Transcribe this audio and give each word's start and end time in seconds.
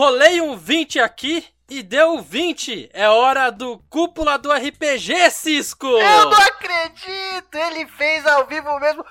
rolei 0.00 0.40
um 0.40 0.56
20 0.56 0.98
aqui 0.98 1.46
e 1.68 1.82
deu 1.82 2.22
20. 2.22 2.88
É 2.90 3.06
hora 3.10 3.50
do 3.50 3.78
cúpula 3.90 4.38
do 4.38 4.50
RPG, 4.50 5.30
Cisco! 5.30 5.86
Eu 5.86 6.30
não 6.30 6.38
acredito! 6.38 7.54
Ele 7.54 7.86
fez 7.86 8.26
ao 8.26 8.46
vivo 8.46 8.80
mesmo. 8.80 9.04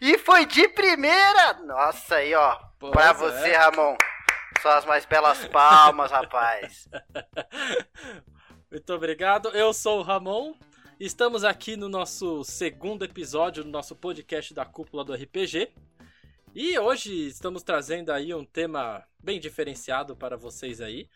E 0.00 0.18
foi 0.18 0.46
de 0.46 0.66
primeira! 0.70 1.52
Nossa, 1.64 2.16
aí, 2.16 2.34
ó. 2.34 2.58
Pois 2.76 2.90
pra 2.90 3.10
é. 3.10 3.14
você, 3.14 3.52
Ramon. 3.52 3.96
Só 4.60 4.70
as 4.78 4.84
mais 4.84 5.04
belas 5.04 5.46
palmas, 5.46 6.10
rapaz. 6.10 6.88
Muito 8.72 8.92
obrigado. 8.92 9.50
Eu 9.50 9.72
sou 9.72 10.00
o 10.00 10.02
Ramon. 10.02 10.54
Estamos 10.98 11.44
aqui 11.44 11.76
no 11.76 11.88
nosso 11.88 12.42
segundo 12.42 13.04
episódio 13.04 13.62
do 13.62 13.70
nosso 13.70 13.94
podcast 13.94 14.52
da 14.52 14.64
Cúpula 14.64 15.04
do 15.04 15.14
RPG. 15.14 15.72
E 16.54 16.78
hoje 16.78 17.26
estamos 17.26 17.64
trazendo 17.64 18.12
aí 18.12 18.32
um 18.32 18.44
tema 18.44 19.04
bem 19.20 19.40
diferenciado 19.40 20.14
para 20.14 20.36
vocês 20.36 20.80
aí, 20.80 21.08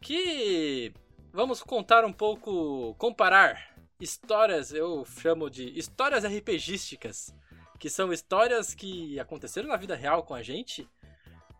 que 0.00 0.92
vamos 1.32 1.60
contar 1.64 2.04
um 2.04 2.12
pouco, 2.12 2.94
comparar 2.96 3.74
histórias, 3.98 4.72
eu 4.72 5.04
chamo 5.04 5.50
de 5.50 5.76
histórias 5.76 6.24
RPGísticas, 6.24 7.34
que 7.76 7.90
são 7.90 8.12
histórias 8.12 8.72
que 8.72 9.18
aconteceram 9.18 9.68
na 9.68 9.76
vida 9.76 9.96
real 9.96 10.22
com 10.22 10.34
a 10.34 10.44
gente 10.44 10.88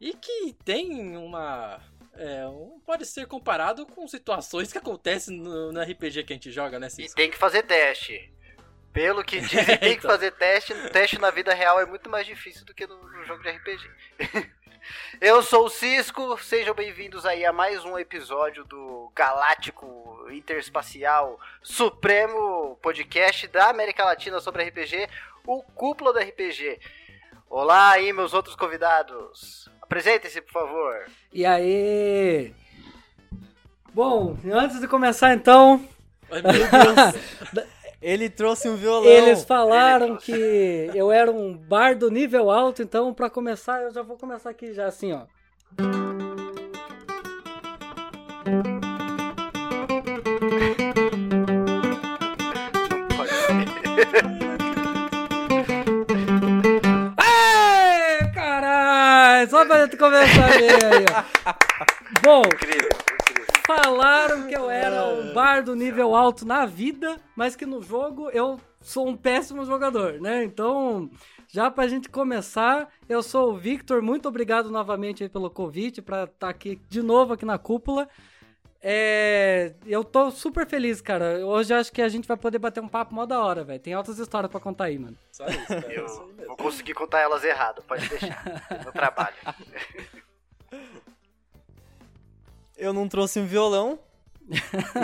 e 0.00 0.12
que 0.14 0.52
tem 0.64 1.16
uma 1.16 1.80
é, 2.14 2.44
pode 2.84 3.04
ser 3.04 3.26
comparado 3.26 3.84
com 3.84 4.06
situações 4.06 4.70
que 4.70 4.78
acontecem 4.78 5.36
no, 5.36 5.72
no 5.72 5.82
RPG 5.82 6.22
que 6.22 6.32
a 6.32 6.36
gente 6.36 6.52
joga, 6.52 6.78
né, 6.78 6.86
E 6.86 6.90
Cisco? 6.90 7.16
tem 7.16 7.30
que 7.30 7.36
fazer 7.36 7.64
teste. 7.64 8.32
Pelo 8.96 9.22
que 9.22 9.38
dizem, 9.44 9.76
tem 9.76 9.90
que 9.92 9.98
Então. 9.98 10.10
fazer 10.10 10.30
teste. 10.30 10.72
Teste 10.90 11.18
na 11.18 11.30
vida 11.30 11.52
real 11.52 11.78
é 11.78 11.84
muito 11.84 12.08
mais 12.08 12.26
difícil 12.26 12.64
do 12.64 12.72
que 12.72 12.86
no, 12.86 12.96
no 12.96 13.24
jogo 13.26 13.42
de 13.42 13.50
RPG. 13.50 13.90
Eu 15.20 15.42
sou 15.42 15.66
o 15.66 15.68
Cisco, 15.68 16.38
sejam 16.38 16.72
bem-vindos 16.74 17.26
aí 17.26 17.44
a 17.44 17.52
mais 17.52 17.84
um 17.84 17.98
episódio 17.98 18.64
do 18.64 19.12
Galáctico 19.14 20.26
Interespacial 20.30 21.38
Supremo 21.62 22.78
Podcast 22.80 23.46
da 23.48 23.68
América 23.68 24.02
Latina 24.02 24.40
sobre 24.40 24.64
RPG, 24.64 25.08
o 25.46 25.62
Cúpula 25.62 26.14
do 26.14 26.18
RPG. 26.20 26.80
Olá 27.50 27.90
aí, 27.90 28.14
meus 28.14 28.32
outros 28.32 28.56
convidados. 28.56 29.68
Apresentem-se, 29.82 30.40
por 30.40 30.52
favor. 30.52 31.04
E 31.34 31.44
aí? 31.44 32.54
Bom, 33.92 34.38
antes 34.54 34.80
de 34.80 34.88
começar 34.88 35.34
então, 35.34 35.86
Ai, 36.30 36.40
meu 36.42 36.52
Deus. 36.52 37.66
Ele 38.06 38.30
trouxe 38.30 38.68
um 38.68 38.76
violão. 38.76 39.10
eles 39.10 39.42
falaram 39.42 40.16
que 40.16 40.88
eu 40.94 41.10
era 41.10 41.28
um 41.28 41.52
bardo 41.52 42.08
nível 42.08 42.52
alto, 42.52 42.80
então 42.80 43.12
pra 43.12 43.28
começar 43.28 43.82
eu 43.82 43.90
já 43.90 44.00
vou 44.00 44.16
começar 44.16 44.48
aqui 44.48 44.72
já 44.72 44.86
assim, 44.86 45.12
ó. 45.12 45.22
Ei, 57.18 58.30
caralho! 58.32 59.50
Só 59.50 59.66
pra 59.66 59.82
gente 59.82 59.96
começar 59.96 60.48
bem 60.56 60.70
aí, 60.70 61.04
ó. 61.12 61.54
Bom, 62.22 62.42
incrível. 62.42 62.95
Falaram 63.66 64.46
que 64.46 64.56
eu 64.56 64.70
era 64.70 65.04
um 65.06 65.32
bardo 65.34 65.74
nível 65.74 66.14
alto 66.14 66.46
na 66.46 66.64
vida, 66.64 67.16
mas 67.34 67.56
que 67.56 67.66
no 67.66 67.82
jogo 67.82 68.30
eu 68.30 68.60
sou 68.80 69.08
um 69.08 69.16
péssimo 69.16 69.64
jogador, 69.64 70.20
né? 70.20 70.44
Então, 70.44 71.10
já 71.48 71.70
pra 71.70 71.88
gente 71.88 72.08
começar, 72.08 72.88
eu 73.08 73.22
sou 73.22 73.52
o 73.52 73.56
Victor, 73.56 74.00
muito 74.00 74.28
obrigado 74.28 74.70
novamente 74.70 75.24
aí 75.24 75.28
pelo 75.28 75.50
convite 75.50 76.00
pra 76.00 76.24
estar 76.24 76.48
aqui 76.48 76.80
de 76.88 77.02
novo 77.02 77.32
aqui 77.32 77.44
na 77.44 77.58
cúpula. 77.58 78.08
É, 78.80 79.74
eu 79.84 80.04
tô 80.04 80.30
super 80.30 80.64
feliz, 80.64 81.00
cara. 81.00 81.44
Hoje 81.44 81.74
acho 81.74 81.92
que 81.92 82.00
a 82.00 82.08
gente 82.08 82.28
vai 82.28 82.36
poder 82.36 82.58
bater 82.60 82.80
um 82.80 82.86
papo 82.86 83.12
mó 83.12 83.26
da 83.26 83.42
hora, 83.42 83.64
velho. 83.64 83.80
Tem 83.80 83.92
altas 83.92 84.18
histórias 84.20 84.48
pra 84.48 84.60
contar 84.60 84.84
aí, 84.84 84.96
mano. 84.96 85.16
Só 85.32 85.44
isso, 85.46 85.66
cara. 85.66 85.92
Eu 85.92 86.06
vou 86.46 86.56
conseguir 86.56 86.94
contar 86.94 87.18
elas 87.18 87.42
errado, 87.42 87.82
pode 87.82 88.08
deixar. 88.08 88.44
No 88.84 88.92
trabalho. 88.92 89.34
Eu 92.76 92.92
não 92.92 93.08
trouxe 93.08 93.38
um 93.40 93.46
violão. 93.46 93.98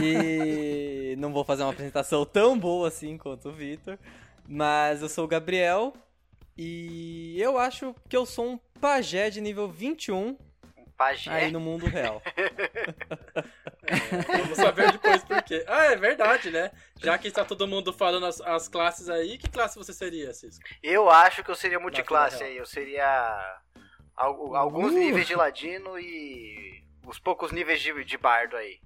e 0.03 1.15
não 1.19 1.33
vou 1.33 1.45
fazer 1.45 1.63
uma 1.63 1.73
apresentação 1.73 2.25
tão 2.25 2.59
boa 2.59 2.89
assim 2.89 3.17
quanto 3.19 3.49
o 3.49 3.53
Vitor. 3.53 3.99
Mas 4.47 5.03
eu 5.03 5.09
sou 5.09 5.25
o 5.25 5.29
Gabriel. 5.29 5.93
E 6.57 7.41
eu 7.41 7.59
acho 7.59 7.95
que 8.09 8.17
eu 8.17 8.27
sou 8.27 8.47
um 8.53 8.59
pajé 8.81 9.31
de 9.31 9.41
nível 9.41 9.69
21 9.69 10.37
Pajé. 10.97 11.31
aí 11.31 11.51
no 11.51 11.59
mundo 11.59 11.87
real. 11.87 12.21
Vamos 14.39 14.57
saber 14.59 14.93
depois 14.93 15.25
por 15.25 15.43
quê. 15.43 15.65
Ah, 15.67 15.87
é 15.87 15.97
verdade, 15.97 16.51
né? 16.51 16.71
Já 17.03 17.17
que 17.19 17.29
está 17.29 17.45
todo 17.45 17.67
mundo 17.67 17.93
falando 17.93 18.27
as, 18.27 18.41
as 18.43 18.69
classes 18.69 19.09
aí, 19.09 19.39
que 19.39 19.49
classe 19.51 19.77
você 19.79 19.93
seria, 19.93 20.33
Cisco? 20.35 20.63
Eu 20.83 21.11
acho 21.11 21.43
que 21.43 21.51
eu 21.51 21.55
seria 21.55 21.81
multiclasse 21.81 22.43
aí. 22.45 22.57
Eu 22.57 22.67
seria 22.67 23.61
al- 24.17 24.55
alguns 24.55 24.93
Uh. 24.93 24.99
níveis 24.99 25.27
de 25.27 25.35
ladino 25.35 25.99
e 25.99 26.83
os 27.07 27.19
poucos 27.19 27.53
níveis 27.53 27.81
de, 27.81 28.05
de 28.05 28.19
bardo 28.19 28.57
aí. 28.57 28.81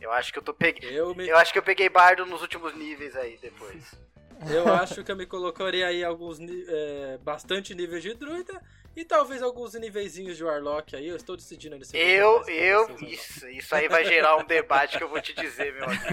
Eu 0.00 0.12
acho 0.12 0.32
que 0.32 0.38
eu 0.38 0.42
tô 0.42 0.54
peguei. 0.54 0.98
Eu, 0.98 1.14
me, 1.14 1.28
Eu 1.28 1.36
acho 1.36 1.52
que 1.52 1.58
eu 1.58 1.62
peguei 1.62 1.88
bardo 1.88 2.24
nos 2.24 2.40
últimos 2.40 2.74
níveis 2.74 3.16
aí 3.16 3.38
depois. 3.40 3.94
eu 4.48 4.72
acho 4.72 5.02
que 5.02 5.10
eu 5.10 5.16
me 5.16 5.26
colocaria 5.26 5.86
aí 5.86 6.04
alguns 6.04 6.38
é, 6.40 7.18
bastante 7.22 7.74
níveis 7.74 8.02
de 8.02 8.14
druida 8.14 8.60
e 8.94 9.04
talvez 9.04 9.42
alguns 9.42 9.74
niveizinhos 9.74 10.36
de 10.36 10.44
Warlock 10.44 10.94
aí. 10.94 11.08
Eu 11.08 11.16
estou 11.16 11.36
decidindo 11.36 11.76
nesse 11.76 11.96
Eu, 11.96 12.44
eu, 12.48 12.96
isso, 13.02 13.48
isso 13.48 13.74
aí 13.74 13.88
vai 13.88 14.04
gerar 14.04 14.36
um 14.36 14.44
debate 14.44 14.98
que 14.98 15.04
eu 15.04 15.08
vou 15.08 15.20
te 15.20 15.34
dizer, 15.34 15.72
meu 15.74 15.84
amigo. 15.84 16.04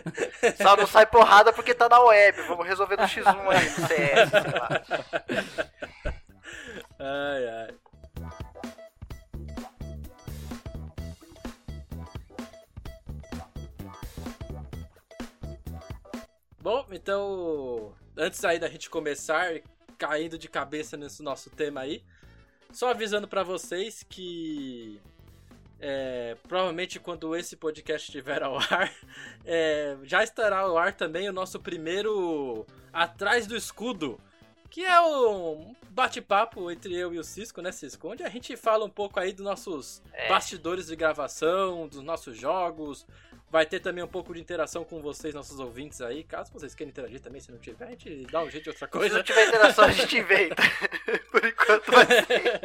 Só 0.62 0.76
não 0.76 0.86
sai 0.86 1.06
porrada 1.06 1.52
porque 1.52 1.74
tá 1.74 1.88
na 1.88 2.00
web. 2.00 2.42
Vamos 2.42 2.66
resolver 2.66 2.96
no 2.96 3.04
X1 3.04 3.48
aí, 3.48 3.70
no 3.70 3.88
CS, 3.88 4.30
sei 4.30 4.60
lá. 4.60 4.82
Ai, 6.98 7.48
ai. 7.48 7.74
Bom, 16.66 16.84
então, 16.90 17.94
antes 18.16 18.44
aí 18.44 18.58
da 18.58 18.66
gente 18.68 18.90
começar 18.90 19.60
caindo 19.96 20.36
de 20.36 20.48
cabeça 20.48 20.96
nesse 20.96 21.22
nosso 21.22 21.48
tema 21.48 21.82
aí, 21.82 22.02
só 22.72 22.90
avisando 22.90 23.28
pra 23.28 23.44
vocês 23.44 24.02
que 24.02 25.00
é, 25.78 26.36
provavelmente 26.48 26.98
quando 26.98 27.36
esse 27.36 27.54
podcast 27.54 28.08
estiver 28.08 28.42
ao 28.42 28.58
ar, 28.68 28.92
é, 29.44 29.96
já 30.02 30.24
estará 30.24 30.58
ao 30.58 30.76
ar 30.76 30.92
também 30.92 31.28
o 31.28 31.32
nosso 31.32 31.60
primeiro 31.60 32.66
Atrás 32.92 33.46
do 33.46 33.54
Escudo, 33.54 34.18
que 34.68 34.84
é 34.84 35.00
um 35.00 35.72
bate-papo 35.90 36.68
entre 36.68 36.96
eu 36.96 37.14
e 37.14 37.18
o 37.20 37.22
Cisco, 37.22 37.62
né, 37.62 37.70
Cisco? 37.70 38.08
Onde 38.08 38.24
a 38.24 38.28
gente 38.28 38.56
fala 38.56 38.84
um 38.84 38.90
pouco 38.90 39.20
aí 39.20 39.32
dos 39.32 39.44
nossos 39.44 40.02
É. 40.12 40.28
bastidores 40.28 40.88
de 40.88 40.96
gravação, 40.96 41.86
dos 41.86 42.02
nossos 42.02 42.36
jogos. 42.36 43.06
Vai 43.48 43.64
ter 43.64 43.78
também 43.78 44.02
um 44.02 44.08
pouco 44.08 44.34
de 44.34 44.40
interação 44.40 44.84
com 44.84 45.00
vocês, 45.00 45.32
nossos 45.32 45.60
ouvintes 45.60 46.00
aí. 46.00 46.24
Caso 46.24 46.52
vocês 46.52 46.74
queiram 46.74 46.90
interagir 46.90 47.20
também, 47.20 47.40
se 47.40 47.52
não 47.52 47.58
tiver, 47.58 47.86
a 47.86 47.90
gente 47.90 48.26
dá 48.26 48.42
um 48.42 48.50
jeito 48.50 48.64
de 48.64 48.70
outra 48.70 48.86
Se 48.86 48.92
coisa. 48.92 49.16
não 49.16 49.22
tiver 49.22 49.46
interação, 49.46 49.84
a 49.84 49.92
gente 49.92 50.18
inventa. 50.18 50.62
Por 51.30 51.46
enquanto 51.46 51.92
vai 51.92 52.06
ser. 52.06 52.60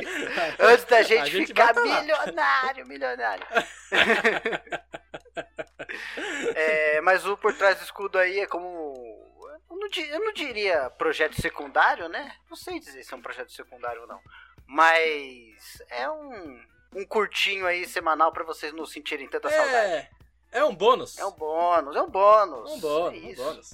Antes 0.59 0.85
da 0.85 1.03
gente, 1.03 1.29
gente 1.29 1.47
ficar 1.47 1.73
tá 1.73 1.81
milionário, 1.81 2.87
milionário. 2.87 3.45
É, 6.55 7.01
mas 7.01 7.25
o 7.25 7.35
por 7.37 7.53
trás 7.53 7.77
do 7.77 7.83
escudo 7.83 8.17
aí 8.17 8.39
é 8.39 8.47
como. 8.47 8.93
Eu 9.69 9.77
não, 9.77 9.87
eu 10.05 10.19
não 10.19 10.33
diria 10.33 10.89
projeto 10.91 11.39
secundário, 11.41 12.07
né? 12.07 12.33
Não 12.49 12.55
sei 12.55 12.79
dizer 12.79 13.03
se 13.03 13.13
é 13.13 13.17
um 13.17 13.21
projeto 13.21 13.51
secundário 13.51 14.01
ou 14.01 14.07
não. 14.07 14.19
Mas 14.65 15.81
é 15.89 16.09
um, 16.09 16.61
um 16.95 17.05
curtinho 17.05 17.65
aí 17.65 17.85
semanal 17.85 18.31
pra 18.31 18.43
vocês 18.43 18.73
não 18.73 18.85
sentirem 18.85 19.27
tanta 19.27 19.49
saudade. 19.49 20.09
É, 20.51 20.59
é 20.59 20.65
um 20.65 20.75
bônus. 20.75 21.17
É 21.17 21.25
um 21.25 21.31
bônus, 21.31 21.95
é 21.95 22.01
um 22.01 22.09
bônus. 22.09 22.71
Um 22.71 22.79
bônus, 22.79 23.23
é 23.23 23.25
um 23.25 23.29
isso. 23.29 23.43
bônus. 23.43 23.73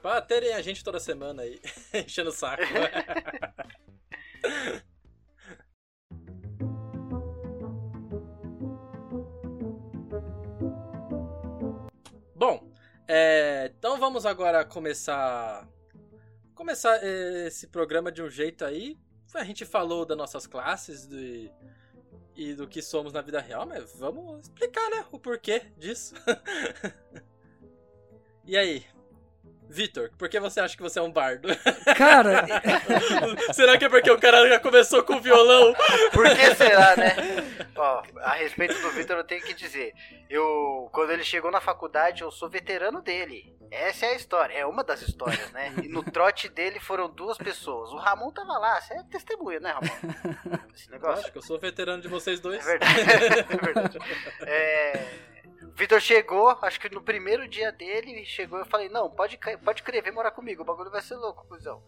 Pra 0.00 0.20
terem 0.22 0.54
a 0.54 0.62
gente 0.62 0.84
toda 0.84 1.00
semana 1.00 1.42
aí, 1.42 1.60
enchendo 1.92 2.30
o 2.30 2.32
saco. 2.32 2.62
Bom, 12.36 12.70
é, 13.08 13.72
então 13.76 13.98
vamos 13.98 14.24
agora 14.24 14.64
começar 14.64 15.66
começar 16.54 17.02
eh, 17.02 17.48
esse 17.48 17.66
programa 17.66 18.12
de 18.12 18.22
um 18.22 18.30
jeito 18.30 18.64
aí. 18.64 18.96
A 19.34 19.42
gente 19.44 19.64
falou 19.64 20.06
das 20.06 20.16
nossas 20.16 20.46
classes 20.46 21.06
de, 21.06 21.50
e 22.38 22.54
do 22.54 22.68
que 22.68 22.80
somos 22.80 23.12
na 23.12 23.20
vida 23.20 23.40
real, 23.40 23.66
mas 23.66 23.92
vamos 23.96 24.42
explicar, 24.42 24.88
né, 24.90 25.04
o 25.10 25.18
porquê 25.18 25.62
disso. 25.76 26.14
e 28.46 28.56
aí? 28.56 28.86
Vitor, 29.68 30.10
por 30.16 30.28
que 30.28 30.38
você 30.38 30.60
acha 30.60 30.76
que 30.76 30.82
você 30.82 31.00
é 31.00 31.02
um 31.02 31.10
bardo? 31.10 31.48
Cara, 31.96 32.46
Será 33.52 33.76
que 33.76 33.84
é 33.84 33.88
porque 33.88 34.10
o 34.10 34.18
cara 34.18 34.48
já 34.48 34.60
começou 34.60 35.02
com 35.02 35.20
violão? 35.20 35.74
Por 36.12 36.30
que 36.30 36.54
será, 36.54 36.96
né? 36.96 37.16
Ó, 37.80 38.02
a 38.20 38.32
respeito 38.34 38.78
do 38.80 38.90
Vitor, 38.90 39.16
eu 39.16 39.24
tenho 39.24 39.42
que 39.42 39.54
dizer. 39.54 39.94
Eu, 40.28 40.88
quando 40.92 41.10
ele 41.10 41.24
chegou 41.24 41.50
na 41.50 41.60
faculdade, 41.60 42.22
eu 42.22 42.30
sou 42.30 42.48
veterano 42.48 43.00
dele. 43.00 43.56
Essa 43.70 44.06
é 44.06 44.08
a 44.10 44.14
história, 44.14 44.54
é 44.54 44.64
uma 44.66 44.82
das 44.82 45.02
histórias, 45.02 45.52
né? 45.52 45.74
E 45.84 45.88
no 45.88 46.02
trote 46.02 46.48
dele 46.48 46.80
foram 46.80 47.08
duas 47.08 47.36
pessoas. 47.36 47.90
O 47.92 47.96
Ramon 47.96 48.30
tava 48.32 48.56
lá, 48.58 48.80
você 48.80 48.94
é 48.94 49.02
testemunha, 49.04 49.60
né, 49.60 49.72
Ramon? 49.72 50.64
Esse 50.74 50.90
negócio. 50.90 51.20
Acho 51.24 51.32
que 51.32 51.38
eu 51.38 51.42
sou 51.42 51.58
veterano 51.58 52.00
de 52.02 52.08
vocês 52.08 52.38
É 52.38 52.42
dois. 52.42 52.64
verdade. 52.64 52.94
É 53.50 53.56
verdade. 53.56 53.98
É, 54.40 55.08
O 55.64 55.72
Vitor 55.76 56.00
chegou, 56.00 56.48
acho 56.62 56.80
que 56.80 56.88
no 56.88 57.02
primeiro 57.02 57.46
dia 57.46 57.70
dele, 57.70 58.24
chegou 58.24 58.58
eu 58.58 58.64
falei, 58.66 58.88
não, 58.88 59.10
pode, 59.10 59.38
pode 59.62 59.82
crer, 59.82 60.02
vem 60.02 60.12
morar 60.12 60.30
comigo, 60.30 60.62
o 60.62 60.64
bagulho 60.64 60.90
vai 60.90 61.02
ser 61.02 61.16
louco, 61.16 61.46
cuzão. 61.46 61.82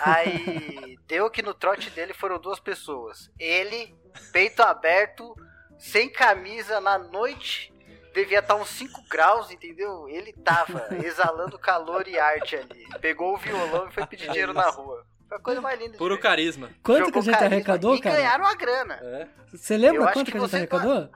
Aí 0.00 0.96
deu 1.06 1.28
que 1.30 1.42
no 1.42 1.52
trote 1.52 1.90
dele 1.90 2.14
foram 2.14 2.38
duas 2.38 2.58
pessoas. 2.60 3.30
Ele, 3.38 3.94
peito 4.32 4.62
aberto, 4.62 5.34
sem 5.78 6.08
camisa 6.08 6.80
na 6.80 6.98
noite, 6.98 7.72
devia 8.14 8.38
estar 8.40 8.54
uns 8.54 8.68
5 8.70 9.02
graus, 9.08 9.50
entendeu? 9.50 10.08
Ele 10.08 10.32
tava 10.32 10.86
exalando 11.04 11.58
calor 11.58 12.06
e 12.08 12.18
arte 12.18 12.56
ali. 12.56 12.86
Pegou 13.00 13.34
o 13.34 13.38
violão 13.38 13.88
e 13.88 13.92
foi 13.92 14.06
pedir 14.06 14.28
dinheiro 14.30 14.52
na 14.54 14.70
rua. 14.70 15.04
Foi 15.28 15.38
a 15.38 15.40
coisa 15.40 15.60
mais 15.60 15.80
linda 15.80 15.96
Puro 15.98 16.18
carisma. 16.20 16.70
quanto 16.82 16.98
que 17.10 17.18
Jogou 17.18 17.20
a 17.20 17.24
gente 17.24 17.44
arrecadou, 17.44 17.94
e 17.96 18.00
cara? 18.00 18.16
ganharam 18.16 18.44
a 18.46 18.54
grana. 18.54 18.94
É. 19.02 19.28
Você 19.52 19.74
Eu 19.74 19.78
lembra 19.78 20.04
acho 20.04 20.12
quanto 20.12 20.26
que 20.26 20.32
que 20.32 20.38
a 20.38 20.40
gente 20.40 20.50
você- 20.50 20.56
arrecadou? 20.56 21.10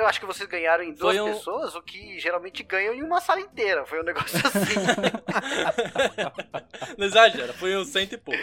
Eu 0.00 0.06
acho 0.06 0.18
que 0.18 0.24
vocês 0.26 0.48
ganharam 0.48 0.82
em 0.82 0.94
duas 0.94 1.16
um- 1.18 1.26
pessoas, 1.26 1.74
o 1.74 1.82
que 1.82 2.18
geralmente 2.18 2.62
ganham 2.62 2.94
em 2.94 3.02
uma 3.02 3.20
sala 3.20 3.40
inteira. 3.40 3.84
Foi 3.84 4.00
um 4.00 4.02
negócio 4.02 4.38
assim. 4.38 4.80
Não 6.96 7.06
exagera, 7.06 7.52
foi 7.52 7.76
uns 7.76 7.88
cento 7.88 8.14
e 8.14 8.18
pouco. 8.18 8.40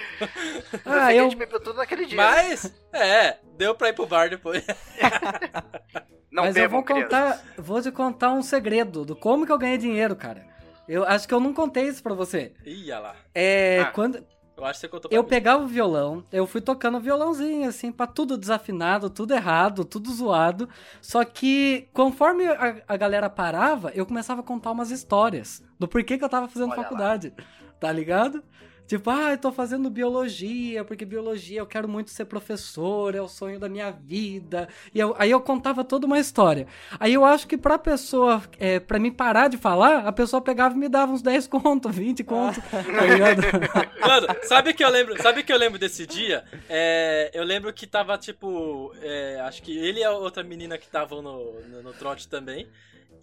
Ah, 0.86 1.07
a 1.07 1.15
eu, 1.15 1.24
gente 1.25 1.36
bebeu 1.36 1.59
tudo 1.59 1.77
naquele 1.77 2.06
dia. 2.06 2.18
Mas, 2.18 2.74
é, 2.94 3.38
deu 3.57 3.75
pra 3.75 3.89
ir 3.89 3.94
pro 3.94 4.06
bar 4.06 4.30
depois. 4.30 4.65
Não 6.31 6.44
mas 6.44 6.56
eu 6.56 6.63
bebam, 6.63 6.83
vou 6.83 6.95
contar, 6.95 7.42
vou 7.57 7.81
te 7.81 7.92
contar 7.92 8.31
um 8.31 8.44
segredo 8.44 9.03
do 9.03 9.15
como 9.15 9.45
que 9.45 9.51
eu 9.51 9.57
ganhei 9.57 9.77
dinheiro, 9.77 10.15
cara. 10.15 10.45
Eu 10.88 11.03
acho 11.03 11.27
que 11.27 11.33
eu 11.33 11.39
não 11.39 11.53
contei 11.53 11.86
isso 11.88 12.01
pra 12.03 12.13
você. 12.13 12.53
Ia 12.65 13.00
lá. 13.00 13.15
É, 13.33 13.80
Ah. 13.81 13.86
quando 13.92 14.24
Eu 14.57 14.65
acho 14.65 14.80
que 14.80 14.81
você 14.81 14.88
contou 14.89 15.12
pra 15.12 15.19
eu 15.19 15.21
mim. 15.21 15.30
pegava 15.30 15.63
o 15.63 15.68
violão, 15.68 16.25
eu 16.31 16.48
fui 16.48 16.59
tocando 16.62 17.00
violãozinho, 17.00 17.69
assim, 17.69 17.92
pra 17.92 18.07
tudo 18.07 18.36
desafinado, 18.38 19.09
tudo 19.09 19.33
errado, 19.33 19.86
tudo 19.86 20.12
zoado. 20.12 20.68
Só 21.00 21.24
que, 21.24 21.88
conforme 21.94 22.45
a, 22.48 22.81
a 22.88 22.98
galera 22.98 23.30
parava, 23.30 23.92
eu 23.94 24.06
começava 24.06 24.42
a 24.42 24.44
contar 24.44 24.71
umas 24.71 24.89
histórias 24.89 25.63
do 25.80 25.88
porquê 25.88 26.18
que 26.18 26.24
eu 26.24 26.30
tava 26.30 26.48
fazendo 26.48 26.71
Olha 26.71 26.77
lá. 26.77 26.83
faculdade. 26.83 27.33
Tá 27.80 27.92
ligado? 27.92 28.44
Tipo, 28.88 29.10
ah, 29.10 29.31
eu 29.31 29.38
tô 29.38 29.51
fazendo 29.51 29.89
biologia, 29.89 30.86
porque 30.86 31.04
biologia 31.04 31.60
eu 31.60 31.66
quero 31.68 31.89
muito 31.89 32.10
ser 32.10 32.24
professor, 32.25 33.13
é 33.13 33.22
o 33.22 33.28
sonho 33.28 33.60
da 33.60 33.68
minha 33.68 33.92
vida. 33.92 34.69
E 34.95 35.00
eu- 35.00 35.13
aí 35.19 35.30
eu 35.30 35.42
contava 35.42 35.84
toda 35.84 36.07
uma 36.07 36.18
história. 36.18 36.66
Aí 37.00 37.13
eu 37.13 37.25
acho 37.25 37.48
que 37.48 37.57
pra 37.57 37.78
pessoa, 37.78 38.42
é, 38.57 38.80
pra 38.80 38.98
mim 38.98 39.12
parar 39.12 39.50
de 39.50 39.57
falar, 39.57 40.07
a 40.07 40.12
pessoa 40.13 40.42
pegava 40.42 40.74
e 40.74 40.78
me 40.78 40.88
dava 40.88 41.12
uns 41.12 41.22
10 41.22 41.48
conto, 41.48 41.89
20 41.89 42.24
conto, 42.24 42.62
tá 42.72 42.81
ligado? 43.06 43.42
Mano, 44.00 44.28
sabe 44.44 44.74
que 44.74 44.84
eu 44.84 44.89
lembro? 44.89 45.22
Sabe 45.22 45.44
que 45.44 45.51
eu 45.51 45.57
lembro 45.57 45.78
desse 45.78 46.07
dia? 46.07 46.45
É, 46.69 47.30
eu 47.34 47.44
lembro 47.44 47.74
que 47.74 47.86
tava 47.86 48.18
tipo, 48.18 48.94
é, 49.01 49.42
acho 49.42 49.62
que 49.63 49.78
ele 49.78 50.00
e 50.00 50.04
a 50.06 50.12
outra 50.12 50.44
menina 50.44 50.78
que 50.78 50.86
estavam 50.86 51.22
no, 51.22 51.60
no, 51.68 51.84
no 51.84 51.94
trote 51.94 52.28
também. 52.28 52.68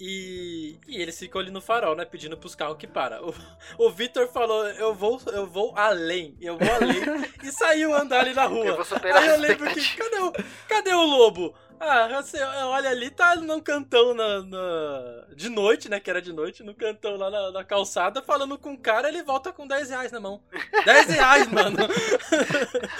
E, 0.00 0.78
e 0.86 1.00
eles 1.00 1.18
ficam 1.18 1.40
ali 1.40 1.50
no 1.50 1.60
farol, 1.60 1.94
né? 1.94 2.04
Pedindo 2.04 2.36
pros 2.36 2.54
carros 2.54 2.76
que 2.78 2.86
para. 2.86 3.22
O, 3.24 3.34
o 3.78 3.90
Vitor 3.90 4.28
falou: 4.28 4.66
eu 4.68 4.94
vou, 4.94 5.20
eu 5.26 5.46
vou 5.46 5.72
além, 5.76 6.36
eu 6.40 6.56
vou 6.58 6.72
além. 6.72 7.02
e 7.42 7.52
saiu 7.52 7.94
andar 7.94 8.20
ali 8.20 8.34
na 8.34 8.44
rua. 8.46 8.66
Eu 8.66 9.16
Aí 9.16 9.26
eu 9.28 9.38
lembro 9.38 9.70
que. 9.72 9.96
Cadê 9.96 10.18
o, 10.18 10.32
cadê 10.68 10.94
o 10.94 11.02
lobo? 11.04 11.54
Ah, 11.78 12.08
você 12.22 12.40
olha 12.42 12.88
ali, 12.88 13.10
tá 13.10 13.34
num 13.36 13.60
cantão 13.60 14.14
na, 14.14 14.42
na- 14.42 15.24
de 15.34 15.48
noite, 15.48 15.88
né? 15.88 16.00
Que 16.00 16.08
era 16.08 16.22
de 16.22 16.32
noite, 16.32 16.62
no 16.62 16.74
cantão 16.74 17.16
lá 17.16 17.28
na, 17.30 17.50
na 17.50 17.64
calçada, 17.64 18.22
falando 18.22 18.56
com 18.56 18.72
o 18.72 18.78
cara, 18.78 19.08
ele 19.08 19.22
volta 19.22 19.52
com 19.52 19.66
10 19.66 19.90
reais 19.90 20.12
na 20.12 20.20
mão. 20.20 20.42
10 20.84 21.06
reais, 21.08 21.48
mano. 21.48 21.76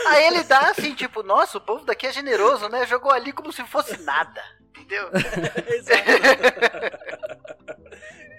Aí 0.09 0.25
ele 0.27 0.43
dá 0.43 0.71
assim, 0.71 0.95
tipo, 0.95 1.23
nossa, 1.23 1.59
o 1.59 1.61
povo 1.61 1.85
daqui 1.85 2.07
é 2.07 2.13
generoso, 2.13 2.69
né? 2.69 2.87
Jogou 2.87 3.13
ali 3.13 3.33
como 3.33 3.53
se 3.53 3.65
fosse 3.65 3.97
nada. 4.03 4.43
Entendeu? 4.77 5.09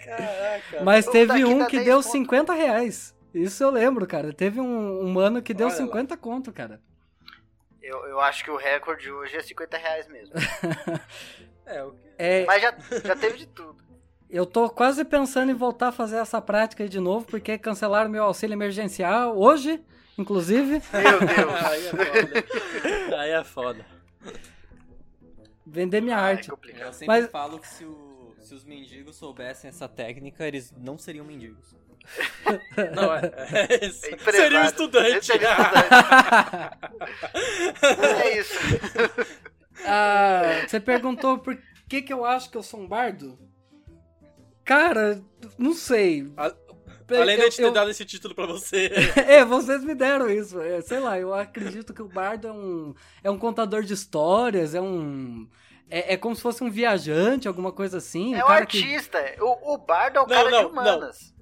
Caraca. 0.03 0.83
Mas 0.83 1.05
teve 1.05 1.45
um 1.45 1.65
que 1.65 1.77
10 1.77 1.85
deu 1.85 1.97
conto. 1.97 2.11
50 2.11 2.53
reais. 2.53 3.15
Isso 3.33 3.63
eu 3.63 3.69
lembro, 3.69 4.05
cara. 4.07 4.31
Teve 4.33 4.59
um, 4.61 5.01
um 5.01 5.11
mano 5.11 5.41
que 5.41 5.53
deu 5.53 5.67
Olha 5.67 5.75
lá. 5.75 5.81
50 5.85 6.17
conto, 6.17 6.53
cara. 6.53 6.79
Eu, 7.81 8.05
eu 8.07 8.19
acho 8.19 8.43
que 8.43 8.49
o 8.51 8.55
recorde 8.57 9.11
hoje 9.11 9.35
é 9.37 9.41
50 9.41 9.77
reais 9.77 10.07
mesmo. 10.07 10.33
É, 11.67 11.83
o 11.83 11.95
É, 12.15 12.45
Mas 12.45 12.61
já, 12.61 12.75
já 13.03 13.15
teve 13.15 13.39
de 13.39 13.47
tudo. 13.47 13.75
eu 14.29 14.45
tô 14.45 14.69
quase 14.69 15.03
pensando 15.03 15.51
em 15.51 15.55
voltar 15.55 15.87
a 15.87 15.91
fazer 15.91 16.17
essa 16.17 16.39
prática 16.39 16.83
aí 16.83 16.89
de 16.89 16.99
novo, 16.99 17.25
porque 17.25 17.57
cancelaram 17.57 18.07
meu 18.07 18.23
auxílio 18.23 18.53
emergencial 18.53 19.35
hoje, 19.35 19.83
inclusive. 20.15 20.79
Meu 20.93 21.19
Deus. 21.19 21.55
Aí 21.65 21.87
é 21.87 21.89
foda. 21.89 23.17
Aí 23.17 23.31
é 23.31 23.43
foda. 23.43 23.85
Vender 25.65 26.01
minha 26.01 26.17
Ah, 26.17 26.29
é 26.29 26.33
arte. 26.33 26.49
complicado. 26.49 26.87
Eu 26.87 26.93
sempre 26.93 27.07
Mas- 27.07 27.31
falo 27.31 27.59
que 27.59 27.67
se, 27.67 27.83
o- 27.85 28.35
se 28.39 28.53
os 28.53 28.63
mendigos 28.63 29.15
soubessem 29.15 29.67
essa 29.69 29.87
técnica, 29.87 30.47
eles 30.47 30.71
não 30.77 30.97
seriam 30.97 31.25
mendigos. 31.25 31.75
Não, 32.95 33.11
é, 33.15 33.31
é 33.71 33.85
isso. 33.87 34.05
É. 34.05 34.31
Seria 34.31 34.61
um 34.61 34.65
estudante. 34.65 35.25
Seria 35.25 35.49
estudante. 37.73 38.21
é 38.21 38.39
isso. 38.39 38.53
Ah, 39.85 40.63
você 40.67 40.79
perguntou 40.79 41.39
por 41.39 41.57
que, 41.89 42.01
que 42.03 42.13
eu 42.13 42.23
acho 42.25 42.49
que 42.51 42.57
eu 42.57 42.63
sou 42.63 42.79
um 42.81 42.87
bardo? 42.87 43.39
Cara, 44.63 45.21
não 45.57 45.73
sei. 45.73 46.31
Além 47.09 47.35
de 47.37 47.41
Eu- 47.43 47.47
eu 47.47 47.51
ter 47.51 47.63
eu- 47.63 47.71
dado 47.71 47.89
esse 47.91 48.05
título 48.05 48.33
pra 48.33 48.45
você. 48.45 48.89
É, 49.27 49.43
vocês 49.45 49.83
me 49.83 49.93
deram 49.95 50.29
isso. 50.29 50.59
É, 50.61 50.81
sei 50.81 50.99
lá, 50.99 51.19
eu 51.19 51.33
acredito 51.33 51.93
que 51.93 52.01
o 52.01 52.07
bardo 52.07 52.47
é 52.47 52.51
um, 52.51 52.93
é 53.23 53.29
um 53.31 53.37
contador 53.37 53.83
de 53.83 53.93
histórias, 53.93 54.73
é 54.73 54.81
um. 54.81 55.47
É, 55.89 56.13
é 56.13 56.17
como 56.17 56.35
se 56.35 56.41
fosse 56.41 56.63
um 56.63 56.69
viajante, 56.71 57.47
alguma 57.47 57.71
coisa 57.71 57.97
assim. 57.99 58.33
É 58.33 58.41
um 58.41 58.45
o 58.45 58.47
cara 58.47 58.65
que- 58.65 58.77
artista. 58.81 59.19
O, 59.39 59.73
o 59.75 59.77
bardo 59.77 60.17
é 60.17 60.21
o 60.21 60.27
Não, 60.27 60.29
cara 60.35 60.45
de 60.49 60.63
não, 60.63 60.69
humanas. 60.69 61.34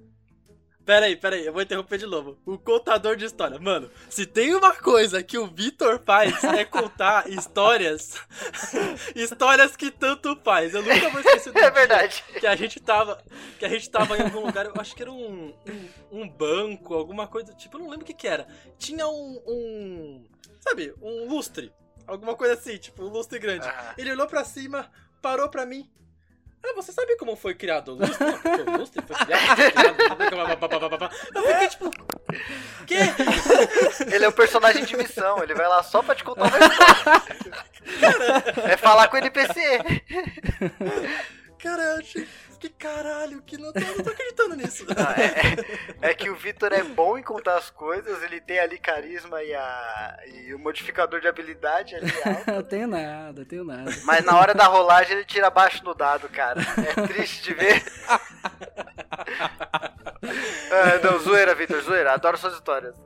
Pera 0.84 1.06
aí, 1.06 1.16
pera 1.16 1.34
aí, 1.36 1.46
eu 1.46 1.52
vou 1.52 1.62
interromper 1.62 1.96
de 1.96 2.04
novo. 2.04 2.38
O 2.44 2.58
contador 2.58 3.16
de 3.16 3.24
história. 3.24 3.58
Mano, 3.58 3.90
se 4.10 4.26
tem 4.26 4.54
uma 4.54 4.74
coisa 4.74 5.22
que 5.22 5.38
o 5.38 5.46
Vitor 5.46 5.98
faz 6.04 6.44
é 6.44 6.62
contar 6.64 7.28
histórias. 7.32 8.20
histórias 9.16 9.76
que 9.76 9.90
tanto 9.90 10.36
faz. 10.44 10.74
Eu 10.74 10.82
nunca 10.82 11.08
vou 11.08 11.20
esquecer 11.20 11.52
do 11.52 11.58
É 11.58 11.70
verdade. 11.70 12.22
que 12.38 12.46
a 12.46 12.54
gente 12.54 12.78
tava. 12.80 13.22
Que 13.58 13.64
a 13.64 13.68
gente 13.68 13.88
tava 13.88 14.18
em 14.18 14.22
algum 14.22 14.44
lugar, 14.44 14.66
eu 14.66 14.74
acho 14.78 14.94
que 14.94 15.00
era 15.02 15.10
um, 15.10 15.54
um, 16.12 16.20
um 16.20 16.28
banco, 16.28 16.92
alguma 16.92 17.26
coisa. 17.26 17.54
Tipo, 17.54 17.78
eu 17.78 17.80
não 17.80 17.88
lembro 17.88 18.04
o 18.04 18.06
que 18.06 18.14
que 18.14 18.28
era. 18.28 18.46
Tinha 18.78 19.08
um. 19.08 19.42
um 19.46 20.24
sabe, 20.60 20.94
um 21.00 21.26
lustre. 21.28 21.72
Alguma 22.06 22.34
coisa 22.36 22.52
assim, 22.52 22.76
tipo, 22.76 23.02
um 23.02 23.08
lustre 23.08 23.38
grande. 23.38 23.66
Ele 23.96 24.12
olhou 24.12 24.26
pra 24.26 24.44
cima, 24.44 24.90
parou 25.22 25.48
pra 25.48 25.64
mim. 25.64 25.90
Ah, 26.66 26.72
você 26.74 26.92
sabe 26.92 27.14
como 27.16 27.36
foi 27.36 27.54
criado 27.54 27.92
o 27.92 27.96
lustre? 27.96 28.24
Não, 28.24 28.38
porque 28.38 28.62
o 28.62 28.78
lustre 28.78 29.02
foi 29.06 29.16
criado. 29.16 29.56
foi 29.56 29.70
criado. 29.72 29.96
Eu 31.34 31.42
fiquei 31.42 31.68
tipo. 31.68 31.90
Quê? 32.86 33.00
Ele 34.10 34.24
é 34.24 34.28
o 34.28 34.32
personagem 34.32 34.82
de 34.84 34.96
missão. 34.96 35.42
Ele 35.42 35.52
vai 35.54 35.68
lá 35.68 35.82
só 35.82 36.02
pra 36.02 36.14
te 36.14 36.24
contar 36.24 36.44
uma 36.44 36.58
história. 36.58 37.22
É 38.72 38.76
falar 38.78 39.08
com 39.08 39.16
o 39.16 39.18
NPC. 39.18 39.60
Cara, 41.58 41.82
eu 41.82 41.96
achei. 41.98 42.26
Que 42.64 42.70
caralho, 42.70 43.42
que 43.42 43.58
não 43.58 43.70
tô, 43.74 43.80
não 43.80 44.02
tô 44.02 44.08
acreditando 44.08 44.56
nisso. 44.56 44.86
Não, 44.88 45.10
é, 45.10 46.10
é 46.10 46.14
que 46.14 46.30
o 46.30 46.34
Vitor 46.34 46.72
é 46.72 46.82
bom 46.82 47.18
em 47.18 47.22
contar 47.22 47.58
as 47.58 47.68
coisas, 47.68 48.22
ele 48.22 48.40
tem 48.40 48.58
ali 48.58 48.78
carisma 48.78 49.42
e, 49.42 49.52
a, 49.52 50.18
e 50.32 50.54
o 50.54 50.58
modificador 50.58 51.20
de 51.20 51.28
habilidade 51.28 51.94
ali 51.94 52.10
alto. 52.24 52.50
Eu 52.50 52.62
tenho 52.62 52.86
nada, 52.88 53.44
tenho 53.44 53.64
nada. 53.64 53.92
Mas 54.04 54.24
na 54.24 54.38
hora 54.38 54.54
da 54.54 54.64
rolagem 54.64 55.14
ele 55.14 55.26
tira 55.26 55.48
abaixo 55.48 55.84
no 55.84 55.94
dado, 55.94 56.26
cara. 56.30 56.58
É 56.62 57.06
triste 57.06 57.42
de 57.42 57.52
ver. 57.52 57.84
Ah, 60.26 60.98
não, 61.04 61.18
zoeira, 61.18 61.54
Vitor, 61.54 61.80
zoeira. 61.82 62.14
Adoro 62.14 62.36
suas 62.38 62.54
histórias. 62.54 62.96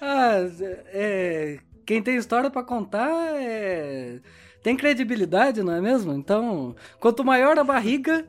Ah, 0.00 0.34
é, 0.92 1.58
quem 1.86 2.02
tem 2.02 2.16
história 2.16 2.50
pra 2.50 2.62
contar 2.62 3.10
é, 3.34 4.20
tem 4.62 4.76
credibilidade, 4.76 5.62
não 5.62 5.72
é 5.74 5.80
mesmo? 5.80 6.12
Então, 6.12 6.74
quanto 6.98 7.24
maior 7.24 7.58
a 7.58 7.64
barriga, 7.64 8.26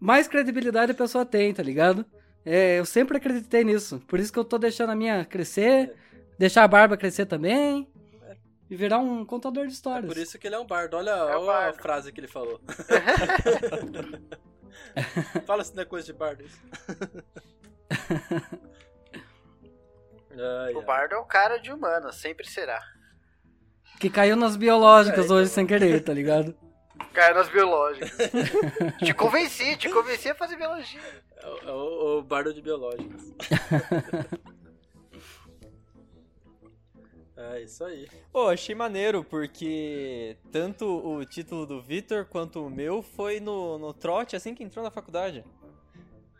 mais 0.00 0.26
credibilidade 0.28 0.92
a 0.92 0.94
pessoa 0.94 1.24
tem, 1.26 1.52
tá 1.54 1.62
ligado? 1.62 2.04
É, 2.44 2.78
eu 2.80 2.84
sempre 2.84 3.16
acreditei 3.18 3.62
nisso. 3.64 4.00
Por 4.08 4.18
isso 4.18 4.32
que 4.32 4.38
eu 4.38 4.44
tô 4.44 4.58
deixando 4.58 4.90
a 4.90 4.96
minha 4.96 5.24
crescer, 5.24 5.94
deixar 6.38 6.64
a 6.64 6.68
barba 6.68 6.96
crescer 6.96 7.26
também. 7.26 7.86
E 8.70 8.74
virar 8.76 8.98
um 9.00 9.24
contador 9.26 9.66
de 9.66 9.72
histórias. 9.74 10.10
Por 10.12 10.16
isso 10.20 10.38
que 10.38 10.46
ele 10.46 10.54
é 10.54 10.58
um 10.58 10.66
bardo. 10.66 10.96
Olha, 10.96 11.10
É 11.10 11.36
olha 11.36 11.46
bardo. 11.46 11.78
a 11.78 11.82
frase 11.82 12.10
que 12.10 12.18
ele 12.20 12.28
falou. 12.28 12.58
Fala 15.46 15.62
se 15.62 15.74
não 15.76 15.82
é 15.82 15.86
coisa 15.86 16.06
de 16.06 16.12
bardo 16.14 16.42
isso. 16.44 16.58
Ai, 20.34 20.72
O 20.74 20.78
ai. 20.80 20.84
bardo 20.86 21.14
é 21.14 21.18
o 21.18 21.24
cara 21.26 21.58
de 21.58 21.70
humana, 21.70 22.10
sempre 22.12 22.48
será. 22.48 22.80
Que 24.02 24.10
caiu 24.10 24.34
nas 24.34 24.56
biológicas 24.56 25.30
É, 25.30 25.32
hoje 25.32 25.48
sem 25.50 25.64
querer, 25.64 26.02
tá 26.02 26.12
ligado? 26.12 26.52
Cai 27.12 27.32
nas 27.32 27.48
biológicas. 27.48 28.10
te 28.98 29.14
convenci, 29.14 29.76
te 29.76 29.88
convenci 29.88 30.28
a 30.28 30.34
fazer 30.34 30.56
biologia. 30.56 30.98
É 31.36 31.46
o, 31.46 31.58
é 31.68 31.72
o- 31.72 32.18
o 32.18 32.22
bardo 32.24 32.52
de 32.52 32.60
biológicos. 32.60 33.32
é 37.36 37.62
isso 37.62 37.84
aí. 37.84 38.08
Pô, 38.32 38.48
achei 38.48 38.74
maneiro, 38.74 39.22
porque 39.22 40.36
tanto 40.50 40.84
o 40.84 41.24
título 41.24 41.64
do 41.64 41.80
Vitor 41.80 42.24
quanto 42.24 42.66
o 42.66 42.68
meu 42.70 43.02
foi 43.04 43.38
no, 43.38 43.78
no 43.78 43.94
trote 43.94 44.34
assim 44.34 44.52
que 44.52 44.64
entrou 44.64 44.84
na 44.84 44.90
faculdade. 44.90 45.44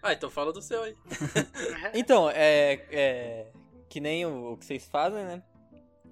Ah, 0.02 0.12
então 0.12 0.28
fala 0.28 0.52
do 0.52 0.60
seu 0.60 0.82
aí. 0.82 0.96
Então, 1.94 2.28
é, 2.28 2.84
é 2.90 3.46
que 3.88 4.00
nem 4.00 4.26
o, 4.26 4.54
o 4.54 4.56
que 4.56 4.64
vocês 4.64 4.84
fazem, 4.84 5.24
né? 5.24 5.40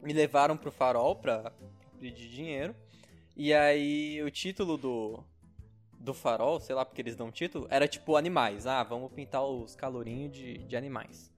Me 0.03 0.13
levaram 0.13 0.57
pro 0.57 0.71
farol 0.71 1.17
pra, 1.17 1.53
pedir 2.01 2.29
dinheiro. 2.29 2.75
E 3.37 3.53
aí 3.55 4.23
o 4.23 4.31
título 4.31 4.77
do, 4.77 5.23
do 5.93 6.15
farol, 6.15 6.59
sei 6.59 6.75
lá 6.75 6.85
porque 6.85 7.01
eles 7.01 7.15
dão 7.15 7.31
título, 7.31 7.67
era 7.71 7.87
tipo 7.87 8.17
animais. 8.17 8.67
Ah, 8.67 8.83
vamos 8.83 9.13
pintar 9.13 9.45
os 9.45 9.77
calorinhos 9.77 10.33
de, 10.33 10.59
de 10.59 10.77
animais. 10.77 11.31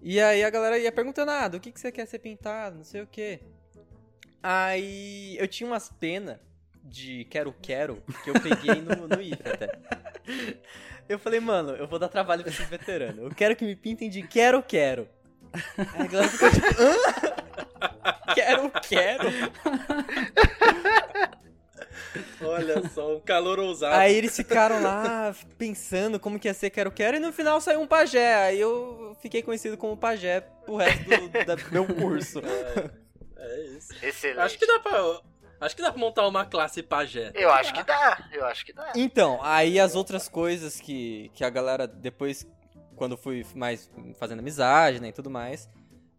E 0.00 0.20
aí 0.20 0.42
a 0.42 0.50
galera 0.50 0.78
ia 0.78 0.90
perguntando, 0.90 1.30
ah, 1.30 1.48
do 1.48 1.60
que, 1.60 1.70
que 1.70 1.80
você 1.80 1.92
quer 1.92 2.06
ser 2.06 2.18
pintado, 2.18 2.76
não 2.76 2.84
sei 2.84 3.02
o 3.02 3.06
que. 3.06 3.40
Aí 4.42 5.36
eu 5.38 5.46
tinha 5.46 5.68
umas 5.68 5.90
penas 5.90 6.38
de 6.82 7.24
quero-quero 7.26 8.02
que 8.24 8.30
eu 8.30 8.34
peguei 8.34 8.82
no, 8.82 9.06
no 9.06 9.22
IFA 9.22 9.52
até. 9.54 9.68
Eu 11.08 11.18
falei, 11.18 11.38
mano, 11.40 11.70
eu 11.70 11.86
vou 11.86 11.98
dar 11.98 12.08
trabalho 12.08 12.42
pra 12.42 12.52
esses 12.52 12.68
veteranos. 12.68 13.18
Eu 13.24 13.30
quero 13.30 13.54
que 13.54 13.64
me 13.64 13.76
pintem 13.76 14.08
de 14.08 14.22
quero-quero. 14.22 15.08
Aí 15.76 16.06
a 16.06 16.06
galera 16.06 16.28
ficou 16.28 16.50
tipo, 16.50 16.66
hã? 16.80 17.41
Quero-quero? 18.34 19.28
Olha 22.44 22.88
só, 22.88 23.16
um 23.16 23.20
calor 23.20 23.58
ousado. 23.58 23.94
Aí 23.94 24.14
eles 24.14 24.34
ficaram 24.36 24.82
lá 24.82 25.34
pensando 25.56 26.18
como 26.18 26.38
que 26.38 26.48
ia 26.48 26.54
ser 26.54 26.70
quero-quero 26.70 27.16
e 27.16 27.20
no 27.20 27.32
final 27.32 27.60
saiu 27.60 27.80
um 27.80 27.86
pajé. 27.86 28.34
Aí 28.34 28.60
eu 28.60 29.16
fiquei 29.20 29.42
conhecido 29.42 29.76
como 29.76 29.96
pajé 29.96 30.40
pro 30.64 30.76
resto 30.76 31.04
do 31.04 31.28
da- 31.44 31.56
meu 31.70 31.86
curso. 31.86 32.40
É 33.36 33.60
isso. 33.76 33.92
Excelente. 34.04 34.40
Acho 34.40 34.58
que 34.58 34.66
dá 34.66 34.78
pra. 34.78 35.20
Acho 35.60 35.76
que 35.76 35.82
dá 35.82 35.92
pra 35.92 36.00
montar 36.00 36.26
uma 36.26 36.44
classe 36.44 36.82
pajé. 36.82 37.30
Eu 37.34 37.50
acho 37.52 37.72
que 37.72 37.82
dá, 37.84 38.28
eu 38.32 38.44
acho 38.46 38.66
que 38.66 38.72
dá. 38.72 38.92
Então, 38.96 39.38
aí 39.42 39.78
as 39.78 39.94
outras 39.94 40.28
coisas 40.28 40.80
que, 40.80 41.30
que 41.34 41.44
a 41.44 41.50
galera, 41.50 41.86
depois, 41.86 42.44
quando 42.96 43.16
fui 43.16 43.46
mais 43.54 43.88
fazendo 44.18 44.40
amizade, 44.40 45.00
né, 45.00 45.08
e 45.08 45.12
tudo 45.12 45.30
mais, 45.30 45.68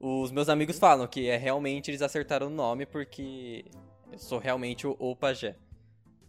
os 0.04 0.32
meus 0.32 0.50
amigos 0.50 0.78
falam 0.78 1.08
que 1.08 1.30
é 1.30 1.38
realmente 1.38 1.90
eles 1.90 2.02
acertaram 2.02 2.48
o 2.48 2.50
nome 2.50 2.86
porque 2.86 3.64
eu 4.12 4.20
sou 4.20 4.38
realmente 4.38 4.86
o, 4.86 4.98
o 5.00 5.16
pajé. 5.16 5.56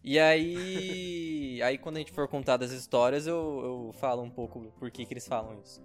E 0.03 0.17
aí, 0.17 1.61
aí 1.65 1.77
quando 1.77 1.97
a 1.97 1.99
gente 1.99 2.13
for 2.13 2.29
contar 2.29 2.57
das 2.57 2.71
histórias, 2.71 3.27
eu, 3.27 3.35
eu 3.35 3.93
falo 3.99 4.23
um 4.23 4.31
pouco 4.31 4.61
por 4.79 4.93
que, 4.93 5.05
que 5.05 5.13
eles 5.13 5.27
falam 5.27 5.61
isso. 5.61 5.83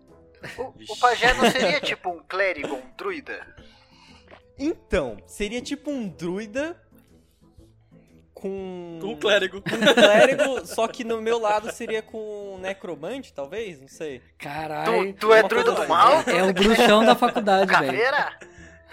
O, 0.55 0.93
o 0.93 0.99
pajé 0.99 1.33
não 1.33 1.49
seria 1.49 1.81
tipo 1.81 2.09
um 2.09 2.19
clérigo, 2.19 2.75
um 2.75 2.95
druida? 2.95 3.55
Então, 4.57 5.17
seria 5.25 5.61
tipo 5.61 5.89
um 5.89 6.07
druida 6.07 6.79
com... 8.39 8.99
Com 9.01 9.07
um 9.07 9.15
clérigo. 9.15 9.57
um 9.57 9.61
clérigo, 9.93 10.65
só 10.65 10.87
que 10.87 11.03
no 11.03 11.21
meu 11.21 11.39
lado 11.39 11.71
seria 11.71 12.01
com 12.01 12.55
um 12.55 12.57
necromante, 12.59 13.33
talvez? 13.33 13.79
Não 13.79 13.87
sei. 13.87 14.19
Tu, 14.19 14.43
Caralho. 14.43 15.13
tu 15.13 15.33
é 15.33 15.41
uma 15.41 15.49
druida 15.49 15.71
do 15.73 15.87
mal? 15.87 16.17
assim. 16.17 16.37
É 16.37 16.43
o 16.43 16.53
bruxão 16.53 17.05
da 17.05 17.15
faculdade, 17.15 17.71
velho. 17.71 17.85
Caveira? 17.85 18.39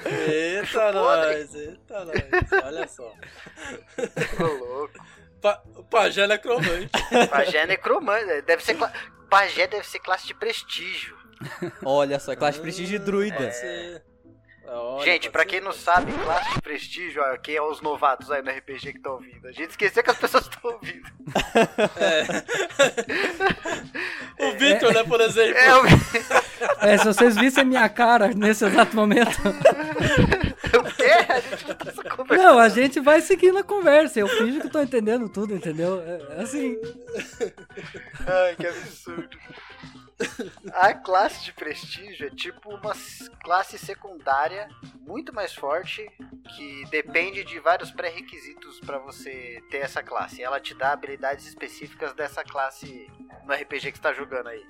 Eita 0.04 0.92
nós, 0.92 1.54
eita 1.54 2.04
nós. 2.04 2.64
Olha 2.64 2.88
só. 2.88 3.14
Ô, 4.40 4.44
louco. 4.44 4.94
Pa 5.40 5.62
o 5.74 5.82
pajé 5.84 6.22
é 6.22 6.26
necromante. 6.26 6.90
Pajé 7.30 7.58
é 7.58 7.66
necromante. 7.66 8.42
Deve 8.42 8.62
ser. 8.62 8.76
Pajé 9.28 9.66
deve 9.66 9.86
ser 9.86 9.98
classe 10.00 10.26
de 10.26 10.34
prestígio. 10.34 11.16
Olha 11.84 12.18
só, 12.18 12.32
é 12.32 12.36
classe 12.36 12.58
de 12.58 12.62
prestígio 12.62 12.98
de 12.98 13.04
druida. 13.04 13.50
Ser. 13.50 14.02
Olha, 14.68 15.04
Gente, 15.04 15.30
pra 15.30 15.44
quem 15.44 15.60
não 15.60 15.72
sabe, 15.72 16.12
classe 16.12 16.54
de 16.54 16.60
prestígio, 16.60 17.22
ó, 17.22 17.36
quem 17.36 17.56
é 17.56 17.62
os 17.62 17.80
novatos 17.80 18.30
aí 18.30 18.42
no 18.42 18.50
RPG 18.50 18.92
que 18.92 18.98
estão 18.98 19.12
ouvindo? 19.12 19.46
A 19.46 19.52
gente 19.52 19.70
esqueceu 19.70 20.02
que 20.02 20.10
as 20.10 20.18
pessoas 20.18 20.44
estão 20.44 20.72
ouvindo. 20.72 21.06
O 24.38 24.52
Victor, 24.58 24.92
né, 24.92 25.02
por 25.02 25.20
exemplo. 25.20 25.56
É, 25.56 25.76
o... 25.76 25.82
É, 26.82 26.98
se 26.98 27.04
vocês 27.04 27.36
vissem 27.36 27.64
minha 27.64 27.88
cara 27.88 28.28
nesse 28.28 28.64
exato 28.64 28.94
momento. 28.94 29.30
o 30.78 30.94
quê? 30.94 31.10
A 31.28 31.40
gente 31.40 31.68
não 31.68 31.74
tá 31.74 32.16
conversando. 32.16 32.46
Não, 32.46 32.58
a 32.58 32.68
gente 32.68 33.00
vai 33.00 33.20
seguindo 33.22 33.58
a 33.58 33.64
conversa. 33.64 34.20
Eu 34.20 34.28
finjo 34.28 34.60
que 34.60 34.68
tô 34.68 34.80
entendendo 34.80 35.28
tudo, 35.28 35.54
entendeu? 35.54 36.02
É, 36.02 36.38
é 36.38 36.42
assim. 36.42 36.76
Ai, 38.26 38.54
que 38.56 38.66
absurdo. 38.66 39.38
A 40.72 40.94
classe 40.94 41.44
de 41.44 41.52
prestígio 41.52 42.26
é 42.26 42.30
tipo 42.30 42.70
uma 42.70 42.94
classe 43.42 43.78
secundária 43.78 44.68
muito 45.00 45.32
mais 45.34 45.54
forte 45.54 46.06
que 46.56 46.84
depende 46.90 47.44
de 47.44 47.58
vários 47.60 47.90
pré-requisitos 47.90 48.80
pra 48.80 48.98
você 48.98 49.62
ter 49.70 49.78
essa 49.78 50.02
classe. 50.02 50.42
Ela 50.42 50.60
te 50.60 50.74
dá 50.74 50.92
habilidades 50.92 51.46
específicas 51.46 52.14
dessa 52.14 52.42
classe 52.42 53.10
no 53.44 53.52
RPG 53.52 53.92
que 53.92 53.98
você 53.98 54.02
tá 54.02 54.12
jogando 54.12 54.48
aí. 54.48 54.64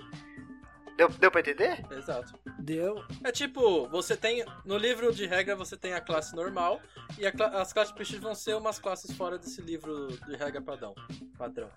Deu, 0.97 1.11
deu 1.11 1.31
pra 1.31 1.41
entender? 1.41 1.85
Exato. 1.91 2.39
Deu. 2.59 3.05
É 3.23 3.31
tipo, 3.31 3.87
você 3.89 4.17
tem. 4.17 4.45
No 4.65 4.79
livro 4.79 5.13
de 5.13 5.27
regra 5.27 5.55
você 5.55 5.77
tem 5.77 5.93
a 5.93 6.01
classe 6.01 6.35
normal 6.35 6.81
e 7.19 7.27
a 7.27 7.31
as 7.61 7.73
classes 7.73 7.93
de 7.93 7.97
prestígio 7.97 8.23
vão 8.23 8.35
ser 8.35 8.57
umas 8.57 8.79
classes 8.79 9.15
fora 9.15 9.39
desse 9.39 9.61
livro 9.61 10.09
de 10.27 10.37
regra 10.37 10.63
padrão. 10.63 10.95
Padrão. 11.37 11.71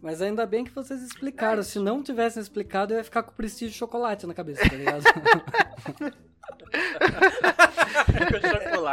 Mas 0.00 0.22
ainda 0.22 0.46
bem 0.46 0.64
que 0.64 0.70
vocês 0.70 1.02
explicaram. 1.02 1.62
Se 1.62 1.78
não 1.78 2.02
tivessem 2.02 2.40
explicado, 2.40 2.94
eu 2.94 2.98
ia 2.98 3.04
ficar 3.04 3.22
com 3.22 3.32
prestígio 3.32 3.72
de 3.72 3.78
chocolate 3.78 4.26
na 4.26 4.34
cabeça, 4.34 4.68
tá 4.68 4.76
ligado? 4.76 5.02
Chocolate. 5.02 6.18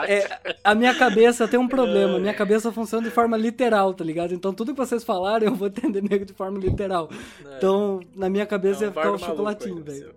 É, 0.08 0.56
a 0.64 0.76
minha 0.76 0.94
cabeça 0.94 1.48
tem 1.48 1.60
um 1.60 1.68
problema. 1.68 2.18
A 2.18 2.20
minha 2.20 2.34
cabeça 2.34 2.72
funciona 2.72 3.08
de 3.08 3.14
forma 3.14 3.38
literal, 3.38 3.94
tá 3.94 4.04
ligado? 4.04 4.34
Então 4.34 4.54
tudo 4.54 4.74
que 4.74 4.78
vocês 4.78 5.04
falaram 5.04 5.48
eu 5.48 5.56
vou 5.56 5.68
entender 5.68 6.02
meio 6.02 6.26
de 6.26 6.34
forma 6.34 6.60
literal. 6.60 7.10
É. 7.46 7.58
Então, 7.58 8.02
na 8.16 8.30
minha 8.30 8.46
cabeça 8.46 8.84
É 8.84 8.88
um 8.88 8.90
ia 8.90 8.92
ficar 8.92 9.02
o 9.02 9.12
maluco 9.12 9.26
chocolatinho, 9.26 9.84
velho. 9.84 10.16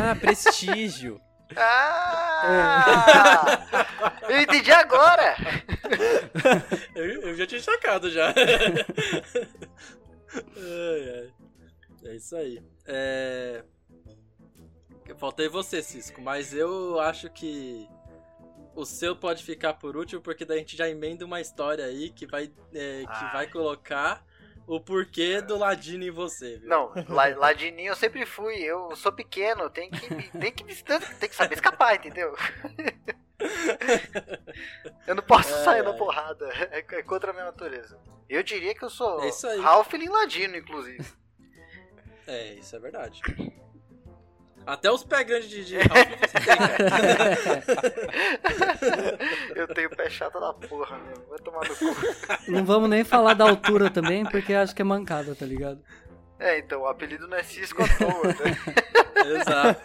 Ah, 0.00 0.14
prestígio. 0.14 1.20
Ah! 1.56 3.38
Eu 4.28 4.40
entendi 4.40 4.70
agora! 4.70 5.36
Eu, 6.94 7.22
eu 7.22 7.34
já 7.34 7.46
tinha 7.46 7.60
sacado 7.60 8.10
já. 8.10 8.28
ai, 8.28 8.34
ai. 11.14 11.32
É 12.04 12.14
isso 12.16 12.36
aí. 12.36 12.62
É... 12.86 13.64
Faltei 15.16 15.48
você, 15.48 15.82
Cisco, 15.82 16.20
mas 16.20 16.52
eu 16.52 17.00
acho 17.00 17.30
que 17.30 17.88
o 18.74 18.84
seu 18.84 19.16
pode 19.16 19.42
ficar 19.42 19.74
por 19.74 19.96
último, 19.96 20.20
porque 20.20 20.44
daí 20.44 20.58
a 20.58 20.60
gente 20.60 20.76
já 20.76 20.88
emenda 20.88 21.24
uma 21.24 21.40
história 21.40 21.84
aí 21.84 22.10
que 22.10 22.26
vai, 22.26 22.44
é, 22.72 23.00
que 23.02 23.08
Ai. 23.08 23.32
vai 23.32 23.46
colocar 23.50 24.24
o 24.68 24.80
porquê 24.80 25.40
do 25.40 25.56
Ladino 25.56 26.04
em 26.04 26.10
você, 26.10 26.58
viu? 26.58 26.68
Não, 26.68 26.92
la- 27.08 27.34
ladininho 27.36 27.90
eu 27.90 27.96
sempre 27.96 28.24
fui. 28.26 28.56
Eu 28.56 28.94
sou 28.94 29.10
pequeno, 29.10 29.68
tem 29.70 29.90
que, 29.90 30.08
tem 30.38 30.52
que, 30.52 30.64
tem 30.64 31.28
que 31.28 31.34
saber 31.34 31.54
escapar, 31.54 31.96
entendeu? 31.96 32.34
Eu 35.06 35.14
não 35.14 35.22
posso 35.22 35.54
Ai, 35.54 35.64
sair 35.64 35.82
na 35.82 35.92
porrada. 35.94 36.48
É, 36.70 36.78
é 36.78 37.02
contra 37.02 37.30
a 37.30 37.32
minha 37.32 37.46
natureza. 37.46 37.98
Eu 38.28 38.42
diria 38.42 38.74
que 38.74 38.84
eu 38.84 38.90
sou 38.90 39.20
É. 39.24 39.30
Halfling 39.64 40.08
ladino, 40.08 40.56
inclusive. 40.56 41.04
É, 42.26 42.54
isso 42.54 42.76
é 42.76 42.78
verdade. 42.78 43.22
Até 44.66 44.90
os 44.90 45.02
pés 45.02 45.26
grandes 45.26 45.48
de, 45.48 45.64
de 45.64 45.76
você 45.80 45.86
tem, 45.86 46.56
cara. 46.56 46.76
Eu 49.54 49.66
tenho 49.74 49.90
pé 49.90 50.10
chato 50.10 50.38
da 50.38 50.52
porra 50.52 50.98
mesmo. 50.98 51.24
Vai 51.28 51.38
tomar 51.38 51.66
no 51.68 51.74
cu. 51.76 51.96
Não 52.50 52.64
vamos 52.64 52.90
nem 52.90 53.02
falar 53.04 53.34
da 53.34 53.44
altura 53.48 53.90
também, 53.90 54.24
porque 54.24 54.52
acho 54.54 54.74
que 54.74 54.82
é 54.82 54.84
mancada, 54.84 55.34
tá 55.34 55.46
ligado? 55.46 55.80
É, 56.38 56.58
então, 56.58 56.82
o 56.82 56.86
apelido 56.86 57.26
não 57.26 57.36
é 57.36 57.42
Cisco 57.42 57.82
à 57.82 57.88
toa, 57.88 58.28
né? 58.28 58.56
Exato. 59.40 59.80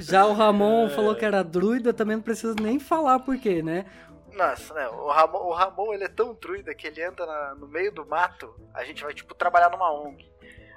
Já 0.00 0.26
o 0.26 0.32
Ramon 0.32 0.86
É. 0.86 0.90
falou 0.90 1.14
que 1.14 1.24
era 1.24 1.44
druida, 1.44 1.92
também 1.92 2.16
não 2.16 2.22
precisa 2.22 2.54
nem 2.60 2.80
falar 2.80 3.20
por 3.20 3.38
quê, 3.38 3.62
né? 3.62 3.86
Nossa, 4.32 4.72
né? 4.74 4.88
O 4.88 5.08
Ramon, 5.10 5.38
o 5.38 5.52
Ramon 5.52 5.92
ele 5.92 6.04
é 6.04 6.08
tão 6.08 6.34
druida 6.34 6.74
que 6.74 6.86
ele 6.86 7.02
anda 7.02 7.24
na- 7.26 7.54
no 7.56 7.68
meio 7.68 7.92
do 7.92 8.04
mato. 8.06 8.52
A 8.74 8.82
gente 8.84 9.02
vai, 9.04 9.12
tipo, 9.12 9.34
trabalhar 9.34 9.70
numa 9.70 9.92
ONG. 9.92 10.29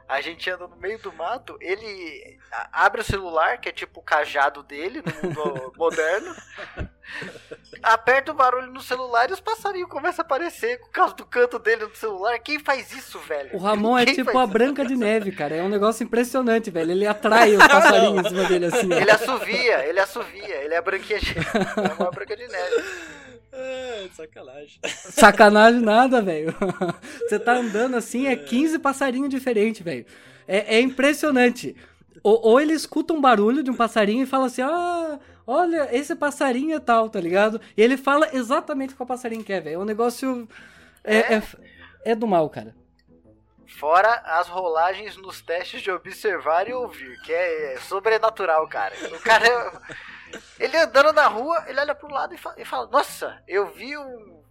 A 0.07 0.21
gente 0.21 0.49
anda 0.49 0.67
no 0.67 0.75
meio 0.75 0.99
do 0.99 1.11
mato, 1.13 1.57
ele 1.61 2.37
abre 2.71 3.01
o 3.01 3.03
celular, 3.03 3.57
que 3.59 3.69
é 3.69 3.71
tipo 3.71 3.99
o 3.99 4.03
cajado 4.03 4.61
dele 4.61 5.01
no 5.01 5.29
mundo 5.29 5.73
moderno. 5.77 6.35
Aperta 7.81 8.31
o 8.31 8.35
barulho 8.35 8.71
no 8.71 8.81
celular 8.81 9.29
e 9.29 9.33
os 9.33 9.39
passarinhos 9.39 9.89
começam 9.89 10.23
a 10.23 10.25
aparecer 10.25 10.79
por 10.79 10.89
causa 10.89 11.13
do 11.15 11.25
canto 11.25 11.57
dele 11.59 11.85
no 11.85 11.95
celular. 11.95 12.37
Quem 12.39 12.59
faz 12.59 12.91
isso, 12.93 13.19
velho? 13.19 13.49
O 13.53 13.57
Ramon 13.57 13.97
é 13.99 14.05
Quem 14.05 14.15
tipo 14.15 14.31
faz 14.31 14.49
a? 14.49 14.51
Branca 14.51 14.85
de 14.85 14.95
Neve, 14.95 15.31
cara. 15.31 15.55
É 15.55 15.63
um 15.63 15.69
negócio 15.69 16.03
impressionante, 16.03 16.69
velho. 16.69 16.91
Ele 16.91 17.07
atrai 17.07 17.55
os 17.55 17.59
passarinhos 17.67 18.25
em 18.25 18.29
cima 18.29 18.43
dele 18.45 18.65
assim. 18.67 18.93
ó. 18.93 18.97
Ele 18.97 19.11
assovia, 19.11 19.85
ele 19.85 19.99
assovia, 19.99 20.55
ele 20.63 20.73
é 20.73 20.77
a 20.77 20.81
branquinha 20.81 21.19
de... 21.19 21.35
é 21.37 21.93
uma 22.01 22.11
branca 22.11 22.35
de 22.35 22.47
neve. 22.47 22.83
É, 23.53 24.09
sacanagem. 24.11 24.79
Sacanagem 24.87 25.81
nada, 25.81 26.21
velho. 26.21 26.55
Você 27.29 27.39
tá 27.39 27.53
andando 27.53 27.95
assim, 27.95 28.25
é 28.25 28.35
15 28.35 28.79
passarinhos 28.79 29.29
diferentes, 29.29 29.81
velho. 29.81 30.05
É, 30.47 30.77
é 30.77 30.81
impressionante. 30.81 31.75
Ou, 32.23 32.41
ou 32.41 32.59
ele 32.59 32.73
escuta 32.73 33.13
um 33.13 33.21
barulho 33.21 33.61
de 33.61 33.69
um 33.69 33.75
passarinho 33.75 34.23
e 34.23 34.27
fala 34.27 34.47
assim: 34.47 34.63
Ah, 34.63 35.19
olha, 35.45 35.87
esse 35.95 36.15
passarinho 36.15 36.75
é 36.75 36.79
tal, 36.79 37.09
tá 37.09 37.19
ligado? 37.19 37.61
E 37.77 37.81
ele 37.81 37.95
fala 37.95 38.29
exatamente 38.33 38.93
o 38.93 38.97
que 38.97 39.03
o 39.03 39.05
passarinho 39.05 39.43
quer, 39.43 39.61
velho. 39.61 39.75
É 39.75 39.79
um 39.79 39.85
negócio. 39.85 40.47
É, 41.03 41.35
é, 41.35 41.43
é 42.05 42.15
do 42.15 42.25
mal, 42.25 42.49
cara. 42.49 42.75
Fora 43.67 44.21
as 44.25 44.47
rolagens 44.47 45.17
nos 45.17 45.41
testes 45.41 45.81
de 45.81 45.91
observar 45.91 46.67
e 46.67 46.73
ouvir, 46.73 47.19
que 47.21 47.33
é 47.33 47.77
sobrenatural, 47.81 48.67
cara. 48.67 48.95
O 49.11 49.19
cara, 49.19 49.81
ele 50.59 50.77
andando 50.77 51.13
na 51.13 51.27
rua, 51.27 51.63
ele 51.67 51.79
olha 51.79 51.95
pro 51.95 52.09
lado 52.11 52.33
e 52.33 52.37
fa- 52.37 52.53
e 52.57 52.65
fala, 52.65 52.87
nossa, 52.87 53.41
eu 53.47 53.67
vi 53.73 53.97
um 53.97 54.41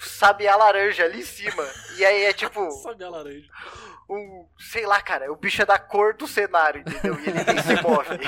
sabiá 0.00 0.56
laranja 0.56 1.04
ali 1.04 1.20
em 1.20 1.24
cima. 1.24 1.64
E 1.96 2.04
aí 2.04 2.24
é 2.24 2.32
tipo, 2.32 2.70
Sabe 2.82 3.04
a 3.04 3.08
laranja. 3.10 3.48
um, 4.10 4.46
sei 4.58 4.84
lá, 4.86 5.00
cara, 5.00 5.32
o 5.32 5.36
bicho 5.36 5.62
é 5.62 5.64
da 5.64 5.78
cor 5.78 6.14
do 6.14 6.26
cenário, 6.28 6.82
entendeu? 6.82 7.18
E 7.20 7.28
ele 7.28 7.44
nem 7.44 7.62
se 7.62 7.74
move. 7.82 8.08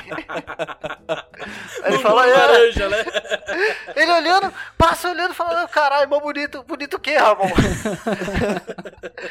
Aí 1.84 1.92
ele 1.92 2.02
fala, 2.02 2.26
"É." 2.26 2.34
laranja, 2.34 2.88
né? 2.88 2.96
ele 3.94 4.10
olhando, 4.12 4.52
passa 4.78 5.10
olhando, 5.10 5.34
falando, 5.34 5.68
caralho, 5.68 6.08
mó 6.08 6.18
bonito, 6.18 6.62
bonito 6.64 6.94
o 6.94 7.00
que, 7.00 7.14
Ramon? 7.16 7.50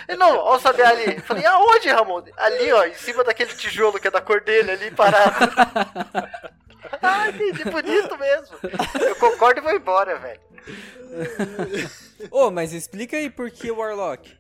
Ele, 0.08 0.18
não, 0.18 0.38
ó 0.38 0.56
o 0.56 0.60
sabiá 0.60 0.90
ali. 0.90 1.16
Eu 1.16 1.22
falei, 1.24 1.46
aonde, 1.46 1.90
Ramon? 1.90 2.24
Ali, 2.38 2.72
ó, 2.72 2.86
em 2.86 2.94
cima 2.94 3.24
daquele 3.24 3.54
tijolo 3.56 4.00
que 4.00 4.08
é 4.08 4.12
da 4.12 4.22
cor 4.22 4.42
dele, 4.42 4.72
ali 4.72 4.92
parado. 4.92 5.52
Ah, 7.02 7.30
entendi, 7.30 7.64
bonito 7.64 8.18
mesmo. 8.18 8.58
Eu 9.00 9.16
concordo 9.16 9.60
e 9.60 9.64
vou 9.64 9.74
embora, 9.74 10.18
velho. 10.20 10.42
Ô, 12.32 12.52
mas 12.52 12.74
explica 12.74 13.18
aí 13.18 13.30
por 13.30 13.50
que 13.52 13.72
o 13.72 13.78
Warlock. 13.78 14.38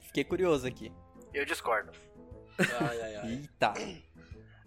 Fiquei 0.00 0.24
curioso 0.24 0.66
aqui. 0.66 0.92
Eu 1.32 1.44
discordo. 1.44 1.92
Ai, 2.58 3.00
ai, 3.00 3.16
ai. 3.16 3.30
Eita. 3.30 3.74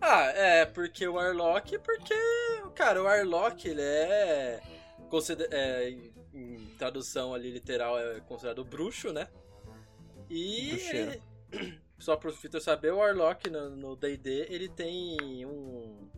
Ah, 0.01 0.25
é, 0.35 0.65
porque 0.65 1.07
o 1.07 1.13
Warlock, 1.13 1.77
porque, 1.79 2.15
cara, 2.75 3.01
o 3.01 3.05
Warlock, 3.05 3.67
ele 3.67 3.81
é, 3.81 4.61
é, 5.51 5.89
em, 6.33 6.75
tradução 6.77 7.33
ali 7.33 7.51
literal, 7.51 7.97
é 7.97 8.19
considerado 8.21 8.65
bruxo, 8.65 9.13
né? 9.13 9.27
E, 10.29 10.71
Bruxeiro. 10.71 11.21
só 11.99 12.17
pro 12.17 12.33
Vitor 12.33 12.59
saber, 12.59 12.91
o 12.91 12.97
Warlock 12.97 13.49
no 13.49 13.95
D&D, 13.95 14.47
ele 14.49 14.67
tem 14.67 15.45
um, 15.45 16.09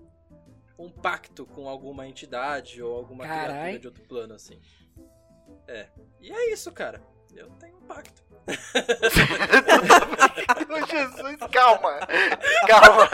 um 0.78 0.90
pacto 0.90 1.46
com 1.46 1.68
alguma 1.68 2.08
entidade 2.08 2.82
ou 2.82 2.96
alguma 2.96 3.26
Carai. 3.26 3.46
criatura 3.46 3.80
de 3.80 3.88
outro 3.88 4.04
plano, 4.04 4.34
assim. 4.34 4.60
É, 5.68 5.88
e 6.20 6.32
é 6.32 6.54
isso, 6.54 6.72
cara. 6.72 7.02
Eu 7.36 7.50
tenho 7.60 7.76
um 7.78 7.82
pacto. 7.82 8.24
Jesus, 10.88 11.38
calma. 11.52 12.00
Calma. 12.68 13.10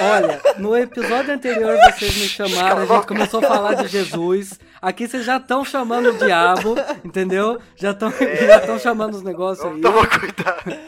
Olha, 0.00 0.40
no 0.58 0.76
episódio 0.76 1.34
anterior 1.34 1.76
vocês 1.78 2.16
me 2.16 2.28
chamaram, 2.28 2.82
a 2.82 2.86
gente 2.86 3.06
começou 3.06 3.40
a 3.40 3.48
falar 3.48 3.74
de 3.74 3.88
Jesus. 3.88 4.60
Aqui 4.80 5.08
vocês 5.08 5.24
já 5.24 5.38
estão 5.38 5.64
chamando 5.64 6.10
o 6.10 6.18
diabo, 6.18 6.76
entendeu? 7.04 7.58
Já 7.76 7.90
estão 7.92 8.10
já 8.10 8.60
tão 8.60 8.78
chamando 8.78 9.14
os 9.14 9.22
negócios 9.22 9.66
aí. 9.66 9.80
Tomar 9.80 10.20
cuidado. 10.20 10.78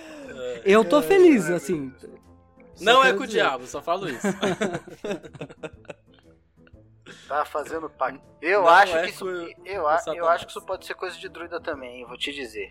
Eu 0.64 0.84
tô 0.84 1.02
feliz, 1.02 1.50
assim. 1.50 1.92
Não 2.82 3.04
é 3.04 3.12
com 3.14 3.22
o 3.22 3.26
diabo, 3.26 3.66
só 3.66 3.80
falo 3.82 4.08
isso. 4.08 4.26
Tá 7.28 7.44
fazendo 7.44 7.88
pacto. 7.90 8.20
Eu 8.40 8.62
Não 8.62 8.68
acho 8.68 8.96
é 8.96 9.02
que 9.04 9.10
isso, 9.10 9.28
eu, 9.28 9.48
eu 9.64 9.82
Satanás. 9.98 10.26
acho 10.28 10.46
que 10.46 10.50
isso 10.52 10.62
pode 10.62 10.86
ser 10.86 10.94
coisa 10.94 11.16
de 11.18 11.28
druida 11.28 11.60
também, 11.60 11.98
hein, 12.00 12.06
vou 12.06 12.16
te 12.16 12.32
dizer. 12.32 12.70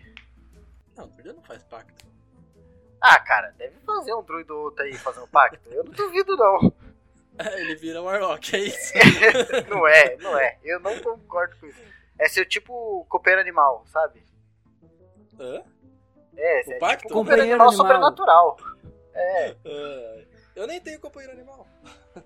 Não, 0.96 1.08
druida 1.08 1.32
não 1.32 1.42
faz 1.42 1.62
pacto. 1.64 2.04
Ah, 3.00 3.18
cara, 3.20 3.52
deve 3.58 3.76
fazer 3.80 4.14
um 4.14 4.22
druida 4.22 4.52
ou 4.54 4.64
outro 4.64 4.84
aí 4.84 4.94
fazendo 4.94 5.26
pacto. 5.28 5.68
Eu 5.70 5.84
não 5.84 5.92
duvido, 5.92 6.36
não. 6.36 6.72
Ele 7.56 7.74
vira 7.76 8.00
um 8.00 8.04
Warlock, 8.04 8.54
é 8.54 8.58
isso. 8.60 8.92
Não 9.68 9.86
é, 9.88 10.16
não 10.18 10.38
é. 10.38 10.58
Eu 10.62 10.78
não 10.80 10.98
concordo 11.00 11.56
com 11.58 11.66
isso. 11.66 11.80
É 12.18 12.28
ser 12.28 12.44
tipo 12.44 13.04
copeiro 13.08 13.40
animal, 13.40 13.84
sabe? 13.86 14.22
Hã? 15.40 15.62
É, 16.36 16.62
O 16.66 16.72
é 16.72 16.78
pacto? 16.78 17.02
tipo 17.08 17.14
copeiro 17.14 17.40
Companheiro 17.42 17.42
animal, 17.62 17.68
animal. 17.68 17.72
sobrenatural. 17.86 18.56
É, 19.14 19.54
eu 20.54 20.66
nem 20.66 20.80
tenho 20.80 21.00
companheiro 21.00 21.34
animal. 21.34 21.66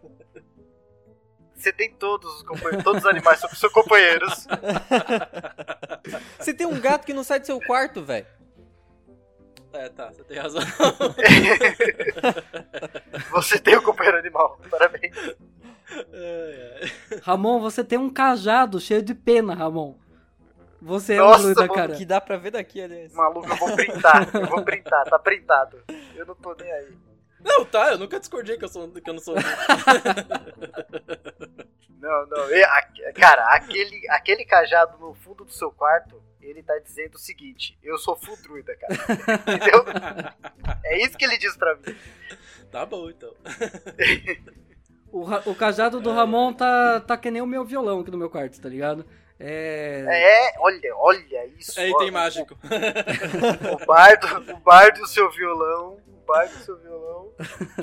você 1.54 1.72
tem 1.72 1.92
todos 1.92 2.36
os 2.36 2.42
companheiros, 2.42 2.84
todos 2.84 3.04
os 3.04 3.10
animais 3.10 3.40
são 3.40 3.48
seus 3.50 3.72
companheiros. 3.72 4.46
Você 6.38 6.54
tem 6.54 6.66
um 6.66 6.80
gato 6.80 7.04
que 7.04 7.12
não 7.12 7.24
sai 7.24 7.40
do 7.40 7.46
seu 7.46 7.60
quarto, 7.60 8.00
velho. 8.00 8.26
É, 9.72 9.88
tá, 9.88 10.12
você 10.12 10.22
tem 10.22 10.38
razão. 10.38 10.62
Você 13.32 13.58
tem 13.58 13.76
um 13.76 13.82
companheiro 13.82 14.18
animal. 14.18 14.60
Parabéns. 14.70 15.16
Ramon, 17.22 17.60
você 17.60 17.82
tem 17.82 17.98
um 17.98 18.08
cajado 18.08 18.78
cheio 18.78 19.02
de 19.02 19.14
pena, 19.14 19.52
Ramon. 19.54 19.96
Você 20.80 21.14
é 21.14 21.16
Nossa, 21.18 21.38
um 21.40 21.42
druida, 21.44 21.60
mano, 21.62 21.74
cara. 21.74 21.94
Que 21.94 22.04
dá 22.04 22.20
pra 22.20 22.36
ver 22.36 22.50
daqui, 22.50 22.80
aliás. 22.82 23.12
Maluco, 23.14 23.48
eu 23.48 23.56
vou 23.56 23.74
printar. 23.74 24.28
Eu 24.34 24.46
vou 24.46 24.62
printar, 24.64 25.04
tá 25.04 25.18
printado. 25.18 25.82
Eu 26.14 26.26
não 26.26 26.34
tô 26.34 26.54
nem 26.54 26.70
aí. 26.70 26.94
Não, 27.40 27.64
tá, 27.64 27.92
eu 27.92 27.98
nunca 27.98 28.18
discordei 28.18 28.56
que 28.58 28.64
eu, 28.64 28.68
sou, 28.68 28.88
que 28.90 29.08
eu 29.08 29.14
não 29.14 29.20
sou. 29.20 29.34
Não, 31.98 32.26
não. 32.26 32.50
E, 32.50 32.62
a- 32.62 32.88
cara, 33.14 33.42
aquele, 33.54 34.08
aquele 34.10 34.44
cajado 34.44 34.98
no 34.98 35.14
fundo 35.14 35.44
do 35.44 35.50
seu 35.52 35.72
quarto, 35.72 36.22
ele 36.40 36.62
tá 36.62 36.78
dizendo 36.78 37.14
o 37.14 37.18
seguinte: 37.18 37.76
eu 37.82 37.98
sou 37.98 38.16
full 38.16 38.36
druida, 38.42 38.76
cara. 38.76 38.94
Entendeu? 39.56 39.84
É 40.84 41.02
isso 41.04 41.16
que 41.16 41.24
ele 41.24 41.38
diz 41.38 41.56
pra 41.56 41.74
mim. 41.74 41.96
Tá 42.70 42.84
bom, 42.86 43.08
então. 43.10 43.32
O, 45.10 45.22
o 45.50 45.54
cajado 45.54 46.00
do 46.00 46.12
Ramon 46.12 46.52
tá, 46.52 47.00
tá 47.00 47.16
que 47.16 47.30
nem 47.30 47.40
o 47.42 47.46
meu 47.46 47.64
violão 47.64 48.00
aqui 48.00 48.10
no 48.10 48.18
meu 48.18 48.28
quarto, 48.30 48.60
tá 48.60 48.68
ligado? 48.68 49.04
É. 49.38 50.04
É, 50.08 50.54
olha, 50.60 50.96
olha 50.96 51.46
isso. 51.58 51.78
É 51.78 51.84
ó, 51.90 51.96
item 51.96 52.10
mágico. 52.10 52.58
O, 53.70 53.82
o 53.82 53.86
bardo, 53.86 54.52
o 54.52 54.56
bardo 54.60 54.98
e 55.00 55.02
o 55.02 55.06
seu 55.06 55.30
violão. 55.30 55.98
O 56.08 56.26
bardo 56.26 56.52
e 56.52 56.56
o 56.56 56.64
seu 56.64 56.78
violão. 56.78 57.32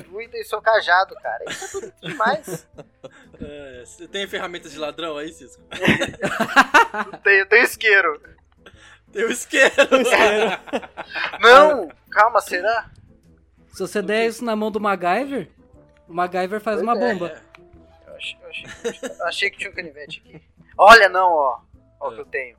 Druida 0.08 0.36
e 0.36 0.44
seu 0.44 0.60
cajado, 0.60 1.14
cara. 1.16 1.44
Isso 1.48 1.76
é 1.76 1.80
bonito 1.80 1.94
demais. 2.02 2.68
É, 3.40 3.82
você 3.86 4.08
tem 4.08 4.26
ferramentas 4.26 4.72
de 4.72 4.78
ladrão 4.78 5.16
aí, 5.16 5.32
Cisco? 5.32 5.62
Tem, 7.22 7.46
tem 7.46 7.62
isqueiro. 7.62 8.20
Tem 9.12 9.24
o 9.24 9.30
isqueiro. 9.30 9.72
Não, 11.40 11.88
calma, 12.10 12.40
será? 12.40 12.90
Se 13.72 13.80
você 13.80 14.02
der 14.02 14.26
isso 14.26 14.44
na 14.44 14.54
mão 14.56 14.70
do 14.70 14.80
MacGyver, 14.80 15.48
o 16.08 16.14
MacGyver 16.14 16.60
faz 16.60 16.80
uma 16.80 16.94
Pois 16.96 17.04
é. 17.04 17.12
bomba. 17.14 17.42
Eu 18.06 18.14
achei, 18.16 18.38
eu 18.42 18.48
achei- 18.48 19.10
eu 19.20 19.26
achei 19.26 19.50
que 19.50 19.58
tinha 19.58 19.70
um 19.70 19.74
canivete 19.74 20.22
aqui. 20.24 20.42
Olha, 20.76 21.08
não, 21.08 21.30
ó. 21.32 21.60
Ó 22.00 22.08
o 22.08 22.14
que 22.14 22.20
eu 22.20 22.26
tenho. 22.26 22.56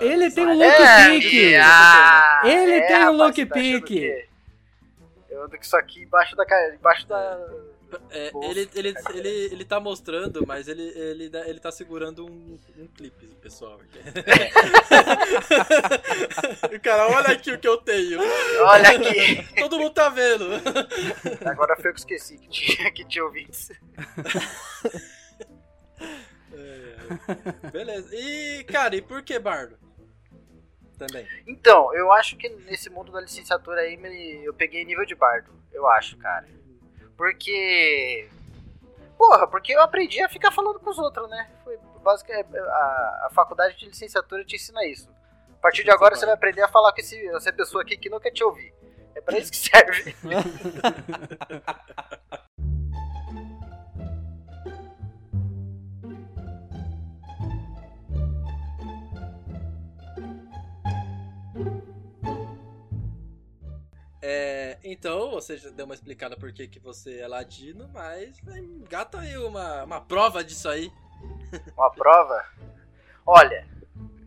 Ele 0.00 0.30
tem 0.30 0.46
um 0.46 0.50
É, 0.50 0.54
look-pick! 0.54 1.56
ah, 1.62 2.42
Ele 2.44 2.72
é, 2.72 2.86
tem 2.86 2.96
um 2.96 3.18
rapaz, 3.18 3.18
look 3.18 3.46
tá 3.46 3.58
Eu 5.28 5.42
ando 5.42 5.56
com 5.56 5.62
isso 5.62 5.76
aqui 5.76 6.02
embaixo 6.02 6.36
da 6.36 6.46
cara, 6.46 6.74
embaixo 6.74 7.06
da. 7.08 7.38
É, 8.10 8.30
ele, 8.42 8.68
ele, 8.74 8.94
ele, 9.14 9.28
ele 9.28 9.64
tá 9.64 9.80
mostrando, 9.80 10.46
mas 10.46 10.68
ele, 10.68 10.82
ele, 10.82 11.30
ele 11.46 11.58
tá 11.58 11.72
segurando 11.72 12.26
um, 12.26 12.58
um 12.78 12.86
clipe, 12.86 13.26
pessoal. 13.40 13.80
o 16.70 16.80
cara, 16.80 17.06
olha 17.08 17.28
aqui 17.28 17.50
o 17.50 17.58
que 17.58 17.66
eu 17.66 17.78
tenho. 17.78 18.20
Olha 18.60 18.90
aqui! 18.90 19.42
Todo 19.58 19.78
mundo 19.78 19.94
tá 19.94 20.10
vendo. 20.10 20.48
Agora 21.46 21.76
foi 21.76 21.88
eu 21.90 21.94
que 21.94 22.00
esqueci 22.00 22.36
que 22.36 22.48
tinha, 22.50 22.90
que 22.92 23.06
tinha 23.06 23.24
ouvintes. 23.24 23.70
É, 26.52 26.87
beleza. 27.72 28.14
E, 28.14 28.64
cara, 28.64 28.96
e 28.96 29.02
por 29.02 29.22
que 29.22 29.38
Bardo? 29.38 29.78
Também. 30.98 31.26
Então, 31.46 31.94
eu 31.94 32.12
acho 32.12 32.36
que 32.36 32.48
nesse 32.48 32.90
mundo 32.90 33.12
da 33.12 33.20
licenciatura 33.20 33.82
aí 33.82 33.96
eu 34.44 34.52
peguei 34.52 34.84
nível 34.84 35.06
de 35.06 35.14
bardo. 35.14 35.48
Eu 35.72 35.86
acho, 35.86 36.18
cara. 36.18 36.46
Porque. 37.16 38.28
Porra, 39.16 39.46
porque 39.46 39.72
eu 39.72 39.80
aprendi 39.80 40.20
a 40.20 40.28
ficar 40.28 40.50
falando 40.50 40.80
com 40.80 40.90
os 40.90 40.98
outros, 40.98 41.30
né? 41.30 41.48
Foi 41.62 41.78
basicamente 42.02 42.56
a, 42.56 43.26
a 43.26 43.30
faculdade 43.32 43.76
de 43.76 43.86
licenciatura 43.86 44.44
te 44.44 44.56
ensina 44.56 44.84
isso. 44.86 45.08
A 45.52 45.60
partir 45.60 45.84
de 45.84 45.90
agora 45.90 46.16
você 46.16 46.26
vai 46.26 46.34
aprender 46.34 46.62
a 46.62 46.68
falar 46.68 46.92
com 46.92 47.00
esse, 47.00 47.28
essa 47.28 47.52
pessoa 47.52 47.82
aqui 47.82 47.96
que 47.96 48.08
não 48.08 48.20
quer 48.20 48.32
te 48.32 48.42
ouvir. 48.42 48.74
É 49.14 49.20
pra 49.20 49.38
isso 49.38 49.50
que 49.50 49.56
serve. 49.56 50.16
É, 64.20 64.78
então, 64.82 65.30
você 65.30 65.56
já 65.56 65.70
deu 65.70 65.84
uma 65.84 65.94
explicada 65.94 66.36
por 66.36 66.52
que, 66.52 66.66
que 66.66 66.80
você 66.80 67.20
é 67.20 67.28
ladino, 67.28 67.88
mas 67.94 68.36
gata 68.88 69.20
aí 69.20 69.36
uma, 69.38 69.84
uma 69.84 70.00
prova 70.00 70.42
disso 70.42 70.68
aí. 70.68 70.92
Uma 71.76 71.90
prova? 71.90 72.44
Olha, 73.26 73.66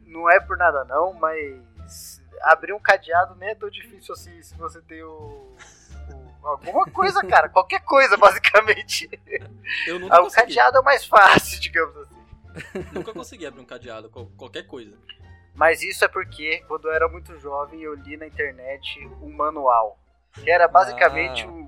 não 0.05 0.29
é 0.29 0.39
por 0.39 0.57
nada 0.57 0.83
não, 0.85 1.13
mas 1.13 2.21
abrir 2.41 2.73
um 2.73 2.79
cadeado 2.79 3.35
nem 3.35 3.49
é 3.49 3.55
tão 3.55 3.69
difícil 3.69 4.13
assim 4.13 4.41
se 4.41 4.55
você 4.55 4.81
tem 4.81 5.01
o. 5.03 5.55
o 6.41 6.47
alguma 6.47 6.85
coisa, 6.85 7.21
cara. 7.25 7.47
Qualquer 7.49 7.81
coisa, 7.81 8.17
basicamente. 8.17 9.09
Eu 9.87 9.99
nunca 9.99 10.15
Ah, 10.15 10.19
O 10.19 10.23
consegui. 10.23 10.41
cadeado 10.47 10.77
é 10.77 10.79
o 10.81 10.83
mais 10.83 11.05
fácil, 11.05 11.59
digamos 11.61 11.95
assim. 11.97 12.21
Nunca 12.91 13.13
consegui 13.13 13.45
abrir 13.45 13.61
um 13.61 13.65
cadeado, 13.65 14.09
qual- 14.09 14.27
qualquer 14.37 14.63
coisa. 14.63 14.97
Mas 15.53 15.81
isso 15.83 16.03
é 16.05 16.07
porque, 16.07 16.63
quando 16.67 16.85
eu 16.87 16.93
era 16.93 17.07
muito 17.07 17.37
jovem, 17.39 17.81
eu 17.81 17.93
li 17.93 18.17
na 18.17 18.25
internet 18.27 18.99
um 19.21 19.29
manual. 19.35 19.97
Que 20.33 20.49
era 20.49 20.67
basicamente 20.67 21.43
Ah. 21.45 21.49
o 21.49 21.67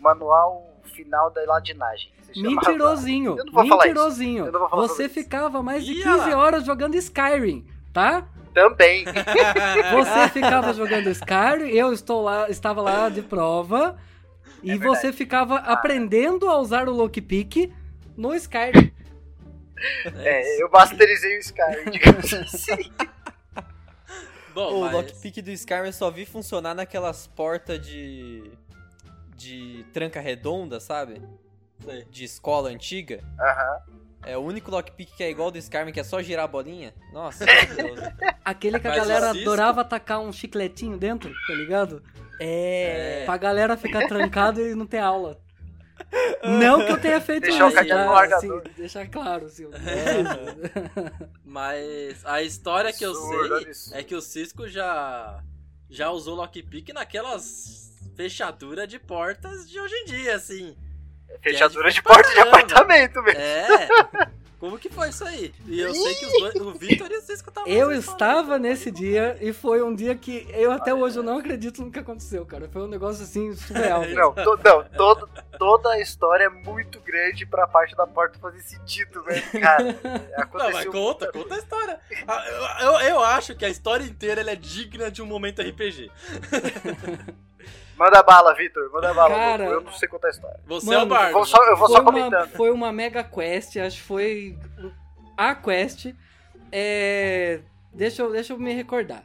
manual 0.00 0.74
final 0.84 1.30
da 1.30 1.42
ladinagem. 1.44 2.12
Mentirosinho. 2.36 3.36
Eu 3.38 3.44
não 3.44 3.52
vou 3.52 3.66
falar 3.68 3.84
isso. 3.86 3.94
Mentirosinho. 3.94 4.46
Eu 4.46 4.52
não 4.52 4.60
vou 4.60 4.68
falar 4.68 4.82
Você 4.88 5.08
ficava 5.08 5.62
mais 5.62 5.84
de 5.84 5.92
Ih, 5.92 6.02
15 6.02 6.08
olha 6.08 6.36
lá. 6.36 6.42
horas 6.42 6.64
jogando 6.66 6.94
Skyrim, 6.96 7.66
tá? 7.92 8.26
Também. 8.52 9.04
Você 9.94 10.28
ficava 10.30 10.72
jogando 10.72 11.08
Skyrim, 11.10 11.68
eu 11.70 11.92
estou 11.92 12.22
lá, 12.22 12.48
estava 12.50 12.82
lá 12.82 13.08
de 13.08 13.22
prova. 13.22 13.96
E 14.62 14.70
É 14.72 14.76
verdade. 14.78 14.98
você 15.00 15.12
ficava 15.12 15.56
aprendendo 15.58 16.48
a 16.48 16.58
usar 16.58 16.88
o 16.88 16.92
lockpick 16.92 17.72
no 18.16 18.34
Skyrim. 18.34 18.92
É, 20.16 20.62
eu 20.62 20.70
masterizei 20.70 21.36
o 21.36 21.40
Skyrim, 21.40 21.90
digamos 21.92 22.32
assim. 22.32 22.92
Bom, 24.54 24.78
o 24.78 24.80
mas... 24.82 24.92
lockpick 24.92 25.42
do 25.42 25.50
Skyrim 25.50 25.86
eu 25.86 25.92
só 25.92 26.10
vi 26.10 26.24
funcionar 26.24 26.74
naquelas 26.74 27.26
portas 27.26 27.84
de. 27.84 28.52
de 29.36 29.84
tranca 29.92 30.20
redonda, 30.20 30.78
sabe? 30.78 31.20
Sei. 31.84 32.04
De 32.04 32.24
escola 32.24 32.70
antiga. 32.70 33.22
Aham. 33.38 33.82
É 34.26 34.38
o 34.38 34.40
único 34.40 34.70
lockpick 34.70 35.14
que 35.16 35.22
é 35.22 35.30
igual 35.30 35.46
ao 35.48 35.52
do 35.52 35.58
Skyrim, 35.58 35.92
que 35.92 36.00
é 36.00 36.04
só 36.04 36.22
girar 36.22 36.46
a 36.46 36.48
bolinha. 36.48 36.94
Nossa, 37.12 37.44
maravilhoso. 37.46 38.02
Aquele 38.44 38.80
que 38.80 38.86
a 38.86 38.90
Mas 38.90 39.00
galera 39.00 39.30
adorava 39.30 39.82
atacar 39.82 40.20
um 40.20 40.32
chicletinho 40.32 40.96
dentro, 40.96 41.30
tá 41.46 41.54
ligado? 41.54 42.02
É. 42.40 43.24
Pra 43.26 43.36
galera 43.36 43.76
ficar 43.76 44.08
trancado 44.08 44.60
e 44.60 44.74
não 44.74 44.86
ter 44.86 44.98
aula. 44.98 45.38
Não 46.42 46.84
que 46.84 46.92
eu 46.92 47.00
tenha 47.00 47.20
feito 47.20 47.44
Deixar 47.44 47.66
o 47.66 47.68
isso, 47.68 47.84
tá? 47.88 48.36
Assim, 48.36 48.62
deixar 48.76 49.06
claro, 49.08 49.46
assim. 49.46 49.68
Mas 51.44 52.24
a 52.24 52.42
história 52.42 52.92
que 52.92 53.04
eu 53.04 53.14
sei 53.14 53.38
absurdo. 53.38 53.96
é 53.96 54.02
que 54.02 54.14
o 54.14 54.20
Cisco 54.20 54.68
já 54.68 55.42
já 55.88 56.10
usou 56.10 56.34
lockpick 56.34 56.92
naquelas 56.92 57.92
fechaduras 58.16 58.88
de 58.88 58.98
portas 58.98 59.68
de 59.68 59.80
hoje 59.80 59.94
em 59.94 60.04
dia, 60.06 60.34
assim. 60.36 60.76
Fechadura 61.40 61.90
de 61.90 62.02
pra 62.02 62.14
porta 62.14 62.28
de 62.30 62.36
caramba. 62.36 62.56
apartamento 62.58 63.22
mesmo. 63.22 63.40
É. 63.40 63.88
Como 64.64 64.78
que 64.78 64.88
foi 64.88 65.10
isso 65.10 65.22
aí? 65.26 65.52
E 65.66 65.78
eu 65.78 65.94
sei 65.94 66.14
que 66.14 66.24
os 66.24 66.32
dois, 66.32 66.54
o 66.54 66.72
Victor 66.72 67.10
e 67.10 67.16
o 67.18 67.20
Cisco 67.20 67.50
estavam 67.50 67.70
Eu 67.70 67.92
estava 67.92 68.54
isso. 68.54 68.58
nesse 68.60 68.90
dia 68.90 69.36
e 69.38 69.52
foi 69.52 69.82
um 69.82 69.94
dia 69.94 70.14
que 70.16 70.46
eu 70.54 70.72
até 70.72 70.94
hoje 70.94 71.18
eu 71.18 71.22
não 71.22 71.36
acredito 71.36 71.82
no 71.84 71.90
que 71.90 71.98
aconteceu, 71.98 72.46
cara. 72.46 72.66
Foi 72.72 72.80
um 72.80 72.86
negócio 72.86 73.24
assim 73.24 73.54
surreal. 73.54 74.00
velho. 74.00 74.14
Não, 74.14 74.32
to- 74.32 74.58
não 74.64 74.82
todo, 74.96 75.28
toda 75.58 75.90
a 75.90 76.00
história 76.00 76.44
é 76.44 76.48
muito 76.48 76.98
grande 77.00 77.44
pra 77.44 77.66
parte 77.66 77.94
da 77.94 78.06
porta 78.06 78.38
fazer 78.38 78.60
sentido, 78.62 79.22
velho. 79.22 79.42
Cara, 79.60 79.84
Não, 80.02 80.72
mas 80.72 80.86
aconteceu. 80.86 80.92
conta, 80.92 81.30
conta 81.30 81.54
a 81.54 81.58
história. 81.58 82.00
Ah, 82.26 82.44
Eu, 82.80 82.86
eu, 82.92 83.00
eu 83.10 83.20
acho 83.22 83.54
que 83.54 83.66
a 83.66 83.68
história 83.68 84.04
inteira 84.04 84.40
ela 84.40 84.52
é 84.52 84.56
digna 84.56 85.10
de 85.10 85.20
um 85.20 85.26
momento 85.26 85.60
RPG. 85.60 86.10
Manda 87.96 88.22
bala, 88.22 88.54
Vitor, 88.54 88.90
manda 88.92 89.14
bala. 89.14 89.34
Cara, 89.34 89.64
eu 89.64 89.80
não 89.80 89.92
sei 89.92 90.08
contar 90.08 90.28
a 90.28 90.30
história. 90.30 90.60
Você 90.66 90.86
Mano, 90.86 91.00
é 91.00 91.02
o 91.02 91.06
Bardo. 91.06 91.32
Vou 91.32 91.44
só, 91.44 91.62
eu 91.64 91.76
vou 91.76 91.86
foi 91.86 91.96
só 91.96 92.02
uma, 92.02 92.12
comentando. 92.12 92.48
foi 92.50 92.70
uma 92.70 92.92
mega 92.92 93.22
quest, 93.22 93.76
acho 93.76 93.96
que 93.98 94.02
foi 94.02 94.58
a 95.36 95.54
quest. 95.54 96.12
É, 96.72 97.60
deixa, 97.92 98.22
eu, 98.22 98.32
deixa 98.32 98.52
eu 98.52 98.58
me 98.58 98.72
recordar. 98.72 99.24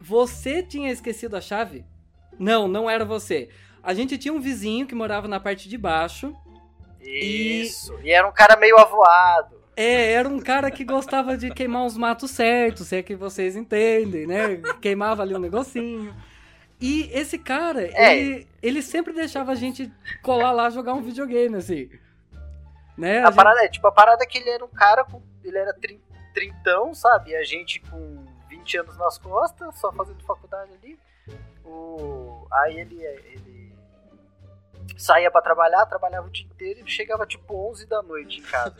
Você 0.00 0.62
tinha 0.62 0.90
esquecido 0.90 1.36
a 1.36 1.40
chave? 1.40 1.84
Não, 2.38 2.68
não 2.68 2.88
era 2.88 3.04
você. 3.04 3.48
A 3.82 3.94
gente 3.94 4.18
tinha 4.18 4.34
um 4.34 4.40
vizinho 4.40 4.86
que 4.86 4.94
morava 4.94 5.26
na 5.26 5.40
parte 5.40 5.68
de 5.68 5.78
baixo. 5.78 6.34
Isso. 7.00 7.98
E 8.02 8.10
era 8.10 8.28
um 8.28 8.32
cara 8.32 8.56
meio 8.56 8.78
avoado. 8.78 9.60
É, 9.76 10.12
era 10.12 10.28
um 10.28 10.38
cara 10.38 10.70
que 10.70 10.84
gostava 10.84 11.38
de 11.38 11.50
queimar 11.50 11.86
os 11.86 11.96
matos 11.96 12.30
certos, 12.32 12.88
se 12.88 12.96
é 12.96 13.02
que 13.02 13.16
vocês 13.16 13.56
entendem, 13.56 14.26
né? 14.26 14.60
Queimava 14.80 15.22
ali 15.22 15.34
um 15.34 15.38
negocinho. 15.38 16.14
E 16.80 17.10
esse 17.12 17.38
cara, 17.38 17.82
É. 17.92 18.16
ele, 18.16 18.48
ele 18.62 18.82
sempre 18.82 19.12
deixava 19.12 19.52
a 19.52 19.54
gente 19.54 19.92
colar 20.22 20.52
lá 20.52 20.70
jogar 20.70 20.94
um 20.94 21.02
videogame, 21.02 21.56
assim. 21.56 21.90
Né? 22.96 23.20
A 23.22 23.26
gente- 23.26 23.36
parada 23.36 23.64
é, 23.64 23.68
tipo, 23.68 23.86
a 23.86 23.92
parada 23.92 24.22
é 24.24 24.26
que 24.26 24.38
ele 24.38 24.50
era 24.50 24.64
um 24.64 24.68
cara 24.68 25.04
com. 25.04 25.22
Ele 25.44 25.56
era 25.58 25.72
trin- 25.74 26.00
trintão, 26.34 26.94
sabe? 26.94 27.30
E 27.30 27.36
a 27.36 27.42
gente 27.44 27.80
com 27.80 28.24
20 28.48 28.78
anos 28.78 28.96
nas 28.96 29.18
costas, 29.18 29.78
só 29.78 29.92
fazendo 29.92 30.22
faculdade 30.24 30.70
ali. 30.82 30.98
O... 31.64 32.46
Aí 32.52 32.80
ele, 32.80 33.02
ele 33.04 33.74
saía 34.96 35.30
pra 35.30 35.40
trabalhar, 35.40 35.86
trabalhava 35.86 36.26
o 36.26 36.30
dia 36.30 36.44
inteiro 36.46 36.80
e 36.84 36.90
chegava 36.90 37.26
tipo 37.26 37.54
11 37.70 37.86
da 37.86 38.02
noite 38.02 38.40
em 38.40 38.42
casa. 38.42 38.76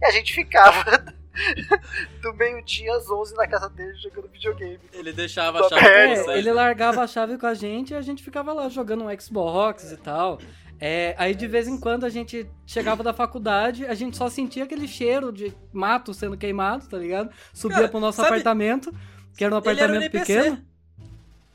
e 0.00 0.04
a 0.04 0.10
gente 0.10 0.32
ficava 0.34 0.84
do 2.22 2.32
meio-dia 2.34 2.94
às 2.94 3.10
11 3.10 3.34
na 3.34 3.46
casa 3.46 3.68
dele 3.70 3.94
jogando 3.96 4.28
videogame. 4.28 4.80
Ele 4.92 5.12
deixava 5.12 5.60
a 5.64 5.68
chave 5.68 5.86
É, 5.86 6.14
vocês. 6.16 6.28
É, 6.28 6.38
ele 6.38 6.52
largava 6.52 7.02
a 7.02 7.06
chave 7.06 7.36
com 7.38 7.46
a 7.46 7.54
gente 7.54 7.92
e 7.92 7.96
a 7.96 8.02
gente 8.02 8.22
ficava 8.22 8.52
lá 8.52 8.68
jogando 8.68 9.04
um 9.04 9.20
Xbox 9.20 9.92
e 9.92 9.96
tal. 9.96 10.38
É, 10.80 11.14
aí 11.18 11.34
de 11.34 11.46
vez 11.46 11.68
em 11.68 11.78
quando 11.78 12.04
a 12.04 12.08
gente 12.08 12.46
chegava 12.66 13.02
da 13.02 13.12
faculdade, 13.12 13.86
a 13.86 13.94
gente 13.94 14.16
só 14.16 14.28
sentia 14.28 14.64
aquele 14.64 14.88
cheiro 14.88 15.32
de 15.32 15.54
mato 15.72 16.12
sendo 16.12 16.36
queimado, 16.36 16.86
tá 16.88 16.98
ligado? 16.98 17.30
Subia 17.52 17.76
Cara, 17.76 17.88
pro 17.88 18.00
nosso 18.00 18.16
sabe- 18.16 18.28
apartamento, 18.28 18.92
que 19.36 19.44
era 19.44 19.54
um 19.54 19.58
Ele 19.58 19.80
era 19.80 19.92
um 19.92 19.96
apartamento 19.96 20.02
NPC. 20.02 20.34
pequeno. 20.40 20.64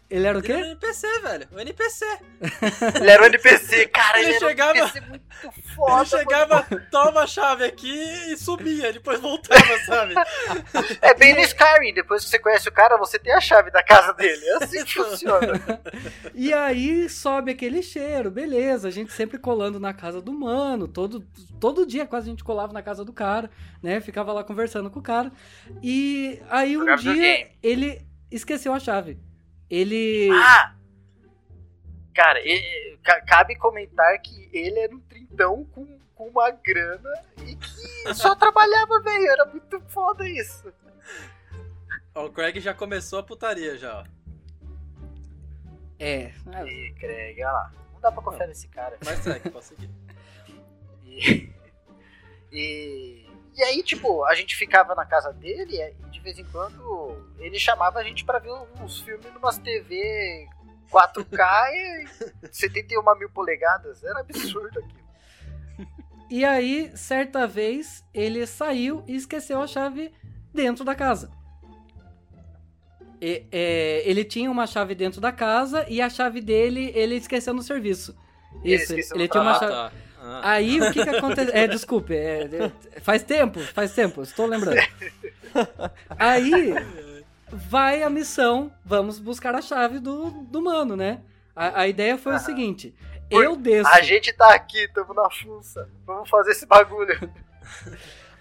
Ele 0.10 0.26
era 0.26 0.38
o 0.38 0.42
Ele 0.42 0.52
era 0.52 0.60
um 0.60 0.64
quê? 0.64 0.70
NPC, 0.72 1.20
velho. 1.22 1.48
O 1.52 1.60
NPC. 1.60 2.06
Ele 3.00 3.10
era 3.12 3.22
um 3.22 3.26
NPC, 3.28 3.88
cara, 3.90 4.18
Ele 4.20 4.28
ele, 4.30 4.36
era 4.38 4.48
chegava- 4.48 4.74
um 4.74 4.82
NPC 4.82 5.02
muito 5.02 5.26
foda. 5.76 6.00
Ele 6.02 6.06
chegava, 6.06 6.68
toma 6.90 7.22
a 7.22 7.28
chave 7.28 7.64
aqui 7.66 7.94
e 8.32 8.36
subia, 8.38 8.92
depois 8.92 9.20
voltava, 9.20 9.78
sabe? 9.86 10.16
É 11.02 11.14
bem 11.14 11.36
no 11.36 11.42
Skyrim, 11.42 11.94
depois 11.94 12.24
que 12.24 12.30
você 12.30 12.40
conhece 12.40 12.68
o 12.68 12.72
cara, 12.72 12.98
você 12.98 13.20
tem 13.20 13.34
a 13.34 13.40
chave 13.40 13.70
da 13.70 13.84
casa 13.84 14.12
dele. 14.14 14.44
É 14.46 14.64
assim 14.64 14.84
que 14.84 14.94
funciona. 14.94 15.62
E 16.34 16.52
aí 16.54 17.08
sobe 17.08 17.52
aquele 17.52 17.82
cheiro, 17.84 18.32
beleza. 18.32 18.88
A 18.88 18.92
gente 18.92 19.12
sempre 19.14 19.38
colando 19.38 19.80
na 19.80 19.94
casa 19.94 20.20
do 20.22 20.34
mano, 20.34 20.88
todo, 20.88 21.24
todo 21.60 21.86
dia 21.86 22.06
quase 22.08 22.28
a 22.28 22.32
gente 22.32 22.44
colava 22.44 22.74
na 22.74 22.82
casa 22.82 23.06
do 23.06 23.14
cara, 23.14 23.50
né? 23.82 24.00
Ficava 24.02 24.34
lá 24.34 24.44
conversando 24.44 24.90
com 24.90 25.00
o 25.00 25.04
cara. 25.04 25.32
E 25.84 26.42
aí 26.50 26.78
um 26.78 26.96
dia 26.96 27.48
ele 27.62 28.02
esqueceu 28.32 28.74
a 28.74 28.80
chave. 28.80 29.20
Ele. 29.70 30.30
Ah! 30.34 30.76
Cara, 32.14 32.40
e- 32.42 32.94
e- 32.94 32.98
ca- 33.04 33.22
cabe 33.22 33.56
comentar 33.56 34.20
que 34.22 34.50
ele 34.52 34.80
era 34.80 34.94
um 34.96 35.00
trintão 35.02 35.64
com, 35.66 36.00
com 36.16 36.28
uma 36.28 36.52
grana 36.52 37.10
e 37.46 37.56
que 37.56 38.14
só 38.14 38.36
trabalhava, 38.36 39.02
velho. 39.02 39.28
Era 39.32 39.46
muito 39.46 39.80
foda 39.90 40.28
isso. 40.28 40.72
Ó, 42.16 42.26
o 42.26 42.32
Craig 42.32 42.60
já 42.60 42.74
começou 42.74 43.20
a 43.20 43.24
putaria 43.24 43.78
já, 43.78 44.00
ó. 44.02 44.06
É. 46.00 46.34
E, 46.68 46.94
Craig, 47.00 47.38
olha 47.44 47.52
lá. 47.52 47.74
Não 47.94 48.00
dá 48.02 48.12
pra 48.12 48.22
confiar 48.24 48.48
nesse 48.48 48.68
cara. 48.70 48.98
Mas 49.06 49.20
segue, 49.20 49.50
pode 49.50 49.66
seguir. 49.66 49.90
E, 51.06 51.52
e, 52.52 53.29
e 53.60 53.64
aí, 53.64 53.84
tipo, 53.84 54.24
a 54.26 54.34
gente 54.36 54.56
ficava 54.56 54.96
na 54.96 55.06
casa 55.06 55.34
dele 55.34 55.76
e 55.78 56.10
de 56.10 56.20
vez 56.22 56.40
em 56.40 56.46
quando 56.46 57.16
ele 57.38 57.60
chamava 57.60 58.00
a 58.00 58.04
gente 58.04 58.24
pra 58.24 58.40
ver 58.40 58.52
uns 58.82 59.02
filmes 59.02 59.32
numas 59.34 59.58
TV 59.58 60.48
4K 60.92 61.70
e 61.74 62.08
71 62.52 63.04
mil 63.20 63.30
polegadas. 63.30 64.04
Era 64.04 64.22
absurdo 64.22 64.80
aquilo. 64.80 65.00
E 66.30 66.46
aí, 66.46 66.92
certa 66.96 67.46
vez, 67.48 68.04
ele 68.14 68.46
saiu 68.48 69.04
e 69.08 69.16
esqueceu 69.16 69.62
a 69.62 69.68
chave 69.68 70.14
dentro 70.54 70.86
da 70.86 70.96
casa. 70.96 71.32
E- 73.22 73.46
é, 73.52 74.04
ele 74.10 74.24
tinha 74.24 74.50
uma 74.50 74.66
chave 74.66 74.96
dentro 74.96 75.20
da 75.20 75.32
casa 75.32 75.86
e 75.90 76.02
a 76.02 76.10
chave 76.10 76.40
dele 76.40 76.92
ele 76.96 77.16
esqueceu 77.16 77.54
no 77.54 77.62
serviço. 77.62 78.16
Ele 78.64 78.76
Isso, 78.76 78.94
ele, 78.94 79.04
no 79.24 79.28
tinha 79.28 79.42
uma 79.42 79.52
Ah, 79.52 79.60
chave. 79.60 79.72
tá. 79.74 79.92
Ah. 80.32 80.52
Aí 80.52 80.80
o 80.80 80.92
que 80.92 81.04
que 81.04 81.10
aconteceu? 81.10 81.54
É, 81.56 81.68
desculpe, 81.68 82.14
é, 82.16 82.72
é, 82.96 83.00
faz 83.00 83.24
tempo, 83.24 83.60
faz 83.60 83.94
tempo, 83.94 84.22
estou 84.22 84.46
lembrando. 84.46 84.78
Aí 86.18 86.74
vai 87.52 88.04
a 88.04 88.10
missão, 88.10 88.72
vamos 88.86 89.18
buscar 89.20 89.56
a 89.56 89.62
chave 89.62 90.00
do, 90.00 90.30
do 90.30 90.62
mano, 90.62 90.96
né? 90.96 91.22
A, 91.56 91.82
a 91.82 91.88
ideia 91.88 92.18
foi 92.18 92.34
o 92.34 92.36
Aham. 92.36 92.44
seguinte: 92.46 92.96
eu 93.30 93.56
desço. 93.56 93.90
A 93.92 94.02
gente 94.02 94.32
tá 94.34 94.54
aqui, 94.54 94.88
tamo 94.94 95.14
na 95.14 95.30
funça. 95.30 95.90
Vamos 96.06 96.30
fazer 96.30 96.52
esse 96.52 96.66
bagulho. 96.66 97.18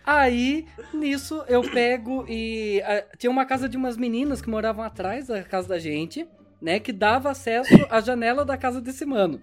Aí, 0.04 0.66
nisso, 0.92 1.44
eu 1.48 1.62
pego 1.70 2.24
e. 2.28 2.82
ah, 2.86 3.04
tinha 3.18 3.30
uma 3.30 3.44
casa 3.44 3.68
de 3.68 3.76
umas 3.76 3.96
meninas 3.96 4.40
que 4.40 4.48
moravam 4.48 4.82
atrás 4.84 5.26
da 5.28 5.42
casa 5.42 5.68
da 5.68 5.78
gente. 5.78 6.26
né, 6.60 6.80
que 6.80 6.92
dava 6.92 7.30
acesso 7.30 7.86
à 7.88 8.00
janela 8.00 8.44
da 8.44 8.56
casa 8.56 8.80
desse 8.80 9.04
mano. 9.06 9.40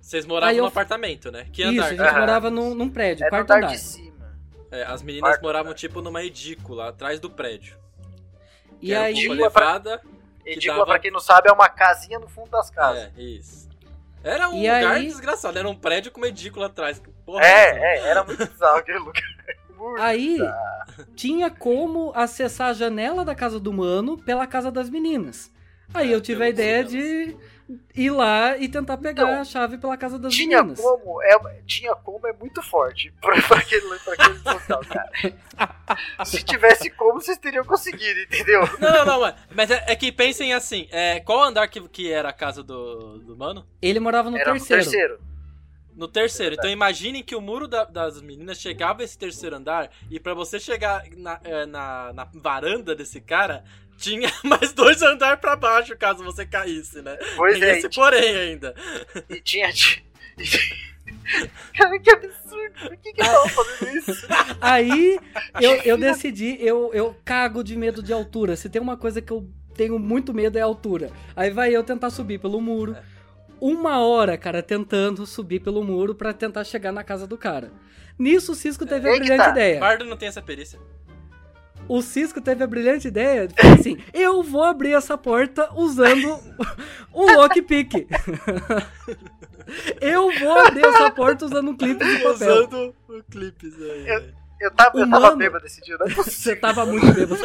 Vocês 0.00 0.24
moravam 0.26 0.54
eu- 0.56 0.62
no 0.62 0.68
apartamento, 0.68 1.30
né? 1.30 1.46
Que 1.52 1.62
Isso, 1.62 1.70
andar? 1.72 1.84
a 1.84 1.88
gente 1.90 2.18
morava 2.18 2.50
num, 2.50 2.74
num 2.74 2.88
prédio, 2.88 3.26
É 3.26 3.28
quarto 3.28 3.50
andar 3.50 3.58
andar. 3.58 3.72
de 3.72 3.78
cima. 3.78 4.10
É, 4.70 4.82
as 4.84 5.02
meninas 5.02 5.30
Quarto 5.30 5.42
moravam 5.42 5.70
andar. 5.70 5.78
tipo 5.78 6.00
numa 6.00 6.22
edícula, 6.24 6.88
atrás 6.88 7.18
do 7.20 7.28
prédio. 7.30 7.76
E 8.80 8.86
que 8.86 8.92
era 8.92 9.04
aí, 9.04 9.12
uma 9.14 9.18
Edícula 9.20 9.50
pra- 9.50 9.64
elevada. 9.66 10.02
Edícula, 10.44 10.74
dava- 10.78 10.86
pra 10.86 10.98
quem 10.98 11.10
não 11.10 11.20
sabe, 11.20 11.48
é 11.48 11.52
uma 11.52 11.68
casinha 11.68 12.18
no 12.18 12.28
fundo 12.28 12.50
das 12.50 12.70
casas. 12.70 13.10
É, 13.16 13.22
isso. 13.22 13.68
Era 14.24 14.48
um 14.48 14.54
E 14.54 14.56
lugar 14.70 14.86
aí- 14.96 15.06
desgraçado, 15.06 15.58
era 15.58 15.68
um 15.68 15.74
prédio 15.74 16.10
com 16.12 16.18
uma 16.18 16.28
edícula 16.28 16.66
atrás. 16.66 17.00
Porra 17.24 17.44
é? 17.44 17.48
É, 17.70 17.98
é, 17.98 18.08
era 18.08 18.24
muito 18.24 18.46
bizarro 18.46 18.78
aquele 18.78 18.98
lugar. 18.98 19.22
Muito 19.80 20.02
aí 20.02 20.32
bizarro. 20.36 21.06
tinha 21.16 21.50
como 21.50 22.12
acessar 22.14 22.68
a 22.68 22.72
janela 22.74 23.24
da 23.24 23.34
casa 23.34 23.58
do 23.58 23.72
mano 23.72 24.18
pela 24.18 24.46
casa 24.46 24.70
das 24.70 24.90
meninas. 24.90 25.50
Aí 25.94 26.12
eu 26.12 26.20
tive 26.20 26.44
a 26.44 26.48
ideia 26.50 26.84
de 26.84 27.34
ir 27.94 28.10
lá 28.10 28.56
e 28.56 28.68
tentar 28.68 28.96
pegar 28.96 29.22
Então, 29.24 29.40
a 29.40 29.44
chave 29.44 29.78
pela 29.78 29.96
casa 29.96 30.18
das 30.18 30.32
Tinha 30.34 30.58
meninas. 30.62 30.80
como, 30.80 31.22
é, 31.22 31.62
tinha 31.66 31.94
como 31.94 32.26
é 32.26 32.32
muito 32.32 32.62
forte 32.62 33.12
pra, 33.20 33.40
pra 33.42 33.58
aquele, 33.58 33.98
pra 34.00 34.14
aquele 34.14 34.38
local, 34.44 34.80
cara. 34.88 36.24
Se 36.24 36.42
tivesse 36.42 36.90
como, 36.90 37.20
vocês 37.20 37.38
teriam 37.38 37.64
conseguido, 37.64 38.20
entendeu? 38.20 38.60
Não, 38.78 38.90
não, 38.92 39.04
não, 39.06 39.20
mas- 39.20 39.34
mas 39.54 39.70
é, 39.70 39.84
é 39.88 39.96
que 39.96 40.10
pensem 40.12 40.52
assim, 40.52 40.88
é, 40.90 41.20
qual 41.20 41.42
andar 41.42 41.68
que, 41.68 41.80
que 41.88 42.10
era 42.12 42.28
a 42.28 42.32
casa 42.32 42.62
do, 42.62 43.18
do 43.18 43.36
mano? 43.36 43.66
Ele 43.82 44.00
morava 44.00 44.30
no 44.30 44.36
Era 44.38 44.52
terceiro. 44.52 44.82
no 44.82 44.90
terceiro. 44.90 45.20
No 45.96 46.08
terceiro. 46.08 46.54
Então 46.54 46.70
imaginem 46.70 47.22
que 47.22 47.34
o 47.34 47.40
muro 47.40 47.66
da- 47.68 47.84
das 47.84 48.22
meninas 48.22 48.58
chegava 48.58 49.02
a 49.02 49.04
esse 49.04 49.18
terceiro 49.18 49.56
andar 49.56 49.90
e 50.10 50.18
pra 50.18 50.32
você 50.32 50.58
chegar 50.58 51.02
na, 51.16 51.38
é, 51.44 51.66
na, 51.66 52.12
na 52.14 52.28
varanda 52.34 52.94
desse 52.94 53.20
cara, 53.20 53.64
tinha 54.00 54.32
mais 54.42 54.72
dois 54.72 55.02
andares 55.02 55.40
pra 55.40 55.54
baixo 55.54 55.96
caso 55.96 56.24
você 56.24 56.46
caísse, 56.46 57.02
né? 57.02 57.16
Pois 57.36 57.58
Tem 57.58 57.68
é, 57.68 57.78
esse 57.78 57.88
porém 57.90 58.36
ainda. 58.36 58.74
e 59.28 59.40
tinha. 59.40 59.70
Cara, 61.76 61.98
que 62.00 62.10
absurdo. 62.10 62.74
Por 62.82 62.96
que 62.96 63.12
que 63.12 63.20
eu 63.20 63.24
tava 63.26 63.48
fazendo 63.48 63.98
isso? 63.98 64.26
Aí 64.60 65.18
eu, 65.60 65.74
eu 65.82 65.96
decidi, 65.98 66.56
eu, 66.60 66.90
eu 66.92 67.16
cago 67.24 67.62
de 67.62 67.76
medo 67.76 68.02
de 68.02 68.12
altura. 68.12 68.56
Se 68.56 68.68
tem 68.68 68.82
uma 68.82 68.96
coisa 68.96 69.20
que 69.22 69.32
eu 69.32 69.48
tenho 69.74 69.98
muito 69.98 70.34
medo 70.34 70.58
é 70.58 70.60
altura. 70.60 71.10
Aí 71.36 71.50
vai 71.50 71.74
eu 71.74 71.84
tentar 71.84 72.10
subir 72.10 72.40
pelo 72.40 72.60
muro. 72.60 72.96
Uma 73.60 74.00
hora, 74.00 74.36
cara, 74.38 74.62
tentando 74.62 75.26
subir 75.26 75.60
pelo 75.60 75.84
muro 75.84 76.14
pra 76.14 76.32
tentar 76.32 76.64
chegar 76.64 76.90
na 76.92 77.04
casa 77.04 77.26
do 77.26 77.36
cara. 77.36 77.70
Nisso 78.18 78.52
o 78.52 78.54
Cisco 78.54 78.84
teve 78.86 79.08
a 79.08 79.12
Aí 79.12 79.18
que 79.18 79.20
brilhante 79.20 79.44
tá. 79.44 79.50
ideia. 79.50 79.80
Bardo 79.80 80.04
não 80.04 80.16
tem 80.16 80.28
essa 80.28 80.42
perícia. 80.42 80.78
O 81.92 82.02
Cisco 82.02 82.40
teve 82.40 82.62
a 82.62 82.66
brilhante 82.68 83.08
ideia 83.08 83.48
de 83.48 83.54
falar 83.60 83.74
assim: 83.74 83.98
eu 84.14 84.42
vou 84.44 84.62
abrir 84.62 84.92
essa 84.92 85.18
porta 85.18 85.68
usando 85.74 86.38
um 87.12 87.34
lockpick. 87.36 88.06
eu 90.00 90.30
vou 90.38 90.58
abrir 90.58 90.86
essa 90.86 91.10
porta 91.10 91.46
usando 91.46 91.72
um 91.72 91.76
clipe 91.76 92.04
de 92.04 92.22
papel. 92.22 92.32
Usando 92.54 92.94
o 93.08 93.22
clipes 93.28 93.74
aí. 93.80 94.08
Eu-. 94.08 94.40
Eu 94.60 94.70
tava, 94.72 94.98
eu 94.98 95.06
O 95.06 95.10
tava 95.10 95.20
mano- 95.22 95.36
bêbado 95.38 95.64
esse 95.66 95.80
dia, 95.80 95.96
não 95.98 96.06
é 96.06 96.10
Você 96.10 96.54
tava 96.54 96.84
muito 96.86 97.12
bêbado. 97.12 97.42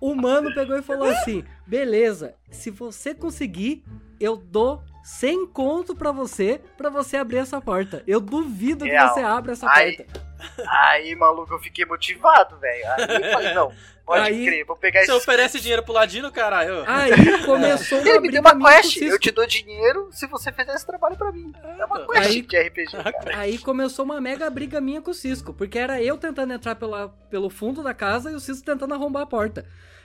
O 0.00 0.14
mano 0.14 0.54
pegou 0.54 0.76
e 0.78 0.82
falou 0.82 1.08
assim: 1.08 1.44
beleza, 1.66 2.34
se 2.50 2.70
você 2.70 3.14
conseguir, 3.14 3.84
eu 4.20 4.36
dou 4.36 4.82
100 5.02 5.46
conto 5.48 5.94
pra 5.94 6.12
você, 6.12 6.60
pra 6.76 6.88
você 6.90 7.16
abrir 7.16 7.38
essa 7.38 7.60
porta. 7.60 8.02
Eu 8.06 8.20
duvido 8.20 8.84
que 8.84 8.90
Real. 8.90 9.12
você 9.12 9.20
abra 9.20 9.52
essa 9.52 9.68
Aí- 9.70 9.96
porta. 9.96 10.24
Aí, 10.68 11.14
maluco, 11.14 11.52
eu 11.54 11.58
fiquei 11.60 11.84
motivado, 11.84 12.56
velho. 12.58 12.84
Aí 12.92 13.22
eu 13.26 13.32
falei, 13.32 13.54
não, 13.54 13.72
pode 14.04 14.26
Aí- 14.28 14.44
crer, 14.46 14.64
vou 14.64 14.76
pegar 14.76 15.00
Você 15.00 15.06
esse. 15.06 15.12
oferece 15.12 15.60
dinheiro 15.60 15.82
pro 15.82 15.92
Ladino, 15.92 16.30
caralho. 16.32 16.84
Aí 16.86 17.42
começou 17.44 17.98
uma 18.00 18.08
Ele 18.08 18.20
me 18.20 18.28
briga 18.28 18.32
deu 18.32 18.40
uma 18.42 18.54
minha 18.54 18.70
com 18.70 18.78
o 18.78 18.82
quest, 18.82 18.96
eu 19.02 19.18
te 19.18 19.30
dou 19.30 19.46
dinheiro 19.46 20.08
se 20.12 20.26
você 20.26 20.50
fizer 20.52 20.74
esse 20.74 20.86
trabalho 20.86 21.16
pra 21.16 21.30
mim. 21.32 21.52
É 21.78 21.84
uma 21.84 22.06
quest 22.06 22.26
Aí- 22.30 22.42
de 22.42 22.56
RPG, 22.58 22.90
cara. 22.92 23.14
Aí 23.38 23.58
começou 23.58 24.04
uma 24.04 24.20
mega 24.20 24.48
briga 24.50 24.80
minha 24.80 25.00
com 25.02 25.10
o 25.10 25.14
Cisco, 25.14 25.52
porque 25.52 25.78
era 25.78 26.02
eu 26.02 26.16
tentando 26.16 26.52
entrar 26.52 26.74
pela, 26.74 27.08
pelo 27.30 27.48
fundo 27.50 27.82
da 27.82 27.94
casa 27.94 28.30
e 28.30 28.34
o 28.34 28.40
Cisco 28.40 28.64
tentando 28.64 28.94
arrombar 28.94 29.22
a 29.22 29.26
porta. 29.26 29.64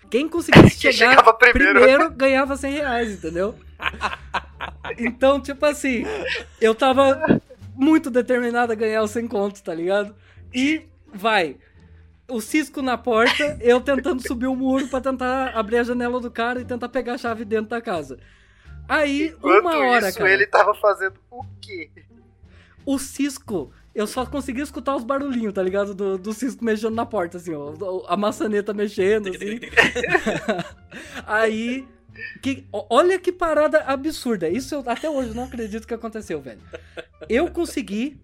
Quem 0.10 0.28
conseguisse 0.28 0.76
Quem 0.80 0.92
chegar 0.92 1.10
chegava 1.12 1.34
primeiro. 1.34 2.10
ganhava 2.10 2.58
100 2.58 2.72
reais, 2.74 3.12
entendeu? 3.14 3.56
Então, 4.98 5.40
tipo 5.40 5.66
assim, 5.66 6.04
eu 6.60 6.74
tava 6.74 7.40
muito 7.76 8.10
determinado 8.10 8.72
a 8.72 8.76
ganhar 8.76 9.04
os 9.04 9.12
100 9.12 9.28
contos, 9.28 9.62
tá 9.62 9.74
ligado? 9.74 10.16
E 10.54 10.84
vai. 11.14 11.58
O 12.28 12.40
Cisco 12.42 12.82
na 12.82 12.98
porta, 12.98 13.58
eu 13.62 13.82
tentando 13.82 14.22
subir 14.26 14.48
o 14.48 14.56
muro 14.56 14.88
pra 14.88 15.02
tentar 15.02 15.50
abrir 15.50 15.78
a 15.78 15.84
janela 15.84 16.20
do 16.20 16.30
cara 16.30 16.62
e 16.62 16.66
tentar 16.66 16.90
pegar 16.90 17.14
a 17.14 17.18
chave 17.18 17.44
dentro 17.44 17.70
da 17.70 17.82
casa. 17.82 18.20
Aí, 18.88 19.28
Enquanto 19.28 19.62
uma 19.62 19.78
hora, 19.78 20.10
isso, 20.10 20.18
cara. 20.18 20.32
ele 20.32 20.48
tava 20.48 20.74
fazendo 20.76 21.16
o 21.30 21.44
quê? 21.62 21.90
O 22.86 22.98
Cisco, 22.98 23.72
eu 23.94 24.08
só 24.08 24.26
consegui 24.26 24.62
escutar 24.62 24.96
os 24.96 25.04
barulhinhos, 25.04 25.54
tá 25.54 25.62
ligado? 25.62 25.94
Do, 25.94 26.18
do 26.18 26.34
Cisco 26.34 26.64
mexendo 26.64 26.96
na 26.96 27.06
porta, 27.06 27.38
assim, 27.38 27.54
ó. 27.54 27.74
A 28.08 28.18
maçaneta 28.18 28.74
mexendo, 28.74 29.30
assim. 29.30 29.60
Aí. 31.26 31.88
Que, 32.42 32.66
olha 32.72 33.18
que 33.18 33.32
parada 33.32 33.80
absurda. 33.82 34.50
Isso 34.50 34.76
eu 34.76 34.84
até 34.88 35.10
hoje 35.10 35.34
não 35.34 35.46
acredito 35.46 35.88
que 35.88 35.94
aconteceu, 35.94 36.42
velho. 36.42 36.60
Eu 37.30 37.50
consegui. 37.50 38.20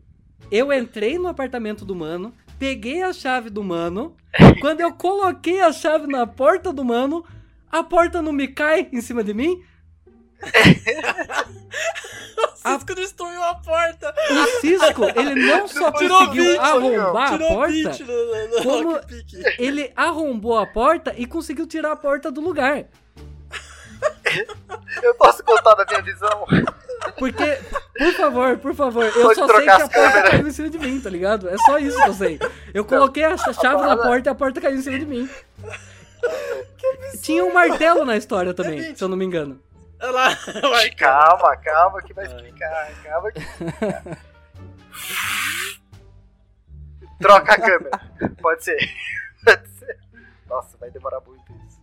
Eu 0.52 0.72
entrei 0.72 1.18
no 1.18 1.28
apartamento 1.28 1.84
do 1.86 1.96
mano, 1.96 2.34
peguei 2.60 3.02
a 3.02 3.12
chave 3.14 3.50
do 3.50 3.64
mano. 3.64 4.16
Quando 4.62 4.82
eu 4.82 4.94
coloquei 4.94 5.62
a 5.62 5.72
chave 5.74 6.08
na 6.08 6.26
porta 6.28 6.72
do 6.72 6.84
mano, 6.86 7.26
a 7.72 7.84
porta 7.84 8.22
não 8.22 8.32
me 8.32 8.48
cai 8.48 8.88
em 8.92 9.02
cima 9.02 9.24
de 9.24 9.34
mim. 9.34 9.62
O 12.66 12.74
Cisco 12.78 12.96
destruiu 12.96 13.44
a 13.44 13.56
porta. 13.56 14.14
O 14.32 14.60
Cisco, 14.60 15.04
ele 15.16 15.36
não 15.36 15.68
só 15.68 15.92
Tirou 15.92 16.18
conseguiu 16.20 16.44
vídeo, 16.46 16.62
arrombar 16.62 17.34
a 17.34 17.38
porta, 17.38 17.72
beat 17.72 18.00
no, 18.02 18.48
no, 18.48 18.64
como- 18.64 19.00
ele 19.60 19.92
arrombou 19.96 20.58
a 20.58 20.66
porta 20.66 21.14
e 21.16 21.28
conseguiu 21.28 21.68
tirar 21.68 21.92
a 21.92 21.96
porta 21.96 22.32
do 22.32 22.42
lugar. 22.42 22.86
Eu 25.04 25.14
posso 25.16 25.44
contar 25.44 25.76
da 25.76 25.86
minha 25.86 26.02
visão? 26.02 26.46
Porque, 27.18 27.60
por 27.98 28.14
favor, 28.14 28.58
por 28.58 28.76
favor, 28.76 29.06
eu 29.06 29.22
Pode 29.24 29.36
só 29.40 29.48
sei 29.48 29.64
que 29.64 29.70
a 29.70 29.78
porta 29.80 29.90
câmeras. 29.94 30.30
caiu 30.32 30.48
em 30.48 30.52
cima 30.52 30.70
de 30.70 30.80
mim, 30.80 31.02
tá 31.02 31.10
ligado? 31.10 31.48
É 31.50 31.58
só 31.58 31.78
isso 31.78 32.02
que 32.02 32.10
eu 32.10 32.14
sei. 32.14 32.40
Eu 32.74 32.86
coloquei 32.86 33.24
a 33.24 33.38
chave 33.38 33.82
na 33.84 33.96
porta 33.98 34.30
e 34.30 34.32
a 34.32 34.36
porta 34.36 34.60
caiu 34.62 34.78
em 34.78 34.82
cima 34.82 35.00
de 35.00 35.06
mim. 35.06 35.30
Tinha 37.22 37.46
um 37.46 37.54
martelo 37.54 38.04
na 38.06 38.18
história 38.18 38.54
também, 38.54 38.96
se 38.96 39.04
eu 39.04 39.08
não 39.08 39.18
me 39.18 39.26
engano. 39.26 39.62
Olha 40.02 40.12
lá. 40.12 40.30
Vai, 40.62 40.90
Calma, 40.92 41.56
calma 41.58 42.02
que 42.02 42.14
vai 42.14 42.26
explicar. 42.26 42.92
Calma 43.04 43.32
que 43.32 43.40
vai 43.40 43.60
explicar. 43.60 44.04
Troca 47.20 47.54
a 47.54 47.58
câmera. 47.58 48.02
Pode 48.42 48.64
ser. 48.64 48.78
Pode 49.44 49.68
ser. 49.70 49.98
Nossa, 50.48 50.78
vai 50.78 50.90
demorar 50.92 51.22
muito 51.22 51.52
isso. 51.68 51.80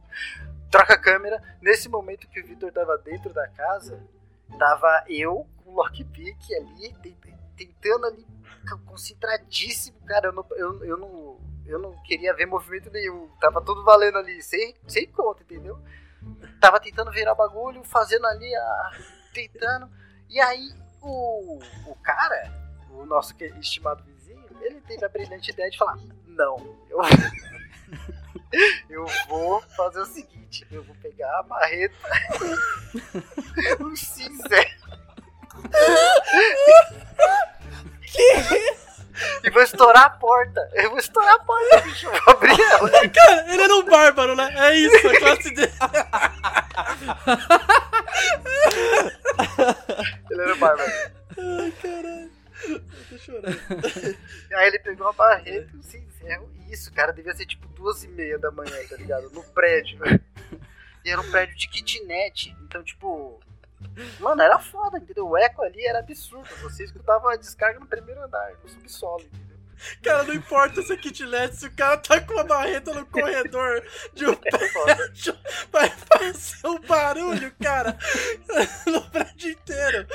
Troca 0.70 0.94
a 0.94 0.98
câmera. 0.98 1.42
Nesse 1.60 1.88
momento 1.88 2.28
que 2.28 2.40
o 2.40 2.46
Victor 2.46 2.70
tava 2.70 2.98
dentro 2.98 3.32
da 3.32 3.48
casa, 3.48 3.98
tava 4.58 5.04
eu 5.08 5.46
com 5.64 5.70
o 5.70 5.74
lockpick 5.76 6.38
ali, 6.54 6.92
te- 7.02 7.16
tentando 7.56 8.06
ali, 8.06 8.26
concentradíssimo. 8.86 9.98
Cara, 10.06 10.28
eu 10.28 10.32
não, 10.32 10.46
eu, 10.52 10.84
eu 10.84 10.96
não, 10.96 11.40
eu 11.66 11.78
não 11.78 12.02
queria 12.02 12.34
ver 12.34 12.46
movimento 12.46 12.90
nenhum. 12.90 13.28
Tava 13.40 13.60
tudo 13.62 13.84
valendo 13.84 14.18
ali, 14.18 14.42
sem, 14.42 14.74
sem 14.86 15.06
conta, 15.10 15.42
entendeu? 15.42 15.78
Tava 16.60 16.78
tentando 16.78 17.10
virar 17.10 17.34
bagulho, 17.34 17.82
fazendo 17.84 18.26
ali, 18.26 18.54
a, 18.54 18.90
tentando. 19.32 19.90
E 20.28 20.40
aí, 20.40 20.72
o, 21.00 21.58
o 21.86 21.94
cara, 22.02 22.52
o 22.90 23.04
nosso 23.04 23.34
estimado 23.58 24.04
vizinho, 24.04 24.44
ele 24.60 24.80
teve 24.82 25.04
a 25.04 25.08
brilhante 25.08 25.50
ideia 25.50 25.70
de 25.70 25.76
falar: 25.78 25.98
Não, 26.26 26.56
eu, 26.88 27.00
eu 28.88 29.06
vou 29.28 29.60
fazer 29.76 30.00
o 30.00 30.06
seguinte: 30.06 30.66
eu 30.70 30.82
vou 30.82 30.94
pegar 30.96 31.40
a 31.40 31.42
marreta, 31.44 31.94
um 33.80 33.96
cinzel. 33.96 34.64
E 39.44 39.50
vou 39.50 39.62
estourar 39.62 40.04
a 40.04 40.10
porta. 40.10 40.68
Eu 40.74 40.90
vou 40.90 40.98
estourar 40.98 41.34
a 41.34 41.38
porta, 41.38 41.80
bicho. 41.82 42.06
Eu 42.06 42.12
vou 42.12 42.34
abrir 42.34 42.60
ela. 42.60 42.90
Cara, 43.08 43.52
ele 43.52 43.62
era 43.62 43.76
um 43.76 43.84
bárbaro, 43.84 44.34
né? 44.34 44.52
É 44.56 44.74
isso, 44.76 45.08
a 45.08 45.18
classe 45.18 45.50
dele. 45.54 45.72
Ele 50.30 50.42
era 50.42 50.54
bárbaro. 50.56 50.90
Ai, 51.38 51.72
caralho. 51.82 52.41
Eu 52.68 52.80
tô 53.08 53.18
chorando. 53.18 53.58
Aí 54.54 54.68
ele 54.68 54.78
pegou 54.78 55.08
a 55.08 55.12
barreta 55.12 55.70
e 55.74 55.76
o 55.76 55.82
cinzel. 55.82 56.50
E 56.54 56.72
isso, 56.72 56.92
cara, 56.92 57.12
devia 57.12 57.34
ser 57.34 57.46
tipo 57.46 57.68
duas 57.68 58.04
e 58.04 58.08
meia 58.08 58.38
da 58.38 58.50
manhã, 58.50 58.76
tá 58.88 58.96
ligado? 58.96 59.30
No 59.30 59.42
prédio. 59.44 59.98
E 61.04 61.10
era 61.10 61.20
um 61.20 61.30
prédio 61.30 61.56
de 61.56 61.68
kitnet. 61.68 62.56
Então, 62.62 62.82
tipo. 62.82 63.40
Mano, 64.20 64.40
era 64.40 64.58
foda, 64.60 64.98
entendeu? 64.98 65.28
O 65.28 65.36
eco 65.36 65.62
ali 65.62 65.84
era 65.84 65.98
absurdo. 65.98 66.48
Você 66.62 66.84
escutava 66.84 67.32
a 67.32 67.36
descarga 67.36 67.80
no 67.80 67.86
primeiro 67.86 68.22
andar, 68.22 68.52
no 68.62 68.68
subsolo, 68.68 69.24
entendeu? 69.24 69.52
Cara, 70.02 70.22
não 70.22 70.34
importa 70.34 70.80
se 70.82 70.92
é 70.92 70.96
kitnet, 70.96 71.56
se 71.56 71.66
o 71.66 71.72
cara 71.72 71.96
tá 71.96 72.20
com 72.20 72.34
uma 72.34 72.44
marreta 72.44 72.94
no 72.94 73.04
corredor 73.06 73.84
de 74.14 74.26
um 74.26 74.34
prédio, 74.36 75.36
vai 75.72 75.90
fazer 75.90 76.66
um 76.68 76.80
barulho, 76.80 77.52
cara, 77.60 77.98
no 78.86 79.02
prédio 79.10 79.50
inteiro. 79.50 80.06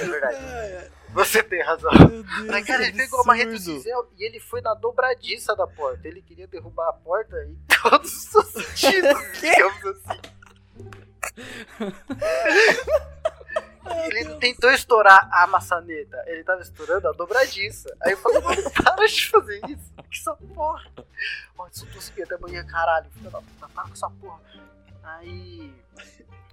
É 0.00 0.04
verdade. 0.06 0.36
É, 0.36 0.38
é. 0.38 0.97
Você 1.18 1.42
tem 1.42 1.60
razão. 1.62 1.90
Meu 1.92 2.22
Deus, 2.22 2.46
Mas, 2.46 2.64
cara, 2.64 2.86
ele 2.86 2.96
pegou 2.96 3.20
a 3.20 3.24
marreta 3.24 3.50
do. 3.50 3.58
Cisel 3.58 4.08
e 4.16 4.24
ele 4.24 4.38
foi 4.38 4.60
na 4.60 4.72
dobradiça 4.74 5.56
da 5.56 5.66
porta. 5.66 6.06
Ele 6.06 6.22
queria 6.22 6.46
derrubar 6.46 6.90
a 6.90 6.92
porta 6.92 7.36
em 7.44 7.58
todos 7.82 8.34
os 8.34 8.46
sentidos, 8.52 9.18
digamos 9.40 9.84
assim. 9.84 10.20
Ele 14.04 14.34
tentou 14.36 14.70
estourar 14.70 15.28
a 15.32 15.46
maçaneta, 15.48 16.22
ele 16.28 16.44
tava 16.44 16.62
estourando 16.62 17.08
a 17.08 17.12
dobradiça. 17.12 17.92
Aí 18.00 18.12
eu 18.12 18.18
falei, 18.18 18.40
mano, 18.40 18.70
para 18.70 19.06
de 19.06 19.28
fazer 19.28 19.60
isso. 19.66 19.92
Que 20.08 20.18
essa 20.18 20.34
porra. 20.54 20.88
Ó, 21.58 21.66
isso 21.66 21.84
eu 21.84 21.92
consegui 21.94 22.22
até 22.22 22.36
amanhã, 22.36 22.64
caralho. 22.64 23.10
Filha 23.10 23.30
da 23.30 23.40
puta, 23.40 23.68
para 23.74 23.84
com 23.84 23.92
essa 23.92 24.08
porra. 24.08 24.40
Aí. 25.02 25.74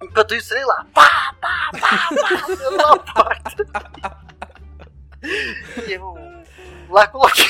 Enquanto 0.02 0.34
isso, 0.34 0.48
sei 0.48 0.64
lá, 0.64 0.84
pá, 0.92 1.34
pá, 1.40 1.70
pá, 1.72 2.08
pá, 2.20 2.46
da 2.76 2.98
porta. 2.98 4.35
E 5.86 5.92
eu 5.92 6.14
lá 6.88 7.06
coloquei. 7.08 7.44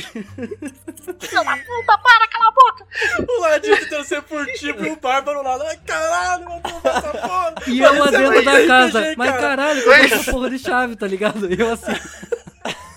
Filha 0.00 1.44
da 1.44 1.56
puta, 1.56 1.98
para, 1.98 2.28
cala 2.28 2.48
a 2.48 2.50
boca. 2.52 2.86
O 3.28 3.40
ladinho 3.40 3.76
tentando 3.78 4.04
ser 4.04 4.22
furtivo 4.22 4.86
e 4.86 4.90
o 4.90 4.96
bárbaro 4.96 5.42
lá. 5.42 5.58
Ai, 5.68 5.76
caralho, 5.84 6.44
derrubar 6.62 6.96
essa 6.98 7.10
porra. 7.12 7.54
E 7.66 7.80
eu 7.80 7.92
lá 7.92 7.98
Parecia 8.10 8.18
dentro 8.30 8.44
da 8.44 8.52
RPG, 8.54 8.66
casa. 8.68 9.14
Mas 9.16 9.30
cara. 9.30 9.40
caralho, 9.42 9.84
cadê 9.84 10.14
essa 10.14 10.32
porra 10.32 10.50
de 10.50 10.58
chave, 10.58 10.96
tá 10.96 11.06
ligado? 11.06 11.52
Eu 11.52 11.72
assim. 11.72 11.92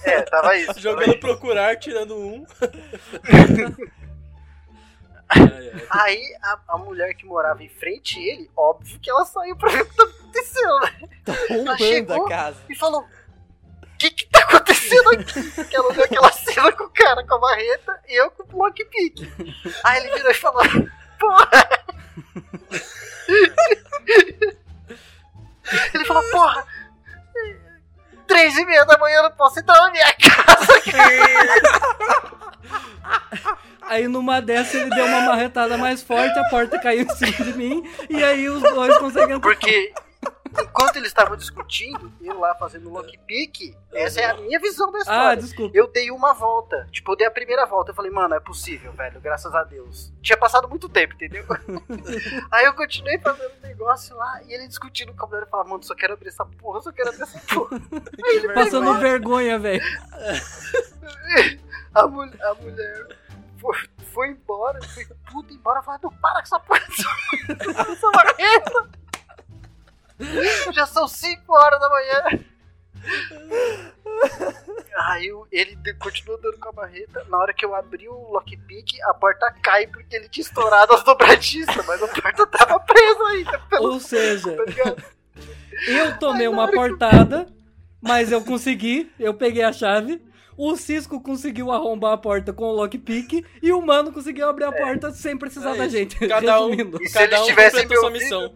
É, 0.03 0.21
tava 0.23 0.55
isso. 0.57 0.67
tava 0.67 0.79
Jogando 0.79 1.09
isso. 1.11 1.19
procurar, 1.19 1.75
tirando 1.77 2.15
um. 2.17 2.45
Aí 5.89 6.21
a, 6.43 6.59
a 6.69 6.77
mulher 6.77 7.13
que 7.13 7.25
morava 7.25 7.63
em 7.63 7.69
frente 7.69 8.19
a 8.19 8.21
ele, 8.21 8.49
óbvio 8.55 8.99
que 8.99 9.09
ela 9.09 9.23
saiu 9.25 9.55
pra 9.55 9.69
ver 9.71 9.81
o 9.83 9.85
que 9.85 9.95
tá 9.95 10.03
acontecendo, 10.03 10.79
né? 10.81 11.09
Roubando 11.49 11.77
chegou- 11.77 12.25
a 12.25 12.29
casa. 12.29 12.57
E 12.69 12.75
falou: 12.75 13.05
que 14.01 14.09
que 14.09 14.25
tá 14.25 14.39
acontecendo 14.39 15.09
aqui? 15.11 15.43
Porque 15.51 15.75
ela 15.75 15.89
olhou 15.89 16.03
aquela 16.03 16.31
cena 16.31 16.71
com 16.71 16.85
o 16.85 16.89
cara 16.89 17.25
com 17.25 17.35
a 17.35 17.39
marreta 17.39 17.99
e 18.07 18.19
eu 18.19 18.31
com 18.31 18.57
o 18.57 18.63
lockpick. 18.63 19.31
Aí 19.83 19.99
ele 19.99 20.15
virou 20.15 20.31
e 20.31 20.33
falou: 20.33 20.63
Porra! 21.19 21.85
Ele 25.93 26.05
falou: 26.05 26.23
Porra! 26.31 26.65
Três 28.27 28.57
e 28.57 28.65
meia 28.65 28.85
da 28.85 28.97
manhã 28.97 29.17
eu 29.17 29.23
não 29.23 29.31
posso 29.31 29.59
entrar 29.59 29.79
na 29.81 29.91
minha 29.91 30.13
casa. 30.13 30.81
Aí 33.83 34.07
numa 34.07 34.41
dessa 34.41 34.77
ele 34.77 34.89
deu 34.89 35.05
uma 35.05 35.21
marretada 35.21 35.77
mais 35.77 36.01
forte, 36.01 36.39
a 36.39 36.49
porta 36.49 36.79
caiu 36.79 37.03
em 37.03 37.09
cima 37.09 37.45
de 37.45 37.53
mim, 37.57 37.83
e 38.09 38.23
aí 38.23 38.47
os 38.47 38.61
dois 38.61 38.97
conseguem 38.99 39.35
entrar. 39.35 39.49
Porque 39.49 39.93
enquanto 40.59 40.95
eles 40.97 41.07
estavam 41.09 41.35
discutindo, 41.37 42.11
eu 42.21 42.39
lá 42.39 42.53
fazendo 42.55 42.89
lockpick, 42.89 43.75
essa 43.93 44.19
é 44.21 44.25
a 44.25 44.33
minha 44.35 44.59
visão 44.59 44.91
da 44.91 44.97
Ah, 44.97 45.01
história. 45.01 45.41
desculpa. 45.43 45.77
Eu 45.77 45.87
dei 45.91 46.11
uma 46.11 46.33
volta. 46.33 46.87
Tipo, 46.91 47.13
eu 47.13 47.15
dei 47.15 47.27
a 47.27 47.31
primeira 47.31 47.65
volta. 47.65 47.91
Eu 47.91 47.95
falei, 47.95 48.11
mano, 48.11 48.33
é 48.35 48.39
possível, 48.39 48.91
velho. 48.93 49.19
Graças 49.21 49.53
a 49.55 49.63
Deus. 49.63 50.11
Tinha 50.21 50.37
passado 50.37 50.67
muito 50.67 50.89
tempo, 50.89 51.13
entendeu? 51.13 51.45
Aí 52.51 52.65
eu 52.65 52.73
continuei 52.73 53.17
fazendo 53.19 53.51
um 53.63 53.67
negócio 53.67 54.15
lá 54.15 54.41
e 54.43 54.53
ele 54.53 54.67
discutindo 54.67 55.13
com 55.13 55.25
a 55.25 55.27
mulher. 55.27 55.43
Eu 55.43 55.47
falava, 55.47 55.69
mano, 55.69 55.83
só 55.83 55.95
quero 55.95 56.13
abrir 56.13 56.29
essa 56.29 56.45
porra, 56.45 56.81
só 56.81 56.91
quero 56.91 57.09
abrir 57.09 57.23
essa 57.23 57.39
porra. 57.53 57.77
Aí 58.25 58.35
ele 58.37 58.53
Passando 58.53 58.93
vergonha, 58.99 59.59
velho. 59.59 59.81
a, 61.93 62.07
mul- 62.07 62.31
a 62.41 62.53
mulher 62.55 63.07
foi, 63.59 63.77
foi 64.13 64.27
embora, 64.29 64.79
foi 64.83 65.05
puta 65.31 65.53
embora. 65.53 65.81
Não, 66.01 66.11
para 66.11 66.33
com 66.35 66.39
essa 66.41 66.59
porra, 66.59 66.81
essa 66.89 68.11
marreta. 68.15 68.89
Já 70.73 70.85
são 70.85 71.07
5 71.07 71.53
horas 71.53 71.79
da 71.79 71.89
manhã. 71.89 72.23
Aí 74.95 75.27
eu- 75.27 75.47
ele 75.51 75.75
de- 75.77 75.93
continuou 75.95 76.39
dando 76.39 76.57
com 76.57 76.69
a 76.69 76.73
marreta. 76.73 77.23
Na 77.29 77.37
hora 77.37 77.53
que 77.53 77.65
eu 77.65 77.73
abri 77.73 78.07
o 78.07 78.31
lockpick, 78.31 79.01
a 79.03 79.13
porta 79.13 79.51
cai 79.63 79.87
porque 79.87 80.15
ele 80.15 80.29
tinha 80.29 80.43
estourado 80.43 80.93
as 80.93 81.03
dobradiças, 81.03 81.85
mas 81.85 82.01
a 82.03 82.07
porta 82.07 82.45
tava 82.47 82.79
presa 82.81 83.23
ainda. 83.29 83.59
Pelo, 83.69 83.93
Ou 83.93 83.99
seja, 83.99 84.55
tá 84.55 84.95
eu 85.87 86.19
tomei 86.19 86.47
uma 86.47 86.67
que- 86.67 86.75
portada, 86.75 87.47
mas 88.01 88.31
eu 88.31 88.43
consegui, 88.43 89.11
eu 89.19 89.33
peguei 89.33 89.63
a 89.63 89.73
chave. 89.73 90.21
O 90.57 90.75
Cisco 90.75 91.19
conseguiu 91.21 91.71
arrombar 91.71 92.13
a 92.13 92.17
porta 92.17 92.51
com 92.53 92.65
o 92.65 92.71
lockpick 92.73 93.43
e 93.61 93.71
o 93.71 93.81
Mano 93.81 94.11
conseguiu 94.11 94.47
abrir 94.49 94.65
a 94.65 94.71
porta 94.71 95.11
sem 95.11 95.37
precisar 95.37 95.75
É 95.75 95.77
da 95.77 95.85
isso. 95.87 95.97
gente. 95.97 96.27
Cada 96.27 96.61
um- 96.61 96.69
Resumindo. 96.69 97.01
E 97.01 97.07
se 97.07 97.13
Cada 97.13 97.25
eles 97.35 97.39
um 97.41 97.45
tivessem 97.45 97.87
sua 97.87 98.11
missão. 98.11 98.53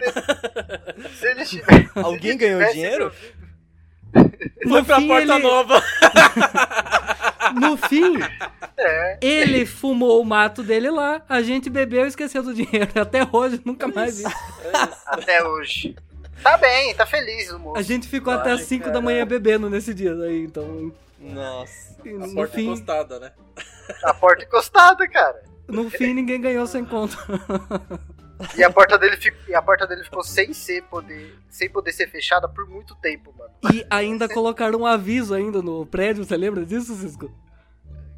se 1.19 1.27
eles 1.27 1.49
tivessem 1.51 1.89
Alguém 1.95 2.37
ganhou 2.37 2.59
tivessem 2.59 2.81
dinheiro? 2.81 3.11
Foi 4.67 4.79
No 4.81 4.85
pra 4.85 4.97
fim, 4.97 5.07
porta 5.07 5.33
ele- 5.33 5.43
nova. 5.43 5.83
No 7.59 7.77
fim, 7.77 8.17
É, 8.77 9.17
ele 9.21 9.65
fumou 9.65 10.19
o 10.21 10.25
mato 10.25 10.61
dele 10.63 10.89
lá, 10.89 11.21
a 11.29 11.41
gente 11.41 11.69
bebeu 11.69 12.03
e 12.05 12.07
esqueceu 12.07 12.41
do 12.43 12.53
dinheiro. 12.53 12.89
Até 12.99 13.25
hoje, 13.31 13.61
nunca 13.63 13.87
mais 13.87 14.17
vi. 14.17 14.25
até 15.05 15.43
hoje. 15.47 15.95
Tá 16.41 16.57
bem, 16.57 16.93
tá 16.95 17.05
feliz 17.05 17.51
o 17.51 17.59
moço. 17.59 17.77
A 17.77 17.81
gente 17.81 18.07
ficou 18.07 18.33
até 18.33 18.49
Ai, 18.49 18.55
as 18.55 18.61
5 18.63 18.89
da 18.91 18.99
manhã 18.99 19.25
bebendo 19.25 19.69
nesse 19.69 19.93
dia 19.93 20.13
aí, 20.13 20.41
então. 20.43 20.91
Nossa. 21.33 21.95
A 22.01 22.27
No 22.27 22.33
porta 22.35 22.55
fim, 22.55 22.65
encostada, 22.65 23.19
né? 23.19 23.31
A 24.03 24.13
porta 24.13 24.43
encostada, 24.43 25.07
cara. 25.07 25.43
no 25.67 25.89
fim, 25.89 26.13
ninguém 26.13 26.39
ganhou 26.41 26.65
sem 26.67 26.85
conta. 26.85 27.17
E 28.57 28.63
a 28.63 28.69
porta 28.71 28.97
dele, 28.97 29.17
e 29.47 29.55
a 29.55 29.61
porta 29.61 29.87
dele 29.87 30.03
ficou 30.03 30.21
sem 30.23 30.53
ser 30.53 30.83
poder, 30.83 31.37
sem 31.49 31.69
poder 31.69 31.91
ser 31.93 32.07
fechada 32.09 32.47
por 32.49 32.67
muito 32.69 32.93
tempo, 32.95 33.33
mano. 33.37 33.53
E 33.73 33.85
ainda 33.89 34.27
colocaram 34.27 34.79
um 34.79 34.85
aviso 34.85 35.33
ainda 35.33 35.61
no 35.61 35.85
prédio, 35.85 36.25
você 36.25 36.35
lembra 36.35 36.65
disso, 36.65 36.93
Cisco? 36.95 37.31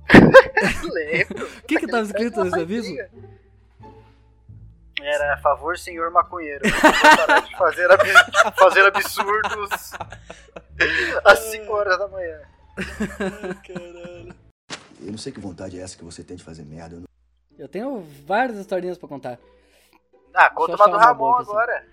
Lembro. 0.84 1.46
O 1.46 1.62
que 1.67 1.78
que 1.80 1.88
tava 1.88 2.04
escrito 2.04 2.43
nesse 2.43 2.60
aviso? 2.60 2.96
Era 5.00 5.36
a 5.36 5.38
favor, 5.38 5.78
senhor 5.78 6.10
maconheiro. 6.12 6.63
Parar 6.82 7.41
de 7.41 7.56
fazer, 7.56 7.91
ab- 7.91 8.56
fazer 8.58 8.86
absurdos 8.88 9.70
às 11.24 11.39
5 11.39 11.72
horas 11.72 12.00
da 12.00 12.08
manhã. 12.08 12.39
Caralho. 13.65 14.35
Eu 15.01 15.11
não 15.11 15.17
sei 15.17 15.31
que 15.31 15.39
vontade 15.39 15.79
é 15.79 15.83
essa 15.83 15.97
que 15.97 16.03
você 16.03 16.23
tem 16.23 16.35
de 16.37 16.43
fazer 16.43 16.63
merda. 16.63 16.95
Eu 16.95 16.99
não- 17.01 17.07
Eu 17.57 17.67
tenho 17.67 18.01
várias 18.25 18.57
historinhas 18.57 18.97
pra 18.97 19.07
contar. 19.09 19.39
Ah, 20.33 20.49
conta 20.49 20.75
uma 20.75 20.87
do 20.89 20.97
Ramon 20.97 21.35
agora. 21.35 21.85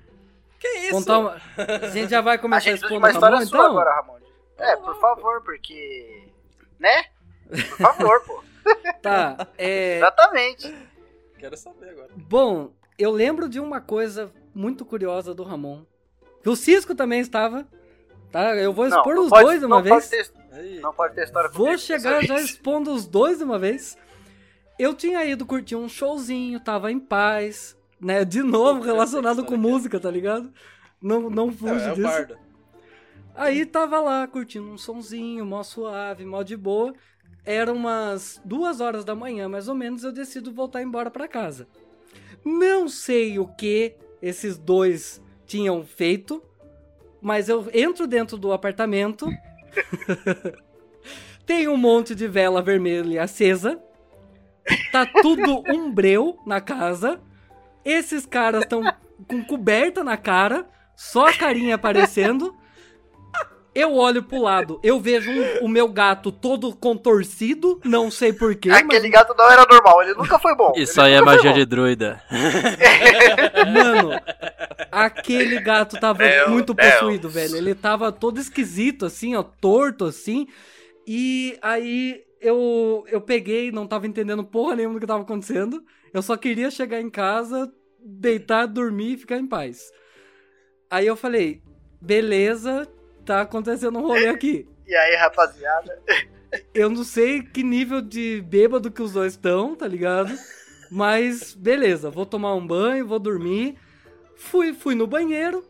Que 0.61 0.69
isso? 0.81 0.93
Contar 0.93 1.19
uma... 1.19 1.37
A 1.83 1.89
gente 1.89 2.11
já 2.11 2.21
vai 2.21 2.37
A 2.37 2.39
começar 2.39 2.71
a 2.71 2.73
de 2.75 2.79
expor 2.81 2.99
uma 2.99 3.11
história 3.11 3.37
Ramon, 3.37 3.49
sua 3.49 3.59
então? 3.59 3.71
agora, 3.71 3.95
Ramon. 3.97 4.15
É, 4.59 4.77
por 4.77 5.01
favor, 5.01 5.43
porque. 5.43 6.29
Né? 6.79 7.05
Por 7.49 7.59
favor, 7.79 8.21
pô. 8.25 8.45
Tá, 9.03 9.47
é... 9.59 9.97
Exatamente. 9.99 10.75
Quero 11.39 11.57
saber 11.57 11.91
agora. 11.91 12.09
Bom, 12.17 12.71
eu 12.99 13.11
lembro 13.11 13.49
de 13.49 13.59
uma 13.61 13.81
coisa 13.81 14.31
muito 14.55 14.85
curiosa 14.85 15.35
do 15.35 15.43
Ramon. 15.43 15.85
Que 16.43 16.49
o 16.49 16.57
Cisco 16.57 16.95
também 16.95 17.21
estava. 17.21 17.67
Tá? 18.31 18.55
Eu 18.57 18.73
vou 18.73 18.87
expor 18.87 19.19
os 19.19 19.29
pode- 19.29 19.45
dois 19.45 19.61
de 19.61 19.67
uma 19.67 19.77
não 19.77 19.83
vez. 19.83 19.95
Pode 19.95 20.09
ter. 20.09 20.44
Não 20.81 20.93
pode 20.93 21.15
ter 21.15 21.25
história 21.25 21.51
Vou 21.51 21.77
chegar 21.79 22.25
já 22.25 22.41
expondo 22.41 22.93
os 22.93 23.07
dois 23.07 23.39
de 23.39 23.45
uma 23.45 23.59
vez. 23.59 23.97
Eu 24.79 24.95
tinha 24.95 25.25
ido 25.25 25.47
curtir 25.47 25.77
um 25.77 25.89
showzinho, 25.89 26.59
tava 26.61 26.91
em 26.91 26.99
paz, 26.99 27.77
né? 28.01 28.25
De 28.25 28.43
novo 28.43 28.81
Pô, 28.81 28.87
relacionado 28.87 29.45
com 29.45 29.57
música, 29.57 30.01
tá 30.01 30.11
ligado? 30.11 30.53
Não, 31.01 31.31
não 31.31 31.49
É, 31.49 31.53
fuge 31.53 31.85
é 31.89 31.95
disso. 31.95 32.03
bardo. 32.03 32.39
Aí 33.37 33.67
tava 33.67 34.01
lá 34.01 34.27
curtindo 34.27 34.67
um 34.69 34.79
sonzinho, 34.79 35.45
mó 35.45 35.63
suave, 35.63 36.25
mó 36.25 36.43
de 36.43 36.57
boa. 36.57 36.95
Era 37.45 37.73
umas 37.73 38.41
duas 38.45 38.81
horas 38.81 39.05
da 39.05 39.15
manhã, 39.15 39.49
mais 39.49 39.69
ou 39.69 39.75
menos, 39.75 40.03
eu 40.03 40.13
decido 40.13 40.53
voltar 40.53 40.83
embora 40.83 41.11
pra 41.11 41.29
casa. 41.29 41.69
Não 42.45 42.89
sei 42.89 43.39
o 43.39 43.47
que 43.47 43.97
esses 44.23 44.57
dois 44.57 45.21
tinham 45.47 45.85
feito, 45.85 46.43
mas 47.21 47.49
eu 47.49 47.69
entro 47.73 48.07
dentro 48.07 48.37
do 48.37 48.53
apartamento. 48.53 49.29
Tem 51.47 51.69
um 51.69 51.77
monte 51.77 52.15
de 52.15 52.27
vela 52.27 52.63
vermelha 52.63 53.23
acesa. 53.23 53.79
Tá 54.91 55.07
tudo 55.21 55.63
um 55.69 55.91
breu 55.93 56.39
na 56.47 56.61
casa. 56.61 57.21
Esses 57.85 58.25
caras 58.25 58.63
estão 58.63 58.83
com 59.29 59.45
coberta 59.45 60.03
na 60.03 60.17
cara, 60.17 60.67
só 60.97 61.29
a 61.29 61.37
carinha 61.37 61.75
aparecendo. 61.75 62.57
Eu 63.75 63.95
olho 63.97 64.23
pro 64.23 64.41
lado, 64.41 64.79
eu 64.83 65.01
vejo 65.01 65.31
um- 65.31 65.65
o 65.65 65.69
meu 65.69 65.89
gato 65.89 66.31
todo 66.31 66.75
contorcido, 66.77 67.81
não 67.85 68.11
sei 68.11 68.33
porquê, 68.33 68.71
Aquele 68.71 69.09
gato 69.09 69.35
não 69.37 69.51
era 69.51 69.67
normal, 69.69 70.03
ele 70.03 70.15
nunca 70.15 70.39
foi 70.39 70.55
bom. 70.55 70.73
Isso 70.77 71.01
Ele 71.01 71.09
aí 71.09 71.15
é 71.15 71.21
magia 71.21 71.51
bom. 71.51 71.57
de 71.59 71.65
druida. 71.67 72.23
mas, 72.31 72.35
mano, 73.75 74.11
aquele 74.93 75.61
gato 75.61 75.99
tava 75.99 76.19
Meu 76.25 76.51
muito 76.51 76.73
Deus. 76.75 76.93
possuído, 76.95 77.29
velho. 77.29 77.57
Ele 77.57 77.75
tava 77.75 78.13
todo 78.13 78.39
esquisito, 78.39 79.05
assim, 79.07 79.35
ó, 79.35 79.43
torto, 79.43 80.05
assim. 80.05 80.47
E 81.07 81.59
aí 81.61 82.23
eu, 82.41 83.05
eu 83.09 83.21
peguei, 83.21 83.73
não 83.73 83.87
tava 83.87 84.07
entendendo 84.07 84.45
porra 84.45 84.77
nenhuma 84.77 84.95
do 84.95 85.01
que 85.01 85.07
tava 85.07 85.23
acontecendo. 85.23 85.83
Eu 86.13 86.23
só 86.23 86.37
queria 86.37 86.71
chegar 86.71 87.01
em 87.01 87.11
casa, 87.11 87.71
deitar, 88.01 88.67
dormir 88.67 89.15
e 89.15 89.17
ficar 89.19 89.37
em 89.39 89.47
paz. 89.47 89.83
Aí 90.91 91.07
eu 91.07 91.17
falei, 91.17 91.61
beleza, 92.01 92.87
tá 93.25 93.41
acontecendo 93.43 93.99
um 93.99 94.03
rolê 94.03 94.29
aqui. 94.29 94.69
E 94.87 94.95
aí, 94.95 95.17
rapaziada? 95.17 95.99
Eu 96.75 96.91
não 96.91 97.05
sei 97.05 97.41
que 97.41 97.63
nível 97.63 98.03
de 98.03 98.43
bêbado 98.43 98.91
que 98.91 99.01
os 99.01 99.15
dois 99.15 99.33
estão, 99.33 99.75
tá 99.75 99.89
ligado? 99.89 100.39
Mas 100.91 101.55
beleza, 101.55 102.11
vou 102.11 102.27
tomar 102.27 102.55
um 102.55 102.67
banho, 102.67 103.07
vou 103.07 103.19
dormir. 103.19 103.77
Fui, 104.37 104.75
fui 104.75 104.95
no 104.95 105.07
banheiro, 105.07 105.65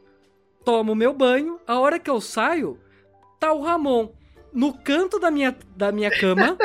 tomo 0.64 0.96
meu 0.96 1.12
banho. 1.14 1.60
A 1.64 1.78
hora 1.78 1.96
que 2.00 2.10
eu 2.10 2.20
saio, 2.20 2.76
tá 3.38 3.52
o 3.52 3.62
Ramon 3.62 4.10
no 4.52 4.72
canto 4.72 5.20
da 5.20 5.30
minha, 5.30 5.56
da 5.76 5.92
minha 5.92 6.10
cama, 6.10 6.58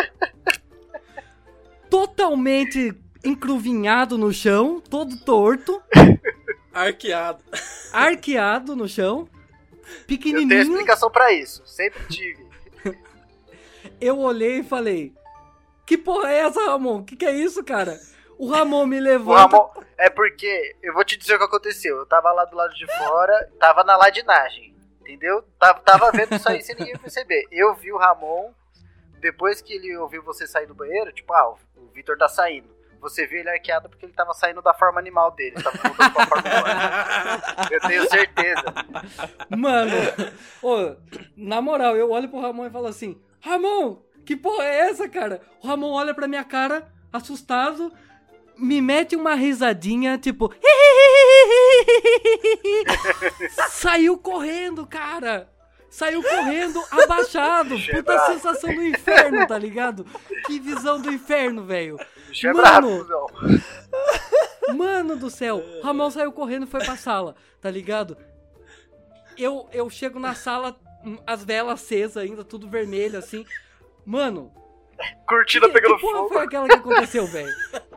totalmente 1.89 2.95
encruvinhado 3.23 4.17
no 4.17 4.31
chão, 4.33 4.81
todo 4.81 5.17
torto, 5.17 5.81
Arqueado. 6.73 7.43
arqueado 7.91 8.75
no 8.75 8.87
chão, 8.87 9.27
Eu 9.89 9.95
tenho 9.95 10.05
pequenininho. 10.07 10.61
explicação 10.61 11.09
pra 11.11 11.31
isso. 11.31 11.61
Sempre 11.65 12.03
tive. 12.07 12.47
Eu 13.99 14.19
olhei 14.19 14.59
e 14.59 14.63
falei: 14.63 15.13
Que 15.85 15.97
porra 15.97 16.31
é 16.31 16.39
essa, 16.39 16.65
Ramon? 16.65 17.03
Que 17.03 17.15
que 17.15 17.25
é 17.25 17.31
isso, 17.31 17.63
cara? 17.63 17.99
O 18.37 18.47
Ramon 18.49 18.85
me 18.85 18.99
levanta. 19.01 19.57
Ramon, 19.57 19.69
é 19.97 20.09
porque, 20.09 20.75
eu 20.81 20.93
vou 20.93 21.03
te 21.03 21.17
dizer 21.17 21.35
o 21.35 21.37
que 21.37 21.43
aconteceu. 21.43 21.97
Eu 21.97 22.05
tava 22.05 22.31
lá 22.31 22.45
do 22.45 22.55
lado 22.55 22.73
de 22.73 22.87
fora, 22.97 23.51
tava 23.59 23.83
na 23.83 23.97
ladinagem, 23.97 24.73
entendeu? 25.01 25.43
Tava, 25.59 25.79
tava 25.81 26.11
vendo 26.11 26.35
isso 26.35 26.47
aí 26.47 26.61
sem 26.61 26.75
ninguém 26.75 26.97
perceber. 26.97 27.45
Eu 27.51 27.75
vi 27.75 27.91
o 27.91 27.97
Ramon, 27.97 28.53
depois 29.19 29.61
que 29.61 29.73
ele 29.73 29.97
ouviu 29.97 30.23
você 30.23 30.47
sair 30.47 30.65
do 30.67 30.73
banheiro, 30.73 31.11
tipo, 31.11 31.33
ah, 31.33 31.49
o 31.75 31.87
Vitor 31.93 32.17
tá 32.17 32.29
saindo. 32.29 32.69
Você 33.01 33.25
viu 33.25 33.39
ele 33.39 33.49
arqueado 33.49 33.89
porque 33.89 34.05
ele 34.05 34.13
tava 34.13 34.33
saindo 34.33 34.61
da 34.61 34.73
forma 34.73 34.99
animal 34.99 35.31
dele, 35.31 35.55
tava 35.61 35.77
voltando 35.77 36.13
pra 36.13 36.27
forma 36.27 36.49
humana. 36.49 37.07
Eu 37.71 37.79
tenho 37.81 38.09
certeza. 38.09 38.63
Mano, 39.49 39.91
ô, 40.61 40.95
na 41.35 41.61
moral, 41.61 41.95
eu 41.95 42.11
olho 42.11 42.29
pro 42.29 42.41
Ramon 42.41 42.65
e 42.65 42.69
falo 42.71 42.87
assim: 42.87 43.21
Ramon, 43.39 44.01
que 44.25 44.35
porra 44.35 44.63
é 44.63 44.89
essa, 44.89 45.07
cara? 45.07 45.41
O 45.63 45.67
Ramon 45.67 45.91
olha 45.91 46.13
pra 46.13 46.27
minha 46.27 46.43
cara, 46.43 46.91
assustado, 47.11 47.91
me 48.57 48.81
mete 48.81 49.15
uma 49.15 49.35
risadinha, 49.35 50.17
tipo. 50.17 50.53
Saiu 53.69 54.17
correndo, 54.17 54.85
cara! 54.85 55.49
Saiu 55.89 56.21
correndo, 56.21 56.81
abaixado. 56.91 57.75
Puta 57.79 58.01
bravo. 58.03 58.33
sensação 58.33 58.73
do 58.73 58.83
inferno, 58.83 59.47
tá 59.47 59.57
ligado? 59.57 60.05
Que 60.45 60.59
visão 60.59 61.01
do 61.01 61.11
inferno, 61.11 61.63
velho. 61.63 61.97
Mano. 62.55 63.05
Mano 64.75 65.15
do 65.15 65.29
céu, 65.29 65.63
Ramon 65.83 66.11
saiu 66.11 66.31
correndo 66.31 66.63
e 66.65 66.69
foi 66.69 66.79
pra 66.83 66.95
sala, 66.95 67.35
tá 67.59 67.71
ligado? 67.71 68.15
Eu, 69.37 69.67
eu 69.73 69.89
chego 69.89 70.19
na 70.19 70.35
sala, 70.35 70.75
hum, 71.03 71.17
as 71.25 71.43
velas 71.43 71.81
acesas 71.81 72.17
ainda, 72.17 72.43
tudo 72.43 72.69
vermelho 72.69 73.17
assim. 73.17 73.45
Mano, 74.05 74.51
Cortina 75.25 75.67
que, 75.67 75.73
pegando 75.73 75.95
que 75.95 76.01
fogo. 76.01 76.27
foi 76.29 76.43
aquela 76.43 76.67
que 76.67 76.75
aconteceu, 76.75 77.25
velho? 77.25 77.49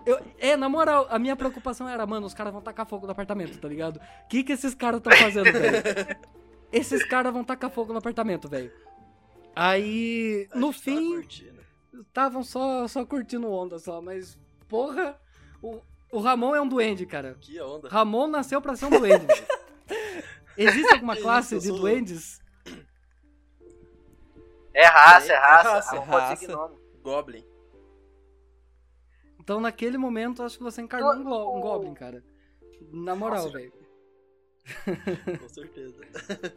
Eu- 0.07 0.20
É, 0.38 0.57
na 0.57 0.68
moral, 0.68 1.07
a 1.11 1.18
minha 1.18 1.36
preocupação 1.36 1.88
era, 1.88 2.07
mano, 2.07 2.26
os 2.26 2.32
caras 2.34 2.53
vão 2.53 2.62
tacar 2.62 2.86
fogo 2.86 3.07
no 3.07 3.12
apartamento, 3.12 3.59
tá 3.59 3.68
ligado? 3.68 3.97
O 4.24 4.28
que 4.28 4.43
que 4.45 4.53
esses 4.53 4.74
caras 4.74 4.99
estão 4.99 5.12
fazendo, 5.12 5.53
velho? 5.53 6.16
Esses 6.73 7.05
caras 7.05 7.33
vão 7.33 7.45
tacar 7.45 7.70
fogo 7.70 7.93
no 7.93 7.99
apartamento, 7.99 8.49
velho. 8.49 8.73
Aí, 9.55 10.49
no 10.55 10.73
fim, 10.73 11.20
estavam 11.93 12.43
só, 12.43 12.89
só 12.89 13.05
curtindo 13.05 13.51
onda 13.51 13.79
só, 13.79 14.01
mas, 14.01 14.39
porra, 14.66 15.20
o, 15.62 15.79
o 16.11 16.20
Ramon 16.20 16.55
é 16.55 16.61
um 16.61 16.66
duende, 16.68 17.05
cara. 17.05 17.37
Que 17.41 17.61
onda. 17.61 17.89
Ramon 17.91 18.29
nasceu 18.29 18.62
pra 18.62 18.75
ser 18.75 18.87
um 18.87 18.91
duende. 18.91 19.27
velho. 19.27 19.47
Existe 20.57 20.93
alguma 20.95 21.16
classe 21.20 21.57
isso, 21.57 21.70
de 21.70 21.79
duendes? 21.79 22.41
É 24.73 24.87
raça, 24.87 25.33
é 25.33 25.37
É 25.37 25.39
raça. 25.39 25.97
é 25.97 26.01
pode 26.01 26.11
raça. 26.11 26.37
ser 26.37 26.47
gnome. 26.47 26.77
Goblin. 27.03 27.45
Então, 29.39 29.61
naquele 29.61 29.99
momento, 29.99 30.43
acho 30.43 30.57
que 30.57 30.62
você 30.64 30.81
encarnou 30.81 31.12
um, 31.14 31.25
glo- 31.25 31.57
um 31.59 31.61
Goblin, 31.61 31.93
cara. 31.95 32.25
Na 32.91 33.14
moral, 33.14 33.51
velho. 33.51 33.73
Com 35.40 35.48
certeza. 35.48 36.00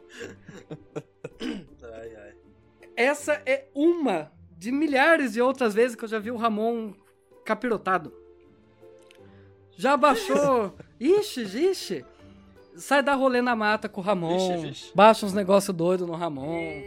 ai, 1.41 2.15
ai. 2.15 2.33
Essa 2.95 3.41
é 3.45 3.67
uma 3.73 4.31
de 4.57 4.71
milhares 4.71 5.33
de 5.33 5.41
outras 5.41 5.73
vezes 5.73 5.95
que 5.95 6.03
eu 6.05 6.09
já 6.09 6.19
vi 6.19 6.31
o 6.31 6.37
Ramon 6.37 6.93
capirotado. 7.43 8.13
Já 9.77 9.97
baixou. 9.97 10.75
Ixi, 10.99 11.41
ixi. 11.69 12.05
Sai 12.77 13.03
dar 13.03 13.15
rolê 13.15 13.41
na 13.41 13.55
mata 13.55 13.89
com 13.89 13.99
o 14.01 14.03
Ramon. 14.03 14.37
Vixe, 14.37 14.67
vixe. 14.67 14.91
Baixa 14.95 15.25
uns 15.25 15.33
negócios 15.33 15.75
doidos 15.75 16.07
no 16.07 16.13
Ramon. 16.15 16.81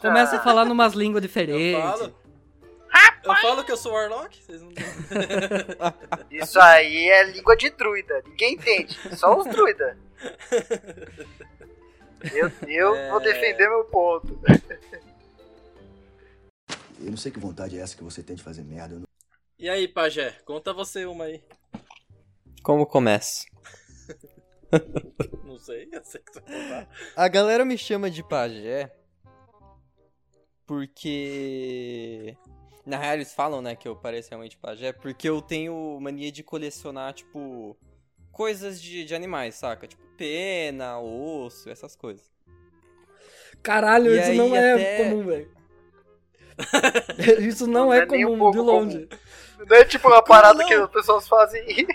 Começa 0.00 0.36
a 0.36 0.40
falar 0.40 0.64
numas 0.64 0.94
línguas 0.94 1.22
Eu 1.22 1.28
diferentes. 1.28 1.80
falo. 1.80 2.14
Eu 3.22 3.34
falo 3.36 3.64
que 3.64 3.70
eu 3.72 3.76
sou 3.76 3.92
Warlock? 3.92 4.42
Vocês 4.42 4.62
não. 4.62 4.70
Isso 6.30 6.58
aí 6.58 7.08
é 7.08 7.24
língua 7.30 7.54
de 7.56 7.70
druida. 7.70 8.22
Ninguém 8.26 8.54
entende. 8.54 8.98
Só 9.16 9.38
os 9.38 9.46
druida. 9.46 9.98
Eu, 12.34 12.50
eu 12.68 12.94
É. 12.96 13.10
vou 13.10 13.20
defender 13.20 13.68
meu 13.68 13.84
ponto. 13.84 14.38
Eu 16.98 17.10
não 17.10 17.16
sei 17.16 17.32
que 17.32 17.38
vontade 17.38 17.78
é 17.78 17.80
essa 17.80 17.96
que 17.96 18.04
você 18.04 18.22
tem 18.22 18.36
de 18.36 18.42
fazer 18.42 18.62
merda. 18.62 18.96
Não- 18.96 19.04
E 19.58 19.68
aí, 19.68 19.88
Pajé? 19.88 20.32
Conta 20.44 20.72
você 20.72 21.06
uma 21.06 21.24
aí. 21.24 21.42
Como 22.62 22.84
começa? 22.86 23.46
Não 25.44 25.58
sei, 25.58 25.88
eu 25.90 26.04
sei 26.04 26.20
que 26.20 26.32
você 26.32 26.40
vai 26.40 26.62
contar. 26.62 26.88
A 27.16 27.26
galera 27.28 27.64
me 27.64 27.76
chama 27.78 28.10
de 28.10 28.22
pajé 28.22 28.92
porque. 30.66 32.36
Na 32.86 32.96
real, 32.98 33.14
eles 33.14 33.32
falam, 33.34 33.60
né, 33.60 33.74
que 33.76 33.86
eu 33.88 33.96
pareço 33.96 34.30
realmente 34.30 34.56
pajé, 34.56 34.92
porque 34.92 35.28
eu 35.28 35.40
tenho 35.42 35.98
mania 36.00 36.30
de 36.32 36.42
colecionar, 36.42 37.12
tipo, 37.12 37.76
coisas 38.32 38.80
de, 38.80 39.04
de 39.04 39.14
animais, 39.14 39.54
saca? 39.56 39.86
Tipo, 39.86 40.02
pena, 40.24 40.98
osso, 41.00 41.70
essas 41.70 41.96
coisas. 41.96 42.30
Caralho, 43.62 44.12
E 44.14 44.20
isso 44.20 44.30
aí 44.32 44.36
não 44.36 44.54
é 44.54 44.72
até- 44.74 44.96
comum, 44.98 45.24
velho. 45.24 45.50
isso 47.40 47.66
não, 47.66 47.86
Não 47.86 47.92
é, 47.94 48.00
é 48.00 48.04
um 48.04 48.06
comum, 48.06 48.38
pouco 48.38 48.52
de 48.52 48.58
longe. 48.62 49.08
Não 49.66 49.76
é 49.76 49.84
tipo 49.84 50.08
uma 50.08 50.22
parada 50.22 50.58
não? 50.58 50.66
que 50.66 50.74
as 50.74 50.90
pessoas 50.90 51.26
fazem. 51.26 51.64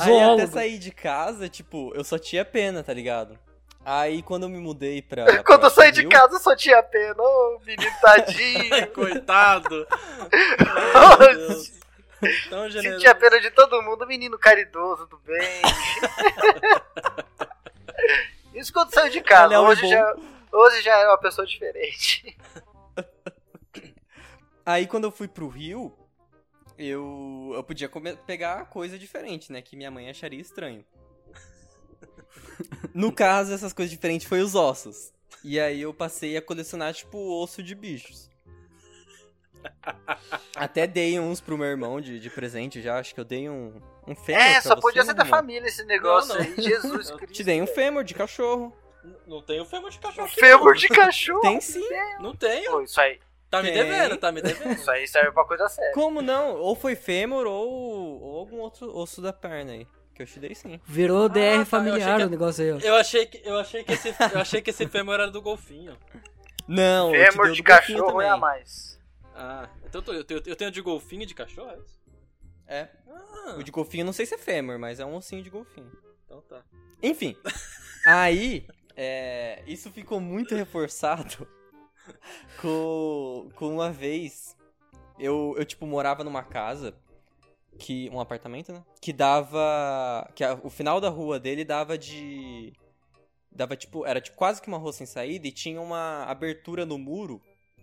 Aí 0.00 0.20
até 0.22 0.46
sair 0.46 0.78
de 0.78 0.90
casa, 0.90 1.48
tipo, 1.48 1.92
eu 1.94 2.02
só 2.02 2.18
tinha 2.18 2.44
pena, 2.44 2.82
tá 2.82 2.92
ligado? 2.92 3.38
Aí 3.84 4.22
quando 4.22 4.44
eu 4.44 4.48
me 4.48 4.58
mudei 4.58 5.02
pra. 5.02 5.24
Quando 5.44 5.60
pra 5.60 5.66
eu 5.68 5.70
saí 5.70 5.92
de 5.92 6.00
Rio- 6.02 6.10
casa 6.10 6.38
só 6.38 6.54
tinha 6.56 6.82
pena. 6.82 7.14
Ô, 7.20 7.60
menino 7.66 7.90
tadinho. 8.00 8.86
Coitado! 8.94 9.86
Tão 12.48 12.70
generoso. 12.70 13.00
Sentia 13.00 13.14
pena 13.16 13.40
de 13.40 13.50
todo 13.50 13.82
mundo, 13.82 14.06
menino 14.06 14.38
caridoso 14.38 15.06
do 15.06 15.18
bem. 15.18 15.62
Isso 18.54 18.72
quando 18.72 18.92
saiu 18.92 19.10
de 19.10 19.20
casa. 19.20 19.54
É 19.54 19.58
Hoje 19.58 19.82
bom. 19.82 19.88
já, 19.88 20.16
hoje 20.52 20.82
já 20.82 20.96
é 20.98 21.06
uma 21.08 21.18
pessoa 21.18 21.46
diferente. 21.46 22.36
Aí 24.64 24.86
quando 24.86 25.04
eu 25.04 25.10
fui 25.10 25.26
pro 25.26 25.48
Rio, 25.48 25.92
eu, 26.78 27.52
eu 27.54 27.64
podia 27.64 27.88
come- 27.88 28.16
pegar 28.26 28.66
coisa 28.66 28.98
diferente, 28.98 29.50
né? 29.50 29.60
Que 29.62 29.76
minha 29.76 29.90
mãe 29.90 30.08
acharia 30.08 30.40
estranho. 30.40 30.84
no 32.94 33.10
caso, 33.12 33.52
essas 33.52 33.72
coisas 33.72 33.90
diferentes 33.90 34.26
foi 34.26 34.40
os 34.40 34.54
ossos. 34.54 35.12
E 35.42 35.58
aí 35.58 35.80
eu 35.80 35.92
passei 35.92 36.36
a 36.36 36.42
colecionar, 36.42 36.94
tipo, 36.94 37.18
osso 37.42 37.62
de 37.62 37.74
bichos. 37.74 38.30
Até 40.56 40.86
dei 40.86 41.18
uns 41.18 41.40
pro 41.40 41.56
meu 41.58 41.66
irmão 41.66 42.00
de, 42.00 42.18
de 42.18 42.30
presente 42.30 42.80
já, 42.80 42.98
acho 42.98 43.14
que 43.14 43.20
eu 43.20 43.24
dei 43.24 43.48
um, 43.48 43.80
um 44.06 44.14
fêmur 44.14 44.42
É, 44.42 44.52
pra 44.54 44.62
só 44.62 44.74
você, 44.74 44.80
podia 44.80 45.04
ser 45.04 45.14
da 45.14 45.24
irmão. 45.24 45.38
família 45.38 45.66
esse 45.66 45.84
negócio 45.84 46.34
Não, 46.34 46.40
não. 46.44 46.46
aí. 46.46 46.62
Jesus 46.62 47.08
Eu 47.10 47.16
Cristo. 47.16 47.34
Te 47.34 47.44
dei 47.44 47.60
um 47.62 47.66
fêmur 47.66 48.04
de 48.04 48.14
cachorro. 48.14 48.76
Não 49.26 49.42
tenho 49.42 49.64
fêmur 49.64 49.90
de 49.90 49.98
cachorro. 49.98 50.26
aqui, 50.26 50.40
Fêmur 50.40 50.64
não. 50.66 50.72
de 50.74 50.88
cachorro. 50.88 51.40
Tem 51.40 51.60
sim. 51.60 51.88
Não 52.20 52.34
tenho. 52.36 52.70
Pô, 52.70 52.80
isso 52.82 53.00
aí, 53.00 53.18
Tá 53.50 53.62
me 53.62 53.70
Tem. 53.70 53.82
devendo, 53.84 54.16
tá 54.16 54.32
me 54.32 54.40
devendo. 54.40 54.72
isso 54.72 54.90
aí 54.90 55.06
serve 55.06 55.30
pra 55.32 55.44
coisa 55.44 55.68
séria. 55.68 55.92
Como 55.92 56.22
não? 56.22 56.56
Ou 56.56 56.74
foi 56.74 56.94
fêmur 56.96 57.46
ou, 57.46 57.68
ou 58.22 58.38
algum 58.38 58.58
outro 58.60 58.96
osso 58.96 59.20
da 59.20 59.32
perna 59.32 59.72
aí. 59.72 59.86
Que 60.14 60.22
eu 60.22 60.26
te 60.26 60.38
dei 60.38 60.54
sim. 60.54 60.80
Virou 60.86 61.28
tá, 61.28 61.34
DR 61.34 61.58
eu 61.60 61.66
familiar 61.66 61.96
achei 62.08 62.16
que- 62.18 62.22
o 62.24 62.30
negócio 62.30 62.64
aí, 62.64 62.72
ó. 62.72 62.78
Eu 62.78 62.94
achei 62.94 63.26
que, 63.26 63.42
eu 63.44 63.58
achei 63.58 63.84
que, 63.84 63.92
esse, 63.92 64.08
eu 64.32 64.40
achei 64.40 64.62
que 64.62 64.70
esse 64.70 64.86
fêmur 64.88 65.14
era 65.14 65.30
do 65.30 65.42
golfinho. 65.42 65.96
Não, 66.68 67.14
eu 67.14 67.24
te 67.24 67.30
Fêmur 67.32 67.46
dei 67.46 67.54
de 67.56 67.62
do 67.62 67.66
golfinho 67.68 67.98
cachorro 67.98 68.20
é 68.22 68.24
também. 68.26 68.30
a 68.30 68.36
mais. 68.38 68.98
Ah, 69.34 69.68
então 69.84 70.02
eu, 70.14 70.24
tenho- 70.24 70.42
eu 70.44 70.56
tenho 70.56 70.70
de 70.70 70.80
golfinho 70.80 71.24
de 71.26 71.34
cachorro, 71.34 71.70
é? 71.70 71.78
É. 72.82 72.88
Ah, 73.08 73.56
O 73.58 73.62
de 73.62 73.70
golfinho 73.70 74.04
não 74.04 74.12
sei 74.12 74.24
se 74.26 74.34
é 74.34 74.38
fêmur, 74.38 74.78
mas 74.78 75.00
é 75.00 75.04
um 75.06 75.14
ossinho 75.16 75.42
de 75.42 75.50
golfinho. 75.50 75.90
então 76.24 76.40
tá. 76.42 76.62
Enfim. 77.02 77.36
aí, 78.06 78.66
é, 78.96 79.62
isso 79.66 79.90
ficou 79.90 80.20
muito 80.20 80.54
reforçado 80.54 81.46
com, 82.60 83.50
com 83.56 83.74
uma 83.74 83.90
vez, 83.90 84.56
eu, 85.18 85.54
eu, 85.56 85.64
tipo, 85.64 85.86
morava 85.86 86.22
numa 86.24 86.42
casa, 86.42 86.94
que 87.78 88.08
um 88.10 88.20
apartamento, 88.20 88.72
né? 88.72 88.84
Que 89.00 89.12
dava... 89.12 90.30
Que 90.34 90.44
a- 90.44 90.58
o 90.62 90.70
final 90.70 91.00
da 91.00 91.08
rua 91.08 91.40
dele 91.40 91.64
dava 91.64 91.96
de... 91.98 92.72
Dava, 93.50 93.76
tipo... 93.76 94.04
Era 94.06 94.20
tipo, 94.20 94.36
quase 94.36 94.60
que 94.62 94.68
uma 94.68 94.78
rua 94.78 94.92
sem 94.92 95.06
saída 95.06 95.46
e 95.46 95.52
tinha 95.52 95.80
uma 95.80 96.24
abertura 96.24 96.86
no 96.86 96.98
muro 96.98 97.40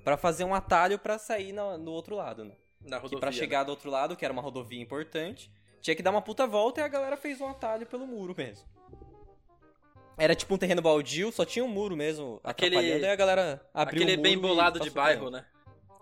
pra 0.09 0.17
fazer 0.17 0.43
um 0.43 0.53
atalho 0.53 0.97
pra 0.99 1.17
sair 1.17 1.51
no, 1.53 1.77
no 1.77 1.91
outro 1.91 2.15
lado, 2.15 2.43
né? 2.45 2.53
Na 2.81 2.97
Que 2.97 3.03
rodovia. 3.03 3.19
pra 3.19 3.31
chegar 3.31 3.63
do 3.63 3.69
outro 3.69 3.89
lado, 3.89 4.15
que 4.15 4.23
era 4.23 4.31
uma 4.31 4.41
rodovia 4.41 4.81
importante, 4.81 5.51
tinha 5.81 5.95
que 5.95 6.01
dar 6.03 6.11
uma 6.11 6.21
puta 6.21 6.47
volta 6.47 6.81
e 6.81 6.83
a 6.83 6.87
galera 6.87 7.17
fez 7.17 7.39
um 7.41 7.47
atalho 7.47 7.85
pelo 7.85 8.05
muro 8.07 8.33
mesmo. 8.37 8.65
Era 10.17 10.35
tipo 10.35 10.53
um 10.53 10.57
terreno 10.57 10.81
baldio, 10.81 11.31
só 11.31 11.45
tinha 11.45 11.63
um 11.63 11.67
muro 11.69 11.95
mesmo 11.95 12.41
Aquele- 12.43 12.75
atrapalhando, 12.75 13.05
e 13.05 13.09
a 13.09 13.15
galera 13.15 13.69
abriu 13.73 14.01
Aquele 14.01 14.13
o 14.13 14.17
muro 14.17 14.21
bem 14.29 14.37
bolado 14.37 14.79
de 14.79 14.89
bairro, 14.89 15.29
né? 15.29 15.45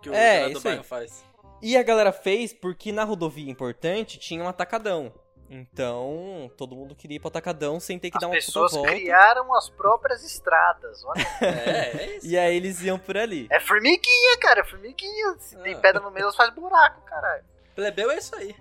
Que 0.01 0.09
o 0.09 0.13
É, 0.13 0.39
cara 0.39 0.49
do 0.51 0.57
isso 0.57 0.67
aí. 0.67 0.73
bairro 0.73 0.83
faz. 0.83 1.25
E 1.61 1.77
a 1.77 1.83
galera 1.83 2.11
fez 2.11 2.53
porque 2.53 2.91
na 2.91 3.03
rodovia 3.03 3.49
importante 3.51 4.17
tinha 4.19 4.43
um 4.43 4.47
atacadão. 4.47 5.13
Então, 5.49 6.51
todo 6.57 6.75
mundo 6.75 6.93
queria 6.95 7.15
ir 7.15 7.19
pro 7.19 7.29
atacadão 7.29 7.79
sem 7.79 7.97
ter 7.97 8.09
que 8.11 8.17
As 8.17 8.21
dar 8.21 8.27
uma 8.27 8.33
pessoas 8.35 8.73
volta. 8.73 8.89
criaram 8.91 9.53
as 9.55 9.69
próprias 9.69 10.23
estradas. 10.23 11.03
Olha. 11.05 11.25
É, 11.41 12.03
é 12.03 12.15
isso. 12.17 12.27
E 12.27 12.37
aí 12.37 12.55
eles 12.55 12.81
iam 12.81 12.99
por 12.99 13.17
ali. 13.17 13.47
É 13.49 13.59
formiguinha, 13.59 14.37
cara. 14.41 14.59
É 14.61 14.63
formiguinha. 14.65 15.35
Se 15.39 15.55
tem 15.57 15.73
Ah. 15.75 15.79
pedra 15.79 16.01
no 16.01 16.11
meio, 16.11 16.23
elas 16.23 16.35
faz 16.35 16.53
buraco, 16.53 17.01
caralho. 17.05 17.43
Plebeu 17.75 18.09
é 18.11 18.17
isso 18.17 18.35
aí. 18.35 18.55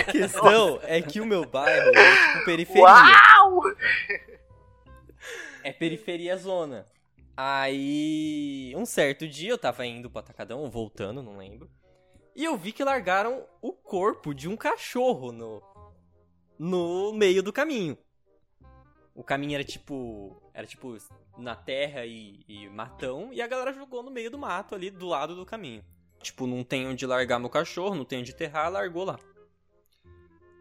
A 0.00 0.04
questão 0.04 0.78
é 0.82 1.00
que 1.00 1.20
o 1.20 1.26
meu 1.26 1.44
bairro 1.46 1.88
é 1.96 2.32
tipo 2.32 2.44
periferia. 2.44 2.82
Uau! 2.82 3.62
É 5.62 5.72
periferia 5.72 6.36
zona. 6.36 6.86
Aí, 7.36 8.72
um 8.76 8.84
certo 8.84 9.26
dia 9.26 9.50
eu 9.50 9.58
tava 9.58 9.84
indo 9.86 10.10
pro 10.10 10.18
atacadão, 10.20 10.60
ou 10.60 10.70
voltando, 10.70 11.22
não 11.22 11.36
lembro. 11.38 11.70
E 12.36 12.44
eu 12.44 12.56
vi 12.56 12.72
que 12.72 12.84
largaram 12.84 13.44
o 13.62 13.72
corpo 13.72 14.34
de 14.34 14.48
um 14.48 14.56
cachorro 14.56 15.32
no 15.32 15.62
no 16.58 17.12
meio 17.12 17.42
do 17.42 17.52
caminho. 17.52 17.96
O 19.14 19.22
caminho 19.22 19.54
era 19.54 19.64
tipo, 19.64 20.36
era 20.52 20.66
tipo 20.66 20.96
na 21.38 21.54
terra 21.54 22.04
e, 22.04 22.44
e 22.48 22.68
matão 22.68 23.32
e 23.32 23.40
a 23.40 23.46
galera 23.46 23.72
jogou 23.72 24.02
no 24.02 24.10
meio 24.10 24.30
do 24.30 24.38
mato 24.38 24.74
ali 24.74 24.90
do 24.90 25.06
lado 25.06 25.36
do 25.36 25.46
caminho. 25.46 25.84
Tipo, 26.20 26.46
não 26.46 26.64
tem 26.64 26.86
onde 26.86 27.06
largar 27.06 27.38
meu 27.38 27.50
cachorro, 27.50 27.94
não 27.94 28.04
tem 28.04 28.20
onde 28.20 28.32
enterrar, 28.32 28.72
largou 28.72 29.04
lá. 29.04 29.18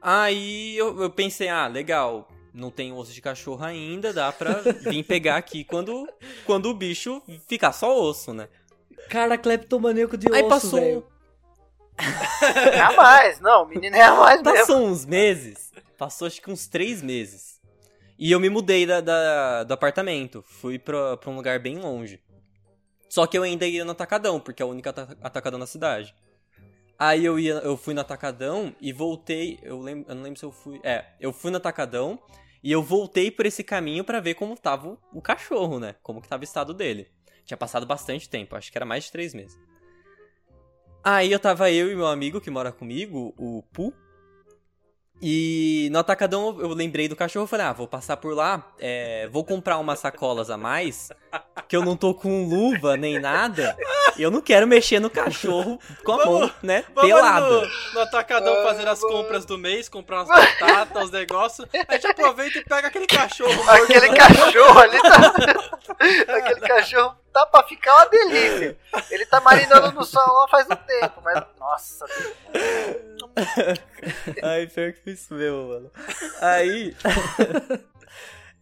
Aí 0.01 0.75
eu, 0.75 1.01
eu 1.01 1.09
pensei, 1.09 1.47
ah, 1.47 1.67
legal, 1.67 2.27
não 2.53 2.69
tem 2.69 2.91
osso 2.91 3.13
de 3.13 3.21
cachorro 3.21 3.63
ainda, 3.63 4.11
dá 4.11 4.31
pra 4.31 4.55
vir 4.83 5.03
pegar 5.03 5.37
aqui 5.37 5.63
quando, 5.63 6.07
quando 6.45 6.65
o 6.69 6.73
bicho 6.73 7.21
ficar 7.47 7.71
só 7.71 7.97
osso, 7.97 8.33
né? 8.33 8.49
Cara, 9.09 9.37
cleptomaníaco 9.37 10.17
de 10.17 10.27
Aí 10.31 10.41
osso, 10.41 10.49
passou, 10.49 10.79
velho. 10.79 11.07
É 12.73 12.79
a 12.79 12.91
mais, 12.93 13.39
não. 13.39 13.63
O 13.63 13.67
menino 13.67 13.95
é 13.95 14.01
a 14.01 14.15
mais 14.15 14.41
mesmo. 14.41 14.57
passou 14.57 14.85
uns 14.85 15.05
meses, 15.05 15.71
passou 15.97 16.27
acho 16.27 16.41
que 16.41 16.51
uns 16.51 16.67
três 16.67 17.01
meses. 17.01 17.61
E 18.17 18.31
eu 18.31 18.39
me 18.39 18.49
mudei 18.49 18.85
da, 18.85 19.01
da- 19.01 19.63
do 19.63 19.73
apartamento, 19.73 20.43
fui 20.43 20.77
pra, 20.77 21.17
pra 21.17 21.29
um 21.29 21.35
lugar 21.35 21.59
bem 21.59 21.77
longe. 21.77 22.21
Só 23.09 23.27
que 23.27 23.37
eu 23.37 23.43
ainda 23.43 23.65
ia 23.67 23.85
no 23.85 23.91
Atacadão, 23.91 24.39
porque 24.39 24.61
é 24.61 24.65
o 24.65 24.69
único 24.69 24.89
ata- 24.89 25.17
Atacadão 25.21 25.59
na 25.59 25.67
cidade. 25.67 26.13
Aí 26.97 27.25
eu, 27.25 27.39
ia, 27.39 27.53
eu 27.55 27.75
fui 27.75 27.93
no 27.93 28.01
Atacadão 28.01 28.75
e 28.79 28.93
voltei, 28.93 29.59
eu, 29.61 29.79
lembro, 29.79 30.05
eu 30.09 30.15
não 30.15 30.23
lembro 30.23 30.39
se 30.39 30.45
eu 30.45 30.51
fui... 30.51 30.79
É, 30.83 31.05
eu 31.19 31.33
fui 31.33 31.51
no 31.51 31.57
Atacadão 31.57 32.19
e 32.63 32.71
eu 32.71 32.81
voltei 32.81 33.29
por 33.29 33.45
esse 33.45 33.63
caminho 33.63 34.03
pra 34.03 34.19
ver 34.19 34.35
como 34.35 34.55
tava 34.55 34.87
o, 34.89 34.97
o 35.13 35.21
cachorro, 35.21 35.79
né? 35.79 35.95
Como 36.01 36.21
que 36.21 36.27
tava 36.27 36.41
o 36.41 36.43
estado 36.45 36.73
dele. 36.73 37.07
Tinha 37.45 37.57
passado 37.57 37.85
bastante 37.85 38.29
tempo, 38.29 38.55
acho 38.55 38.71
que 38.71 38.77
era 38.77 38.85
mais 38.85 39.03
de 39.05 39.11
três 39.11 39.33
meses. 39.33 39.57
Aí 41.03 41.31
eu 41.31 41.39
tava 41.39 41.69
eu 41.69 41.91
e 41.91 41.95
meu 41.95 42.07
amigo 42.07 42.39
que 42.39 42.49
mora 42.49 42.71
comigo, 42.71 43.33
o 43.37 43.61
Pu. 43.73 43.93
E 45.21 45.89
no 45.91 45.99
Atacadão 45.99 46.59
eu 46.59 46.69
lembrei 46.69 47.07
do 47.07 47.15
cachorro 47.15 47.47
falei, 47.47 47.65
ah, 47.65 47.73
vou 47.73 47.87
passar 47.87 48.17
por 48.17 48.33
lá, 48.33 48.73
é, 48.79 49.27
vou 49.29 49.43
comprar 49.43 49.77
umas 49.79 49.99
sacolas 49.99 50.49
a 50.49 50.57
mais, 50.57 51.09
que 51.67 51.75
eu 51.75 51.83
não 51.83 51.95
tô 51.97 52.13
com 52.13 52.47
luva 52.47 52.95
nem 52.97 53.19
nada, 53.19 53.75
e 54.17 54.21
eu 54.21 54.29
não 54.29 54.41
quero 54.41 54.67
mexer 54.67 54.99
no 54.99 55.09
cachorro 55.09 55.79
com 56.03 56.11
a 56.11 56.17
Vamos- 56.17 56.39
mão, 56.41 56.51
né, 56.61 56.83
Vamos 56.93 57.09
pelada. 57.11 57.47
no, 57.49 57.67
no 57.93 57.99
atacadão 58.01 58.53
Ah, 58.59 58.63
fazer 58.63 58.87
as 58.87 58.99
compras 58.99 59.45
do 59.45 59.57
mês, 59.57 59.89
comprar 59.89 60.23
umas 60.23 60.27
batatas, 60.27 61.05
os 61.05 61.11
negócios. 61.11 61.67
A 61.87 61.93
gente 61.93 62.07
aproveita 62.07 62.59
e 62.59 62.63
pega 62.63 62.87
aquele 62.89 63.07
cachorro. 63.07 63.53
morto. 63.63 63.83
Aquele 63.83 64.09
cachorro 64.15 64.79
ali 64.79 65.01
tá. 65.01 65.33
Aquele 66.37 66.61
cachorro 66.61 67.15
tá 67.31 67.45
pra 67.45 67.63
ficar 67.63 67.95
uma 67.95 68.05
delícia. 68.07 68.77
Ele 69.09 69.25
tá 69.25 69.39
marinando 69.41 69.91
no 69.91 70.03
sol 70.03 70.21
lá 70.33 70.47
faz 70.47 70.65
um 70.69 70.75
tempo, 70.75 71.21
mas. 71.23 71.43
Nossa, 71.59 72.05
Ai, 74.43 74.67
pior 74.67 74.91
que 74.93 75.11
isso 75.11 75.33
mesmo, 75.33 75.69
mano. 75.69 75.91
Aí. 76.41 76.95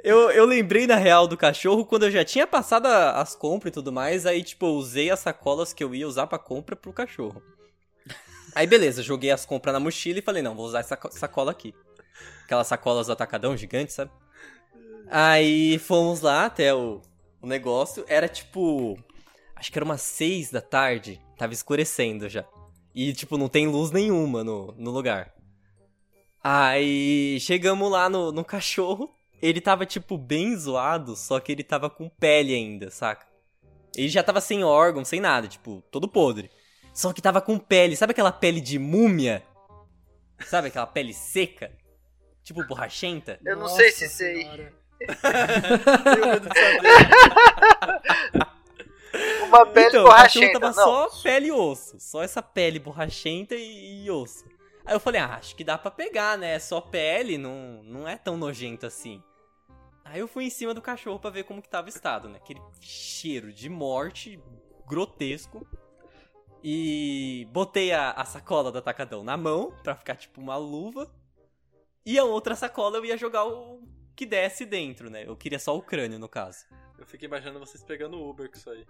Eu, 0.03 0.31
eu 0.31 0.45
lembrei, 0.45 0.87
na 0.87 0.95
real, 0.95 1.27
do 1.27 1.37
cachorro 1.37 1.85
quando 1.85 2.03
eu 2.03 2.11
já 2.11 2.23
tinha 2.25 2.47
passado 2.47 2.85
as 2.87 3.35
compras 3.35 3.71
e 3.71 3.73
tudo 3.73 3.91
mais. 3.91 4.25
Aí, 4.25 4.43
tipo, 4.43 4.65
eu 4.65 4.73
usei 4.73 5.09
as 5.09 5.19
sacolas 5.19 5.73
que 5.73 5.83
eu 5.83 5.93
ia 5.95 6.07
usar 6.07 6.27
pra 6.27 6.39
compra 6.39 6.75
pro 6.75 6.93
cachorro. 6.93 7.41
Aí, 8.53 8.67
beleza, 8.67 9.01
joguei 9.01 9.31
as 9.31 9.45
compras 9.45 9.73
na 9.73 9.79
mochila 9.79 10.19
e 10.19 10.21
falei, 10.21 10.41
não, 10.43 10.55
vou 10.55 10.65
usar 10.65 10.79
essa 10.79 10.97
co- 10.97 11.11
sacola 11.11 11.51
aqui. 11.51 11.73
Aquelas 12.43 12.67
sacolas 12.67 13.07
do 13.07 13.13
atacadão 13.13 13.55
gigante, 13.55 13.93
sabe? 13.93 14.11
Aí 15.09 15.77
fomos 15.79 16.21
lá 16.21 16.45
até 16.45 16.73
o, 16.73 17.01
o 17.41 17.47
negócio. 17.47 18.05
Era 18.07 18.27
tipo. 18.27 18.97
Acho 19.55 19.71
que 19.71 19.77
era 19.77 19.85
umas 19.85 20.01
seis 20.01 20.51
da 20.51 20.61
tarde. 20.61 21.21
Tava 21.37 21.53
escurecendo 21.53 22.29
já. 22.29 22.45
E, 22.93 23.13
tipo, 23.13 23.37
não 23.37 23.49
tem 23.49 23.67
luz 23.67 23.91
nenhuma 23.91 24.43
no, 24.43 24.73
no 24.77 24.91
lugar. 24.91 25.33
Aí 26.43 27.39
chegamos 27.39 27.89
lá 27.91 28.09
no, 28.09 28.31
no 28.31 28.43
cachorro. 28.43 29.09
Ele 29.41 29.59
tava, 29.59 29.85
tipo, 29.85 30.17
bem 30.17 30.55
zoado, 30.55 31.15
só 31.15 31.39
que 31.39 31.51
ele 31.51 31.63
tava 31.63 31.89
com 31.89 32.07
pele 32.07 32.53
ainda, 32.53 32.91
saca? 32.91 33.25
Ele 33.95 34.09
já 34.09 34.23
tava 34.23 34.39
sem 34.39 34.63
órgão, 34.63 35.03
sem 35.03 35.19
nada, 35.19 35.47
tipo, 35.47 35.83
todo 35.91 36.07
podre. 36.07 36.49
Só 36.93 37.11
que 37.11 37.21
tava 37.21 37.41
com 37.41 37.57
pele, 37.57 37.95
sabe 37.95 38.11
aquela 38.11 38.31
pele 38.31 38.61
de 38.61 38.77
múmia? 38.77 39.43
Sabe 40.45 40.67
aquela 40.67 40.87
pele 40.87 41.13
seca? 41.13 41.71
Tipo 42.43 42.63
borrachenta? 42.65 43.39
eu 43.45 43.55
não 43.55 43.63
Nossa 43.63 43.77
sei 43.77 43.91
se 43.91 44.09
sei. 44.09 44.71
Uma 49.47 49.65
pele 49.65 49.87
então, 49.87 50.03
borrachenta. 50.03 50.59
tava 50.59 50.75
Não. 50.75 50.83
só 50.83 51.09
pele 51.23 51.47
e 51.47 51.51
osso. 51.51 51.99
Só 51.99 52.23
essa 52.23 52.41
pele 52.41 52.79
borrachenta 52.79 53.55
e, 53.55 54.05
e 54.05 54.11
osso. 54.11 54.45
Aí 54.85 54.95
eu 54.95 54.99
falei, 54.99 55.21
ah, 55.21 55.35
acho 55.35 55.55
que 55.55 55.63
dá 55.63 55.77
pra 55.77 55.91
pegar, 55.91 56.37
né? 56.37 56.57
Só 56.59 56.81
pele, 56.81 57.37
não, 57.37 57.81
não 57.83 58.07
é 58.07 58.17
tão 58.17 58.37
nojento 58.37 58.85
assim. 58.85 59.21
Aí 60.11 60.19
eu 60.19 60.27
fui 60.27 60.43
em 60.43 60.49
cima 60.49 60.73
do 60.73 60.81
cachorro 60.81 61.19
pra 61.19 61.29
ver 61.29 61.43
como 61.45 61.61
que 61.61 61.69
tava 61.69 61.87
o 61.87 61.89
estado, 61.89 62.27
né? 62.27 62.37
Aquele 62.37 62.61
cheiro 62.81 63.53
de 63.53 63.69
morte 63.69 64.37
grotesco. 64.85 65.65
E 66.63 67.47
botei 67.51 67.91
a, 67.93 68.11
a 68.11 68.25
sacola 68.25 68.71
do 68.71 68.77
atacadão 68.77 69.23
na 69.23 69.37
mão 69.37 69.73
pra 69.81 69.95
ficar 69.95 70.15
tipo 70.15 70.41
uma 70.41 70.57
luva. 70.57 71.09
E 72.05 72.19
a 72.19 72.23
outra 72.25 72.55
sacola 72.55 72.97
eu 72.97 73.05
ia 73.05 73.17
jogar 73.17 73.45
o 73.45 73.81
que 74.15 74.25
desse 74.25 74.65
dentro, 74.65 75.09
né? 75.09 75.23
Eu 75.25 75.35
queria 75.37 75.57
só 75.59 75.75
o 75.77 75.81
crânio, 75.81 76.19
no 76.19 76.27
caso. 76.27 76.65
Eu 76.99 77.05
fico 77.05 77.23
imaginando 77.25 77.59
vocês 77.59 77.81
pegando 77.83 78.21
Uber 78.21 78.49
com 78.49 78.57
isso 78.57 78.69
aí. 78.69 78.85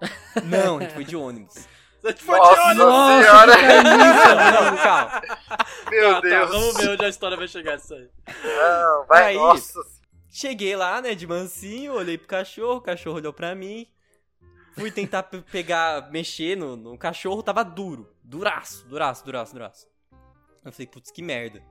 Não, 0.44 0.78
a 0.78 0.82
gente 0.82 0.94
foi 0.94 1.04
de 1.04 1.16
ônibus. 1.16 1.66
Você 2.02 2.12
foi 2.16 2.36
Nossa, 2.38 2.54
de 2.54 2.60
ônibus! 2.60 2.84
Nossa, 2.86 3.22
senhora! 3.22 3.56
Não, 3.82 4.76
calma. 4.76 5.22
Meu 5.90 6.08
Tá, 6.10 6.20
tá, 6.20 6.28
Deus. 6.28 6.50
vamos 6.50 6.76
ver 6.76 6.90
onde 6.90 7.04
a 7.04 7.08
história 7.08 7.36
vai 7.36 7.48
chegar 7.48 7.76
isso 7.78 7.94
aí. 7.94 8.10
Não, 8.44 9.06
vai, 9.06 9.24
Aí- 9.28 9.36
nossa. 9.36 9.95
Cheguei 10.38 10.76
lá, 10.76 11.00
né, 11.00 11.14
de 11.14 11.26
mansinho, 11.26 11.94
olhei 11.94 12.18
pro 12.18 12.28
cachorro, 12.28 12.76
o 12.76 12.80
cachorro 12.82 13.16
olhou 13.16 13.32
pra 13.32 13.54
mim. 13.54 13.86
Fui 14.74 14.90
tentar 14.90 15.22
pe- 15.22 15.40
pegar, 15.40 16.10
mexer 16.10 16.54
no, 16.58 16.76
no 16.76 16.98
cachorro, 16.98 17.42
tava 17.42 17.64
duro. 17.64 18.14
Duraço, 18.22 18.86
duraço, 18.86 19.24
duraço, 19.24 19.54
duraço. 19.54 19.86
Eu 20.62 20.70
falei, 20.70 20.86
putz, 20.86 21.10
que 21.10 21.22
merda. 21.22 21.62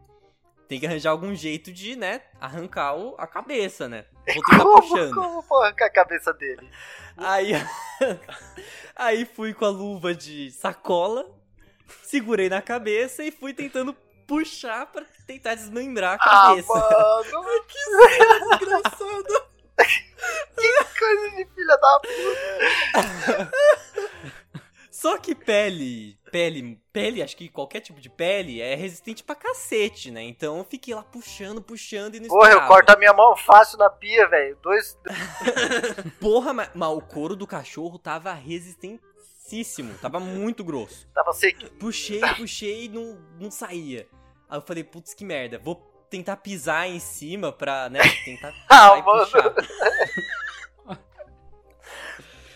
Tem 0.67 0.79
que 0.79 0.87
arranjar 0.87 1.11
algum 1.11 1.35
jeito 1.35 1.71
de, 1.71 1.95
né, 1.95 2.23
arrancar 2.41 2.95
o- 2.97 3.13
a 3.19 3.27
cabeça, 3.27 3.87
né? 3.87 4.05
Vou 4.33 4.43
tentar 4.43 4.63
Como, 4.63 4.81
puxando. 4.81 5.13
como 5.13 5.41
vou 5.43 5.61
arrancar 5.61 5.85
a 5.85 5.89
cabeça 5.91 6.33
dele? 6.33 6.67
Aí, 7.17 7.51
aí 8.95 9.25
fui 9.25 9.53
com 9.53 9.65
a 9.65 9.69
luva 9.69 10.15
de 10.15 10.49
sacola, 10.51 11.29
segurei 12.01 12.49
na 12.49 12.63
cabeça 12.63 13.23
e 13.23 13.29
fui 13.29 13.53
tentando 13.53 13.95
puxar 14.27 14.85
pra 14.87 15.03
tentar 15.27 15.55
desmembrar 15.55 16.13
a 16.13 16.15
Ah, 16.15 16.47
cabeça. 16.49 16.67
mano, 16.73 17.25
Engraçado. 18.61 19.45
que 20.57 20.99
coisa 20.99 21.29
de 21.35 21.45
filha 21.53 21.77
da 21.77 21.99
puta. 21.99 23.51
Só 24.91 25.17
que 25.17 25.35
pele, 25.35 26.17
pele, 26.31 26.79
pele, 26.91 27.21
acho 27.21 27.35
que 27.35 27.49
qualquer 27.49 27.81
tipo 27.81 27.99
de 27.99 28.09
pele 28.09 28.61
é 28.61 28.73
resistente 28.75 29.23
pra 29.23 29.35
cacete, 29.35 30.09
né? 30.09 30.23
Então 30.23 30.57
eu 30.57 30.63
fiquei 30.63 30.95
lá 30.95 31.03
puxando, 31.03 31.61
puxando 31.61 32.15
e 32.15 32.19
não 32.21 32.29
Porra, 32.29 32.51
eu 32.51 32.65
corto 32.65 32.91
a 32.91 32.95
minha 32.97 33.13
mão 33.13 33.35
fácil 33.35 33.77
na 33.77 33.89
pia, 33.89 34.27
velho. 34.27 34.57
Dois. 34.63 34.97
Porra, 36.19 36.53
mas, 36.53 36.69
mas 36.73 36.89
o 36.89 37.01
couro 37.01 37.35
do 37.35 37.45
cachorro 37.45 37.99
tava 37.99 38.33
resistentíssimo, 39.45 39.93
tava 39.99 40.19
muito 40.19 40.63
grosso. 40.63 41.07
Tava 41.13 41.31
sequinho. 41.33 41.71
Puxei, 41.73 42.21
puxei 42.35 42.85
e 42.85 42.89
não, 42.89 43.19
não 43.39 43.51
saía. 43.51 44.07
Aí 44.49 44.57
eu 44.57 44.61
falei, 44.61 44.83
putz, 44.83 45.13
que 45.13 45.23
merda, 45.23 45.59
vou 45.59 45.75
tentar 46.09 46.37
pisar 46.37 46.87
em 46.87 46.99
cima 46.99 47.51
pra, 47.51 47.89
né, 47.89 47.99
tentar 48.23 48.53
Ah, 48.69 48.95
mano. 49.01 49.27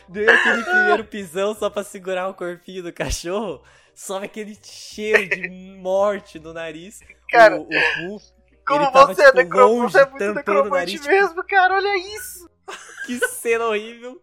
Dei 0.08 0.28
aquele 0.28 0.64
primeiro 0.64 1.06
pisão 1.06 1.54
só 1.54 1.70
pra 1.70 1.84
segurar 1.84 2.28
o 2.30 2.34
corpinho 2.34 2.82
do 2.82 2.92
cachorro, 2.92 3.62
sobe 3.94 4.26
aquele 4.26 4.58
cheiro 4.64 5.30
de 5.30 5.48
morte 5.78 6.40
no 6.40 6.52
nariz. 6.52 7.00
Cara, 7.30 7.58
o, 7.58 7.62
o 7.62 8.20
Como 8.66 8.82
ele 8.82 8.92
tava, 8.92 9.14
você 9.14 9.22
é 9.22 9.26
tipo, 9.26 9.38
necromante, 9.38 9.72
longe, 9.72 9.92
você 9.92 10.00
é 10.00 10.06
muito 10.10 10.34
necromante 10.34 10.72
nariz, 10.72 11.06
mesmo, 11.06 11.44
cara. 11.46 11.76
Olha 11.76 11.98
isso. 12.16 12.50
Que 13.06 13.20
cena 13.28 13.66
horrível. 13.66 14.22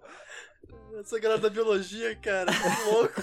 Essa 1.00 1.18
galera 1.18 1.40
da 1.40 1.50
biologia, 1.50 2.16
cara, 2.16 2.50
que 2.50 2.84
louco. 2.90 3.20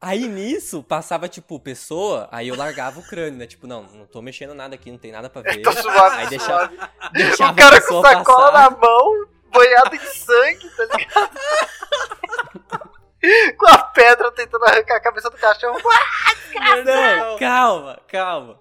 Aí 0.00 0.26
nisso, 0.28 0.82
passava, 0.82 1.28
tipo, 1.28 1.58
pessoa, 1.60 2.28
aí 2.30 2.48
eu 2.48 2.56
largava 2.56 3.00
o 3.00 3.06
crânio, 3.06 3.38
né? 3.38 3.46
Tipo, 3.46 3.66
não, 3.66 3.82
não 3.84 4.06
tô 4.06 4.20
mexendo 4.22 4.54
nada 4.54 4.74
aqui, 4.74 4.90
não 4.90 4.98
tem 4.98 5.12
nada 5.12 5.28
pra 5.28 5.42
ver. 5.42 5.62
Tô 5.62 5.72
suave, 5.72 6.16
Aí 6.16 6.26
deixava, 6.28 6.70
deixava 7.12 7.52
O 7.52 7.56
cara 7.56 7.76
a 7.76 7.80
com 7.80 8.02
sacola 8.02 8.52
passar. 8.52 8.70
na 8.70 8.76
mão, 8.76 9.26
banhado 9.50 9.94
em 9.94 10.00
sangue, 10.00 10.70
tá 10.70 10.84
ligado? 10.84 11.38
com 13.56 13.66
a 13.66 13.78
pedra 13.78 14.32
tentando 14.32 14.64
arrancar 14.64 14.96
a 14.96 15.00
cabeça 15.00 15.30
do 15.30 15.36
cachorro. 15.36 15.78
Não, 16.84 17.38
calma, 17.38 18.00
calma. 18.06 18.60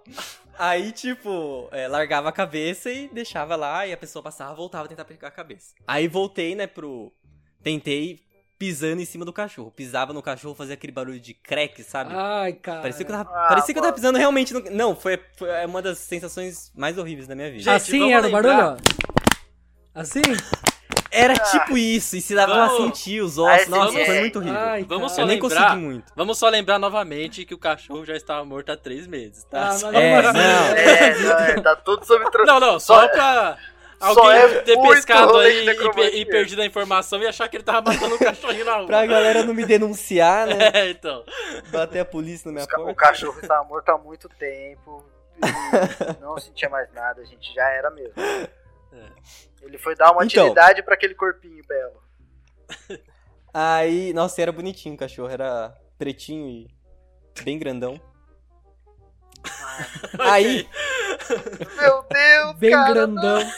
Aí, 0.58 0.92
tipo, 0.92 1.68
é, 1.72 1.88
largava 1.88 2.30
a 2.30 2.32
cabeça 2.32 2.92
e 2.92 3.08
deixava 3.08 3.56
lá, 3.56 3.88
e 3.88 3.94
a 3.94 3.98
pessoa 3.98 4.22
passava, 4.22 4.54
voltava 4.54 4.86
a 4.86 4.88
tentar 4.88 5.06
pegar 5.06 5.28
a 5.28 5.32
cabeça. 5.32 5.74
Aí 5.88 6.08
voltei, 6.08 6.56
né, 6.56 6.68
pro. 6.68 7.12
Tentei 7.62 8.20
pisando 8.58 9.02
em 9.02 9.06
cima 9.06 9.26
do 9.26 9.34
cachorro. 9.34 9.72
Pisava 9.72 10.14
no 10.14 10.22
cachorro, 10.22 10.56
fazia 10.56 10.74
aquele 10.76 10.94
barulho 10.94 11.20
de 11.20 11.34
crack, 11.34 11.84
sabe? 11.84 12.14
Ai, 12.14 12.54
cara. 12.54 12.82
Parecia 12.82 13.06
que 13.06 13.12
eu 13.12 13.16
tava, 13.16 13.30
Ah, 13.30 13.48
parecia 13.50 13.74
que 13.74 13.78
eu 13.80 13.84
tava 13.84 13.94
pisando 13.94 14.18
realmente 14.18 14.54
no. 14.54 14.60
Não, 14.72 14.96
foi, 14.96 15.20
foi 15.38 15.66
uma 15.66 15.82
das 15.82 15.98
sensações 15.98 16.72
mais 16.76 16.98
horríveis 16.98 17.28
da 17.28 17.36
minha 17.36 17.50
vida. 17.50 17.64
Gente, 17.64 17.70
assim 17.76 18.14
era 18.14 18.28
o 18.28 18.32
barulho, 18.32 18.54
ó. 18.54 18.78
Assim? 19.94 20.22
Era 21.14 21.34
tipo 21.36 21.78
isso, 21.78 22.16
e 22.18 22.22
se 22.22 22.34
Vamos- 22.36 22.78
sentir 22.78 23.22
os 23.22 23.38
Ah, 23.38 23.44
ossos. 23.44 23.68
Nossa, 23.68 23.92
dia- 23.92 24.06
foi 24.06 24.20
muito 24.22 24.40
horrível. 24.40 24.60
Ai, 24.60 24.84
Vamos 24.84 25.12
cara. 25.12 25.22
eu 25.24 25.28
nem 25.28 25.40
lembrar- 25.40 25.62
consegui 25.68 25.82
muito. 25.82 26.12
Vamos 26.16 26.38
só 26.40 26.50
lembrar 26.50 26.80
novamente 26.80 27.46
que 27.46 27.54
o 27.54 27.58
cachorro 27.58 28.04
já 28.06 28.16
estava 28.16 28.44
morto 28.44 28.72
há 28.72 28.78
três 28.78 29.06
meses, 29.06 29.44
tá? 29.44 29.62
Ah, 29.62 29.66
mas 29.68 29.80
Só- 29.80 29.92
É, 29.94 30.22
não. 30.22 30.30
É, 30.32 31.16
não, 31.20 31.40
é, 31.40 31.62
tá 31.62 31.76
tudo 31.76 32.06
sob 32.06 32.30
tra- 32.32 32.46
Não, 32.46 32.60
não, 32.60 32.80
só, 32.80 33.02
Só- 33.02 33.08
pra 33.10 33.58
só 34.00 34.08
alguém 34.08 34.32
é 34.38 34.48
ter 34.62 34.82
pescado 34.82 35.38
aí 35.38 35.66
e, 35.66 36.20
e 36.22 36.26
perdido 36.26 36.62
a 36.62 36.66
informação 36.66 37.22
e 37.22 37.28
achar 37.28 37.48
que 37.48 37.58
ele 37.58 37.64
tava 37.64 37.92
matando 37.92 38.16
um 38.16 38.18
cachorrinho 38.18 38.66
na 38.66 38.76
rua. 38.78 38.88
Pra 38.88 39.06
galera 39.06 39.44
não 39.44 39.54
me 39.54 39.66
denunciar, 39.66 40.48
né? 40.48 40.56
É, 40.74 40.90
então. 40.90 41.24
Bater 41.72 42.00
a 42.00 42.06
polícia 42.06 42.48
na 42.48 42.54
minha 42.54 42.64
Os 42.66 42.68
ca- 42.70 42.82
O 42.82 42.86
porta. 42.86 43.00
cachorro 43.00 43.40
estava 43.42 43.64
morto 43.64 43.88
há 43.90 43.98
muito 43.98 44.28
tempo. 44.30 45.06
e 45.38 45.42
não 46.22 46.38
sentia 46.38 46.70
mais 46.70 46.92
nada, 46.94 47.22
a 47.22 47.26
gente 47.26 47.54
já 47.54 47.68
era 47.70 47.90
mesmo. 47.92 48.14
Ele 49.62 49.78
foi 49.78 49.96
dar 49.96 50.12
uma 50.12 50.26
Então. 50.26 50.44
utilidade 50.44 50.84
pra 50.84 50.94
aquele 50.96 51.16
corpinho 51.16 51.64
belo. 51.68 52.02
Aí, 53.54 54.14
nossa, 54.14 54.42
era 54.42 54.52
bonitinho 54.52 54.96
o 54.96 54.98
cachorro, 54.98 55.30
era 55.30 55.74
pretinho 55.98 56.48
e 56.50 56.68
bem 57.44 57.58
grandão. 57.60 58.00
Aí, 60.20 60.68
Meu 61.80 62.04
Deus, 62.04 62.56
Bem 62.60 62.72
cara. 62.72 62.94
grandão. 62.94 63.52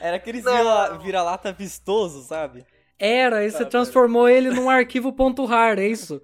era 0.00 0.16
aqueles 0.16 0.44
Não. 0.44 0.56
vira- 0.56 0.98
vira-lata 0.98 1.52
vistoso, 1.52 2.22
sabe? 2.22 2.66
Era, 2.98 3.38
aí 3.38 3.50
você 3.50 3.64
Tá, 3.64 3.70
transformou 3.70 4.28
ele 4.28 4.50
num 4.50 4.70
arquivo 4.70 5.12
ponto 5.12 5.44
.rar, 5.44 5.78
é 5.78 5.86
isso? 5.86 6.22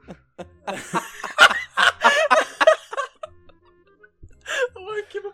O 4.77 4.89
arquivo 4.91 5.33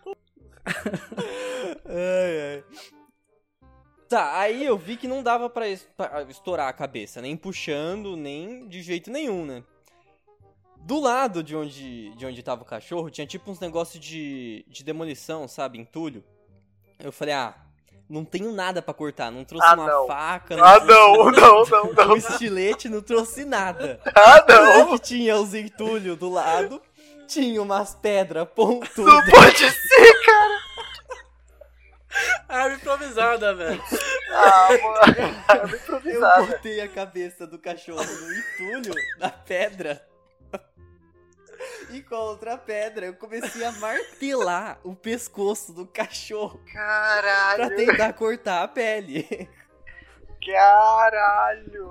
Ai, 1.87 2.41
ai. 2.57 2.65
Tá, 4.09 4.39
aí 4.41 4.65
eu 4.65 4.79
vi 4.79 4.97
que 4.97 5.07
não 5.07 5.23
dava 5.23 5.51
pra, 5.51 5.69
es- 5.69 5.87
pra 5.97 6.23
estourar 6.23 6.69
a 6.69 6.73
cabeça, 6.73 7.21
nem 7.21 7.37
puxando, 7.37 8.17
nem 8.17 8.67
de 8.67 8.81
jeito 8.83 9.11
nenhum, 9.11 9.45
né? 9.45 9.63
Do 10.81 10.99
lado 10.99 11.43
de 11.43 11.55
onde, 11.55 12.11
de 12.17 12.25
onde 12.25 12.43
tava 12.43 12.63
o 12.63 12.65
cachorro, 12.67 13.11
tinha 13.11 13.27
tipo 13.27 13.51
uns 13.51 13.61
negócios 13.61 14.03
de, 14.03 14.65
de 14.69 14.83
demolição, 14.83 15.47
sabe? 15.47 15.79
Entulho. 15.79 16.25
Eu 16.99 17.13
falei, 17.13 17.35
ah, 17.35 17.55
não 18.09 18.25
tenho 18.25 18.51
nada 18.53 18.81
pra 18.81 18.95
cortar. 18.95 19.31
Não 19.31 19.45
trouxe 19.45 19.67
Ah, 19.67 19.75
uma 19.75 19.87
não. 19.87 20.07
faca, 20.07 20.55
Ah, 20.55 20.81
não, 20.81 21.31
não, 21.31 21.65
não, 21.67 21.91
um 21.93 21.93
não. 21.93 22.17
estilete, 22.17 22.89
não 22.89 23.03
trouxe 23.03 23.45
nada. 23.45 24.01
Ah, 24.17 24.43
não. 24.49 24.93
que 24.93 25.01
tinha 25.01 25.37
os 25.37 25.53
entulhos 25.53 26.17
do 26.17 26.31
lado, 26.31 26.81
tinha 27.27 27.61
umas 27.61 27.95
pedras 27.95 28.47
Não 28.47 28.55
pontudas. 28.55 29.31
pode 29.31 29.71
ser. 29.71 30.28
Arma 32.49 32.77
improvisada, 32.77 33.55
velho. 33.55 33.83
Ah, 34.31 34.69
mano. 34.83 35.45
Arma 35.49 35.71
Eu 35.73 35.77
improvisada. 35.77 36.47
botei 36.47 36.81
a 36.81 36.89
cabeça 36.89 37.47
do 37.47 37.59
cachorro 37.59 38.03
no 38.05 38.35
entulho 38.35 38.95
da 39.19 39.31
pedra. 39.31 40.03
E 41.91 42.01
com 42.03 42.15
a 42.15 42.21
outra 42.21 42.57
pedra, 42.57 43.07
eu 43.07 43.15
comecei 43.15 43.65
a 43.65 43.73
martelar 43.73 44.79
o 44.85 44.95
pescoço 44.95 45.73
do 45.73 45.87
cachorro 45.87 46.59
pra 46.65 46.73
Caralho. 46.73 47.77
tentar 47.77 48.13
cortar 48.13 48.63
a 48.63 48.69
pele. 48.69 49.49
Caralho. 50.45 51.91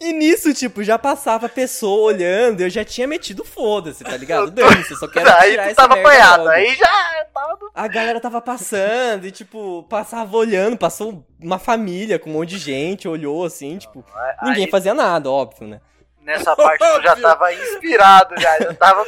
E 0.00 0.12
nisso, 0.12 0.52
tipo, 0.54 0.82
já 0.82 0.98
passava 0.98 1.46
a 1.46 1.48
pessoa 1.48 2.12
olhando, 2.12 2.60
eu 2.62 2.70
já 2.70 2.84
tinha 2.84 3.06
metido 3.06 3.44
foda-se, 3.44 4.02
tá 4.04 4.16
ligado? 4.16 4.50
Dane-se, 4.50 4.92
eu 4.92 4.96
só 4.96 5.06
quero 5.08 5.30
Aí 5.38 5.50
tirar 5.52 5.62
tu 5.64 5.66
essa 5.70 5.74
tava 5.76 5.94
merda 5.94 6.08
apanhado. 6.08 6.38
logo. 6.44 6.50
Aí 6.50 6.74
já 6.74 7.24
tava. 7.32 7.58
A 7.74 7.88
galera 7.88 8.20
tava 8.20 8.40
passando 8.40 9.26
e, 9.26 9.30
tipo, 9.30 9.84
passava 9.88 10.36
olhando, 10.36 10.76
passou 10.76 11.24
uma 11.40 11.58
família 11.58 12.18
com 12.18 12.30
um 12.30 12.34
monte 12.34 12.50
de 12.50 12.58
gente, 12.58 13.06
olhou 13.08 13.44
assim, 13.44 13.78
tipo, 13.78 14.04
ninguém 14.42 14.64
Aí, 14.64 14.70
fazia 14.70 14.94
nada, 14.94 15.30
óbvio, 15.30 15.66
né? 15.68 15.80
Nessa 16.22 16.56
parte 16.56 16.78
tu 16.94 17.02
já 17.02 17.14
tava 17.16 17.52
inspirado, 17.52 18.34
já. 18.40 18.58
Já 18.58 18.74
tava... 18.74 19.04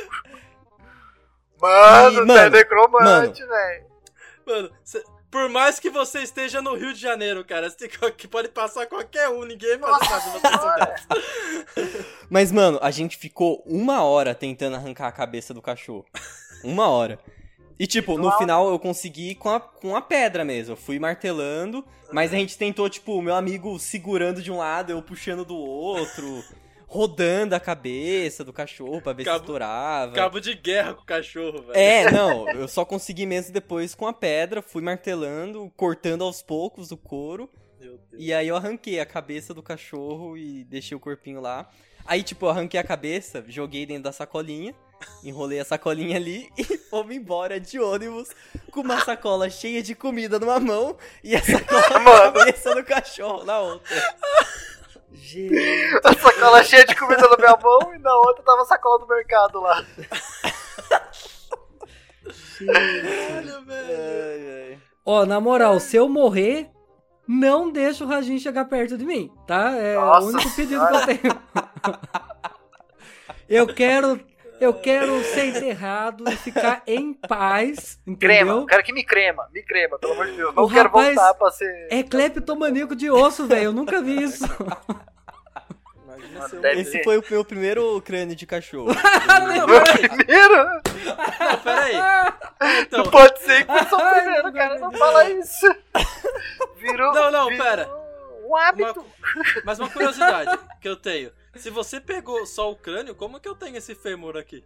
Mano, 1.60 2.10
E, 2.12 2.20
tu 2.20 2.26
mano, 2.26 2.38
é 2.40 2.50
necromante, 2.50 3.44
velho. 3.44 3.86
Mano, 4.46 4.70
cê- 4.84 5.02
por 5.30 5.48
mais 5.48 5.78
que 5.78 5.90
você 5.90 6.20
esteja 6.20 6.62
no 6.62 6.74
Rio 6.74 6.92
de 6.92 7.00
Janeiro, 7.00 7.44
cara, 7.44 7.68
que 8.16 8.28
pode 8.28 8.48
passar 8.48 8.86
qualquer 8.86 9.28
um, 9.28 9.44
ninguém 9.44 9.76
vai 9.78 9.92
cidade. 10.04 11.06
Mas, 12.30 12.52
mano, 12.52 12.78
a 12.80 12.90
gente 12.90 13.16
ficou 13.16 13.62
uma 13.66 14.02
hora 14.02 14.34
tentando 14.34 14.76
arrancar 14.76 15.08
a 15.08 15.12
cabeça 15.12 15.52
do 15.52 15.62
cachorro. 15.62 16.06
Uma 16.64 16.88
hora. 16.88 17.18
E, 17.78 17.86
tipo, 17.86 18.16
no 18.16 18.32
final 18.38 18.70
eu 18.70 18.78
consegui 18.78 19.34
com 19.34 19.50
a, 19.50 19.60
com 19.60 19.94
a 19.94 20.00
pedra 20.00 20.44
mesmo. 20.44 20.72
Eu 20.72 20.76
fui 20.76 20.98
martelando, 20.98 21.84
mas 22.10 22.32
a 22.32 22.36
gente 22.36 22.56
tentou, 22.56 22.88
tipo, 22.88 23.18
o 23.18 23.22
meu 23.22 23.34
amigo 23.34 23.78
segurando 23.78 24.40
de 24.40 24.50
um 24.50 24.56
lado, 24.56 24.90
eu 24.90 25.02
puxando 25.02 25.44
do 25.44 25.56
outro, 25.56 26.42
rodando 26.86 27.54
a 27.54 27.60
cabeça 27.60 28.44
do 28.44 28.52
cachorro 28.52 29.02
pra 29.02 29.12
ver 29.12 29.22
se 29.22 29.26
Cabo- 29.28 29.40
estourava. 29.40 30.12
Cabo 30.14 30.40
de 30.40 30.54
guerra 30.54 30.94
com 30.94 31.02
o 31.02 31.06
cachorro, 31.06 31.62
velho. 31.62 31.72
É, 31.74 32.10
não, 32.12 32.48
eu 32.50 32.68
só 32.68 32.84
consegui 32.84 33.26
mesmo 33.26 33.52
depois 33.52 33.94
com 33.94 34.06
a 34.06 34.12
pedra, 34.12 34.62
fui 34.62 34.80
martelando, 34.82 35.70
cortando 35.76 36.22
aos 36.24 36.42
poucos 36.42 36.90
o 36.92 36.96
couro. 36.96 37.50
Meu 37.80 37.98
Deus. 38.10 38.22
E 38.22 38.32
aí 38.32 38.48
eu 38.48 38.56
arranquei 38.56 39.00
a 39.00 39.06
cabeça 39.06 39.52
do 39.52 39.62
cachorro 39.62 40.36
e 40.36 40.64
deixei 40.64 40.96
o 40.96 41.00
corpinho 41.00 41.40
lá. 41.40 41.68
Aí, 42.06 42.22
tipo, 42.22 42.46
eu 42.46 42.50
arranquei 42.50 42.78
a 42.78 42.84
cabeça, 42.84 43.44
joguei 43.48 43.84
dentro 43.84 44.04
da 44.04 44.12
sacolinha, 44.12 44.72
enrolei 45.24 45.58
a 45.58 45.64
sacolinha 45.64 46.16
ali 46.16 46.48
e 46.56 46.62
fomos 46.64 47.14
embora 47.14 47.58
de 47.58 47.80
ônibus 47.80 48.28
com 48.70 48.80
uma 48.82 49.04
sacola 49.04 49.50
cheia 49.50 49.82
de 49.82 49.94
comida 49.96 50.38
numa 50.38 50.60
mão 50.60 50.96
e 51.22 51.34
a 51.34 51.42
sacola 51.42 51.82
com 51.82 51.94
a 51.94 51.98
Mano. 52.00 52.32
cabeça 52.32 52.74
do 52.76 52.84
cachorro 52.84 53.44
na 53.44 53.58
outra. 53.58 54.16
Gente. 55.12 55.54
A 56.04 56.12
sacola 56.12 56.62
cheia 56.64 56.84
de 56.84 56.94
comida 56.94 57.28
na 57.28 57.36
minha 57.36 57.56
mão 57.62 57.94
e 57.94 57.98
na 57.98 58.14
outra 58.16 58.42
tava 58.42 58.62
a 58.62 58.66
sacola 58.66 58.98
do 58.98 59.06
mercado 59.06 59.60
lá. 59.60 59.84
Caralho, 62.58 63.64
velho. 63.64 64.80
Ó, 65.04 65.24
na 65.24 65.40
moral, 65.40 65.78
se 65.78 65.96
eu 65.96 66.08
morrer, 66.08 66.68
não 67.26 67.70
deixa 67.70 68.04
o 68.04 68.06
Rajin 68.08 68.38
chegar 68.38 68.64
perto 68.66 68.96
de 68.98 69.04
mim, 69.04 69.30
tá? 69.46 69.70
É 69.76 69.94
Nossa 69.94 70.26
o 70.26 70.28
único 70.30 70.50
pedido 70.54 70.86
que 70.86 70.94
eu 70.94 71.06
tenho. 71.06 71.42
eu 73.48 73.66
quero 73.74 74.20
Eu 74.60 74.72
quero 74.74 75.22
ser 75.24 75.46
enterrado 75.46 76.24
e 76.30 76.36
ficar 76.36 76.82
em 76.86 77.12
paz, 77.12 78.00
Crema, 78.18 78.40
entendeu? 78.52 78.58
eu 78.60 78.66
quero 78.66 78.82
que 78.82 78.92
me 78.92 79.04
crema, 79.04 79.48
me 79.52 79.62
crema, 79.62 79.98
pelo 79.98 80.14
amor 80.14 80.26
de 80.26 80.32
Deus. 80.32 80.54
Não 80.54 80.64
O 80.64 80.68
quero 80.68 80.82
rapaz 80.84 81.14
voltar 81.14 81.34
pra 81.34 81.50
ser. 81.50 81.88
É 81.90 82.02
cleptomaníaco 82.02 82.96
de 82.96 83.10
osso, 83.10 83.46
velho. 83.46 83.64
Eu 83.64 83.72
nunca 83.72 84.00
vi 84.00 84.22
isso. 84.22 84.44
Imagina 86.04 86.40
Mano, 86.48 86.66
Esse 86.80 86.92
ser. 86.92 87.04
foi 87.04 87.18
o 87.18 87.24
meu 87.30 87.44
primeiro 87.44 88.00
crânio 88.00 88.34
de 88.34 88.46
cachorro. 88.46 88.88
Não, 89.28 89.66
Meu 89.66 89.82
primeiro? 89.82 90.64
Não, 90.64 91.58
peraí. 91.62 91.94
Então, 92.82 93.04
Não 93.04 93.10
pode 93.10 93.38
ser 93.40 93.66
que 93.66 93.72
foi 93.72 93.84
só 93.88 93.96
o 93.96 94.14
primeiro, 94.14 94.52
cara. 94.52 94.78
Não 94.78 94.92
fala 94.92 95.30
isso. 95.30 95.66
Virou. 96.76 97.12
Não, 97.12 97.30
não, 97.30 97.48
virou 97.48 97.64
pera. 97.64 97.88
Um 98.42 98.46
uma- 98.48 98.68
hábito. 98.68 99.04
mas 99.64 99.78
uma 99.78 99.90
curiosidade 99.90 100.58
que 100.80 100.88
eu 100.88 100.96
tenho. 100.96 101.30
Se 101.58 101.70
você 101.70 102.00
pegou 102.00 102.44
só 102.46 102.70
o 102.70 102.76
crânio, 102.76 103.14
como 103.14 103.40
que 103.40 103.48
eu 103.48 103.54
tenho 103.54 103.76
esse 103.76 103.94
fêmur 103.94 104.36
aqui? 104.36 104.64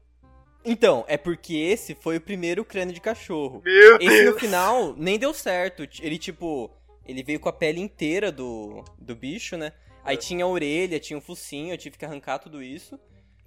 Então, 0.64 1.04
é 1.08 1.16
porque 1.16 1.54
esse 1.54 1.94
foi 1.94 2.18
o 2.18 2.20
primeiro 2.20 2.64
crânio 2.64 2.94
de 2.94 3.00
cachorro. 3.00 3.62
Meu 3.64 3.96
Esse 3.96 4.24
Deus. 4.24 4.34
no 4.34 4.40
final 4.40 4.94
nem 4.96 5.18
deu 5.18 5.32
certo. 5.32 5.88
Ele, 6.00 6.18
tipo, 6.18 6.70
ele 7.06 7.22
veio 7.22 7.40
com 7.40 7.48
a 7.48 7.52
pele 7.52 7.80
inteira 7.80 8.30
do, 8.30 8.84
do 8.98 9.14
bicho, 9.14 9.56
né? 9.56 9.72
Aí 10.04 10.16
tinha 10.16 10.44
a 10.44 10.48
orelha, 10.48 11.00
tinha 11.00 11.18
o 11.18 11.22
focinho, 11.22 11.72
eu 11.72 11.78
tive 11.78 11.96
que 11.96 12.04
arrancar 12.04 12.38
tudo 12.38 12.62
isso. 12.62 12.98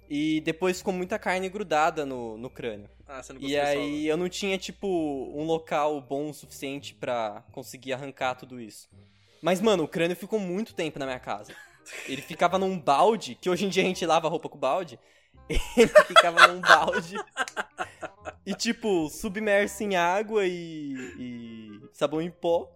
E 0.08 0.40
depois 0.42 0.78
ficou 0.78 0.92
muita 0.92 1.18
carne 1.18 1.48
grudada 1.48 2.04
no, 2.04 2.36
no 2.36 2.50
crânio. 2.50 2.90
Ah, 3.06 3.22
você 3.22 3.32
não 3.32 3.40
E 3.40 3.58
aí 3.58 4.06
eu 4.06 4.16
não 4.16 4.28
tinha, 4.28 4.58
tipo, 4.58 4.86
um 5.34 5.44
local 5.44 6.00
bom 6.00 6.30
o 6.30 6.34
suficiente 6.34 6.94
pra 6.94 7.44
conseguir 7.52 7.92
arrancar 7.92 8.34
tudo 8.34 8.60
isso. 8.60 8.88
Mas, 9.40 9.60
mano, 9.60 9.84
o 9.84 9.88
crânio 9.88 10.16
ficou 10.16 10.38
muito 10.38 10.74
tempo 10.74 10.98
na 10.98 11.06
minha 11.06 11.18
casa. 11.18 11.54
Ele 12.06 12.22
ficava 12.22 12.58
num 12.58 12.78
balde, 12.78 13.34
que 13.34 13.48
hoje 13.50 13.66
em 13.66 13.68
dia 13.68 13.82
a 13.82 13.86
gente 13.86 14.04
lava 14.06 14.28
roupa 14.28 14.48
com 14.48 14.58
balde. 14.58 14.98
Ele 15.76 15.88
ficava 15.88 16.46
num 16.48 16.60
balde. 16.60 17.16
E, 18.46 18.54
tipo, 18.54 19.08
submerso 19.08 19.82
em 19.82 19.96
água 19.96 20.46
e, 20.46 20.94
e 21.18 21.80
sabão 21.92 22.20
em 22.20 22.30
pó. 22.30 22.70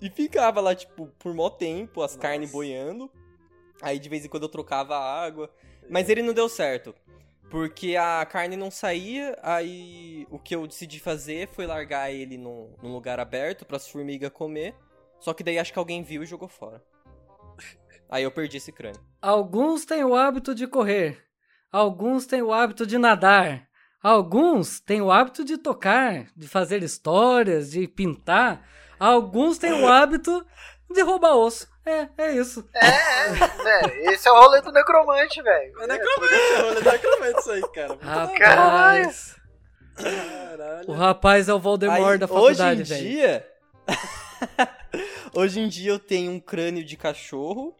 E 0.00 0.08
ficava 0.10 0.60
lá, 0.60 0.74
tipo, 0.74 1.08
por 1.18 1.34
mó 1.34 1.50
tempo, 1.50 2.02
as 2.02 2.12
Nossa. 2.12 2.18
carnes 2.18 2.50
boiando. 2.50 3.10
Aí 3.82 3.98
de 3.98 4.08
vez 4.08 4.24
em 4.24 4.28
quando 4.28 4.44
eu 4.44 4.48
trocava 4.48 4.96
a 4.96 5.22
água. 5.22 5.50
Mas 5.88 6.08
ele 6.08 6.22
não 6.22 6.32
deu 6.32 6.48
certo. 6.48 6.94
Porque 7.50 7.96
a 7.96 8.24
carne 8.26 8.56
não 8.56 8.70
saía, 8.70 9.36
aí 9.42 10.24
o 10.30 10.38
que 10.38 10.54
eu 10.54 10.68
decidi 10.68 11.00
fazer 11.00 11.48
foi 11.48 11.66
largar 11.66 12.12
ele 12.12 12.38
num, 12.38 12.72
num 12.80 12.92
lugar 12.92 13.18
aberto 13.18 13.64
para 13.64 13.76
as 13.76 13.88
formigas 13.88 14.30
comer. 14.30 14.74
Só 15.18 15.34
que 15.34 15.42
daí 15.42 15.58
acho 15.58 15.72
que 15.72 15.78
alguém 15.78 16.02
viu 16.02 16.22
e 16.22 16.26
jogou 16.26 16.48
fora. 16.48 16.82
Aí 18.10 18.24
eu 18.24 18.30
perdi 18.30 18.56
esse 18.56 18.72
crânio. 18.72 19.00
Alguns 19.22 19.84
têm 19.84 20.04
o 20.04 20.16
hábito 20.16 20.54
de 20.54 20.66
correr. 20.66 21.22
Alguns 21.70 22.26
têm 22.26 22.42
o 22.42 22.52
hábito 22.52 22.84
de 22.84 22.98
nadar. 22.98 23.68
Alguns 24.02 24.80
têm 24.80 25.00
o 25.00 25.12
hábito 25.12 25.44
de 25.44 25.56
tocar, 25.56 26.26
de 26.36 26.48
fazer 26.48 26.82
histórias, 26.82 27.70
de 27.70 27.86
pintar. 27.86 28.66
Alguns 28.98 29.58
têm 29.58 29.72
o 29.72 29.86
hábito 29.86 30.44
de 30.90 31.02
roubar 31.02 31.36
osso. 31.36 31.68
É, 31.86 32.08
é 32.18 32.32
isso. 32.36 32.68
É, 32.74 32.86
é, 32.86 34.12
esse 34.12 34.28
é 34.28 34.32
o 34.32 34.40
rolê 34.40 34.60
do 34.60 34.72
necromante, 34.72 35.40
velho. 35.40 35.82
É 35.82 35.86
necromante, 35.86 36.34
é 36.34 36.60
rolê 36.62 36.80
do 36.80 36.90
necromante 36.90 37.38
isso 37.38 37.50
aí, 37.52 37.62
cara. 37.72 37.98
Rapaz. 38.00 39.36
Caralho. 39.94 40.88
O 40.88 40.92
rapaz 40.92 41.48
é 41.48 41.54
o 41.54 41.58
Voldemort 41.60 42.12
Aí, 42.12 42.18
da 42.18 42.26
faculdade, 42.26 42.82
hoje 42.82 42.94
em 42.94 42.96
velho. 42.96 43.10
dia. 43.10 43.48
hoje 45.34 45.60
em 45.60 45.68
dia 45.68 45.90
eu 45.92 45.98
tenho 45.98 46.32
um 46.32 46.40
crânio 46.40 46.84
de 46.84 46.96
cachorro. 46.96 47.76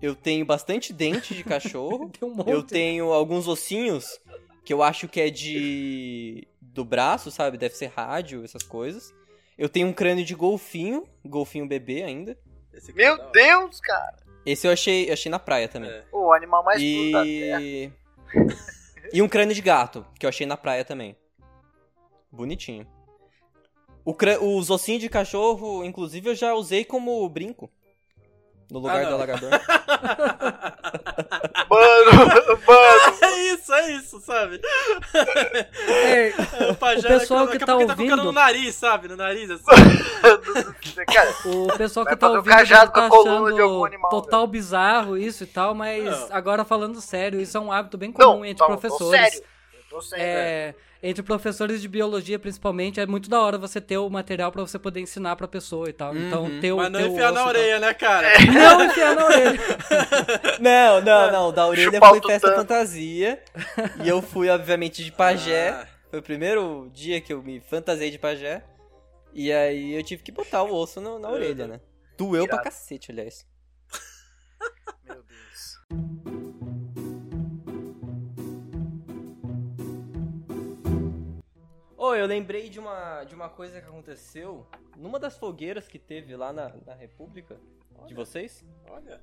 Eu 0.00 0.14
tenho 0.14 0.44
bastante 0.46 0.92
dente 0.92 1.34
de 1.34 1.42
cachorro. 1.42 2.08
Tem 2.18 2.28
um 2.28 2.34
monte. 2.34 2.50
eu 2.50 2.62
tenho 2.62 3.12
alguns 3.12 3.48
ossinhos 3.48 4.20
que 4.64 4.72
eu 4.72 4.82
acho 4.82 5.08
que 5.08 5.20
é 5.20 5.30
de. 5.30 6.46
do 6.60 6.84
braço, 6.84 7.30
sabe? 7.30 7.58
Deve 7.58 7.74
ser 7.74 7.86
rádio, 7.86 8.44
essas 8.44 8.62
coisas. 8.62 9.12
Eu 9.56 9.68
tenho 9.68 9.88
um 9.88 9.92
crânio 9.92 10.24
de 10.24 10.34
golfinho, 10.36 11.04
golfinho 11.24 11.66
bebê 11.66 12.04
ainda. 12.04 12.38
É 12.72 12.92
Meu 12.92 13.14
hora. 13.14 13.30
Deus, 13.32 13.80
cara. 13.80 14.16
Esse 14.46 14.68
eu 14.68 14.72
achei, 14.72 15.10
achei 15.10 15.28
na 15.30 15.38
praia 15.40 15.68
também. 15.68 15.90
É. 15.90 16.04
O 16.12 16.32
animal 16.32 16.62
mais 16.62 16.80
puro 16.80 17.10
da 17.10 17.22
Terra. 17.24 17.60
E. 17.62 17.92
e 19.12 19.20
um 19.20 19.28
crânio 19.28 19.54
de 19.54 19.60
gato, 19.60 20.06
que 20.18 20.24
eu 20.24 20.28
achei 20.28 20.46
na 20.46 20.56
praia 20.56 20.84
também. 20.84 21.16
Bonitinho. 22.30 22.86
O 24.04 24.14
crân- 24.14 24.38
Os 24.40 24.70
ossinhos 24.70 25.00
de 25.00 25.08
cachorro, 25.08 25.84
inclusive, 25.84 26.30
eu 26.30 26.34
já 26.34 26.54
usei 26.54 26.84
como 26.84 27.28
brinco. 27.28 27.68
No 28.70 28.80
lugar 28.80 29.02
Ah, 29.04 29.08
alagador. 29.08 29.50
Mano, 31.70 32.10
mano. 32.66 33.18
É 33.22 33.52
isso, 33.54 33.72
é 33.74 33.92
isso, 33.92 34.20
sabe? 34.20 34.60
É, 35.14 36.28
É, 36.28 36.70
o, 36.70 36.74
pajé, 36.74 37.00
O 37.16 37.18
pessoal 37.20 37.44
daqui 37.46 37.56
a 37.56 37.60
que 37.60 37.66
tá 37.66 37.76
ouvindo- 37.76 38.16
no 38.24 38.32
nariz, 38.32 38.74
sabe? 38.74 39.08
No 39.08 39.16
nariz, 39.16 39.50
assim. 39.50 39.64
Cara, 41.12 41.34
o 41.46 41.76
pessoal 41.76 42.06
que 42.06 42.16
tá 42.16 42.26
fazer 42.26 42.32
um 42.32 42.36
ouvindo 42.38 42.54
cajado 42.56 42.92
tá 42.92 43.00
com 43.00 43.06
a 43.06 43.10
coluna 43.10 43.52
de 43.54 43.60
algum 43.60 43.84
achando 43.84 43.86
animal, 43.86 44.10
total 44.10 44.46
bizarro 44.46 45.16
isso 45.16 45.44
e 45.44 45.46
tal, 45.46 45.74
mas 45.74 46.04
Não. 46.04 46.28
agora 46.30 46.64
falando 46.64 47.00
sério, 47.00 47.40
isso 47.40 47.56
é 47.56 47.60
um 47.60 47.70
hábito 47.72 47.96
bem 47.98 48.12
comum 48.12 48.26
não, 48.38 48.44
entre 48.44 48.60
não, 48.66 48.76
professores. 48.76 48.98
Tô 48.98 49.10
sério. 49.30 49.42
Eu 49.74 49.82
tô 49.90 50.02
sério. 50.02 50.24
É, 50.24 50.74
entre 51.02 51.22
professores 51.22 51.80
de 51.80 51.88
biologia, 51.88 52.38
principalmente, 52.38 52.98
é 53.00 53.06
muito 53.06 53.28
da 53.30 53.40
hora 53.40 53.56
você 53.56 53.80
ter 53.80 53.98
o 53.98 54.08
material 54.10 54.50
pra 54.50 54.62
você 54.62 54.78
poder 54.78 55.00
ensinar 55.00 55.36
pra 55.36 55.46
pessoa 55.46 55.88
e 55.88 55.92
tal. 55.92 56.16
Então, 56.16 56.44
Uhum. 56.44 56.60
ter 56.60 56.72
o 56.72 56.76
Mas 56.78 56.90
não 56.90 57.00
enfiar 57.00 57.30
na 57.32 57.40
tal. 57.40 57.48
orelha, 57.48 57.78
né, 57.78 57.94
cara? 57.94 58.28
Não 58.52 58.84
enfiar 58.84 59.14
na 59.14 59.24
orelha. 59.26 59.58
não, 60.60 61.00
não, 61.00 61.32
não. 61.32 61.52
Da 61.52 61.66
orelha 61.66 61.92
Chupar 61.92 62.10
foi 62.10 62.20
festa 62.22 62.48
tutano. 62.48 62.56
fantasia. 62.56 63.42
E 64.04 64.08
eu 64.08 64.20
fui, 64.20 64.48
obviamente, 64.48 65.04
de 65.04 65.12
pajé. 65.12 65.68
Ah. 65.70 65.86
Foi 66.10 66.18
o 66.20 66.22
primeiro 66.22 66.90
dia 66.92 67.20
que 67.20 67.32
eu 67.32 67.42
me 67.42 67.60
fantasiei 67.60 68.10
de 68.10 68.18
pajé. 68.18 68.64
E 69.34 69.52
aí 69.52 69.92
eu 69.94 70.02
tive 70.02 70.22
que 70.22 70.32
botar 70.32 70.62
o 70.62 70.74
osso 70.74 71.00
no- 71.00 71.18
na 71.18 71.28
orelha, 71.30 71.66
né? 71.68 71.80
Doeu 72.16 72.44
pra 72.46 72.54
Irado. 72.56 72.64
cacete, 72.64 73.12
aliás. 73.12 73.46
Meu 75.04 75.22
Deus. 75.22 76.37
Ô, 81.98 82.14
eu 82.14 82.26
lembrei 82.26 82.68
de 82.70 82.78
uma, 82.78 83.24
de 83.24 83.34
uma 83.34 83.48
coisa 83.48 83.80
que 83.80 83.86
aconteceu 83.88 84.64
numa 84.96 85.18
das 85.18 85.36
fogueiras 85.36 85.88
que 85.88 85.98
teve 85.98 86.36
lá 86.36 86.52
na, 86.52 86.70
na 86.86 86.94
República 86.94 87.56
de 88.06 88.14
vocês. 88.14 88.64
Olha. 88.88 89.20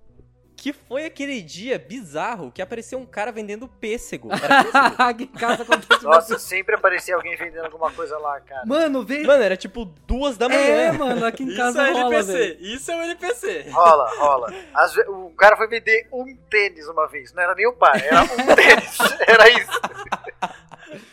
Que 0.57 0.71
foi 0.73 1.05
aquele 1.05 1.41
dia 1.41 1.77
bizarro 1.77 2.49
que 2.51 2.61
apareceu 2.61 2.97
um 2.99 3.05
cara 3.05 3.29
vendendo 3.31 3.67
pêssego. 3.67 4.29
Era 4.35 4.63
pêssego? 4.63 4.95
Aqui 5.03 5.23
em 5.23 5.27
casa 5.27 5.63
acontece 5.63 6.03
Nossa, 6.03 6.37
sempre 6.39 6.75
aparecia 6.75 7.15
alguém 7.15 7.35
vendendo 7.37 7.65
alguma 7.65 7.91
coisa 7.91 8.17
lá, 8.17 8.39
cara. 8.41 8.65
Mano, 8.65 9.03
vem. 9.03 9.23
Mano, 9.25 9.43
era 9.43 9.55
tipo 9.57 9.85
duas 9.85 10.37
da 10.37 10.45
É, 10.47 10.49
manhã. 10.91 10.93
mano, 10.97 11.25
aqui 11.25 11.43
em 11.43 11.47
Isso 11.47 11.57
casa 11.57 11.81
é 11.87 11.91
rola, 11.91 12.15
NPC. 12.15 12.31
velho. 12.33 12.61
Isso 12.61 12.91
é 12.91 12.95
um 12.95 13.03
NPC. 13.03 13.69
Rola, 13.69 14.09
rola. 14.17 14.47
Ve- 14.93 15.09
o 15.09 15.29
cara 15.31 15.55
foi 15.57 15.67
vender 15.67 16.07
um 16.11 16.35
tênis 16.49 16.87
uma 16.87 17.07
vez. 17.07 17.31
Não 17.33 17.43
era 17.43 17.53
nem 17.55 17.67
o 17.67 17.73
par, 17.73 18.01
era 18.01 18.23
um 18.23 18.27
tênis. 18.55 18.97
Era 19.27 19.49
isso. 19.49 19.71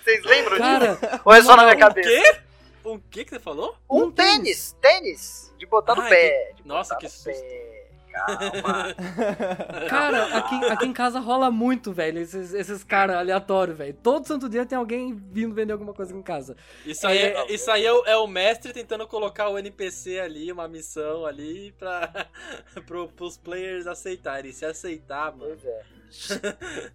Vocês 0.05 0.25
lembram 0.25 0.57
disso? 0.59 0.99
Cara, 1.01 1.21
Ou 1.25 1.33
é 1.33 1.43
só 1.43 1.57
na 1.57 1.65
minha 1.65 1.77
cabeça? 1.79 2.09
quê? 2.09 2.41
O 2.85 2.99
que 2.99 3.25
que 3.25 3.31
você 3.31 3.39
falou? 3.41 3.77
Um, 3.89 4.05
Um 4.05 4.11
tênis. 4.11 4.77
tênis. 4.81 5.55
De 5.59 5.67
botar 5.67 5.95
no 5.95 6.03
Ai, 6.03 6.09
pé. 6.09 6.53
de 6.57 6.67
Nossa, 6.67 6.95
botar 6.95 7.01
que 7.01 7.05
no 7.07 7.11
susto. 7.11 7.31
pé. 7.41 7.73
Calma. 8.13 8.95
Cara, 9.89 10.37
aqui, 10.37 10.55
aqui 10.67 10.85
em 10.87 10.93
casa 10.93 11.19
rola 11.19 11.51
muito, 11.51 11.93
velho, 11.93 12.19
esses, 12.19 12.53
esses 12.53 12.85
caras 12.85 13.17
aleatórios, 13.17 13.75
velho. 13.79 13.95
Todo 14.03 14.27
santo 14.27 14.51
dia 14.51 14.67
tem 14.67 14.77
alguém 14.77 15.15
vindo 15.15 15.55
vender 15.55 15.73
alguma 15.73 15.95
coisa 15.95 16.11
aqui 16.11 16.21
em 16.21 16.23
casa. 16.23 16.55
Isso 16.85 17.07
aí, 17.07 17.17
é, 17.19 17.37
É- 17.39 17.53
isso 17.55 17.71
aí 17.71 17.87
é, 17.87 17.93
o, 17.93 18.05
é 18.05 18.17
o 18.19 18.27
mestre 18.27 18.73
tentando 18.73 19.07
colocar 19.07 19.49
o 19.49 19.59
NPC 19.59 20.19
ali, 20.21 20.53
uma 20.53 20.69
missão 20.69 21.25
ali, 21.25 21.73
pra, 21.79 22.27
pro, 22.87 23.09
pros 23.09 23.39
players 23.39 23.87
aceitarem. 23.87 24.53
Se 24.53 24.67
aceitar, 24.67 25.35
mano. 25.35 25.57
Pois 25.57 26.31
é. 26.45 26.91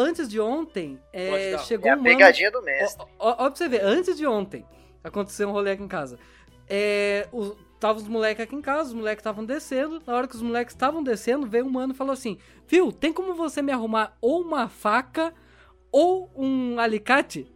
Antes 0.00 0.28
de 0.28 0.38
ontem, 0.38 0.96
é, 1.12 1.58
chegou 1.58 1.88
É 1.88 1.90
a 1.90 1.94
um 1.94 1.96
mano... 1.96 2.08
pegadinha 2.08 2.52
do 2.52 2.62
mestre. 2.62 3.04
Ó, 3.18 3.30
ó, 3.30 3.30
ó 3.30 3.50
pra 3.50 3.56
você 3.56 3.68
ver, 3.68 3.82
antes 3.82 4.16
de 4.16 4.24
ontem, 4.28 4.64
aconteceu 5.02 5.48
um 5.48 5.50
rolê 5.50 5.72
aqui 5.72 5.82
em 5.82 5.88
casa. 5.88 6.20
É, 6.68 7.26
o, 7.32 7.56
tava 7.80 7.98
os 7.98 8.06
moleques 8.06 8.44
aqui 8.44 8.54
em 8.54 8.62
casa, 8.62 8.90
os 8.90 8.94
moleques 8.94 9.22
estavam 9.22 9.44
descendo. 9.44 10.00
Na 10.06 10.14
hora 10.14 10.28
que 10.28 10.36
os 10.36 10.40
moleques 10.40 10.72
estavam 10.72 11.02
descendo, 11.02 11.48
veio 11.48 11.66
um 11.66 11.70
mano 11.70 11.94
e 11.94 11.96
falou 11.96 12.12
assim: 12.12 12.38
Viu, 12.68 12.92
tem 12.92 13.12
como 13.12 13.34
você 13.34 13.60
me 13.60 13.72
arrumar 13.72 14.16
ou 14.20 14.40
uma 14.40 14.68
faca 14.68 15.34
ou 15.90 16.30
um 16.36 16.78
alicate? 16.78 17.52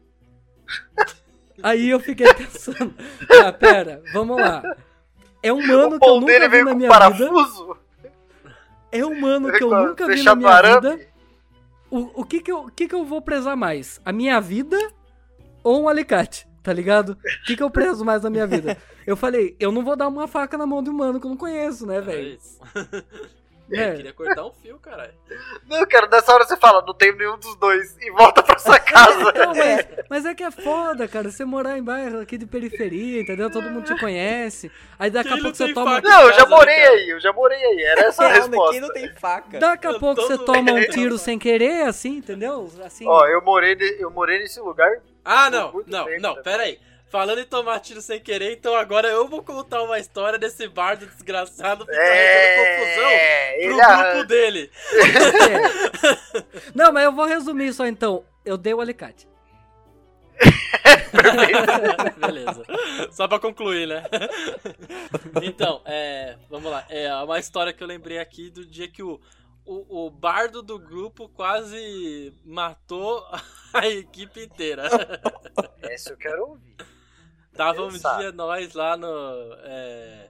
Aí 1.63 1.91
eu 1.91 2.01
fiquei 2.01 2.27
pensando: 2.35 2.93
Ah, 3.41 3.53
pera, 3.53 4.03
vamos 4.13 4.37
lá. 4.37 4.65
É 5.41 5.53
um 5.53 5.65
mano 5.65 6.01
que 6.01 6.09
eu 6.09 6.21
nunca 6.21 6.49
vi 6.49 6.63
na 6.65 6.75
minha 6.75 7.09
vida. 7.11 7.31
É 8.91 9.07
um 9.07 9.21
mano 9.21 9.53
que 9.53 9.63
eu 9.63 9.71
nunca 9.71 10.09
vi 10.09 10.25
na 10.25 10.35
minha 10.35 10.61
vida. 10.61 11.12
O, 11.93 12.23
o 12.23 12.25
que 12.25 12.41
que 12.41 12.51
eu, 12.51 12.71
que 12.71 12.89
que 12.89 12.95
eu 12.95 13.05
vou 13.05 13.21
prezar 13.21 13.55
mais? 13.55 14.01
A 14.03 14.15
minha 14.15 14.41
vida 14.41 14.79
ou 15.63 15.83
um 15.83 15.89
alicate? 15.91 16.49
Tá 16.63 16.73
ligado? 16.73 17.11
O 17.11 17.45
que 17.45 17.55
que 17.55 17.63
eu 17.63 17.71
prezo 17.71 18.03
mais 18.03 18.23
na 18.23 18.31
minha 18.31 18.47
vida? 18.47 18.79
Eu 19.05 19.17
falei, 19.17 19.57
eu 19.59 19.73
não 19.73 19.83
vou 19.83 19.97
dar 19.97 20.07
uma 20.07 20.29
faca 20.29 20.57
na 20.57 20.65
mão 20.65 20.81
de 20.81 20.89
um 20.89 20.93
mano 20.93 21.19
que 21.19 21.27
eu 21.27 21.31
não 21.31 21.37
conheço, 21.37 21.85
né, 21.85 21.97
É 21.97 22.37
Eu 23.71 23.81
É. 23.81 23.95
queria 23.95 24.13
cortar 24.13 24.45
um 24.45 24.53
fio, 24.53 24.79
caralho. 24.79 25.13
Não, 25.67 25.87
cara, 25.87 26.07
nessa 26.07 26.33
hora 26.35 26.45
você 26.45 26.57
fala, 26.57 26.83
não 26.87 26.93
tenho 26.93 27.17
nenhum 27.17 27.39
dos 27.39 27.57
dois 27.57 27.97
e 28.01 28.11
volta 28.11 28.43
pra 28.43 28.59
sua 28.59 28.79
casa. 28.81 29.31
Então, 29.31 29.55
mas, 29.55 29.87
mas 30.11 30.27
é 30.27 30.35
que 30.35 30.43
é 30.43 30.51
foda, 30.51 31.09
cara. 31.09 31.31
Você 31.31 31.45
morar 31.45 31.79
em 31.79 31.83
bairro 31.83 32.21
aqui 32.21 32.37
de 32.37 32.45
periferia, 32.45 33.23
entendeu? 33.23 33.51
Todo 33.51 33.71
mundo 33.71 33.85
te 33.87 33.99
conhece. 33.99 34.71
Aí 34.99 35.11
daqui 35.11 35.29
Que 35.29 35.35
a 35.35 35.37
pouco 35.39 35.49
não 35.49 35.55
você 35.55 35.65
tem 35.67 35.75
toma. 35.75 36.01
Não, 36.03 36.23
eu 36.23 36.33
já 36.35 36.43
né, 36.43 36.49
morei 36.49 36.85
aí, 36.87 37.09
eu 37.11 37.21
já 37.21 37.33
morei 37.33 37.65
aí. 37.65 37.83
Era 37.83 38.01
essa 38.07 38.25
a 38.25 38.29
resposta. 38.29 38.73
quem 38.73 38.81
não 38.81 38.93
tem 38.93 39.09
faca? 39.15 39.59
Daqui 39.59 39.87
a 39.87 39.91
Eu 39.93 39.99
pouco 40.01 40.21
você 40.21 40.37
toma 40.39 40.73
um 40.73 40.85
tiro 40.85 41.17
sem 41.17 41.39
querer, 41.39 41.87
assim, 41.87 42.17
entendeu? 42.17 42.71
Assim. 42.85 43.07
Ó, 43.07 43.27
eu 43.27 43.41
morei, 43.43 43.75
ne- 43.75 43.97
eu 43.99 44.11
morei 44.11 44.39
nesse 44.41 44.61
lugar. 44.61 44.91
Ah, 45.25 45.49
não, 45.49 45.83
não, 45.87 46.07
não, 46.19 46.43
pera 46.43 46.65
aí. 46.65 46.79
Falando 47.13 47.41
em 47.41 47.45
tomar 47.45 47.79
tiro 47.81 48.01
sem 48.01 48.19
querer, 48.19 48.55
então 48.55 48.75
agora 48.75 49.07
eu 49.07 49.29
vou 49.29 49.43
contar 49.43 49.83
uma 49.83 49.99
história 49.99 50.39
desse 50.39 50.67
bardo 50.67 51.05
desgraçado 51.05 51.85
que 51.85 51.93
tá 51.93 52.01
arranjando 52.01 52.81
confusão 52.81 53.11
É, 53.11 53.57
pro 53.67 53.77
grupo 53.77 54.29
dele. 54.29 54.71
É. 54.95 56.73
Não, 56.75 56.91
mas 56.91 57.05
eu 57.05 57.13
vou 57.13 57.27
resumir 57.27 57.75
só 57.75 57.87
então. 57.87 58.25
Eu 58.47 58.57
dei 58.57 58.73
o 58.73 58.81
alicate. 58.81 59.29
Beleza. 62.17 62.65
Só 63.11 63.29
pra 63.29 63.39
concluir, 63.39 63.87
né? 63.87 64.05
Então, 65.43 65.83
é, 65.85 66.39
vamos 66.49 66.71
lá. 66.71 66.87
É 66.89 67.15
uma 67.17 67.39
história 67.39 67.75
que 67.75 67.83
eu 67.83 67.87
lembrei 67.87 68.21
aqui 68.21 68.49
do 68.49 68.65
dia 68.65 68.89
que 68.89 69.03
o, 69.03 69.21
o, 69.67 70.07
o 70.07 70.11
bardo 70.11 70.63
do 70.63 70.79
grupo 70.79 71.29
quase 71.29 72.35
matou 72.43 73.23
a 73.75 73.87
equipe 73.87 74.45
inteira. 74.45 74.89
Essa 75.83 76.15
eu 76.15 76.17
quero 76.17 76.43
ouvir. 76.43 76.75
Tava 77.57 77.83
um 77.83 77.89
dia 77.91 78.33
nós 78.33 78.73
lá 78.75 78.97
no. 78.97 79.57
é, 79.65 80.29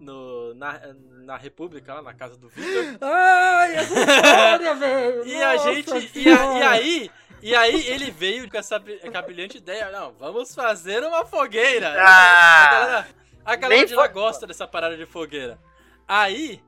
no 0.00 0.54
na, 0.54 0.80
na 1.24 1.36
República, 1.36 1.94
lá 1.94 2.02
na 2.02 2.14
casa 2.14 2.36
do 2.36 2.48
Victor. 2.48 2.96
Ai, 3.00 3.76
essa 3.76 3.94
história, 4.00 4.74
velho! 4.74 5.26
E 5.26 5.42
a 5.42 5.56
gente. 5.58 6.18
E, 6.18 6.28
a- 6.28 6.58
e 6.58 6.62
aí. 6.62 7.10
E 7.44 7.56
aí 7.56 7.88
ele 7.88 8.10
veio 8.12 8.48
com 8.48 8.56
essa, 8.56 8.78
com 8.78 9.18
a 9.18 9.22
brilhante 9.22 9.58
ideia, 9.58 9.90
não, 9.90 10.12
vamos 10.12 10.54
fazer 10.54 11.02
uma 11.02 11.24
fogueira. 11.26 11.88
a 11.88 12.04
Ah, 12.04 12.70
galera, 12.70 13.06
a 13.44 13.56
galera 13.56 13.86
de 13.86 13.94
lá 13.96 14.06
gosta 14.06 14.46
dessa 14.46 14.64
parada 14.68 14.96
de 14.96 15.04
fogueira. 15.06 15.58
Aí, 16.06 16.62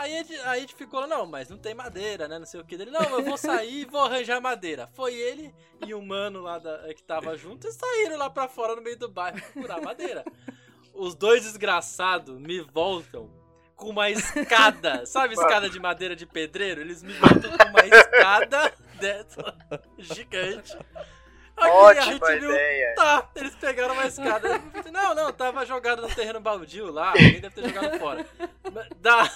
aí, 0.00 0.14
a 0.18 0.22
gente- 0.22 0.40
aí 0.40 0.58
a 0.58 0.60
gente 0.60 0.74
ficou, 0.74 1.06
não, 1.06 1.26
mas 1.26 1.48
não 1.48 1.58
tem 1.58 1.74
madeira, 1.74 2.26
né? 2.28 2.38
Não 2.38 2.46
sei 2.46 2.60
o 2.60 2.64
que 2.64 2.76
dele. 2.76 2.90
Não, 2.90 3.02
eu 3.02 3.22
vou 3.24 3.36
sair 3.36 3.82
e 3.82 3.84
vou 3.84 4.02
arranjar 4.02 4.40
madeira. 4.40 4.88
Foi 4.94 5.14
ele 5.14 5.54
e 5.86 5.94
o 5.94 6.02
mano 6.02 6.40
lá 6.42 6.58
da- 6.58 6.92
que 6.94 7.02
tava 7.02 7.36
junto 7.36 7.66
e 7.68 7.72
saíram 7.72 8.16
lá 8.16 8.28
pra 8.30 8.48
fora 8.48 8.74
no 8.76 8.82
meio 8.82 8.98
do 8.98 9.08
bairro 9.08 9.40
procurar 9.52 9.80
madeira. 9.80 10.24
Os 10.94 11.14
dois 11.14 11.42
desgraçados 11.44 12.38
me 12.38 12.60
voltam 12.60 13.30
com 13.76 13.88
uma 13.90 14.10
escada. 14.10 15.06
Sabe 15.06 15.34
escada 15.34 15.70
de 15.70 15.80
madeira 15.80 16.14
de 16.16 16.26
pedreiro? 16.26 16.80
Eles 16.80 17.02
me 17.02 17.12
voltam 17.14 17.50
com 17.56 17.64
uma 17.68 17.86
escada 17.86 18.72
dessa 19.00 19.54
gigante. 19.98 20.76
Aqui, 21.56 21.68
a 21.68 21.74
ótima 21.74 22.12
gente 22.12 22.40
viu 22.40 22.50
ideia. 22.52 22.94
Tá, 22.94 23.30
eles 23.36 23.54
pegaram 23.54 23.92
uma 23.94 24.06
escada. 24.06 24.48
Não, 24.90 25.14
não, 25.14 25.30
tava 25.32 25.64
jogado 25.66 26.00
no 26.02 26.14
terreno 26.14 26.40
baldio 26.40 26.90
lá, 26.90 27.10
alguém 27.10 27.38
deve 27.40 27.50
ter 27.54 27.68
jogado 27.68 27.98
fora. 27.98 28.26
Dá, 28.96 29.30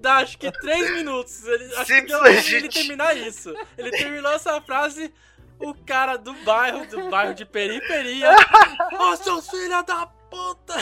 dá 0.00 0.16
acho 0.18 0.36
que 0.38 0.50
três 0.50 0.90
minutos. 0.92 1.44
Ele, 1.46 1.74
acho 1.76 1.86
que 1.86 2.02
deu 2.02 2.26
ele 2.26 2.68
terminar 2.68 3.16
isso. 3.16 3.54
Ele 3.78 3.90
terminou 3.90 4.32
essa 4.32 4.60
frase, 4.60 5.12
o 5.58 5.74
cara 5.74 6.16
do 6.16 6.32
bairro, 6.44 6.86
do 6.86 7.08
bairro 7.10 7.34
de 7.34 7.44
periferia. 7.44 8.34
Ô, 8.98 9.16
seus 9.16 9.48
filhos 9.48 9.84
da 9.84 10.06
puta! 10.30 10.74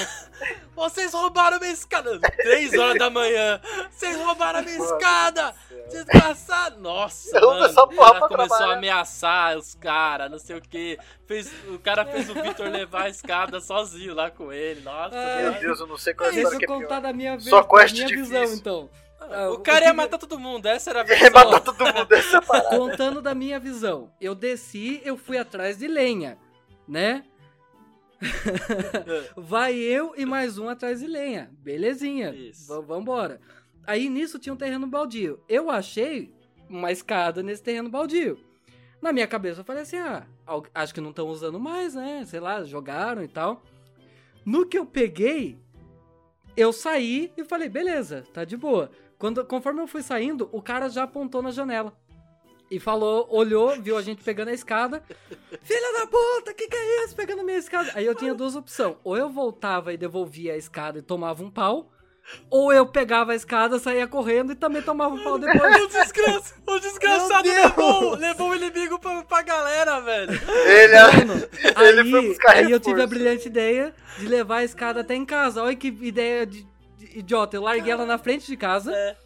Vocês 0.77 1.13
roubaram 1.13 1.59
minha 1.59 1.73
escada! 1.73 2.19
Três 2.21 2.73
horas 2.75 2.99
da 2.99 3.09
manhã! 3.11 3.61
Vocês 3.91 4.17
roubaram 4.19 4.59
a 4.61 4.63
minha 4.63 4.77
escada! 4.79 5.55
Desgraçado! 5.91 6.79
Nossa, 6.81 7.41
mano, 7.41 7.65
essa 7.65 7.83
o 7.83 7.89
porra 7.89 8.13
cara 8.13 8.19
pra 8.19 8.29
começou 8.29 8.55
a 8.55 8.59
trabalhar. 8.59 8.77
ameaçar 8.79 9.57
os 9.57 9.75
caras, 9.75 10.31
não 10.31 10.39
sei 10.39 10.57
o 10.57 10.61
que. 10.61 10.99
Fez, 11.27 11.51
o 11.69 11.79
cara 11.79 12.05
fez 12.05 12.29
o 12.29 12.35
Victor 12.35 12.69
levar 12.69 13.05
a 13.05 13.09
escada 13.09 13.59
sozinho 13.59 14.15
lá 14.15 14.31
com 14.31 14.53
ele. 14.53 14.83
Nossa, 14.83 15.17
Ai, 15.17 15.43
Meu. 15.45 15.53
Deus, 15.61 15.81
eu 15.81 15.87
não 15.87 15.97
sei 15.97 16.13
qual 16.13 16.29
é 16.29 16.33
a 16.33 16.37
história 16.37 16.55
eu 16.57 16.59
que 16.59 16.65
é 16.67 16.69
contar 16.69 16.87
pior. 16.89 17.01
da 17.01 17.13
minha, 17.15 17.41
Só 17.41 17.63
da 17.63 17.69
quest 17.69 17.95
minha 17.95 18.07
difícil. 18.07 18.27
visão, 18.41 18.55
então. 18.55 18.91
Ah, 19.31 19.51
O 19.51 19.59
cara 19.61 19.81
que 19.81 19.87
ia 19.87 19.95
matar 19.95 20.19
todo 20.19 20.39
mundo, 20.39 20.67
essa 20.67 20.91
era 20.91 21.03
a 21.03 21.05
Ia 21.09 21.09
versão. 21.09 21.31
matar 21.33 21.61
todo 21.61 21.85
mundo 21.95 22.13
essa 22.15 22.43
parada. 22.43 22.77
Contando 22.77 23.21
da 23.23 23.35
minha 23.35 23.59
visão. 23.61 24.11
Eu 24.21 24.35
desci, 24.35 25.01
eu 25.05 25.17
fui 25.17 25.37
atrás 25.39 25.79
de 25.79 25.87
lenha, 25.89 26.39
né? 26.87 27.25
Vai 29.37 29.75
eu 29.75 30.13
e 30.17 30.25
mais 30.27 30.59
um 30.59 30.69
atrás 30.69 31.01
de 31.01 31.07
lenha. 31.07 31.51
Belezinha. 31.61 32.31
Isso. 32.31 32.81
Vambora. 32.83 33.41
Aí 33.87 34.09
nisso 34.09 34.39
tinha 34.39 34.53
um 34.53 34.57
terreno 34.57 34.87
baldio. 34.87 35.41
Eu 35.49 35.71
achei 35.71 36.35
uma 36.69 36.91
escada 36.93 37.43
nesse 37.43 37.63
terreno 37.63 37.89
baldio. 37.89 38.39
Na 39.01 39.13
minha 39.13 39.27
cabeça 39.27 39.61
eu 39.61 39.65
falei 39.65 39.83
assim: 39.83 39.97
ah, 39.99 40.27
acho 40.75 40.93
que 40.93 41.01
não 41.01 41.11
estão 41.11 41.29
usando 41.29 41.59
mais, 41.61 41.95
né? 41.95 42.25
Sei 42.27 42.41
lá, 42.41 42.65
jogaram 42.65 43.23
e 43.23 43.29
tal. 43.29 43.63
No 44.45 44.67
que 44.67 44.79
eu 44.79 44.85
peguei, 44.85 45.59
eu 46.57 46.73
saí 46.73 47.33
e 47.37 47.45
falei: 47.45 47.69
beleza, 47.69 48.25
tá 48.33 48.45
de 48.45 48.57
boa. 48.57 48.91
Quando, 49.19 49.45
conforme 49.45 49.83
eu 49.83 49.87
fui 49.89 50.03
saindo, 50.03 50.49
o 50.53 50.63
cara 50.63 50.89
já 50.89 51.03
apontou 51.03 51.43
na 51.43 51.51
janela. 51.51 51.93
E 52.71 52.79
falou, 52.79 53.27
olhou, 53.31 53.81
viu 53.81 53.97
a 53.97 54.03
gente 54.03 54.23
pegando 54.23 54.49
a 54.49 54.53
escada. 54.53 55.03
Filha 55.63 55.99
da 55.99 56.07
puta, 56.07 56.53
que 56.53 56.69
que 56.69 56.77
é 56.77 57.05
isso? 57.05 57.17
Pegando 57.17 57.41
a 57.41 57.45
minha 57.45 57.57
escada. 57.57 57.91
Aí 57.95 58.05
eu 58.05 58.15
tinha 58.15 58.35
duas 58.35 58.55
opções. 58.55 58.95
Ou 59.03 59.17
eu 59.17 59.31
voltava 59.31 59.93
e 59.93 59.97
devolvia 59.97 60.53
a 60.53 60.57
escada 60.57 60.99
e 60.99 61.03
tomava 61.03 61.43
um 61.43 61.51
pau. 61.51 61.91
Ou 62.51 62.71
eu 62.71 62.87
pegava 62.87 63.33
a 63.33 63.35
escada, 63.35 63.79
saía 63.79 64.07
correndo 64.07 64.53
e 64.53 64.55
também 64.55 64.83
tomava 64.83 65.15
um 65.15 65.25
pau 65.25 65.39
depois. 65.39 65.83
O, 65.83 65.89
desgraça, 65.89 66.55
o 66.67 66.79
desgraçado 66.79 67.49
levou, 67.49 68.15
levou 68.17 68.51
o 68.51 68.55
inimigo 68.55 68.99
pra, 68.99 69.23
pra 69.23 69.41
galera, 69.41 69.99
velho. 70.01 70.33
Ele 70.67 70.95
é... 70.95 71.25
Mano, 71.25 71.49
Ele 71.89 72.01
aí, 72.03 72.11
foi 72.11 72.29
buscar 72.29 72.53
aí 72.53 72.71
eu 72.71 72.79
tive 72.79 73.01
a 73.01 73.05
reforço. 73.05 73.09
brilhante 73.09 73.47
ideia 73.49 73.95
de 74.19 74.27
levar 74.27 74.59
a 74.59 74.65
escada 74.65 75.01
até 75.01 75.15
em 75.15 75.25
casa. 75.25 75.63
Olha 75.63 75.75
que 75.75 75.89
ideia 75.89 76.45
de, 76.45 76.65
de 76.65 76.78
idiota. 77.15 77.57
Eu 77.57 77.63
larguei 77.63 77.93
ela 77.93 78.07
na 78.07 78.19
frente 78.19 78.47
de 78.47 78.57
casa, 78.57 78.93
É. 78.95 79.17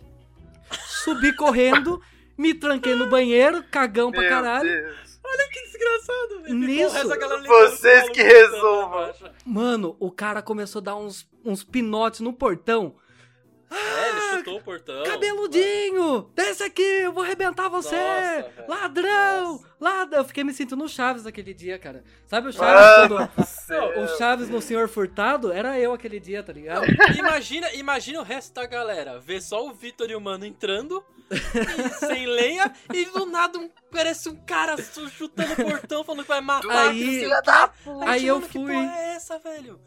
subi 1.04 1.34
correndo, 1.34 2.00
me 2.36 2.54
tranquei 2.54 2.94
no 2.94 3.06
banheiro, 3.08 3.62
cagão 3.64 4.10
pra 4.10 4.20
Meu 4.20 4.30
caralho. 4.30 4.68
Deus. 4.68 5.12
Que 5.52 5.62
desgraçado. 5.66 6.40
Ficou 6.42 6.54
Nisso, 6.54 7.08
vocês 7.46 8.00
colo, 8.02 8.12
que 8.12 8.22
gritando 8.22 8.52
resolvam. 8.52 9.14
Mano, 9.44 9.96
o 9.98 10.10
cara 10.10 10.42
começou 10.42 10.80
a 10.80 10.82
dar 10.84 10.96
uns, 10.96 11.26
uns 11.44 11.62
pinotes 11.62 12.20
no 12.20 12.32
portão. 12.32 12.94
É, 13.74 14.08
ele 14.08 14.38
chutou 14.38 14.58
o 14.58 14.62
portão. 14.62 15.02
Cabeludinho! 15.04 16.30
Desce 16.34 16.62
aqui, 16.62 16.82
eu 16.82 17.12
vou 17.12 17.22
arrebentar 17.22 17.68
você! 17.68 17.96
Nossa. 17.96 18.64
Ladrão! 18.68 19.52
Nossa. 19.52 19.72
Ladrão! 19.80 20.18
Eu 20.20 20.24
fiquei 20.24 20.44
me 20.44 20.52
sentindo 20.52 20.76
no 20.76 20.88
Chaves 20.88 21.26
aquele 21.26 21.54
dia, 21.54 21.78
cara. 21.78 22.04
Sabe 22.26 22.48
o 22.48 22.52
Chaves 22.52 23.08
Mano 23.10 23.16
quando. 23.16 23.30
do 23.36 23.46
céu. 23.46 24.02
O 24.04 24.08
Chaves 24.18 24.48
no 24.48 24.60
Senhor 24.60 24.88
Furtado 24.88 25.52
era 25.52 25.78
eu 25.78 25.92
aquele 25.92 26.20
dia, 26.20 26.42
tá 26.42 26.52
ligado? 26.52 26.84
Imagina, 27.16 27.72
imagina 27.74 28.20
o 28.20 28.24
resto 28.24 28.52
da 28.54 28.66
galera. 28.66 29.18
Ver 29.20 29.40
só 29.40 29.66
o 29.66 29.72
Vitor 29.72 30.10
e 30.10 30.14
o 30.16 30.20
Mano 30.20 30.44
entrando, 30.44 31.02
e 31.30 31.88
sem 32.06 32.26
lenha, 32.26 32.72
e 32.92 33.04
do 33.06 33.26
nada 33.26 33.58
um, 33.58 33.70
parece 33.90 34.28
um 34.28 34.36
cara 34.36 34.76
chutando 35.16 35.52
o 35.52 35.56
portão 35.56 36.04
falando 36.04 36.22
que 36.22 36.28
vai 36.28 36.40
matar. 36.40 36.88
Aí- 36.88 37.28
puta. 37.28 37.72
Aí 38.06 38.26
eu 38.26 38.36
mano, 38.36 38.46
Que 38.46 38.52
fui. 38.52 38.72
porra 38.74 38.96
é 38.98 39.14
essa, 39.14 39.38
velho? 39.38 39.80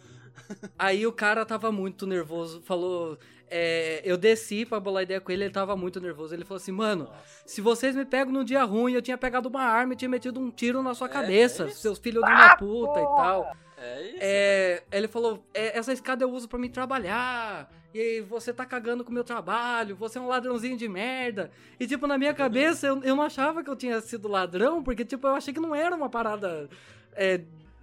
Aí 0.77 1.05
o 1.07 1.11
cara 1.11 1.45
tava 1.45 1.71
muito 1.71 2.05
nervoso, 2.05 2.61
falou. 2.61 3.17
é, 3.49 4.01
eu 4.03 4.17
desci 4.17 4.65
pra 4.65 4.79
bolar 4.79 5.03
ideia 5.03 5.21
com 5.21 5.31
ele, 5.31 5.43
ele 5.45 5.53
tava 5.53 5.75
muito 5.75 5.99
nervoso. 6.01 6.33
Ele 6.33 6.43
falou 6.43 6.57
assim, 6.57 6.71
mano, 6.71 7.09
se 7.45 7.61
vocês 7.61 7.95
me 7.95 8.05
pegam 8.05 8.33
num 8.33 8.43
dia 8.43 8.63
ruim, 8.63 8.93
eu 8.93 9.01
tinha 9.01 9.17
pegado 9.17 9.49
uma 9.49 9.61
arma 9.63 9.93
e 9.93 9.95
tinha 9.95 10.09
metido 10.09 10.39
um 10.39 10.49
tiro 10.51 10.81
na 10.81 10.93
sua 10.93 11.07
É, 11.07 11.11
cabeça, 11.11 11.65
é 11.65 11.69
seus 11.69 11.99
filhos 11.99 12.23
de 12.23 12.31
uma 12.31 12.55
puta 12.57 12.99
e 12.99 13.03
tal. 13.03 13.55
É 13.77 14.01
isso. 14.07 14.17
É, 14.19 14.83
ele 14.91 15.07
falou: 15.07 15.45
"É, 15.53 15.77
essa 15.77 15.93
escada 15.93 16.23
eu 16.23 16.31
uso 16.31 16.47
pra 16.47 16.57
mim 16.59 16.69
trabalhar. 16.69 17.69
E 17.93 18.19
você 18.21 18.51
tá 18.53 18.65
cagando 18.65 19.05
com 19.05 19.11
o 19.11 19.13
meu 19.13 19.23
trabalho, 19.23 19.95
você 19.95 20.17
é 20.17 20.21
um 20.21 20.27
ladrãozinho 20.27 20.75
de 20.75 20.85
merda. 20.89 21.49
E, 21.79 21.87
tipo, 21.87 22.05
na 22.07 22.17
minha 22.17 22.33
cabeça, 22.35 22.87
eu, 22.87 23.01
eu 23.03 23.15
não 23.15 23.23
achava 23.23 23.63
que 23.63 23.69
eu 23.69 23.75
tinha 23.75 24.01
sido 24.01 24.27
ladrão, 24.27 24.83
porque, 24.83 25.05
tipo, 25.05 25.25
eu 25.25 25.33
achei 25.35 25.53
que 25.53 25.61
não 25.61 25.73
era 25.73 25.95
uma 25.95 26.09
parada 26.09 26.69
é, 27.13 27.39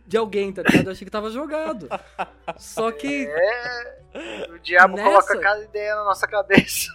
de 0.06 0.16
alguém, 0.16 0.52
tá 0.52 0.62
ligado? 0.62 0.86
Eu 0.86 0.92
achei 0.92 1.04
que 1.04 1.10
tava 1.10 1.30
jogado. 1.30 1.88
Só 2.58 2.90
que 2.92 3.26
É, 3.26 4.48
o 4.50 4.58
diabo 4.58 4.96
Nessa- 4.96 5.08
coloca 5.08 5.38
cada 5.40 5.62
ideia 5.62 5.94
na 5.96 6.04
nossa 6.04 6.26
cabeça. 6.26 6.90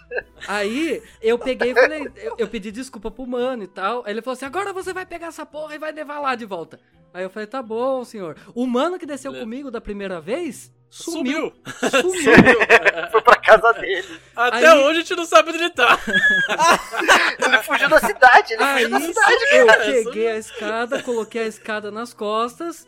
aí 0.46 1.02
eu 1.20 1.38
peguei 1.38 1.72
e 1.72 1.74
falei, 1.74 2.08
eu, 2.16 2.34
eu 2.38 2.48
pedi 2.48 2.70
desculpa 2.70 3.10
pro 3.10 3.26
mano 3.26 3.64
e 3.64 3.68
tal. 3.68 4.02
Aí 4.06 4.12
ele 4.12 4.22
falou 4.22 4.34
assim: 4.36 4.44
agora 4.46 4.72
você 4.72 4.92
vai 4.92 5.04
pegar 5.06 5.28
essa 5.28 5.44
porra 5.46 5.74
e 5.74 5.78
vai 5.78 5.90
levar 5.92 6.20
lá 6.20 6.34
de 6.34 6.44
volta. 6.44 6.78
Aí 7.12 7.22
eu 7.24 7.30
falei, 7.30 7.46
tá 7.46 7.62
bom, 7.62 8.04
senhor. 8.04 8.36
O 8.54 8.66
mano 8.66 8.98
que 8.98 9.06
desceu 9.06 9.32
Le- 9.32 9.40
comigo 9.40 9.70
da 9.70 9.80
primeira 9.80 10.20
vez 10.20 10.70
sumiu. 10.90 11.52
Sumiu. 11.90 12.02
Sumiu. 12.02 13.10
Foi 13.10 13.22
pra 13.22 13.36
casa 13.36 13.72
dele. 13.72 14.20
Até 14.36 14.68
Aí- 14.68 14.78
hoje 14.78 14.98
a 14.98 15.00
gente 15.00 15.16
não 15.16 15.24
sabe 15.24 15.48
onde 15.48 15.58
ele 15.58 15.70
tá. 15.70 15.98
Ele 17.44 17.58
fugiu 17.62 17.88
da 17.88 17.98
cidade. 17.98 18.52
Ele 18.54 18.62
Aí 18.62 18.84
fugiu 18.84 18.90
da 18.90 19.00
cidade, 19.00 19.44
eu 19.52 19.66
cara. 19.66 19.84
peguei 19.84 20.28
a 20.28 20.36
escada, 20.36 21.02
coloquei 21.02 21.42
a 21.42 21.46
escada 21.46 21.90
nas 21.90 22.12
costas 22.12 22.86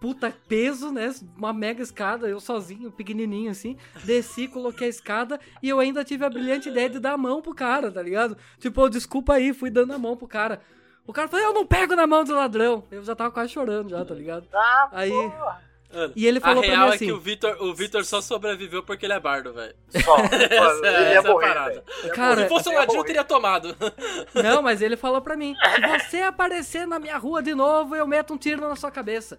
puta 0.00 0.32
peso, 0.48 0.92
né? 0.92 1.12
Uma 1.36 1.52
mega 1.52 1.82
escada, 1.82 2.28
eu 2.28 2.40
sozinho, 2.40 2.90
pequenininho 2.90 3.50
assim. 3.50 3.76
Desci, 4.04 4.48
coloquei 4.48 4.86
a 4.86 4.90
escada 4.90 5.40
e 5.62 5.68
eu 5.68 5.78
ainda 5.80 6.04
tive 6.04 6.24
a 6.24 6.30
brilhante 6.30 6.68
ideia 6.68 6.88
de 6.88 6.98
dar 7.00 7.12
a 7.12 7.18
mão 7.18 7.42
pro 7.42 7.54
cara, 7.54 7.90
tá 7.90 8.02
ligado? 8.02 8.36
Tipo, 8.58 8.82
oh, 8.82 8.88
desculpa 8.88 9.34
aí, 9.34 9.52
fui 9.52 9.70
dando 9.70 9.92
a 9.92 9.98
mão 9.98 10.16
pro 10.16 10.28
cara. 10.28 10.60
O 11.06 11.12
cara 11.12 11.26
falou, 11.26 11.46
eu 11.46 11.54
não 11.54 11.66
pego 11.66 11.96
na 11.96 12.06
mão 12.06 12.22
do 12.22 12.34
ladrão. 12.34 12.84
Eu 12.90 13.02
já 13.02 13.16
tava 13.16 13.30
quase 13.30 13.50
chorando 13.52 13.88
já, 13.90 14.04
tá 14.04 14.14
ligado? 14.14 14.46
Ah, 14.52 14.88
Aí- 14.92 15.10
porra. 15.10 15.68
Mano, 15.90 16.12
E 16.14 16.26
ele 16.26 16.38
falou 16.38 16.58
a 16.58 16.66
pra 16.66 16.70
real 16.70 16.84
mim 16.84 16.92
é 16.92 16.94
assim. 16.96 17.06
que 17.06 17.12
o 17.12 17.18
Vitor, 17.18 17.56
o 17.62 17.74
Vitor 17.74 18.04
só 18.04 18.20
sobreviveu 18.20 18.82
porque 18.82 19.06
ele 19.06 19.14
é 19.14 19.18
bardo, 19.20 19.54
velho. 19.54 19.74
Só. 20.04 20.16
Essa, 20.20 20.86
ele 20.86 21.12
ia 21.14 21.18
é 21.18 21.22
morrer, 21.22 21.46
parada. 21.48 21.84
ia 22.04 22.12
Cara. 22.12 22.42
Se 22.42 22.48
fosse 22.50 22.68
um 22.68 22.74
ladinho, 22.74 23.02
teria 23.04 23.24
tomado. 23.24 23.74
Não, 24.34 24.60
mas 24.60 24.82
ele 24.82 24.98
falou 24.98 25.22
pra 25.22 25.34
mim: 25.34 25.54
se 25.56 25.98
você 26.08 26.20
aparecer 26.20 26.86
na 26.86 26.98
minha 26.98 27.16
rua 27.16 27.42
de 27.42 27.54
novo, 27.54 27.96
eu 27.96 28.06
meto 28.06 28.34
um 28.34 28.36
tiro 28.36 28.60
na 28.68 28.76
sua 28.76 28.90
cabeça. 28.90 29.38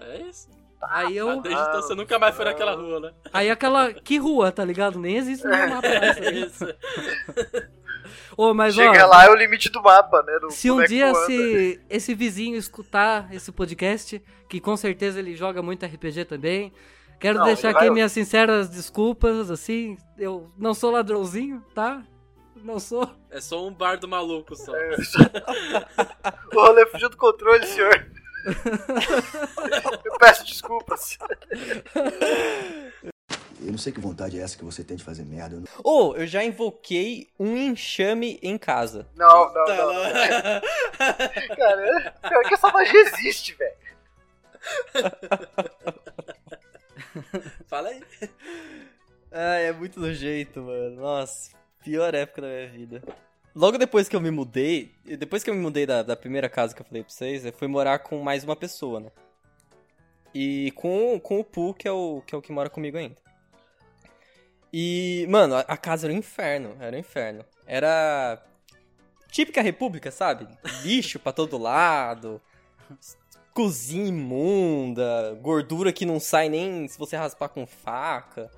É 0.00 0.22
isso. 0.22 0.48
Aí 0.82 1.06
Ah, 1.08 1.12
eu. 1.12 1.40
Desde 1.42 1.60
então 1.60 1.82
você 1.82 1.94
nunca 1.94 2.18
mais 2.18 2.34
foi 2.34 2.44
naquela 2.46 2.74
rua, 2.74 3.00
né? 3.00 3.12
Aí 3.32 3.50
aquela. 3.50 3.92
Que 3.92 4.16
rua, 4.16 4.50
tá 4.50 4.64
ligado? 4.64 4.98
Nem 4.98 5.16
existe 5.16 5.44
no 5.46 5.50
mapa 5.50 5.82
tá 5.82 6.24
É 6.24 6.30
isso. 6.32 6.64
Ô, 8.36 8.54
mas 8.54 8.74
Chega 8.74 9.04
ó. 9.06 9.08
lá 9.10 9.26
é 9.26 9.30
o 9.30 9.34
limite 9.34 9.70
do 9.70 9.82
mapa, 9.82 10.22
né? 10.22 10.38
do 10.38 10.50
Se 10.50 10.70
um 10.70 10.82
dia 10.84 11.10
esse, 11.10 11.80
esse 11.90 12.14
vizinho 12.14 12.56
escutar 12.56 13.32
esse 13.32 13.52
podcast, 13.52 14.22
que 14.48 14.58
com 14.60 14.76
certeza 14.76 15.18
ele 15.18 15.36
joga 15.36 15.62
muito 15.62 15.84
RPG 15.84 16.24
também, 16.24 16.72
quero 17.20 17.38
Não, 17.38 17.44
deixar 17.44 17.70
aqui 17.70 17.80
vai- 17.80 17.90
minhas 17.90 18.12
sinceras 18.12 18.70
desculpas, 18.70 19.50
assim, 19.50 19.98
eu 20.18 20.50
não 20.56 20.72
sou 20.72 20.90
ladrãozinho, 20.90 21.62
tá? 21.74 22.02
Não 22.56 22.78
sou. 22.78 23.08
É 23.30 23.40
só 23.40 23.66
um 23.66 23.72
bardo 23.72 24.08
maluco 24.08 24.56
só. 24.56 24.74
É. 24.74 24.96
o 26.54 26.60
rolê 26.60 26.86
fugiu 26.86 27.08
do 27.10 27.16
controle, 27.16 27.66
senhor. 27.66 28.06
Eu 30.04 30.18
peço 30.18 30.44
desculpas. 30.44 31.18
Eu 33.62 33.72
não 33.72 33.78
sei 33.78 33.92
que 33.92 34.00
vontade 34.00 34.38
é 34.38 34.42
essa 34.42 34.56
que 34.56 34.64
você 34.64 34.82
tem 34.82 34.96
de 34.96 35.04
fazer 35.04 35.22
merda. 35.24 35.56
não- 35.56 35.64
Ou, 35.84 36.16
eu 36.16 36.26
já 36.26 36.42
invoquei 36.42 37.28
um 37.38 37.56
enxame 37.56 38.38
em 38.42 38.56
casa. 38.56 39.06
Não, 39.14 39.52
não, 39.52 39.64
não. 39.66 39.86
lá. 39.92 40.62
Cara, 41.56 42.14
pior 42.28 42.42
que 42.48 42.54
essa 42.54 42.68
magia 42.68 43.00
existe, 43.02 43.54
velho. 43.54 43.76
Fala 47.68 47.88
aí. 47.90 48.02
Ai, 49.32 49.66
é 49.66 49.72
muito 49.72 50.00
do 50.00 50.12
jeito, 50.12 50.60
mano. 50.62 50.96
Nossa, 50.96 51.50
pior 51.84 52.14
época 52.14 52.42
da 52.42 52.48
minha 52.48 52.68
vida. 52.68 53.02
Logo 53.54 53.78
depois 53.78 54.08
que 54.08 54.14
eu 54.14 54.20
me 54.20 54.30
mudei, 54.30 54.94
depois 55.18 55.42
que 55.42 55.50
eu 55.50 55.54
me 55.54 55.60
mudei 55.60 55.84
da, 55.84 56.02
da 56.02 56.16
primeira 56.16 56.48
casa 56.48 56.74
que 56.74 56.80
eu 56.80 56.86
falei 56.86 57.02
pra 57.02 57.12
vocês, 57.12 57.44
eu 57.44 57.52
fui 57.52 57.66
morar 57.66 57.98
com 57.98 58.22
mais 58.22 58.44
uma 58.44 58.54
pessoa, 58.54 59.00
né? 59.00 59.10
E 60.32 60.70
com, 60.76 61.18
com 61.18 61.40
o 61.40 61.44
Poo, 61.44 61.74
que 61.74 61.88
é 61.88 61.92
o, 61.92 62.22
que 62.24 62.34
é 62.34 62.38
o 62.38 62.42
que 62.42 62.52
mora 62.52 62.70
comigo 62.70 62.96
ainda. 62.96 63.16
E, 64.72 65.26
mano, 65.28 65.56
a, 65.56 65.60
a 65.60 65.76
casa 65.76 66.06
era 66.06 66.14
um 66.14 66.18
inferno, 66.18 66.76
era 66.78 66.96
um 66.96 67.00
inferno. 67.00 67.44
Era 67.66 68.40
típica 69.30 69.60
república, 69.60 70.12
sabe? 70.12 70.46
Lixo 70.84 71.18
pra 71.18 71.32
todo 71.32 71.58
lado, 71.58 72.40
cozinha 73.52 74.08
imunda, 74.08 75.36
gordura 75.40 75.92
que 75.92 76.06
não 76.06 76.20
sai 76.20 76.48
nem 76.48 76.86
se 76.86 76.98
você 76.98 77.16
raspar 77.16 77.48
com 77.48 77.66
faca. 77.66 78.48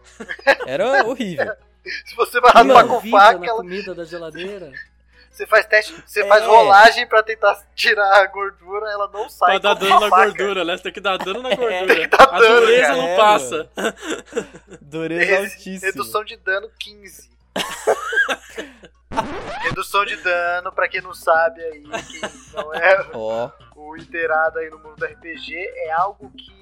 Era 0.66 1.06
horrível. 1.06 1.54
Se 2.06 2.14
você 2.16 2.40
vai 2.40 2.52
raspar 2.52 2.64
Tinha 2.84 2.84
com 3.00 3.10
faca, 3.10 3.38
na 3.38 3.46
ela- 3.46 3.56
comida 3.56 3.94
da 3.94 4.04
geladeira. 4.04 4.70
você 5.30 5.46
faz 5.46 5.66
teste, 5.66 5.92
você 6.06 6.22
É. 6.22 6.26
faz 6.28 6.44
rolagem 6.44 7.06
pra 7.06 7.22
tentar 7.22 7.60
tirar 7.74 8.22
a 8.22 8.26
gordura, 8.26 8.88
ela 8.90 9.08
não 9.08 9.28
sai. 9.28 9.58
Pra 9.58 9.74
dar 9.74 9.80
dano 9.80 10.00
na 10.00 10.08
faca. 10.10 10.26
gordura, 10.26 10.64
né? 10.64 10.76
Você 10.76 10.82
tem 10.84 10.92
que 10.92 11.00
dar 11.00 11.16
dano 11.18 11.42
na 11.42 11.48
Tem 11.50 11.58
gordura. 11.58 11.94
que 11.94 12.06
dar 12.06 12.22
A 12.22 12.38
dano, 12.38 12.60
dureza 12.60 12.82
cara. 12.88 12.96
não 12.96 13.08
É, 13.08 13.16
passa. 13.16 13.70
Dureza 14.80 15.24
Res- 15.24 15.52
altíssima. 15.52 15.86
Redução 15.86 16.24
de 16.24 16.36
dano 16.36 16.70
15. 16.78 17.30
Redução 19.62 20.04
de 20.06 20.16
dano, 20.16 20.72
pra 20.72 20.88
quem 20.88 21.00
não 21.02 21.14
sabe 21.14 21.62
aí, 21.62 21.82
que 21.82 22.20
não 22.56 22.72
é 22.74 23.06
Ó, 23.12 23.50
o 23.76 23.96
inteirado 23.96 24.58
aí 24.58 24.70
no 24.70 24.78
mundo 24.78 24.96
do 24.96 25.04
RPG, 25.04 25.54
é 25.54 25.92
algo 25.92 26.30
que, 26.30 26.52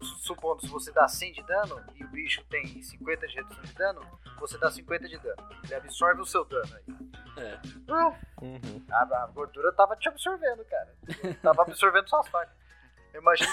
supondo, 0.00 0.60
se 0.60 0.68
você 0.68 0.92
dá 0.92 1.08
100 1.08 1.32
de 1.32 1.42
dano 1.42 1.82
e 1.94 2.04
o 2.04 2.08
bicho 2.08 2.42
tem 2.44 2.82
50 2.82 3.26
de 3.26 3.34
redução 3.36 3.62
de 3.64 3.72
dano, 3.74 4.00
você 4.38 4.56
dá 4.58 4.70
50 4.70 5.08
de 5.08 5.18
dano. 5.18 5.48
Ele 5.64 5.74
absorve 5.74 6.20
o 6.22 6.26
seu 6.26 6.44
dano 6.44 6.68
aí. 6.76 6.84
É. 7.44 7.58
uhum. 8.42 8.84
A, 8.90 9.22
a 9.22 9.26
gordura 9.28 9.72
tava 9.72 9.96
te 9.96 10.08
absorvendo, 10.08 10.64
cara. 10.64 10.94
Tava 11.42 11.62
absorvendo 11.62 12.08
suas 12.08 12.28
facas. 12.28 12.54
Imagina, 13.14 13.50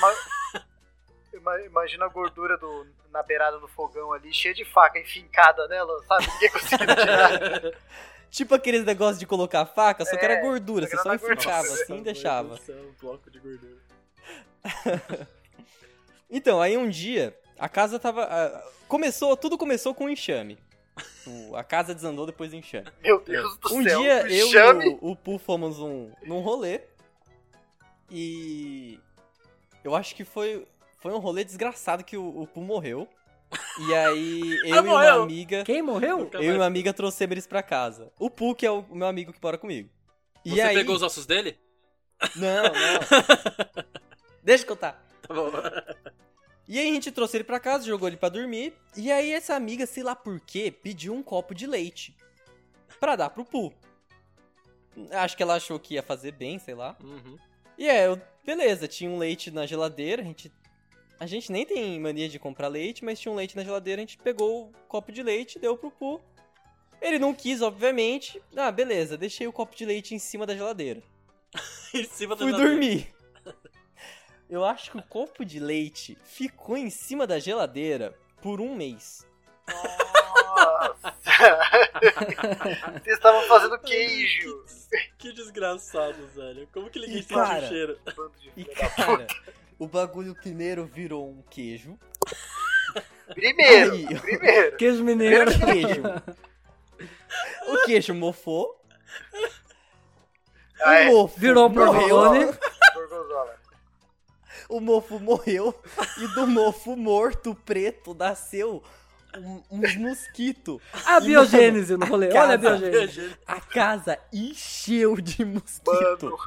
uma- 1.34 1.62
imagina 1.62 2.06
a 2.06 2.10
gordura 2.10 2.58
do, 2.58 2.86
na 3.10 3.22
beirada 3.24 3.60
do 3.60 3.68
fogão 3.68 4.14
ali, 4.14 4.34
cheia 4.34 4.54
de 4.54 4.66
faca 4.66 5.00
enfincada 5.00 5.68
nela, 5.68 6.04
sabe? 6.06 6.28
Ninguém 6.34 6.52
conseguindo 6.52 6.96
tirar. 6.96 7.40
Tipo 8.30 8.54
aqueles 8.54 8.84
negócios 8.84 9.18
de 9.20 9.26
colocar 9.26 9.66
faca, 9.66 10.04
só 10.04 10.18
que 10.18 10.26
É, 10.26 10.32
era 10.34 10.42
gordura, 10.42 10.86
só 10.88 10.92
você 10.92 10.98
que 10.98 11.04
só 11.04 11.10
gordura. 11.18 11.34
enfincava 11.36 11.68
assim 11.68 11.98
e 12.00 12.02
deixava. 12.02 12.60
É 12.68 12.72
um 12.74 12.92
bloco 13.00 13.32
de 13.32 13.40
gordura. 13.40 13.78
Então, 16.30 16.62
aí 16.62 16.76
um 16.78 16.90
dia, 16.90 17.38
a 17.58 17.70
casa 17.70 18.00
tava. 18.00 18.24
ah, 18.24 18.64
começou, 18.88 19.36
tudo 19.38 19.58
começou 19.58 19.94
com 19.94 20.06
um 20.06 20.10
enxame. 20.10 20.58
O- 21.28 21.56
a 21.56 21.64
casa 21.64 21.94
desandou 21.94 22.26
depois 22.26 22.52
do 22.52 22.56
enxame. 22.58 22.88
Meu 23.04 23.20
Deus 23.22 23.58
do 23.58 23.74
Um 23.76 23.84
céu. 23.84 24.02
dia 24.02 24.24
o 24.24 24.28
eu 24.28 24.48
enxame. 24.48 24.86
e 24.86 24.90
o, 25.02 25.12
o 25.12 25.16
Pu 25.16 25.38
fomos 25.38 25.80
um, 25.80 26.12
num 26.24 26.40
rolê. 26.40 26.82
E. 28.10 29.00
Eu 29.84 29.96
acho 29.96 30.16
que 30.16 30.24
foi, 30.24 30.68
foi 31.00 31.12
um 31.14 31.20
rolê 31.20 31.44
desgraçado 31.44 32.04
que 32.04 32.18
o, 32.18 32.42
o 32.42 32.48
Pu 32.48 32.62
morreu. 32.62 33.08
E 33.88 33.94
aí 33.94 34.42
eu 34.66 34.68
e 34.68 34.72
uma 34.74 34.82
morreu? 34.84 35.24
amiga. 35.24 35.64
Quem 35.64 35.82
morreu? 35.82 36.20
Nunca 36.20 36.38
Eu 36.40 36.54
e 36.54 36.58
uma 36.58 36.66
amiga 36.66 36.94
trouxemos 36.94 37.32
eles 37.34 37.48
pra 37.48 37.62
casa. 37.62 38.12
O 38.20 38.30
Pu, 38.30 38.56
que 38.56 38.66
é 38.66 38.72
o 38.72 38.84
meu 38.92 39.08
amigo 39.08 39.32
que 39.34 39.40
mora 39.42 39.58
comigo. 39.58 39.90
E 40.44 40.52
Você 40.52 40.62
aí... 40.62 40.76
pegou 40.76 40.96
os 40.96 41.02
ossos 41.04 41.26
dele? 41.26 41.58
Não, 42.36 42.64
não. 42.64 43.84
Deixa 44.44 44.64
eu 44.64 44.68
contar. 44.68 45.04
Tá 45.28 45.34
bom. 45.34 45.52
E 46.68 46.80
aí 46.80 46.90
a 46.90 46.94
gente 46.94 47.12
trouxe 47.12 47.38
ele 47.38 47.44
pra 47.44 47.60
casa, 47.60 47.86
jogou 47.86 48.08
ele 48.08 48.18
pra 48.18 48.28
dormir. 48.28 48.74
E 48.98 49.12
aí 49.12 49.32
essa 49.32 49.56
amiga, 49.56 49.86
sei 49.86 50.02
lá 50.02 50.16
por 50.16 50.40
quê, 50.40 50.72
pediu 50.72 51.14
um 51.14 51.22
copo 51.22 51.54
de 51.54 51.68
leite. 51.68 52.16
Pra 53.00 53.16
dar 53.16 53.30
pro 53.30 53.46
Pu. 53.46 53.72
Acho 55.12 55.38
que 55.38 55.44
ela 55.44 55.56
achou 55.56 55.80
que 55.80 55.94
ia 55.94 56.02
fazer 56.02 56.32
bem, 56.32 56.58
sei 56.58 56.74
lá. 56.74 56.98
Uhum. 57.04 57.38
E 57.78 57.88
é, 57.88 58.08
eu, 58.08 58.20
beleza, 58.44 58.88
tinha 58.88 59.10
um 59.10 59.18
leite 59.18 59.52
na 59.52 59.66
geladeira, 59.66 60.22
a 60.22 60.26
gente. 60.26 60.52
A 61.20 61.26
gente 61.26 61.52
nem 61.52 61.66
tem 61.66 62.00
mania 62.00 62.28
de 62.28 62.40
comprar 62.40 62.68
leite, 62.68 63.06
mas 63.06 63.20
tinha 63.20 63.32
um 63.32 63.36
leite 63.36 63.56
na 63.56 63.64
geladeira, 63.64 64.02
a 64.02 64.04
gente 64.04 64.18
pegou 64.18 64.66
o 64.66 64.72
copo 64.88 65.12
de 65.12 65.22
leite, 65.22 65.60
deu 65.60 65.78
pro 65.78 65.92
Pu. 65.92 66.20
Ele 67.02 67.20
não 67.20 67.34
quis, 67.34 67.62
obviamente. 67.62 68.42
Ah, 68.56 68.72
beleza, 68.72 69.18
deixei 69.18 69.46
o 69.46 69.54
copo 69.54 69.76
de 69.76 69.86
leite 69.86 70.16
em 70.16 70.20
cima 70.20 70.46
da 70.46 70.56
geladeira. 70.56 71.04
em 71.94 72.04
cima 72.06 72.36
da 72.36 72.44
Fui 72.44 72.52
geladeira. 72.52 72.72
dormir. 72.72 73.15
Eu 74.50 74.64
acho 74.64 74.92
que 74.92 74.98
o 74.98 75.04
copo 75.04 75.44
de 75.44 75.60
leite 75.60 76.18
ficou 76.24 76.78
em 76.78 76.90
cima 76.90 77.26
da 77.26 77.40
geladeira 77.40 78.14
por 78.42 78.62
um 78.62 78.76
mês. 78.76 79.28
Nossa. 79.68 81.16
Vocês 83.04 83.16
estavam 83.18 83.42
fazendo 83.48 83.80
queijo. 83.80 84.64
Que 85.18 85.34
desgraçado, 85.34 86.28
velho. 86.28 86.68
Como 86.72 86.90
que 86.90 87.00
ninguém 87.00 87.24
sente 87.24 87.34
o 87.40 87.68
cheiro? 87.68 88.00
E 88.56 88.64
cara, 88.66 89.28
o 89.80 89.88
bagulho 89.88 90.36
primeiro 90.36 90.86
virou 90.86 91.28
um 91.28 91.42
queijo. 91.50 91.98
Primeiro, 93.34 93.92
Aí, 93.94 94.20
primeiro. 94.20 94.78
Queijo 94.78 95.04
mineiro. 95.04 95.52
O 95.52 95.60
queijo. 95.66 96.04
O 97.68 97.86
queijo 97.86 98.14
mofou. 98.14 98.80
Ah, 100.82 100.96
é. 101.00 101.10
O 101.10 101.14
mofo 101.14 101.40
Virou 101.40 101.68
um 101.68 101.70
morreu. 101.74 101.92
provolone. 101.92 102.58
O 104.70 104.80
mofo 104.80 105.20
morreu. 105.20 105.74
E 106.18 106.28
do 106.30 106.48
mofo 106.48 106.96
morto 106.96 107.54
preto 107.66 108.14
nasceu 108.14 108.82
um- 109.38 109.62
uns 109.70 109.96
mosquitos. 109.96 110.82
A 111.06 111.20
biogênese 111.20 111.96
no 111.98 112.06
rolê. 112.06 112.28
Olha 112.28 112.56
a 112.56 112.58
Casa. 112.58 112.78
biogênese. 112.90 113.36
A 113.46 113.62
casa 113.62 114.20
encheu 114.34 115.16
de 115.22 115.44
mosquito. 115.46 116.24
Mano. 116.26 116.38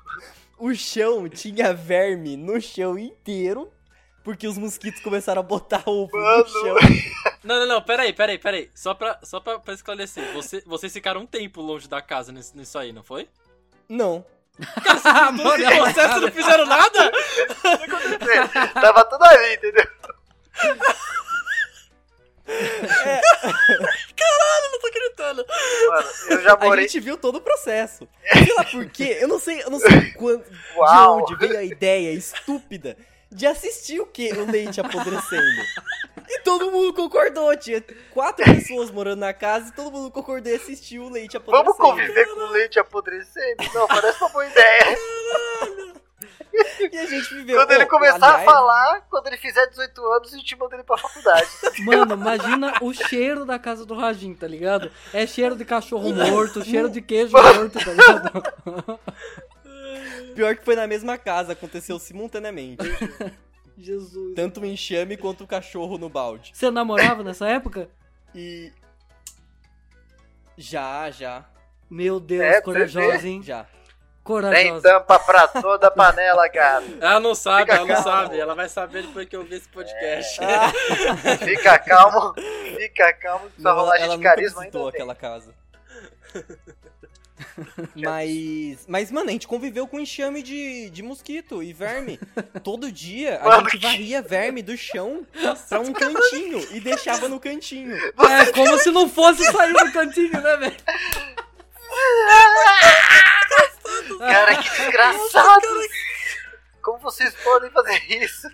O 0.59 0.75
chão 0.75 1.29
tinha 1.29 1.73
verme 1.73 2.37
no 2.37 2.61
chão 2.61 2.99
inteiro. 2.99 3.71
Porque 4.25 4.47
os 4.47 4.59
mosquitos 4.59 5.01
começaram 5.01 5.41
a 5.41 5.43
botar 5.43 5.83
ovo 5.87 6.11
Mano. 6.13 6.39
no 6.45 6.49
chão. 6.49 6.77
Não, 7.45 7.61
não, 7.61 7.67
não, 7.67 7.81
peraí, 7.83 8.13
peraí, 8.13 8.37
peraí. 8.37 8.69
Só 8.75 8.93
pra, 8.93 9.19
só 9.23 9.39
pra, 9.41 9.59
pra 9.61 9.73
esclarecer. 9.73 10.35
Você, 10.35 10.61
vocês 10.67 10.93
ficaram 10.93 11.21
um 11.23 11.27
tempo 11.27 11.63
longe 11.63 11.89
da 11.89 12.03
casa 12.03 12.31
nisso, 12.33 12.55
nisso 12.55 12.77
aí, 12.77 12.93
não 12.93 13.03
foi? 13.03 13.29
Não. 13.89 14.23
Todo 14.59 15.55
esse 15.57 15.77
processo 15.77 16.21
não 16.21 16.33
fizeram 16.33 16.67
nada? 16.67 17.13
Tava 18.75 19.05
tudo 19.05 19.25
ali, 19.25 19.55
entendeu? 19.55 19.87
Eu 22.49 22.57
não 24.73 24.81
tô 24.81 24.87
acreditando. 24.89 25.47
Mano, 25.89 26.09
eu 26.31 26.43
já 26.43 26.55
A 26.55 26.57
morei. 26.57 26.89
gente 26.89 26.99
viu 27.01 27.17
todo 27.17 27.37
o 27.37 27.41
processo. 27.41 28.09
Sei 28.33 28.55
lá 28.55 28.65
por 28.65 28.87
quê. 28.91 29.19
Eu 29.21 29.29
não 29.29 29.39
sei, 29.39 29.63
eu 29.63 29.71
não 29.71 29.79
sei 29.79 30.11
quando, 30.13 30.43
de 30.45 30.77
Uau. 30.77 31.21
onde 31.23 31.37
veio 31.37 31.59
a 31.59 31.63
ideia 31.63 32.13
estúpida 32.13 32.97
de 33.31 33.47
assistir 33.47 34.01
o 34.01 34.07
quê? 34.07 34.33
O 34.35 34.51
leite 34.51 34.81
apodrecendo. 34.81 35.43
E 36.29 36.41
todo 36.41 36.71
mundo 36.71 36.93
concordou. 36.93 37.57
Tinha 37.57 37.83
quatro 38.11 38.45
pessoas 38.45 38.91
morando 38.91 39.21
na 39.21 39.33
casa 39.33 39.69
e 39.69 39.73
todo 39.73 39.91
mundo 39.91 40.11
concordou 40.11 40.53
em 40.53 40.57
assistir 40.57 40.99
o 40.99 41.09
leite 41.09 41.37
apodrecendo. 41.37 41.75
Vamos 41.75 41.79
conviver 41.79 42.27
com 42.35 42.41
o 42.41 42.51
leite 42.51 42.79
apodrecendo? 42.79 43.65
Não, 43.75 43.87
parece 43.87 44.23
uma 44.23 44.31
boa 44.31 44.47
ideia. 44.47 44.99
E 46.93 46.99
a 46.99 47.07
gente 47.07 47.35
viveu. 47.35 47.57
Quando 47.57 47.71
ele 47.73 47.87
começar 47.87 48.17
aliás, 48.17 48.43
a 48.43 48.45
falar, 48.45 49.01
quando 49.09 49.27
ele 49.29 49.37
fizer 49.37 49.67
18 49.67 50.05
anos, 50.13 50.35
a 50.35 50.37
gente 50.37 50.57
manda 50.57 50.75
ele 50.75 50.83
pra 50.83 50.99
faculdade. 50.99 51.49
Mano, 51.85 52.15
imagina 52.15 52.75
o 52.81 52.93
cheiro 52.93 53.45
da 53.45 53.59
casa 53.59 53.87
do 53.87 53.95
Rajin, 53.95 54.35
tá 54.35 54.47
ligado? 54.47 54.91
É 55.13 55.27
cheiro 55.27 55.55
de 55.57 55.65
cachorro 55.65 56.13
morto, 56.13 56.65
cheiro 56.65 56.91
de 56.91 57.01
queijo 57.01 57.33
morto, 57.33 57.79
tá 57.79 57.93
ligado? 57.93 59.01
Pior 60.35 60.57
que 60.57 60.65
foi 60.65 60.77
na 60.77 60.87
mesma 60.87 61.17
casa, 61.17 61.53
aconteceu 61.53 61.99
simultaneamente. 61.99 62.85
Jesus. 63.79 64.35
Tanto 64.35 64.61
o 64.61 64.67
enxame 64.67 65.17
quanto 65.17 65.45
o 65.45 65.47
cachorro 65.47 65.97
no 65.99 66.09
balde. 66.09 66.51
Você 66.55 66.71
namorava 66.71 67.23
nessa 67.23 67.49
época? 67.49 67.89
E. 68.35 68.71
Já, 70.57 71.11
já, 71.11 71.45
Meu 71.89 72.21
Deus, 72.21 72.43
É, 72.43 72.61
corajosa, 72.61 73.27
hein? 73.27 73.43
já. 73.43 73.65
Tem 73.65 73.71
Corajosa. 74.23 74.83
tampa 74.83 75.19
pra 75.21 75.49
toda 75.49 75.87
a 75.87 75.91
panela, 75.91 76.47
cara. 76.51 76.85
Ela 77.01 77.19
não 77.21 77.35
sabe, 77.35 77.63
Fica 77.63 77.77
ela 77.77 77.87
não 77.87 77.95
calmo. 77.95 78.03
sabe. 78.05 78.39
Ela 78.39 78.55
vai 78.55 78.69
saber 78.69 79.03
depois 79.07 79.27
que 79.27 79.35
eu 79.35 79.43
ver 79.45 79.57
esse 79.57 79.69
podcast. 79.71 80.39
Fica 81.43 81.79
calmo, 81.79 82.35
fica 82.77 83.13
calmo, 83.15 83.49
que 83.49 83.63
sua 83.63 83.71
Não, 83.73 83.79
rolagem 83.81 84.05
ela 84.05 84.17
de 84.19 84.23
carisma 84.23 84.61
visitou 84.61 84.81
ainda 84.89 84.93
tem. 84.93 85.01
aquela 85.01 85.15
casa. 85.15 85.55
mas, 87.95 88.85
mas, 88.87 89.11
mano, 89.11 89.29
a 89.29 89.33
gente 89.33 89.47
conviveu 89.47 89.87
com 89.87 90.01
enxame 90.01 90.43
de, 90.43 90.91
de 90.91 91.03
mosquito 91.03 91.63
e 91.63 91.73
verme. 91.73 92.19
Todo 92.63 92.91
dia 92.91 93.41
a 93.41 93.45
Mano, 93.45 93.71
gente 93.71 93.83
varria 93.83 94.23
verme 94.23 94.63
do 94.63 94.77
chão 94.77 95.27
pra 95.69 95.81
um 95.81 95.93
cantinho 95.93 96.67
e 96.73 96.81
deixava 96.81 97.29
no 97.29 97.41
cantinho. 97.41 97.97
É 97.97 98.53
como 98.53 98.79
se 98.79 98.91
não 98.91 99.09
fosse 99.09 99.45
sair 99.45 99.73
do 99.73 99.93
cantinho, 99.93 100.41
né, 100.41 100.57
velho? 100.57 100.77
Cara, 104.19 104.57
que 104.57 104.71
desgraçado! 104.71 105.67
Como 106.83 106.99
vocês 106.99 107.35
podem 107.43 107.71
fazer 107.71 108.03
isso? 108.23 108.49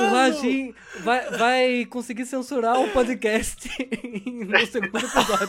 O 0.00 0.14
Rajin 0.14 0.74
vai, 1.00 1.30
vai 1.30 1.86
conseguir 1.88 2.24
censurar 2.26 2.78
o 2.80 2.88
podcast 2.90 3.68
no 4.26 4.66
segundo 4.66 4.98
episódio. 4.98 5.48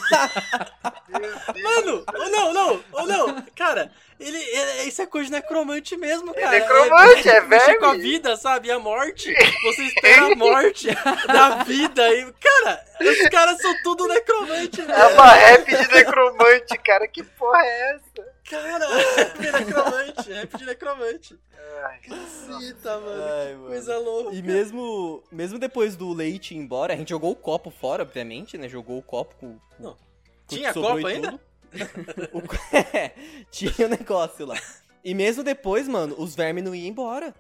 Mano, 1.62 2.04
ou 2.14 2.30
não, 2.30 2.54
não, 2.54 2.84
ou 2.94 3.08
não. 3.08 3.42
Cara, 3.56 3.92
ele, 4.20 4.38
ele- 4.38 4.84
isso 4.88 5.02
é 5.02 5.06
coisa 5.06 5.26
de 5.28 5.32
necromante 5.34 5.96
mesmo, 5.98 6.34
cara. 6.34 6.50
necromante, 6.52 7.30
é 7.30 7.42
mexer 7.42 7.76
com 7.78 7.86
a 7.86 7.94
vida, 7.96 8.36
sabe? 8.38 8.68
E 8.68 8.72
a 8.72 8.80
morte. 8.80 9.34
Você 9.64 9.84
espera 9.84 10.32
a 10.32 10.36
morte 10.36 10.88
da 11.28 11.64
vida. 11.64 12.08
E, 12.14 12.32
cara, 12.34 12.84
os 13.02 13.30
caras 13.30 13.62
são 13.62 13.74
tudo 13.84 14.08
necromante, 14.08 14.82
É 14.82 14.86
velho. 14.86 15.14
uma 15.14 15.28
rap 15.34 15.66
de 15.66 15.88
necromante, 15.94 16.78
cara. 16.84 17.08
Que 17.08 17.24
porra 17.24 17.62
é 17.64 17.96
essa? 17.96 18.33
Cara, 18.50 18.88
rap 19.16 19.40
de 19.40 19.52
necromante. 19.52 20.32
Rap 20.34 20.58
de 20.58 20.66
necromante. 20.66 21.40
Ai, 21.86 22.00
Caceta, 22.00 23.00
mano. 23.00 23.24
Ai, 23.24 23.48
que 23.48 23.54
mano. 23.56 23.68
coisa 23.68 23.98
louca. 23.98 24.36
E 24.36 24.42
mesmo, 24.42 25.24
mesmo 25.32 25.58
depois 25.60 25.96
do 25.96 26.12
leite 26.14 26.54
ir 26.54 26.58
embora, 26.58 26.94
a 26.94 26.98
gente 26.98 27.10
jogou 27.10 27.32
o 27.32 27.36
copo 27.36 27.72
fora, 27.72 28.04
obviamente, 28.04 28.58
né? 28.58 28.68
Jogou 28.68 28.98
o 28.98 29.02
copo 29.02 29.36
com. 29.36 29.54
com- 29.54 29.84
Não. 29.84 29.94
com 29.94 30.56
Tinha 30.56 30.74
copo 30.74 31.00
e 31.00 31.06
ainda? 31.14 31.40
O 32.32 32.42
é, 32.96 33.12
tinha 33.50 33.88
o 33.88 33.90
negócio 33.90 34.46
lá. 34.46 34.56
E 35.04 35.14
mesmo 35.16 35.42
depois, 35.44 35.88
mano, 35.88 36.16
os 36.20 36.36
vermes 36.36 36.64
não 36.64 36.76
iam 36.76 36.88
embora. 36.88 37.34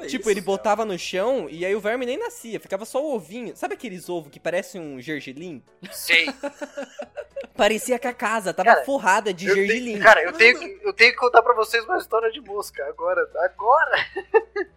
Deus 0.00 0.10
tipo, 0.10 0.24
do 0.24 0.30
ele 0.30 0.40
céu. 0.40 0.46
botava 0.46 0.84
no 0.84 0.98
chão 0.98 1.46
e 1.50 1.64
aí 1.64 1.74
o 1.74 1.80
verme 1.80 2.06
nem 2.06 2.18
nascia, 2.18 2.58
ficava 2.60 2.84
só 2.84 3.02
o 3.02 3.14
ovinho. 3.14 3.56
Sabe 3.56 3.74
aqueles 3.74 4.08
ovos 4.08 4.30
que 4.30 4.40
parecem 4.40 4.80
um 4.80 5.00
gergelim? 5.00 5.62
Sei. 5.92 6.26
Parecia 7.56 7.98
que 7.98 8.06
a 8.06 8.14
casa 8.14 8.54
tava 8.54 8.70
Cara, 8.72 8.84
forrada 8.84 9.34
de 9.34 9.46
Eu 9.48 9.54
gergelim. 9.56 9.92
tenho, 9.94 10.02
cara, 10.04 10.22
eu 10.22 10.32
tenho, 10.32 10.58
que, 10.58 10.80
eu 10.86 10.92
tenho 10.92 11.10
que 11.12 11.18
contar 11.18 11.42
pra 11.42 11.54
vocês 11.54 11.84
uma 11.84 11.98
história 11.98 12.30
de 12.30 12.40
mosca. 12.40 12.84
Agora, 12.86 13.20
agora! 13.36 13.96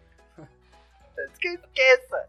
Esqueça. 1.40 2.28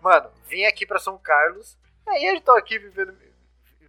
Mano, 0.00 0.30
vim 0.46 0.64
aqui 0.64 0.86
pra 0.86 0.98
São 0.98 1.18
Carlos. 1.18 1.76
Aí 2.06 2.24
eu 2.24 2.40
tô 2.40 2.52
aqui 2.52 2.78
vivendo. 2.78 3.14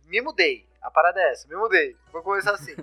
Me 0.06 0.22
mudei. 0.22 0.68
A 0.82 0.90
parada 0.90 1.20
é 1.22 1.32
essa, 1.32 1.48
me 1.48 1.56
mudei. 1.56 1.96
Vou 2.12 2.22
começar 2.22 2.52
assim. 2.54 2.76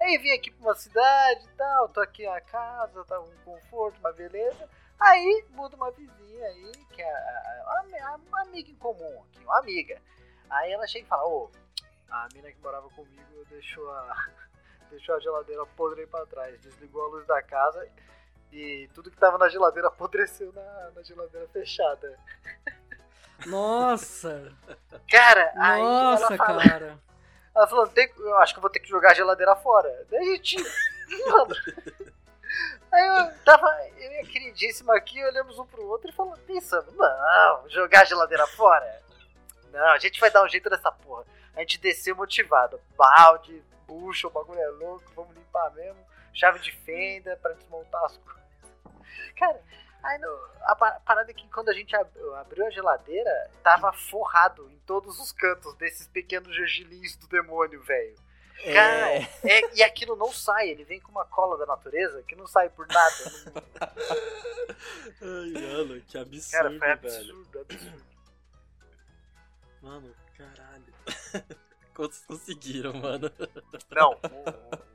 Aí 0.00 0.18
vim 0.18 0.32
aqui 0.32 0.50
pra 0.50 0.68
uma 0.68 0.74
cidade 0.74 1.44
e 1.44 1.56
tal, 1.56 1.88
tô 1.88 2.00
aqui 2.00 2.26
na 2.26 2.40
casa, 2.40 3.04
tá 3.04 3.18
um 3.20 3.30
conforto, 3.44 3.98
uma 4.00 4.12
beleza. 4.12 4.68
Aí 5.00 5.44
muda 5.50 5.76
uma 5.76 5.90
vizinha 5.90 6.46
aí, 6.46 6.72
que 6.92 7.00
é 7.02 7.10
a, 7.10 7.18
a- 7.18 7.84
a- 8.12 8.16
uma 8.28 8.42
amiga 8.42 8.70
em 8.70 8.74
comum 8.76 9.22
aqui, 9.24 9.44
uma 9.44 9.58
amiga. 9.58 10.00
Aí 10.50 10.72
ela 10.72 10.86
chega 10.86 11.04
e 11.04 11.08
fala, 11.08 11.26
ô, 11.26 11.50
a 12.10 12.28
mina 12.34 12.50
que 12.52 12.60
morava 12.60 12.88
comigo 12.90 13.44
deixou 13.48 13.90
a, 13.90 14.26
deixou 14.90 15.14
a 15.16 15.20
geladeira 15.20 15.64
podre 15.66 16.02
aí 16.02 16.06
pra 16.06 16.26
trás, 16.26 16.60
desligou 16.60 17.04
a 17.04 17.08
luz 17.08 17.26
da 17.26 17.42
casa 17.42 17.88
e 18.52 18.88
tudo 18.94 19.10
que 19.10 19.16
tava 19.16 19.36
na 19.38 19.48
geladeira 19.48 19.88
apodreceu 19.88 20.52
na, 20.52 20.90
na 20.94 21.02
geladeira 21.02 21.48
fechada. 21.48 22.18
Nossa, 23.46 24.52
Cara, 25.10 25.52
aí 25.56 25.82
nossa, 25.82 26.24
ela 26.26 26.36
fala, 26.36 26.62
cara. 26.62 26.98
Ela 27.54 27.66
falou, 27.66 27.86
"Tem- 27.88 28.12
eu 28.18 28.36
acho 28.38 28.54
que 28.54 28.60
vou 28.60 28.70
ter 28.70 28.80
que 28.80 28.88
jogar 28.88 29.12
a 29.12 29.14
geladeira 29.14 29.54
fora. 29.56 30.06
Daí 30.10 30.20
a 30.20 30.34
gente. 30.36 30.56
Mano. 31.28 31.54
Aí 32.92 33.06
eu 33.06 33.38
tava. 33.44 33.66
Eu 33.98 34.12
e 34.12 34.20
a 34.20 34.26
queridíssima 34.26 34.96
aqui 34.96 35.22
olhamos 35.24 35.58
um 35.58 35.66
pro 35.66 35.86
outro 35.88 36.08
e 36.10 36.12
falamos, 36.12 36.38
pensando, 36.40 36.92
não, 36.92 37.68
jogar 37.68 38.02
a 38.02 38.04
geladeira 38.04 38.46
fora? 38.48 39.02
Não, 39.72 39.88
a 39.88 39.98
gente 39.98 40.20
vai 40.20 40.30
dar 40.30 40.42
um 40.44 40.48
jeito 40.48 40.70
nessa 40.70 40.90
porra. 40.92 41.24
A 41.56 41.60
gente 41.60 41.78
desceu 41.80 42.14
motivado. 42.14 42.80
Balde, 42.96 43.62
bucha, 43.86 44.26
o 44.26 44.30
bagulho 44.30 44.60
é 44.60 44.68
louco, 44.68 45.04
vamos 45.16 45.34
limpar 45.36 45.70
mesmo. 45.72 45.98
Chave 46.32 46.58
de 46.60 46.72
fenda 46.72 47.36
pra 47.42 47.52
desmontar 47.52 48.04
as 48.04 48.16
coisas. 48.18 48.42
Cara, 49.36 49.60
aí 50.04 50.18
no, 50.18 50.28
a 50.62 50.76
pa- 50.76 51.00
parada 51.04 51.30
é 51.30 51.34
que 51.34 51.48
quando 51.50 51.68
a 51.70 51.72
gente 51.72 51.94
ab- 51.96 52.34
abriu 52.40 52.66
a 52.66 52.70
geladeira, 52.70 53.50
tava 53.62 53.92
forrado 53.92 54.70
em 54.70 54.78
todos 54.86 55.18
os 55.18 55.32
cantos 55.32 55.74
desses 55.74 56.06
pequenos 56.06 56.54
gergilins 56.54 57.16
do 57.16 57.26
demônio, 57.26 57.82
velho. 57.82 58.14
Cara, 58.72 59.10
É, 59.10 59.28
é, 59.42 59.74
e 59.74 59.82
aquilo 59.82 60.14
não 60.16 60.32
sai, 60.32 60.68
ele 60.68 60.84
vem 60.84 61.00
com 61.00 61.10
uma 61.10 61.24
cola 61.24 61.58
da 61.58 61.66
natureza 61.66 62.22
que 62.22 62.36
não 62.36 62.46
sai 62.46 62.68
por 62.70 62.86
nada. 62.86 63.14
Ai, 65.20 65.50
mano, 65.62 66.00
que 66.02 66.16
absurdo, 66.18 66.52
Cara, 66.52 66.68
foi 66.70 66.78
velho. 66.78 66.92
absurdo, 66.92 67.60
absurdo. 67.60 68.04
Mano, 69.82 70.14
caralho. 70.36 70.94
Cons- 71.94 72.24
Conseguiram, 72.26 72.92
mano. 72.94 73.30
Não, 73.90 74.18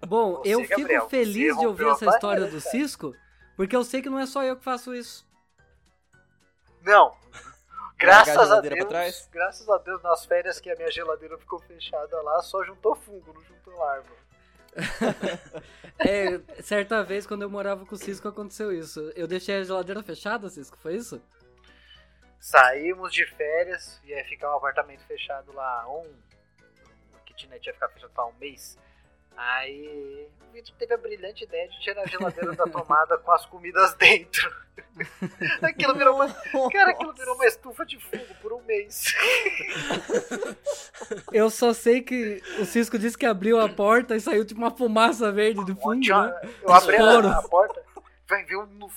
Bom, 0.07 0.36
Você, 0.38 0.49
eu 0.49 0.60
fico 0.62 0.80
Gabriel, 0.80 1.10
feliz 1.10 1.57
de 1.57 1.66
ouvir 1.66 1.88
essa 1.88 2.05
história 2.07 2.45
do 2.45 2.49
cara. 2.62 2.72
Cisco, 2.72 3.16
porque 3.60 3.76
eu 3.76 3.84
sei 3.84 4.01
que 4.01 4.10
não 4.10 4.18
é 4.18 4.26
só 4.26 4.41
eu 4.41 4.55
que 4.55 4.64
faço 4.64 4.95
isso. 4.95 5.28
não. 6.82 7.14
Graças 7.97 8.49
a 8.49 8.60
a 8.60 8.62
Deus, 8.62 9.28
graças 9.30 9.68
a 9.68 9.78
Deus, 9.80 10.01
nas 10.01 10.26
férias 10.26 10.62
que 10.62 10.72
a 10.72 10.76
minha 10.78 10.89
geladeira 10.89 11.38
ficou 11.38 11.60
fechada 11.60 12.22
lá, 12.22 12.41
só 12.41 12.64
juntou 12.64 12.95
fungo, 12.95 13.34
não 13.34 13.43
juntou 13.43 13.76
larva. 13.76 14.16
É, 15.99 16.39
certa 16.62 17.03
vez, 17.03 17.28
quando 17.28 17.41
eu 17.41 17.49
morava 17.49 17.86
com 17.86 17.93
o 17.93 17.97
Cisco, 17.97 18.30
aconteceu 18.30 18.72
isso. 18.72 19.12
Eu 19.14 19.28
deixei 19.28 19.57
a 19.57 19.64
geladeira 19.66 20.01
fechada, 20.01 20.47
Cisco, 20.47 20.78
foi 20.78 20.95
isso? 20.95 21.22
Saímos 22.39 23.12
de 23.12 23.26
férias, 23.26 24.00
ia 24.05 24.24
ficar 24.24 24.54
um 24.54 24.55
apartamento 24.55 25.01
fechado 25.01 25.51
lá, 25.51 25.86
um. 25.89 26.09
A 27.13 27.20
kitnet 27.25 27.67
ia 27.67 27.74
ficar 27.74 27.89
fechado 27.89 28.13
lá 28.17 28.28
um 28.28 28.34
mês. 28.36 28.78
Aí 29.38 30.28
o 30.50 30.51
Vitor 30.51 30.76
teve 30.78 30.93
a 30.93 30.97
brilhante 30.97 31.43
ideia 31.46 31.68
de 31.70 31.80
tirar 31.80 32.01
a 32.04 32.08
geladeira 32.08 32.54
da 32.54 32.66
tomada 32.66 33.18
com 33.18 33.32
as 33.32 33.46
comidas 33.46 33.93
dentro. 33.96 34.54
aquilo 35.62 35.96
virou 35.96 36.16
uma. 36.16 36.30
Cara, 36.72 36.92
aquilo 36.92 37.14
virou 37.14 37.36
uma 37.36 37.46
estufa 37.46 37.86
de 37.86 38.00
fogo 38.00 38.26
por 38.42 38.54
um 38.54 38.62
mês. 38.64 39.14
Eu 41.32 41.50
só 41.50 41.74
sei 41.74 42.01
que 42.01 42.42
o 42.60 42.66
Cisco 42.66 42.97
disse 42.97 43.18
que 43.18 43.26
abriu 43.26 43.60
a 43.60 43.70
porta 43.70 44.16
e 44.16 44.22
saiu 44.22 44.46
tipo 44.46 44.60
uma 44.60 44.72
fumaça 44.72 45.32
verde 45.32 45.64
do 45.66 45.76
fundo, 45.76 46.06
né? 46.08 46.42
Eu 46.62 46.74
abri 46.74 46.96
a, 46.97 47.38
a 47.38 47.42
porta, 47.43 47.82
vai 48.28 48.43
ver 48.43 48.58
um 48.58 48.66
nu- 48.66 48.92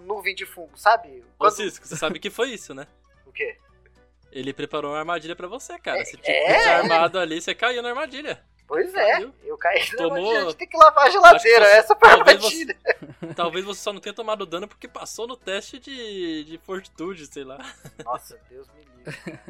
nuvem 0.00 0.34
de 0.34 0.44
fungo, 0.46 0.76
sabe? 0.76 1.20
Ô, 1.20 1.38
Quando- 1.38 1.52
Cisco, 1.56 1.86
você 1.86 1.96
sabe 1.96 2.18
que 2.18 2.30
foi 2.30 2.50
isso, 2.50 2.74
né? 2.74 2.86
O 3.26 3.32
quê? 3.32 3.56
Ele 4.32 4.52
preparou 4.52 4.92
uma 4.92 4.98
armadilha 4.98 5.34
pra 5.34 5.48
você, 5.48 5.78
cara. 5.78 6.04
Você 6.04 6.16
tinha 6.16 6.36
É? 6.36 6.46
que 6.52 6.58
ficar 6.58 6.76
armado 6.78 7.18
ali, 7.18 7.40
você 7.40 7.54
caiu 7.54 7.82
na 7.82 7.88
armadilha. 7.90 8.42
Pois 8.70 8.94
é, 8.94 9.28
eu 9.42 9.58
caí 9.58 9.80
na 9.90 9.96
Tomou- 9.96 10.36
a 10.36 10.40
gente 10.42 10.54
tem 10.54 10.68
que 10.68 10.76
lavar 10.76 11.08
a 11.08 11.10
geladeira, 11.10 11.64
que 11.66 11.72
essa 11.72 11.96
foi 11.96 12.08
a 12.08 12.14
talvez 12.14 12.36
armadilha. 12.36 12.76
Talvez 13.34 13.64
você 13.64 13.80
só 13.80 13.92
não 13.92 14.00
tenha 14.00 14.14
tomado 14.14 14.46
dano 14.46 14.68
porque 14.68 14.86
passou 14.86 15.26
no 15.26 15.36
teste 15.36 15.80
de, 15.80 16.44
de 16.44 16.56
fortitude, 16.58 17.26
sei 17.26 17.42
lá. 17.42 17.58
Nossa, 18.04 18.38
Deus 18.48 18.68
me 18.68 18.84
livre. 18.84 19.40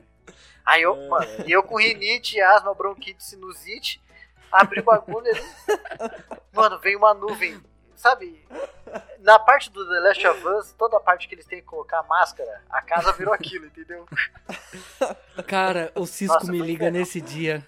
Aí 0.64 0.80
eu, 0.80 0.94
É. 0.96 1.08
mano, 1.08 1.44
e 1.46 1.52
eu 1.52 1.62
com 1.62 1.76
rinite, 1.78 2.40
asma, 2.40 2.72
bronquite, 2.74 3.22
sinusite, 3.22 4.00
abri 4.50 4.80
o 4.80 4.84
bagulho 4.84 5.26
ali. 5.28 5.44
Mano, 6.54 6.78
veio 6.78 6.96
uma 6.96 7.12
nuvem, 7.12 7.60
sabe? 7.94 8.42
na 9.18 9.38
parte 9.38 9.70
do 9.70 9.86
The 9.86 10.00
Last 10.00 10.26
of 10.28 10.48
Us, 10.48 10.72
toda 10.78 10.96
a 10.96 11.00
parte 11.00 11.28
que 11.28 11.34
eles 11.34 11.44
têm 11.44 11.60
que 11.60 11.66
colocar 11.66 11.98
a 11.98 12.02
máscara, 12.04 12.62
a 12.70 12.80
casa 12.80 13.12
virou 13.12 13.34
aquilo, 13.34 13.66
entendeu? 13.66 14.06
Cara, 15.46 15.92
o 15.94 16.06
Cisco 16.06 16.32
Nossa, 16.36 16.50
me 16.50 16.58
liga 16.58 16.90
nesse 16.90 17.20
dia. 17.20 17.62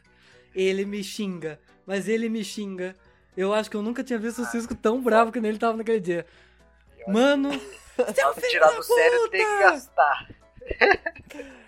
Ele 0.55 0.85
me 0.85 1.03
xinga, 1.03 1.59
mas 1.87 2.09
ele 2.09 2.29
me 2.29 2.45
xinga. 2.45 2.97
Eu 3.37 3.55
acho 3.55 3.71
que 3.71 3.77
eu 3.77 3.83
nunca 3.83 4.05
tinha 4.05 4.19
visto 4.19 4.43
o 4.43 4.47
Cisco 4.47 4.75
tão 4.75 5.03
bravo 5.03 5.33
que 5.33 5.41
nem 5.41 5.51
ele 5.51 5.59
tava 5.59 5.77
naquele 5.77 6.01
dia. 6.01 6.27
Mano, 7.09 7.51
seu 8.15 8.35
filho 8.35 8.49
tirar 8.51 8.69
da 8.69 8.77
do 8.77 8.83
sério 8.83 9.29
tem 9.31 9.45
que 9.45 9.51
puta! 9.51 9.71
gastar. 9.71 10.29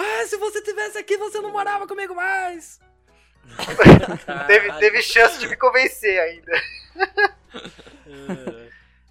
Ah, 0.00 0.24
se 0.28 0.36
você 0.36 0.62
tivesse 0.62 0.96
aqui, 0.96 1.16
você 1.16 1.40
não 1.40 1.50
morava 1.50 1.84
comigo 1.84 2.14
mais! 2.14 2.78
Teve, 4.46 4.72
teve 4.74 5.02
chance 5.02 5.40
de 5.40 5.48
me 5.48 5.56
convencer 5.56 6.20
ainda. 6.20 6.52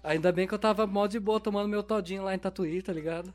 Ainda 0.02 0.32
bem 0.32 0.46
que 0.46 0.54
eu 0.54 0.58
tava 0.58 0.86
mó 0.86 1.06
de 1.06 1.20
boa 1.20 1.38
tomando 1.38 1.68
meu 1.68 1.82
todinho 1.82 2.22
lá 2.24 2.34
em 2.34 2.38
Tatuí, 2.38 2.80
tá 2.80 2.92
ligado? 2.92 3.34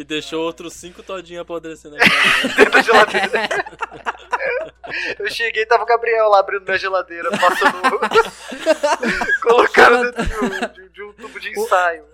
E 0.00 0.04
deixou 0.04 0.42
outros 0.42 0.72
cinco 0.72 1.02
todinhos 1.02 1.42
apodrecendo 1.42 1.96
aqui. 1.96 2.08
dentro 2.56 2.70
da 2.72 2.80
geladeira. 2.82 3.48
Eu 5.18 5.30
cheguei, 5.30 5.66
tava 5.66 5.82
o 5.82 5.86
Gabriel 5.86 6.28
lá 6.30 6.40
abrindo 6.40 6.64
minha 6.64 6.78
geladeira, 6.78 7.28
passando. 7.32 8.00
colocando 9.42 10.10
dentro 10.12 10.24
de 10.24 10.36
um, 10.44 10.48
de- 10.72 10.88
de 10.88 11.02
um 11.02 11.12
tubo 11.12 11.38
de 11.38 11.50
ensaio. 11.50 12.04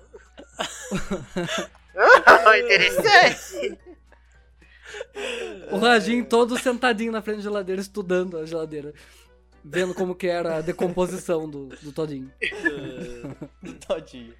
Ah, 1.99 2.59
interessante! 2.59 3.79
O 5.71 5.79
Rajin 5.79 6.23
todo 6.25 6.59
sentadinho 6.59 7.11
na 7.11 7.23
frente 7.23 7.37
da 7.39 7.43
geladeira, 7.45 7.81
estudando 7.81 8.37
a 8.39 8.45
geladeira. 8.45 8.93
Vendo 9.65 9.95
como 9.95 10.15
que 10.15 10.27
era 10.27 10.57
a 10.57 10.61
decomposição 10.61 11.49
do, 11.49 11.69
do 11.69 11.93
todinho. 11.93 12.31
Todinho. 13.87 14.35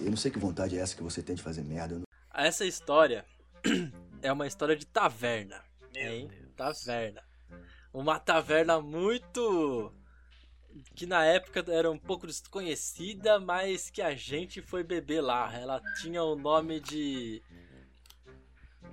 Eu 0.00 0.10
não 0.10 0.16
sei 0.16 0.30
que 0.32 0.40
vontade 0.40 0.76
é 0.76 0.80
essa 0.82 0.96
que 0.96 1.04
você 1.04 1.22
tem 1.22 1.36
de 1.36 1.42
fazer 1.42 1.62
merda. 1.62 1.94
eu 1.94 1.98
não- 2.00 2.06
Essa 2.36 2.64
história 2.64 3.24
é 4.22 4.30
uma 4.32 4.46
história 4.46 4.76
de 4.76 4.86
taverna. 4.86 5.62
Hein? 5.94 6.30
Taverna. 6.56 7.22
Uma 7.92 8.20
taverna 8.20 8.80
muito. 8.80 9.92
que 10.94 11.06
na 11.06 11.24
época 11.24 11.64
era 11.72 11.90
um 11.90 11.98
pouco 11.98 12.26
desconhecida, 12.26 13.40
mas 13.40 13.88
que 13.90 14.02
a 14.02 14.14
gente 14.14 14.60
foi 14.60 14.82
beber 14.84 15.22
lá. 15.22 15.50
Ela 15.54 15.80
tinha 16.02 16.22
o 16.22 16.36
nome 16.36 16.78
de. 16.80 17.42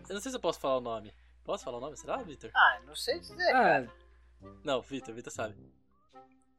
Eu 0.08 0.16
não 0.16 0.22
sei 0.22 0.32
se 0.32 0.38
eu 0.38 0.42
posso 0.42 0.60
falar 0.60 0.78
o 0.78 0.82
nome. 0.82 1.14
Posso 1.44 1.66
falar 1.66 1.78
o 1.78 1.82
nome? 1.82 1.98
Será, 1.98 2.18
Victor? 2.24 2.50
Ah, 2.56 2.80
não 2.86 2.96
sei 2.96 3.20
dizer. 3.20 3.54
Ah, 3.54 3.86
Não, 4.64 4.82
Victor, 4.82 5.14
Victor 5.14 5.34
sabe. 5.34 5.56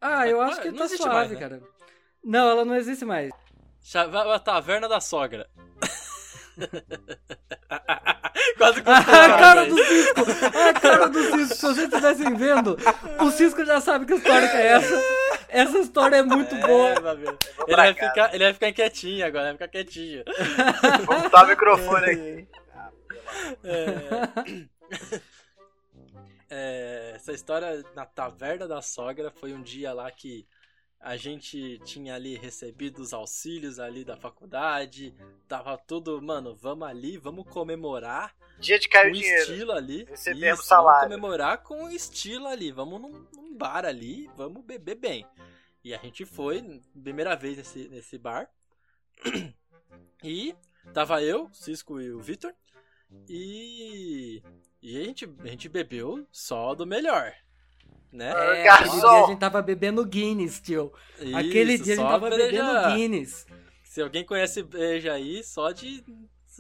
ah 0.01 0.27
eu 0.29 0.41
acho 0.43 0.61
que 0.61 0.71
Não 0.71 0.79
tá 0.79 0.85
existe 0.85 1.03
suave, 1.03 1.15
mais, 1.17 1.31
né? 1.31 1.39
cara. 1.41 1.63
Não, 2.23 2.49
ela 2.51 2.65
não 2.67 2.75
existe 2.77 3.05
mais. 3.07 3.31
A 4.35 4.39
Taverna 4.39 4.87
da 4.89 5.01
Sogra. 5.01 5.49
Quase 8.59 8.83
que 8.83 8.91
A 8.91 9.05
cara 9.05 9.65
do 9.67 9.77
Cisco! 9.77 10.21
A 10.59 10.81
cara 10.81 11.09
do 11.09 11.23
Cisco! 11.23 11.55
Se 11.55 11.63
vocês 11.63 11.89
estivessem 11.89 12.35
vendo, 12.35 12.77
o 13.21 13.31
Cisco 13.31 13.65
já 13.65 13.81
sabe 13.81 14.07
que 14.07 14.15
história 14.15 14.49
que 14.49 14.57
é 14.57 14.67
essa. 14.67 15.01
Essa 15.49 15.79
história 15.79 16.17
é 16.17 16.23
muito 16.23 16.55
boa. 16.57 16.91
É. 16.91 17.01
Vou 17.01 17.13
Ele 17.67 17.77
vai, 17.77 17.95
casa. 17.95 18.11
ficar, 18.11 18.35
ele 18.35 18.45
vai 18.45 18.53
ficar 18.53 18.73
quietinho 18.73 19.27
agora, 19.27 19.45
vai 19.45 19.53
ficar 19.55 19.69
quietinho. 19.69 20.25
Vou 21.07 21.21
botar 21.21 21.45
o 21.45 21.49
microfone 21.49 22.11
aqui. 22.11 22.49
É... 23.65 23.99
É, 26.57 27.15
essa 27.17 27.33
história 27.33 27.85
na 27.97 28.07
taverna 28.07 28.69
da 28.69 28.81
sogra 28.81 29.33
foi 29.33 29.53
um 29.53 29.61
dia 29.61 29.93
lá 29.93 30.09
que 30.09 30.47
a 31.05 31.19
gente 31.19 31.79
tinha 31.85 32.15
ali 32.15 32.35
recebido 32.35 33.03
os 33.03 33.13
auxílios 33.13 33.79
ali 33.79 34.07
da 34.07 34.17
faculdade, 34.17 35.15
tava 35.47 35.77
tudo, 35.77 36.21
mano, 36.23 36.57
vamos 36.57 36.89
ali, 36.89 37.19
vamos 37.19 37.47
comemorar 37.47 38.35
Dia 38.59 38.79
de 38.79 38.89
cair 38.89 39.11
com 39.11 39.19
o 39.19 39.21
dinheiro. 39.21 39.43
estilo 39.43 39.73
ali. 39.73 40.05
Recebemos 40.05 40.61
Isso, 40.61 40.69
salário. 40.69 41.11
Vamos 41.11 41.17
comemorar 41.17 41.63
com 41.63 41.91
estilo 41.91 42.47
ali, 42.47 42.73
vamos 42.73 43.03
num, 43.03 43.27
num 43.35 43.55
bar 43.55 43.85
ali, 43.85 44.31
vamos 44.35 44.65
beber 44.65 44.95
bem. 44.95 45.27
E 45.85 45.93
a 45.93 45.99
gente 45.99 46.25
foi, 46.25 46.81
primeira 47.03 47.37
vez 47.37 47.59
nesse, 47.59 47.87
nesse 47.89 48.19
bar. 48.19 48.51
E 50.27 50.57
tava 50.95 51.23
eu, 51.23 51.51
Cisco 51.53 52.01
e 52.01 52.11
o 52.11 52.19
Vitor. 52.19 52.55
E, 53.29 54.43
e 54.81 54.99
a, 54.99 55.05
gente, 55.05 55.31
a 55.41 55.49
gente 55.49 55.69
bebeu 55.69 56.27
só 56.33 56.75
do 56.75 56.87
melhor. 56.87 57.35
Né? 58.15 58.31
É, 58.31 58.63
garçom. 58.63 58.85
aquele 58.85 59.01
dia 59.01 59.25
a 59.25 59.27
gente 59.27 59.39
tava 59.41 59.61
bebendo 59.61 60.05
Guinness, 60.07 60.61
tio. 60.61 60.93
Aquele 61.35 61.75
Isso, 61.75 61.83
dia 61.83 61.95
a 61.95 61.97
gente 61.97 62.09
tava 62.09 62.31
bebendo 62.31 62.95
Guinness. 62.95 63.45
Se 63.83 64.01
alguém 64.01 64.25
conhece 64.25 64.63
breja 64.63 65.13
aí, 65.13 65.43
só 65.43 65.73
de 65.73 66.05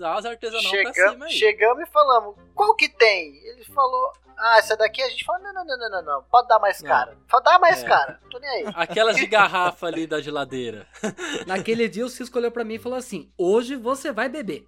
as 0.02 0.24
artesanal 0.24 0.60
pra 0.60 0.70
cima 0.70 0.92
Chegamos, 0.92 1.26
aí. 1.26 1.32
chegamos 1.32 1.88
e 1.88 1.92
falamos, 1.92 2.34
qual 2.52 2.74
que 2.74 2.88
tem? 2.88 3.36
Ele 3.46 3.64
falou, 3.66 4.12
ah, 4.36 4.58
essa 4.58 4.76
daqui 4.76 5.00
a 5.00 5.08
gente 5.08 5.24
falou, 5.24 5.40
não, 5.44 5.54
não, 5.54 5.64
não, 5.64 5.78
não, 5.78 5.90
não, 5.90 6.02
não, 6.02 6.22
pode 6.24 6.48
dar 6.48 6.58
mais 6.58 6.82
cara. 6.82 7.16
Pode 7.30 7.44
dar 7.44 7.60
mais 7.60 7.84
É. 7.84 7.86
cara, 7.86 8.20
tô 8.28 8.40
nem 8.40 8.50
aí. 8.50 8.64
Aquelas 8.74 9.14
de 9.16 9.26
garrafa 9.26 9.86
ali 9.86 10.08
da 10.08 10.20
geladeira. 10.20 10.88
Naquele 11.46 11.88
dia 11.88 12.04
o 12.04 12.08
Cisco 12.08 12.36
olhou 12.36 12.50
pra 12.50 12.64
mim 12.64 12.74
e 12.74 12.78
falou 12.80 12.98
assim: 12.98 13.32
Hoje 13.38 13.76
você 13.76 14.10
vai 14.10 14.28
beber. 14.28 14.66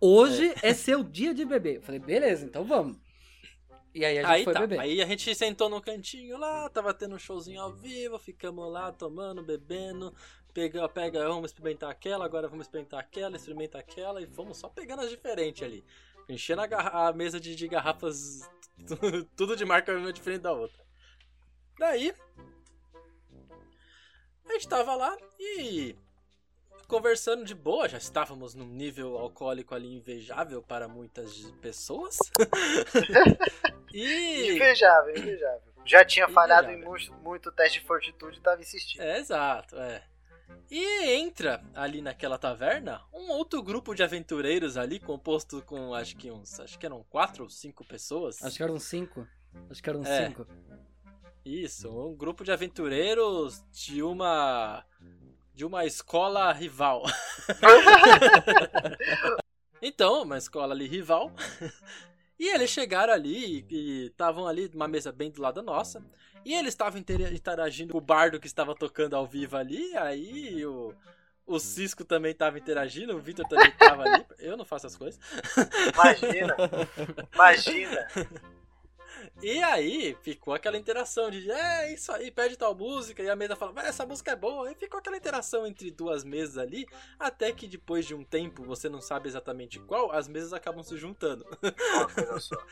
Hoje 0.00 0.52
é, 0.60 0.74
seu 0.74 1.04
dia 1.04 1.32
de 1.32 1.44
beber. 1.44 1.76
Eu 1.76 1.82
falei, 1.82 2.00
beleza, 2.00 2.44
então 2.44 2.64
vamos. 2.64 2.96
E 3.96 4.04
aí 4.04 4.18
a 4.18 4.22
gente 4.22 4.30
Aí 4.30 4.44
foi 4.44 4.52
tá, 4.52 4.60
beber. 4.60 4.78
aí 4.78 5.00
a 5.00 5.06
gente 5.06 5.34
sentou 5.34 5.70
no 5.70 5.80
cantinho 5.80 6.36
lá, 6.36 6.68
tava 6.68 6.92
tendo 6.92 7.14
um 7.14 7.18
showzinho 7.18 7.62
ao 7.62 7.72
vivo, 7.72 8.18
ficamos 8.18 8.70
lá 8.70 8.92
tomando, 8.92 9.42
bebendo, 9.42 10.14
pega, 10.52 10.86
pega, 10.86 11.26
vamos 11.26 11.50
experimentar 11.50 11.90
aquela, 11.90 12.22
agora 12.26 12.46
vamos 12.46 12.66
experimentar 12.66 13.00
aquela, 13.00 13.36
experimenta 13.36 13.78
aquela 13.78 14.20
e 14.20 14.26
fomos 14.26 14.58
só 14.58 14.68
pegando 14.68 15.00
as 15.00 15.08
diferentes 15.08 15.62
ali. 15.62 15.82
Enchendo 16.28 16.60
a, 16.60 17.08
a 17.08 17.12
mesa 17.14 17.40
de, 17.40 17.56
de 17.56 17.68
garrafas, 17.68 18.46
tudo 19.34 19.56
de 19.56 19.64
marca 19.64 19.96
uma 19.96 20.12
diferente 20.12 20.42
da 20.42 20.52
outra. 20.52 20.84
Daí, 21.78 22.12
a 24.44 24.52
gente 24.52 24.68
tava 24.68 24.94
lá 24.94 25.16
e 25.40 25.96
conversando 26.86 27.44
de 27.44 27.54
boa, 27.54 27.88
já 27.88 27.98
estávamos 27.98 28.54
num 28.54 28.66
nível 28.66 29.18
alcoólico 29.18 29.74
ali 29.74 29.94
invejável 29.94 30.62
para 30.62 30.88
muitas 30.88 31.50
pessoas. 31.60 32.16
e 33.92 34.54
Invejável, 34.54 35.16
invejável. 35.16 35.62
Já 35.84 36.04
tinha 36.04 36.28
falhado 36.28 36.70
em 36.70 36.82
muito, 36.82 37.12
muito 37.14 37.52
teste 37.52 37.80
de 37.80 37.86
fortitude 37.86 38.38
e 38.38 38.40
tava 38.40 38.60
insistindo. 38.60 39.02
É, 39.02 39.18
exato, 39.18 39.76
é. 39.76 40.02
E 40.70 41.10
entra 41.12 41.62
ali 41.74 42.00
naquela 42.00 42.38
taverna 42.38 43.00
um 43.12 43.30
outro 43.30 43.62
grupo 43.62 43.94
de 43.94 44.02
aventureiros 44.02 44.76
ali, 44.76 44.98
composto 44.98 45.62
com 45.62 45.94
acho 45.94 46.16
que 46.16 46.30
uns. 46.30 46.58
Acho 46.58 46.78
que 46.78 46.86
eram 46.86 47.04
quatro 47.04 47.44
ou 47.44 47.50
cinco 47.50 47.84
pessoas. 47.84 48.42
Acho 48.42 48.56
que 48.56 48.62
eram 48.62 48.78
cinco. 48.80 49.26
Acho 49.70 49.82
que 49.82 49.88
eram 49.90 50.04
É. 50.04 50.26
cinco. 50.26 50.46
Isso, 51.44 51.88
um 51.88 52.16
grupo 52.16 52.42
de 52.42 52.50
aventureiros 52.50 53.62
de 53.70 54.02
uma. 54.02 54.84
De 55.56 55.64
uma 55.64 55.86
escola 55.86 56.52
rival. 56.52 57.02
então, 59.80 60.22
uma 60.22 60.36
escola 60.36 60.74
ali 60.74 60.86
rival. 60.86 61.32
E 62.38 62.48
eles 62.48 62.68
chegaram 62.68 63.14
ali 63.14 63.64
e 63.70 64.06
estavam 64.08 64.46
ali 64.46 64.68
numa 64.68 64.86
mesa 64.86 65.10
bem 65.10 65.30
do 65.30 65.40
lado 65.40 65.54
da 65.54 65.62
nossa. 65.62 66.04
E 66.44 66.52
eles 66.52 66.74
estavam 66.74 67.00
intera- 67.00 67.32
interagindo 67.32 67.92
com 67.92 67.98
o 67.98 68.02
bardo 68.02 68.38
que 68.38 68.46
estava 68.46 68.74
tocando 68.74 69.16
ao 69.16 69.26
vivo 69.26 69.56
ali. 69.56 69.96
Aí 69.96 70.64
o, 70.66 70.94
o 71.46 71.58
Cisco 71.58 72.04
também 72.04 72.32
estava 72.32 72.58
interagindo, 72.58 73.16
o 73.16 73.18
Victor 73.18 73.48
também 73.48 73.70
estava 73.70 74.02
ali. 74.02 74.26
Eu 74.38 74.58
não 74.58 74.64
faço 74.66 74.86
as 74.86 74.94
coisas. 74.94 75.18
Imagina, 75.94 76.54
imagina. 77.32 78.08
E 79.42 79.62
aí 79.62 80.16
ficou 80.22 80.54
aquela 80.54 80.76
interação 80.76 81.30
de 81.30 81.50
é 81.50 81.92
isso 81.92 82.10
aí, 82.12 82.30
pede 82.30 82.56
tal 82.56 82.74
música, 82.74 83.22
e 83.22 83.28
a 83.28 83.36
mesa 83.36 83.56
fala, 83.56 83.72
"Mas 83.72 83.86
essa 83.86 84.06
música 84.06 84.32
é 84.32 84.36
boa, 84.36 84.70
e 84.70 84.74
ficou 84.74 84.98
aquela 84.98 85.16
interação 85.16 85.66
entre 85.66 85.90
duas 85.90 86.24
mesas 86.24 86.58
ali, 86.58 86.86
até 87.18 87.52
que 87.52 87.66
depois 87.66 88.06
de 88.06 88.14
um 88.14 88.24
tempo, 88.24 88.62
você 88.64 88.88
não 88.88 89.00
sabe 89.00 89.28
exatamente 89.28 89.78
qual, 89.80 90.12
as 90.12 90.28
mesas 90.28 90.52
acabam 90.52 90.82
se 90.82 90.96
juntando. 90.96 91.44
Só. 92.40 92.56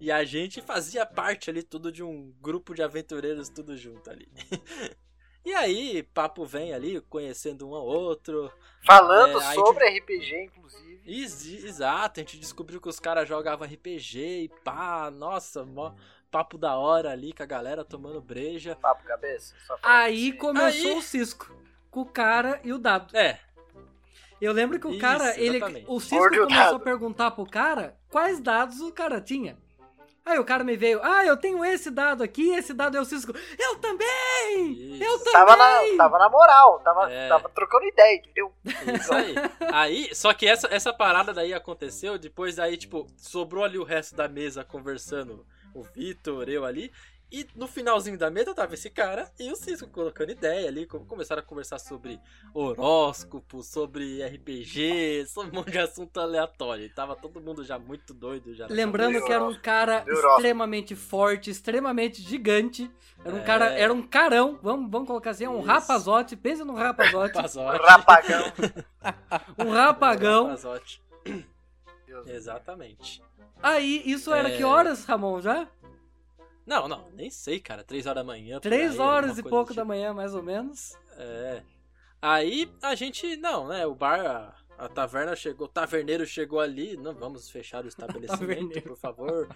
E 0.00 0.10
a 0.10 0.24
gente 0.24 0.62
fazia 0.62 1.04
parte 1.04 1.50
ali 1.50 1.62
tudo 1.62 1.92
de 1.92 2.02
um 2.02 2.32
grupo 2.40 2.74
de 2.74 2.82
aventureiros 2.82 3.50
tudo 3.50 3.76
junto 3.76 4.08
ali. 4.10 4.26
E 5.42 5.54
aí, 5.54 6.02
papo 6.02 6.44
vem 6.44 6.74
ali, 6.74 7.00
conhecendo 7.00 7.66
um 7.66 7.74
ao 7.74 7.86
outro. 7.86 8.52
Falando 8.84 9.40
É, 9.40 9.54
sobre 9.54 9.88
RPG, 9.88 10.44
inclusive. 10.44 10.89
Ex- 11.10 11.46
Exato, 11.64 12.20
a 12.20 12.22
gente 12.22 12.38
descobriu 12.38 12.80
que 12.80 12.88
os 12.88 13.00
caras 13.00 13.28
jogavam 13.28 13.66
RPG 13.66 14.18
e 14.44 14.48
pá, 14.62 15.10
nossa, 15.10 15.64
mó 15.64 15.92
papo 16.30 16.56
da 16.56 16.76
hora 16.76 17.10
ali 17.10 17.32
com 17.32 17.42
a 17.42 17.46
galera 17.46 17.84
tomando 17.84 18.20
breja. 18.20 18.76
Papo 18.76 19.02
cabeça. 19.04 19.54
Aí 19.82 20.28
assim. 20.30 20.38
começou 20.38 20.90
Aí- 20.92 20.98
o 20.98 21.02
Cisco. 21.02 21.54
Com 21.90 22.02
o 22.02 22.06
cara 22.06 22.60
e 22.62 22.72
o 22.72 22.78
dado. 22.78 23.16
É, 23.16 23.40
Eu 24.40 24.52
lembro 24.52 24.78
que 24.80 24.86
o 24.86 24.90
Isso, 24.92 25.00
cara, 25.00 25.38
ele, 25.38 25.56
exatamente. 25.56 25.86
o 25.88 26.00
Cisco 26.00 26.28
começou 26.30 26.76
a 26.76 26.80
perguntar 26.80 27.30
pro 27.32 27.44
cara 27.44 27.98
quais 28.08 28.40
dados 28.40 28.80
o 28.80 28.90
cara 28.92 29.20
tinha. 29.20 29.58
Aí 30.30 30.38
o 30.38 30.44
cara 30.44 30.62
me 30.62 30.76
veio, 30.76 31.00
ah, 31.02 31.24
eu 31.26 31.36
tenho 31.36 31.64
esse 31.64 31.90
dado 31.90 32.22
aqui, 32.22 32.50
esse 32.54 32.72
dado 32.72 32.96
é 32.96 33.00
o 33.00 33.04
Cisco. 33.04 33.32
Eu 33.58 33.76
também! 33.78 34.72
Isso. 34.72 35.02
Eu 35.02 35.18
também! 35.18 35.32
Tava 35.32 35.56
na, 35.56 35.96
tava 35.96 36.18
na 36.18 36.28
moral, 36.28 36.78
tava, 36.80 37.12
É. 37.12 37.28
tava 37.28 37.48
trocando 37.48 37.84
ideia, 37.86 38.16
entendeu? 38.16 38.52
Isso 38.64 39.12
aí. 39.12 39.34
Aí, 39.72 40.14
só 40.14 40.32
que 40.32 40.46
essa, 40.46 40.68
essa 40.72 40.92
parada 40.92 41.32
daí 41.32 41.52
aconteceu, 41.52 42.16
depois 42.18 42.58
aí, 42.58 42.76
tipo, 42.76 43.06
sobrou 43.16 43.64
ali 43.64 43.78
o 43.78 43.84
resto 43.84 44.14
da 44.14 44.28
mesa 44.28 44.62
conversando, 44.64 45.44
o 45.74 45.82
Vitor, 45.82 46.48
eu 46.48 46.64
ali. 46.64 46.92
E 47.32 47.46
no 47.54 47.68
finalzinho 47.68 48.18
da 48.18 48.28
mesa 48.30 48.52
tava 48.54 48.74
esse 48.74 48.90
cara 48.90 49.30
e 49.38 49.50
o 49.52 49.56
Cisco 49.56 49.88
colocando 49.88 50.30
ideia 50.32 50.66
ali, 50.68 50.84
como 50.84 51.06
começaram 51.06 51.40
a 51.40 51.44
conversar 51.44 51.78
sobre 51.78 52.20
horóscopo, 52.52 53.62
sobre 53.62 54.20
RPG, 54.24 55.26
sobre 55.28 55.50
um 55.50 55.54
monte 55.60 55.70
de 55.70 55.78
assunto 55.78 56.18
aleatório. 56.18 56.84
E 56.84 56.88
tava 56.88 57.14
todo 57.14 57.40
mundo 57.40 57.62
já 57.64 57.78
muito 57.78 58.12
doido 58.12 58.54
já. 58.54 58.66
Lembrando 58.68 59.24
que 59.24 59.32
era 59.32 59.44
um 59.44 59.54
cara 59.54 60.04
extremamente 60.08 60.96
forte, 60.96 61.50
extremamente 61.50 62.20
gigante. 62.22 62.90
Era 63.24 63.34
um 63.34 63.38
É. 63.38 63.42
cara, 63.44 63.66
era 63.74 63.92
um 63.92 64.02
carão, 64.02 64.58
vamos, 64.62 64.90
vamos 64.90 65.06
colocar 65.06 65.30
assim, 65.30 65.44
é 65.44 65.50
um 65.50 65.58
Isso. 65.58 65.66
rapazote, 65.68 66.36
pensa 66.36 66.64
num 66.64 66.74
rapazote, 66.74 67.36
Rapazote. 67.36 67.82
Rapagão. 67.86 68.52
um 69.58 69.70
rapagão. 69.70 70.44
Rapazote. 70.44 71.02
Deus. 72.06 72.26
Exatamente. 72.28 73.22
Aí, 73.62 74.02
isso 74.06 74.32
era 74.32 74.48
É. 74.48 74.56
que 74.56 74.64
horas, 74.64 75.04
Ramon, 75.04 75.40
já? 75.42 75.68
Não, 76.70 76.86
não, 76.86 77.04
nem 77.16 77.28
sei, 77.30 77.58
cara. 77.58 77.82
Três 77.82 78.06
horas 78.06 78.22
da 78.22 78.24
manhã. 78.24 78.60
Três 78.60 78.92
aí, 78.92 78.98
horas 79.00 79.38
e 79.38 79.42
pouco 79.42 79.72
do 79.72 79.74
da 79.74 79.82
tipo. 79.82 79.88
manhã, 79.88 80.14
mais 80.14 80.36
ou 80.36 80.40
menos. 80.40 80.96
É. 81.16 81.62
Aí 82.22 82.72
a 82.80 82.94
gente, 82.94 83.36
não, 83.38 83.66
né? 83.66 83.84
O 83.86 83.92
bar, 83.92 84.54
a, 84.78 84.84
a 84.84 84.88
taverna 84.88 85.34
chegou, 85.34 85.66
o 85.66 85.68
taverneiro 85.68 86.24
chegou 86.24 86.60
ali. 86.60 86.96
Não 86.96 87.12
vamos 87.12 87.50
fechar 87.50 87.84
o 87.84 87.88
estabelecimento, 87.90 88.80
por 88.82 88.96
favor. 88.96 89.48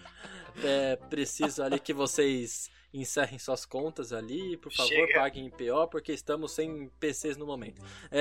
É 0.61 0.97
preciso 1.09 1.63
ali 1.63 1.79
que 1.79 1.93
vocês 1.93 2.69
encerrem 2.93 3.39
suas 3.39 3.65
contas 3.65 4.11
ali, 4.11 4.57
por 4.57 4.73
favor, 4.73 4.89
Chega. 4.89 5.13
paguem 5.13 5.45
em 5.45 5.49
PO, 5.49 5.87
porque 5.89 6.11
estamos 6.11 6.51
sem 6.51 6.89
PCs 6.99 7.37
no 7.37 7.45
momento. 7.45 7.81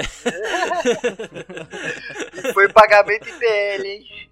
E 2.36 2.52
foi 2.52 2.68
pagamento 2.72 3.28
em 3.28 3.38
PL, 3.38 3.88
hein? 3.88 4.30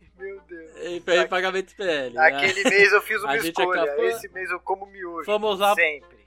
Deus. 0.57 0.77
E 1.25 1.29
pagamento 1.29 1.75
PL. 1.77 2.15
né? 2.15 2.21
Aquele 2.27 2.65
mês 2.65 2.93
eu 2.93 3.03
fiz 3.03 3.23
uma 3.25 3.37
escolha. 3.37 3.83
acabou- 3.83 4.05
Esse 4.07 4.29
mês 4.29 4.51
eu 4.51 4.61
como 4.61 4.87
miojo. 4.87 5.27
Vamos 5.27 5.59
lá. 5.59 5.75
Sempre. 5.75 6.23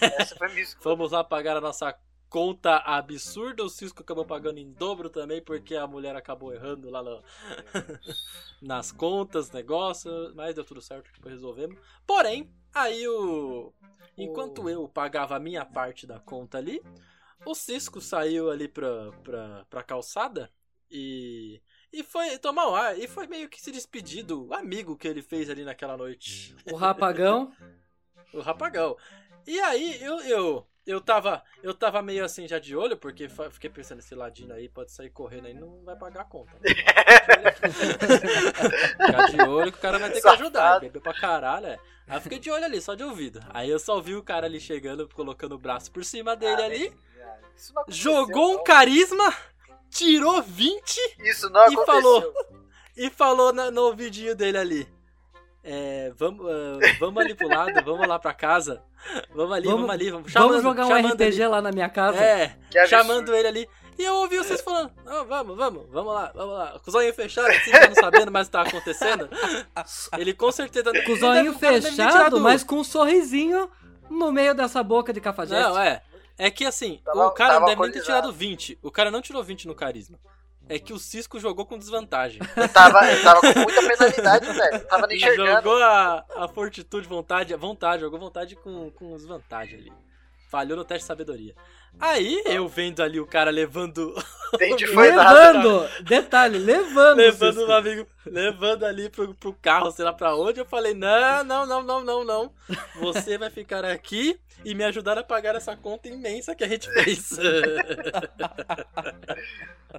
Essa 0.00 0.36
foi 0.36 0.46
a 0.48 0.50
minha 0.50 0.62
escolha. 0.62 0.82
Vamos 0.84 1.12
lá 1.12 1.24
pagar 1.24 1.56
a 1.56 1.60
nossa 1.60 1.96
conta 2.28 2.76
absurda. 2.76 3.64
O 3.64 3.68
Cisco 3.68 4.02
acabou 4.02 4.24
pagando 4.24 4.58
em 4.58 4.70
dobro 4.72 5.08
também, 5.10 5.42
porque 5.42 5.74
a 5.74 5.86
mulher 5.86 6.14
acabou 6.14 6.52
errando 6.52 6.90
lá 6.90 7.02
no- 7.02 7.22
nas 8.62 8.92
contas, 8.92 9.50
negócio. 9.50 10.10
Mas 10.34 10.54
deu 10.54 10.64
tudo 10.64 10.80
certo, 10.80 11.10
depois 11.12 11.34
resolvemos. 11.34 11.78
Porém, 12.06 12.50
aí 12.74 13.06
o. 13.08 13.72
Enquanto 14.18 14.68
eu 14.68 14.86
pagava 14.88 15.36
a 15.36 15.40
minha 15.40 15.64
parte 15.64 16.06
da 16.06 16.20
conta 16.20 16.58
ali, 16.58 16.82
o 17.46 17.54
Cisco 17.54 18.00
saiu 18.02 18.50
ali 18.50 18.68
pra, 18.68 19.10
pra, 19.24 19.64
pra 19.70 19.82
calçada 19.82 20.50
e. 20.90 21.60
E 21.92 22.02
foi 22.02 22.38
tomar 22.38 22.68
o 22.68 22.74
ar. 22.74 22.98
E 22.98 23.08
foi 23.08 23.26
meio 23.26 23.48
que 23.48 23.60
se 23.60 23.72
despedir 23.72 24.22
do 24.24 24.52
amigo 24.54 24.96
que 24.96 25.08
ele 25.08 25.22
fez 25.22 25.50
ali 25.50 25.64
naquela 25.64 25.96
noite. 25.96 26.54
O 26.70 26.76
rapagão. 26.76 27.52
O 28.32 28.40
rapagão. 28.40 28.96
E 29.44 29.58
aí 29.58 30.00
eu, 30.00 30.20
eu, 30.20 30.66
eu 30.86 31.00
tava. 31.00 31.42
Eu 31.64 31.74
tava 31.74 32.00
meio 32.00 32.24
assim 32.24 32.46
já 32.46 32.60
de 32.60 32.76
olho, 32.76 32.96
porque 32.96 33.28
fiquei 33.50 33.68
pensando, 33.68 33.98
esse 33.98 34.14
ladino 34.14 34.54
aí 34.54 34.68
pode 34.68 34.92
sair 34.92 35.10
correndo 35.10 35.46
aí 35.48 35.54
não 35.54 35.82
vai 35.82 35.96
pagar 35.96 36.20
a 36.20 36.24
conta. 36.24 36.52
né? 36.60 36.60
Ficar 39.04 39.26
de 39.30 39.42
olho 39.42 39.72
que 39.72 39.78
o 39.78 39.80
cara 39.80 39.98
vai 39.98 40.10
ter 40.12 40.20
que 40.20 40.28
ajudar. 40.28 40.78
Bebeu 40.80 41.00
pra 41.02 41.12
caralho, 41.12 41.66
é. 41.66 41.78
Aí 42.06 42.16
eu 42.16 42.20
fiquei 42.20 42.38
de 42.38 42.50
olho 42.50 42.64
ali, 42.64 42.80
só 42.80 42.94
de 42.94 43.02
ouvido. 43.02 43.40
Aí 43.50 43.68
eu 43.68 43.78
só 43.80 44.00
vi 44.00 44.14
o 44.14 44.22
cara 44.22 44.46
ali 44.46 44.60
chegando, 44.60 45.08
colocando 45.08 45.56
o 45.56 45.58
braço 45.58 45.90
por 45.90 46.04
cima 46.04 46.36
dele 46.36 46.62
Ah, 46.62 46.66
ali. 46.66 46.94
Isso 47.56 47.74
não 47.74 47.82
aconteceu, 47.82 48.12
Jogou 48.12 48.50
um 48.52 48.56
não. 48.58 48.64
carisma, 48.64 49.34
tirou 49.90 50.40
20 50.42 50.98
Isso 51.24 51.50
não 51.50 51.60
e 51.70 51.74
aconteceu. 51.74 51.84
falou. 52.02 52.32
e 52.96 53.10
falou 53.10 53.52
na- 53.52 53.70
no 53.70 53.82
ouvidinho 53.82 54.34
dele 54.34 54.58
ali. 54.58 54.88
É, 55.62 56.10
vamos, 56.16 56.46
ah, 56.50 56.78
vamos 56.98 57.22
ali 57.22 57.34
pro 57.34 57.46
lado, 57.48 57.72
vamos 57.84 58.08
lá 58.08 58.18
pra 58.18 58.32
casa. 58.32 58.82
Vamos 59.34 59.52
ali, 59.52 59.66
vamos, 59.66 59.80
Vamos- 59.82 59.90
ali, 59.90 60.10
vamos, 60.10 60.32
Vamos 60.32 60.32
chamando- 60.32 60.62
jogar 60.62 60.86
um 60.86 60.88
chamando 60.88 61.12
RPG 61.22 61.42
ali. 61.42 61.50
lá 61.52 61.60
na 61.62 61.70
minha 61.72 61.88
casa? 61.88 62.18
É, 62.18 62.56
chamando 62.86 63.34
ele 63.34 63.48
ali. 63.48 63.68
E 63.98 64.02
eu 64.02 64.14
ouvi 64.14 64.38
vocês 64.38 64.62
falando, 64.62 64.90
"Ah, 65.06 65.22
vamos, 65.24 65.54
vamos, 65.58 65.86
vamos 65.90 66.14
lá, 66.14 66.32
vamos 66.34 66.54
lá. 66.54 66.78
Com 66.82 66.88
o 66.88 66.92
zoinho 66.92 67.12
fechado, 67.12 67.48
assim, 67.48 67.70
não 67.70 67.94
sabendo 67.94 68.30
mais 68.32 68.46
o 68.46 68.50
que 68.50 68.52
tá 68.56 68.62
acontecendo. 68.62 69.28
Ele 70.16 70.32
com 70.32 70.50
certeza... 70.50 70.90
Com 71.04 71.12
o 71.12 71.16
zoinho 71.16 71.52
fechado, 71.58 72.40
mas 72.40 72.64
com 72.64 72.76
um 72.76 72.84
sorrisinho 72.84 73.70
no 74.08 74.32
meio 74.32 74.54
dessa 74.54 74.82
boca 74.82 75.12
de 75.12 75.20
cafajeste. 75.20 75.62
Não, 75.62 75.78
é. 75.78 76.00
É 76.40 76.50
que 76.50 76.64
assim, 76.64 77.02
Tava- 77.04 77.26
o 77.26 77.30
cara 77.32 77.58
deve 77.66 77.82
nem 77.82 77.92
ter 77.92 78.00
tirado 78.00 78.32
20. 78.32 78.78
O 78.82 78.90
cara 78.90 79.10
não 79.10 79.20
tirou 79.20 79.44
20 79.44 79.68
no 79.68 79.74
carisma. 79.74 80.18
É 80.66 80.78
que 80.78 80.90
o 80.90 80.98
Cisco 80.98 81.38
jogou 81.38 81.66
com 81.66 81.76
desvantagem. 81.76 82.40
Eu 82.56 82.66
tava, 82.66 83.04
eu 83.12 83.22
tava 83.22 83.40
com 83.40 83.60
muita 83.60 83.82
penalidade, 83.86 84.46
velho. 84.54 84.74
Eu 84.74 84.86
tava 84.88 85.06
nem 85.06 85.18
enxergando. 85.18 85.50
Jogou 85.50 85.82
a, 85.82 86.24
a 86.36 86.48
fortitude, 86.48 87.06
vontade, 87.06 87.54
vontade, 87.56 88.00
jogou 88.00 88.18
vontade 88.18 88.56
com, 88.56 88.90
com 88.92 89.14
desvantagem 89.16 89.80
ali. 89.80 89.92
Falhou 90.50 90.78
no 90.78 90.84
teste 90.84 91.02
de 91.02 91.08
sabedoria. 91.08 91.54
Aí, 91.98 92.42
eu 92.46 92.66
vendo 92.68 93.02
ali 93.02 93.20
o 93.20 93.26
cara 93.26 93.50
levando. 93.50 94.14
Foi 94.94 95.12
nada. 95.12 95.52
Levando! 95.52 95.88
Detalhe, 96.04 96.58
levando. 96.58 97.16
levando 97.18 97.54
Cisco. 97.54 97.70
um 97.70 97.74
amigo. 97.74 98.06
Levando 98.24 98.84
ali 98.84 99.10
pro, 99.10 99.34
pro 99.34 99.52
carro, 99.52 99.90
sei 99.90 100.04
lá 100.04 100.12
pra 100.12 100.34
onde. 100.34 100.60
Eu 100.60 100.64
falei: 100.64 100.94
não, 100.94 101.44
não, 101.44 101.66
não, 101.66 101.82
não, 101.82 102.04
não, 102.04 102.24
não. 102.24 102.52
Você 103.00 103.36
vai 103.36 103.50
ficar 103.50 103.84
aqui 103.84 104.40
e 104.64 104.74
me 104.74 104.84
ajudar 104.84 105.18
a 105.18 105.24
pagar 105.24 105.54
essa 105.56 105.76
conta 105.76 106.08
imensa 106.08 106.54
que 106.54 106.62
a 106.64 106.68
gente 106.68 106.90
fez. 106.92 107.30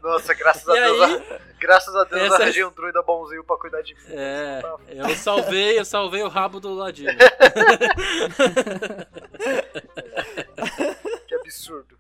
Nossa, 0.02 0.34
graças 0.34 0.68
a 0.70 0.78
E 0.78 0.82
Deus. 0.82 1.02
aí? 1.02 1.22
Graças 1.60 1.96
a 1.96 2.04
Deus 2.06 2.22
Essa- 2.24 2.36
arranjei 2.44 2.64
um 2.64 2.72
druida 2.72 3.04
bonzinho 3.04 3.44
pra 3.44 3.58
cuidar 3.58 3.82
de 3.84 3.94
mim. 3.94 4.00
É, 4.10 4.62
eu 4.90 5.10
salvei, 5.16 5.78
eu 5.78 5.86
salvei 5.86 6.24
o 6.24 6.28
rabo 6.30 6.60
do 6.60 6.74
ladinho. 6.74 7.12
Que 11.28 11.36
absurdo. 11.36 11.98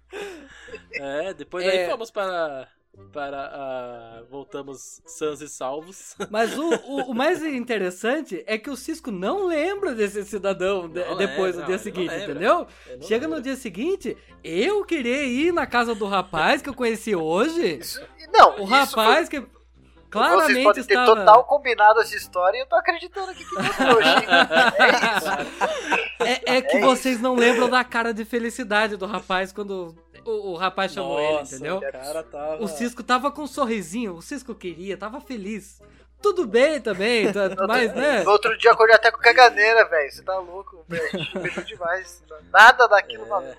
É, 0.94 1.34
depois 1.34 1.66
É. 1.66 1.70
aí 1.84 1.90
fomos 1.90 2.12
para. 2.12 2.68
Para. 3.14 3.50
ah, 3.54 4.24
voltamos 4.30 5.02
sãos 5.06 5.42
e 5.42 5.48
salvos. 5.50 6.16
Mas 6.30 6.58
o, 6.58 6.70
o, 6.70 7.12
o 7.12 7.14
mais 7.16 7.42
interessante 7.44 8.44
é 8.46 8.58
que 8.58 8.70
o 8.70 8.76
Cisco 8.76 9.10
não 9.12 9.46
lembra 9.48 9.94
desse 9.96 10.24
cidadão 10.26 10.88
de- 10.90 11.04
depois 11.16 11.56
do 11.56 11.64
dia 11.64 11.78
seguinte, 11.78 12.14
entendeu? 12.14 12.68
Chega 13.02 13.26
lembro. 13.26 13.38
no 13.38 13.42
dia 13.42 13.56
seguinte, 13.56 14.18
eu 14.44 14.84
queria 14.86 15.24
ir 15.24 15.54
na 15.54 15.66
casa 15.66 15.96
do 15.96 16.06
rapaz 16.06 16.62
que 16.62 16.70
eu 16.70 16.74
conheci 16.74 17.16
hoje. 17.16 17.78
Isso, 17.80 18.02
não, 18.32 18.58
O 18.60 18.64
isso 18.64 18.66
rapaz 18.66 19.28
que 19.30 19.40
foi, 19.40 19.50
Vocês 19.50 20.10
claramente 20.10 20.64
podem 20.64 20.84
ter 20.84 20.94
estava. 20.94 21.16
total 21.16 21.44
combinado 21.46 22.00
essa 22.02 22.16
história 22.16 22.58
e 22.58 22.62
eu 22.62 22.68
tô 22.68 22.76
acreditando 22.76 23.32
aqui 23.32 23.44
que 23.44 23.50
foi 23.56 23.64
trouxa, 23.86 24.10
hein? 24.10 24.28
É 24.78 25.18
isso. 25.18 26.42
É, 26.48 26.58
é 26.58 26.62
que 26.62 26.78
É 26.78 26.82
vocês 26.82 27.20
não 27.22 27.36
lembram 27.36 27.70
da 27.70 27.84
cara 27.84 28.14
de 28.14 28.24
felicidade 28.26 28.96
do 28.98 29.06
rapaz 29.06 29.52
quando 29.54 29.96
o, 30.26 30.52
o 30.52 30.56
rapaz 30.56 30.94
chamou 30.94 31.20
ele, 31.20 31.34
Nossa, 31.40 31.56
entendeu? 31.56 31.78
O 31.78 31.82
cara 31.82 32.24
tava. 32.24 32.64
O 32.64 32.68
Cisco 32.68 33.04
tava 33.04 33.32
com 33.32 33.44
um 33.44 33.48
sorrisinho, 33.48 34.16
o 34.16 34.22
Cisco 34.22 34.54
queria, 34.56 34.98
tava 34.98 35.20
feliz. 35.22 35.82
Tudo 36.22 36.46
bem 36.46 36.80
também, 36.80 37.32
tá- 37.34 37.50
mas 37.68 37.94
né? 37.96 38.24
No 38.24 38.32
outro 38.32 38.56
dia 38.58 38.70
eu 38.70 38.74
acordei 38.74 38.96
até 38.96 39.12
com 39.12 39.18
caganeira, 39.20 39.86
velho. 39.90 40.12
Você 40.12 40.22
tá 40.24 40.38
louco, 40.38 40.86
velho. 40.88 41.66
Demais. 41.66 42.24
Nada 42.52 42.88
daquilo 42.88 43.26
valeu. 43.26 43.56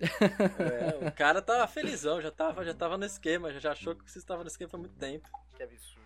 É, 0.00 1.06
o 1.08 1.12
cara 1.12 1.40
tava 1.42 1.66
felizão, 1.66 2.20
já 2.20 2.30
tava, 2.30 2.64
já 2.64 2.72
tava 2.74 2.96
no 2.96 3.04
esquema, 3.04 3.52
já, 3.52 3.58
já 3.58 3.72
achou 3.72 3.94
que 3.96 4.10
você 4.10 4.18
estava 4.18 4.42
no 4.42 4.48
esquema 4.48 4.70
há 4.74 4.78
muito 4.78 4.94
tempo. 4.96 5.28
Que 5.56 5.62
absurdo. 5.62 5.98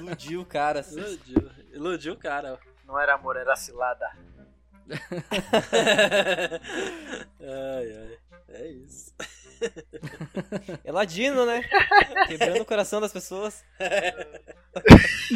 Iludiu 0.00 0.40
o 0.40 0.46
cara. 0.46 0.80
assim. 0.80 0.98
Iludiu, 0.98 1.50
iludiu 1.72 2.12
o 2.14 2.16
cara. 2.16 2.58
Não 2.84 2.98
era 2.98 3.14
amor, 3.14 3.36
era 3.36 3.54
cilada. 3.56 4.08
ai, 7.40 7.92
ai. 7.92 8.18
É 8.48 8.66
isso. 8.68 9.12
É 10.84 10.92
ladino, 10.92 11.44
né? 11.44 11.64
Quebrando 12.28 12.60
o 12.60 12.64
coração 12.64 13.00
das 13.00 13.12
pessoas. 13.12 13.64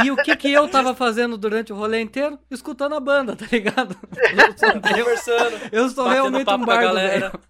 E 0.04 0.12
o 0.12 0.16
que 0.16 0.36
que 0.36 0.52
eu 0.52 0.68
tava 0.68 0.94
fazendo 0.94 1.36
durante 1.36 1.72
o 1.72 1.76
rolê 1.76 2.00
inteiro? 2.00 2.38
Escutando 2.48 2.94
a 2.94 3.00
banda, 3.00 3.34
tá 3.34 3.46
ligado? 3.50 3.96
Eu 4.12 4.56
sou, 4.56 4.70
Conversando. 4.80 5.68
eu 5.72 5.88
sou 5.88 6.04
batendo 6.04 6.12
realmente 6.22 6.44
papo 6.44 6.62
um 6.62 6.66
com 6.66 6.70
a 6.70 6.74
bardo, 6.76 6.86
galera. 6.86 7.30
velho. 7.30 7.40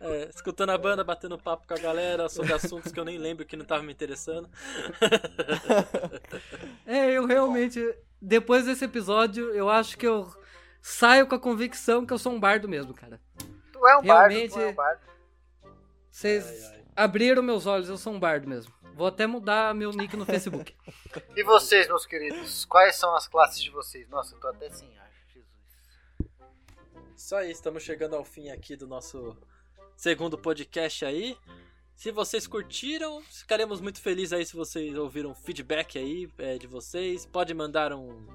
É, 0.00 0.28
escutando 0.34 0.70
a 0.70 0.78
banda, 0.78 1.04
batendo 1.04 1.36
papo 1.38 1.68
com 1.68 1.74
a 1.74 1.76
galera 1.76 2.30
sobre 2.30 2.54
assuntos 2.54 2.90
que 2.90 2.98
eu 2.98 3.04
nem 3.04 3.18
lembro 3.18 3.44
que 3.44 3.54
não 3.54 3.66
tava 3.66 3.82
me 3.82 3.92
interessando. 3.92 4.48
É, 6.86 7.10
eu 7.10 7.26
realmente, 7.26 7.78
depois 8.20 8.64
desse 8.64 8.84
episódio, 8.86 9.50
eu 9.50 9.68
acho 9.68 9.96
que 9.98 10.06
eu 10.06 10.32
saio 10.80 11.26
com 11.26 11.34
a 11.34 11.38
convicção 11.38 12.04
que 12.06 12.12
eu 12.12 12.18
sou 12.18 12.32
um 12.32 12.40
bardo 12.40 12.68
mesmo, 12.68 12.94
cara. 12.94 13.20
Tu 13.72 13.86
é 13.86 13.96
um 13.98 14.02
bardo, 14.02 14.30
Realmente- 14.32 14.54
tu 14.54 14.60
é 14.60 14.66
um 14.68 14.74
bardo. 14.74 15.11
Vocês 16.12 16.70
abriram 16.94 17.42
meus 17.42 17.64
olhos, 17.66 17.88
eu 17.88 17.96
sou 17.96 18.12
um 18.12 18.20
bardo 18.20 18.46
mesmo. 18.46 18.72
Vou 18.94 19.06
até 19.06 19.26
mudar 19.26 19.74
meu 19.74 19.90
nick 19.90 20.14
no 20.14 20.26
Facebook. 20.26 20.76
E 21.34 21.42
vocês, 21.42 21.88
meus 21.88 22.04
queridos? 22.04 22.66
Quais 22.66 22.96
são 22.96 23.14
as 23.16 23.26
classes 23.26 23.62
de 23.62 23.70
vocês? 23.70 24.08
Nossa, 24.08 24.34
eu 24.34 24.40
tô 24.40 24.48
até 24.48 24.68
sem 24.70 24.88
ar. 24.98 25.10
Jesus. 25.32 25.48
Isso 27.16 27.34
aí, 27.34 27.50
estamos 27.50 27.82
chegando 27.82 28.14
ao 28.14 28.24
fim 28.24 28.50
aqui 28.50 28.76
do 28.76 28.86
nosso 28.86 29.36
segundo 29.96 30.36
podcast 30.36 31.04
aí. 31.04 31.36
Se 31.96 32.10
vocês 32.10 32.46
curtiram, 32.46 33.22
ficaremos 33.22 33.80
muito 33.80 34.00
felizes 34.00 34.32
aí 34.34 34.44
se 34.44 34.54
vocês 34.54 34.96
ouviram 34.96 35.34
feedback 35.34 35.98
aí 35.98 36.30
é, 36.38 36.58
de 36.58 36.66
vocês. 36.66 37.24
Pode 37.24 37.54
mandar 37.54 37.92
um 37.94 38.26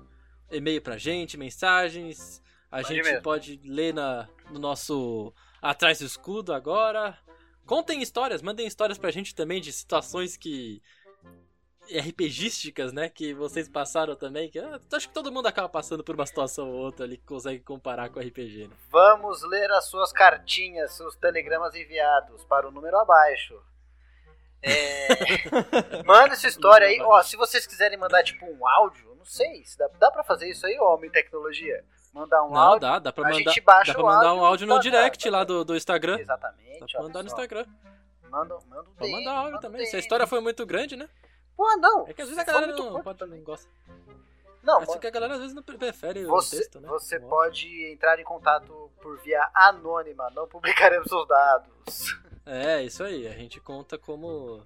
e-mail 0.52 0.82
pra 0.82 0.98
gente, 0.98 1.38
mensagens. 1.38 2.42
A 2.72 2.78
Pode 2.78 2.96
gente 2.96 3.06
mesmo. 3.06 3.22
pode 3.22 3.62
ler 3.64 3.94
na, 3.94 4.28
no 4.50 4.60
nosso 4.60 5.34
Atrás 5.62 6.00
do 6.00 6.06
Escudo 6.06 6.54
agora. 6.54 7.18
Contem 7.68 8.02
histórias, 8.02 8.42
mandem 8.42 8.66
histórias 8.66 8.98
pra 8.98 9.12
gente 9.12 9.36
também 9.36 9.60
de 9.60 9.74
situações 9.74 10.38
que. 10.38 10.82
RPGísticas, 11.90 12.92
né? 12.92 13.08
Que 13.10 13.34
vocês 13.34 13.70
passaram 13.70 14.16
também. 14.16 14.50
Que, 14.50 14.60
ah, 14.60 14.80
acho 14.94 15.08
que 15.08 15.14
todo 15.14 15.32
mundo 15.32 15.48
acaba 15.48 15.70
passando 15.70 16.04
por 16.04 16.16
uma 16.16 16.26
situação 16.26 16.70
ou 16.70 16.78
outra 16.80 17.06
ali 17.06 17.18
que 17.18 17.26
consegue 17.26 17.62
comparar 17.64 18.10
com 18.10 18.20
RPG, 18.20 18.68
né? 18.68 18.76
Vamos 18.90 19.42
ler 19.44 19.72
as 19.72 19.86
suas 19.86 20.12
cartinhas, 20.12 20.94
seus 20.94 21.16
telegramas 21.16 21.76
enviados 21.76 22.44
para 22.46 22.68
o 22.68 22.72
número 22.72 22.98
abaixo. 22.98 23.62
É... 24.62 25.08
Manda 26.04 26.34
essa 26.34 26.48
história 26.48 26.88
aí. 26.88 27.00
Ó, 27.02 27.22
se 27.22 27.38
vocês 27.38 27.68
quiserem 27.68 27.98
mandar 27.98 28.24
tipo 28.24 28.46
um 28.46 28.68
áudio, 28.68 29.16
não 29.16 29.26
sei, 29.26 29.64
se 29.66 29.78
dá, 29.78 29.90
dá 30.00 30.12
pra 30.12 30.24
fazer 30.24 30.50
isso 30.50 30.66
aí, 30.66 30.78
homem 30.80 31.10
tecnologia? 31.10 31.86
Mandar 32.18 32.44
um 32.44 32.50
Não, 32.50 32.58
áudio. 32.58 32.80
dá, 32.82 33.00
dá 33.00 33.14
pra 33.14 33.24
a 33.24 33.30
mandar, 33.32 33.38
gente 33.52 33.62
baixa 33.62 33.92
dá 33.94 34.00
pra 34.00 34.04
o 34.04 34.06
mandar 34.08 34.28
áudio 34.30 34.42
um 34.42 34.46
áudio 34.46 34.68
no 34.68 34.80
direct 34.80 35.26
manda. 35.26 35.38
lá 35.38 35.44
do, 35.44 35.64
do 35.64 35.76
Instagram. 35.76 36.20
Exatamente. 36.20 36.80
Dá 36.80 36.86
pra 36.88 37.02
mandar 37.04 37.20
no. 37.24 37.28
Instagram. 37.28 37.66
Manda, 38.30 38.58
manda 38.68 38.90
um 38.90 38.94
DM, 39.00 39.12
mandar 39.12 39.32
áudio 39.38 39.52
manda 39.54 39.62
também. 39.62 39.82
Se 39.86 39.90
a 39.90 39.92
DM. 39.92 40.00
história 40.02 40.28
foi 40.28 40.40
muito 40.42 40.66
grande, 40.66 40.96
né? 40.96 41.08
Pô, 41.56 41.64
não. 41.78 42.08
É 42.08 42.14
que 42.14 42.22
às 42.22 42.28
vezes 42.30 42.42
a 42.42 42.46
galera 42.46 42.68
não, 42.76 42.90
curto 42.92 43.04
pode, 43.04 43.20
também. 43.20 43.38
não 43.40 43.46
gosta. 43.46 43.70
Não, 44.64 44.80
Mas 44.80 44.90
só 44.92 44.98
que 44.98 45.08
a 45.08 45.12
galera 45.12 45.36
às 45.36 45.40
vezes 45.40 45.56
não 45.56 45.64
prefere 45.64 46.26
o 46.26 46.30
Você, 46.30 46.58
texto, 46.58 46.82
né? 46.82 46.90
você 46.90 47.16
O 47.16 47.20
áudio. 47.20 47.30
pode 47.30 47.92
entrar 47.94 48.20
em 48.20 48.24
contato 48.24 48.92
por 49.02 49.18
via 49.22 49.50
anônima, 49.54 50.30
não 50.36 50.46
publicaremos 50.48 51.08
seus 51.08 51.26
dados. 51.28 52.18
É, 52.46 52.82
isso 52.84 53.04
aí. 53.04 53.28
A 53.28 53.32
gente 53.32 53.60
conta 53.62 53.98
como. 53.98 54.62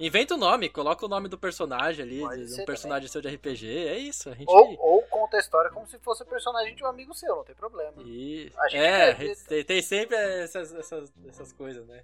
Inventa 0.00 0.34
o 0.34 0.38
nome, 0.38 0.68
coloca 0.68 1.04
o 1.06 1.08
nome 1.08 1.28
do 1.28 1.38
personagem 1.38 2.04
ali, 2.04 2.20
Pode 2.20 2.46
de 2.46 2.60
um 2.60 2.64
personagem 2.64 3.08
seu 3.08 3.20
de 3.20 3.28
RPG. 3.28 3.86
É 3.88 3.98
isso, 3.98 4.28
a 4.30 4.34
gente. 4.34 4.48
Ou, 4.48 4.76
ou 4.80 5.02
conta 5.02 5.36
a 5.36 5.40
história 5.40 5.70
como 5.70 5.86
se 5.86 5.98
fosse 6.00 6.22
o 6.22 6.26
personagem 6.26 6.74
de 6.74 6.82
um 6.82 6.86
amigo 6.86 7.14
seu, 7.14 7.36
não 7.36 7.44
tem 7.44 7.54
problema. 7.54 7.94
E... 8.02 8.52
A 8.58 8.68
gente 8.68 8.82
É, 8.82 9.34
tem, 9.48 9.64
tem 9.64 9.82
sempre 9.82 10.16
essas, 10.16 10.74
essas, 10.74 11.12
essas 11.28 11.52
coisas, 11.52 11.86
né? 11.86 12.02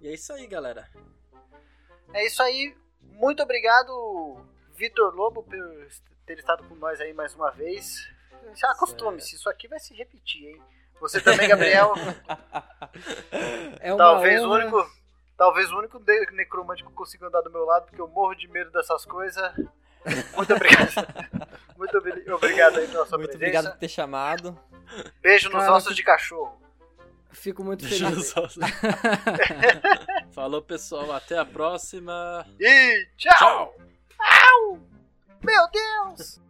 E 0.00 0.08
é 0.08 0.14
isso 0.14 0.32
aí, 0.32 0.46
galera. 0.46 0.88
É 2.12 2.24
isso 2.26 2.42
aí. 2.42 2.76
Muito 3.02 3.42
obrigado, 3.42 4.36
Vitor 4.72 5.14
Lobo, 5.14 5.42
por 5.42 5.54
ter 6.24 6.38
estado 6.38 6.64
com 6.68 6.74
nós 6.76 7.00
aí 7.00 7.12
mais 7.12 7.34
uma 7.34 7.50
vez. 7.50 8.08
Já 8.54 8.70
acostume-se, 8.70 9.36
isso 9.36 9.48
aqui 9.48 9.66
vai 9.66 9.78
se 9.80 9.94
repetir, 9.94 10.48
hein? 10.48 10.62
Você 11.00 11.20
também, 11.20 11.48
Gabriel. 11.48 11.92
É 13.80 13.92
uma 13.92 13.98
talvez 13.98 14.40
o 14.40 14.48
honra. 14.48 14.64
único. 14.64 15.03
Talvez 15.36 15.70
o 15.72 15.78
único 15.78 16.00
necromante 16.32 16.82
que 16.82 16.88
eu 16.88 16.92
consiga 16.94 17.26
andar 17.26 17.40
do 17.42 17.50
meu 17.50 17.64
lado, 17.64 17.86
porque 17.86 18.00
eu 18.00 18.08
morro 18.08 18.34
de 18.34 18.46
medo 18.48 18.70
dessas 18.70 19.04
coisas. 19.04 19.52
Muito 20.36 20.54
obrigado. 20.54 20.92
Muito 21.76 21.98
obri- 21.98 22.30
obrigado 22.30 22.78
aí 22.78 22.86
pela 22.86 23.04
sua 23.06 23.18
Muito 23.18 23.30
presença. 23.30 23.36
obrigado 23.58 23.72
por 23.72 23.78
ter 23.80 23.88
chamado. 23.88 24.58
Beijo 25.20 25.48
nos 25.50 25.60
Cara, 25.60 25.72
ossos 25.74 25.96
de 25.96 26.02
cachorro. 26.04 26.60
Fico 27.32 27.64
muito 27.64 27.84
eu 27.84 27.88
feliz. 27.88 28.28
só- 28.28 28.46
Falou, 30.32 30.62
pessoal. 30.62 31.10
Até 31.12 31.36
a 31.36 31.44
próxima. 31.44 32.46
E 32.60 33.08
tchau! 33.16 33.74
Tchau! 34.08 34.78
Meu 35.42 35.68
Deus! 35.72 36.40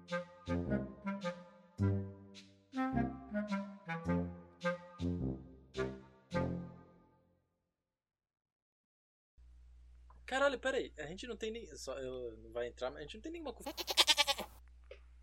Caralho, 10.34 10.58
peraí. 10.58 10.92
A 10.98 11.06
gente 11.06 11.28
não 11.28 11.36
tem 11.36 11.52
nem. 11.52 11.64
Só, 11.76 11.96
eu, 11.96 12.36
não 12.38 12.50
vai 12.50 12.66
entrar, 12.66 12.90
mas 12.90 12.98
a 12.98 13.02
gente 13.02 13.14
não 13.14 13.22
tem 13.22 13.30
nenhuma. 13.30 13.54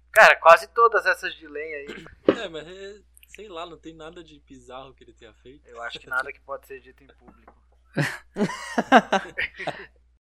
Cara, 0.10 0.38
quase 0.38 0.70
todas 0.70 1.06
essas 1.06 1.36
de 1.36 1.50
lenha 1.50 1.78
aí. 1.80 2.06
É, 2.42 2.48
mas 2.48 2.66
é, 2.66 3.02
sei 3.28 3.50
lá, 3.50 3.66
não 3.66 3.78
tem 3.78 3.94
nada 3.94 4.24
de 4.24 4.40
bizarro 4.40 4.94
que 4.94 5.04
ele 5.04 5.12
tenha 5.12 5.34
feito. 5.34 5.68
Eu 5.68 5.82
acho 5.82 6.00
que 6.00 6.08
nada 6.08 6.32
que 6.32 6.40
pode 6.40 6.66
ser 6.66 6.80
dito 6.80 7.04
em 7.04 7.08
público. 7.08 7.54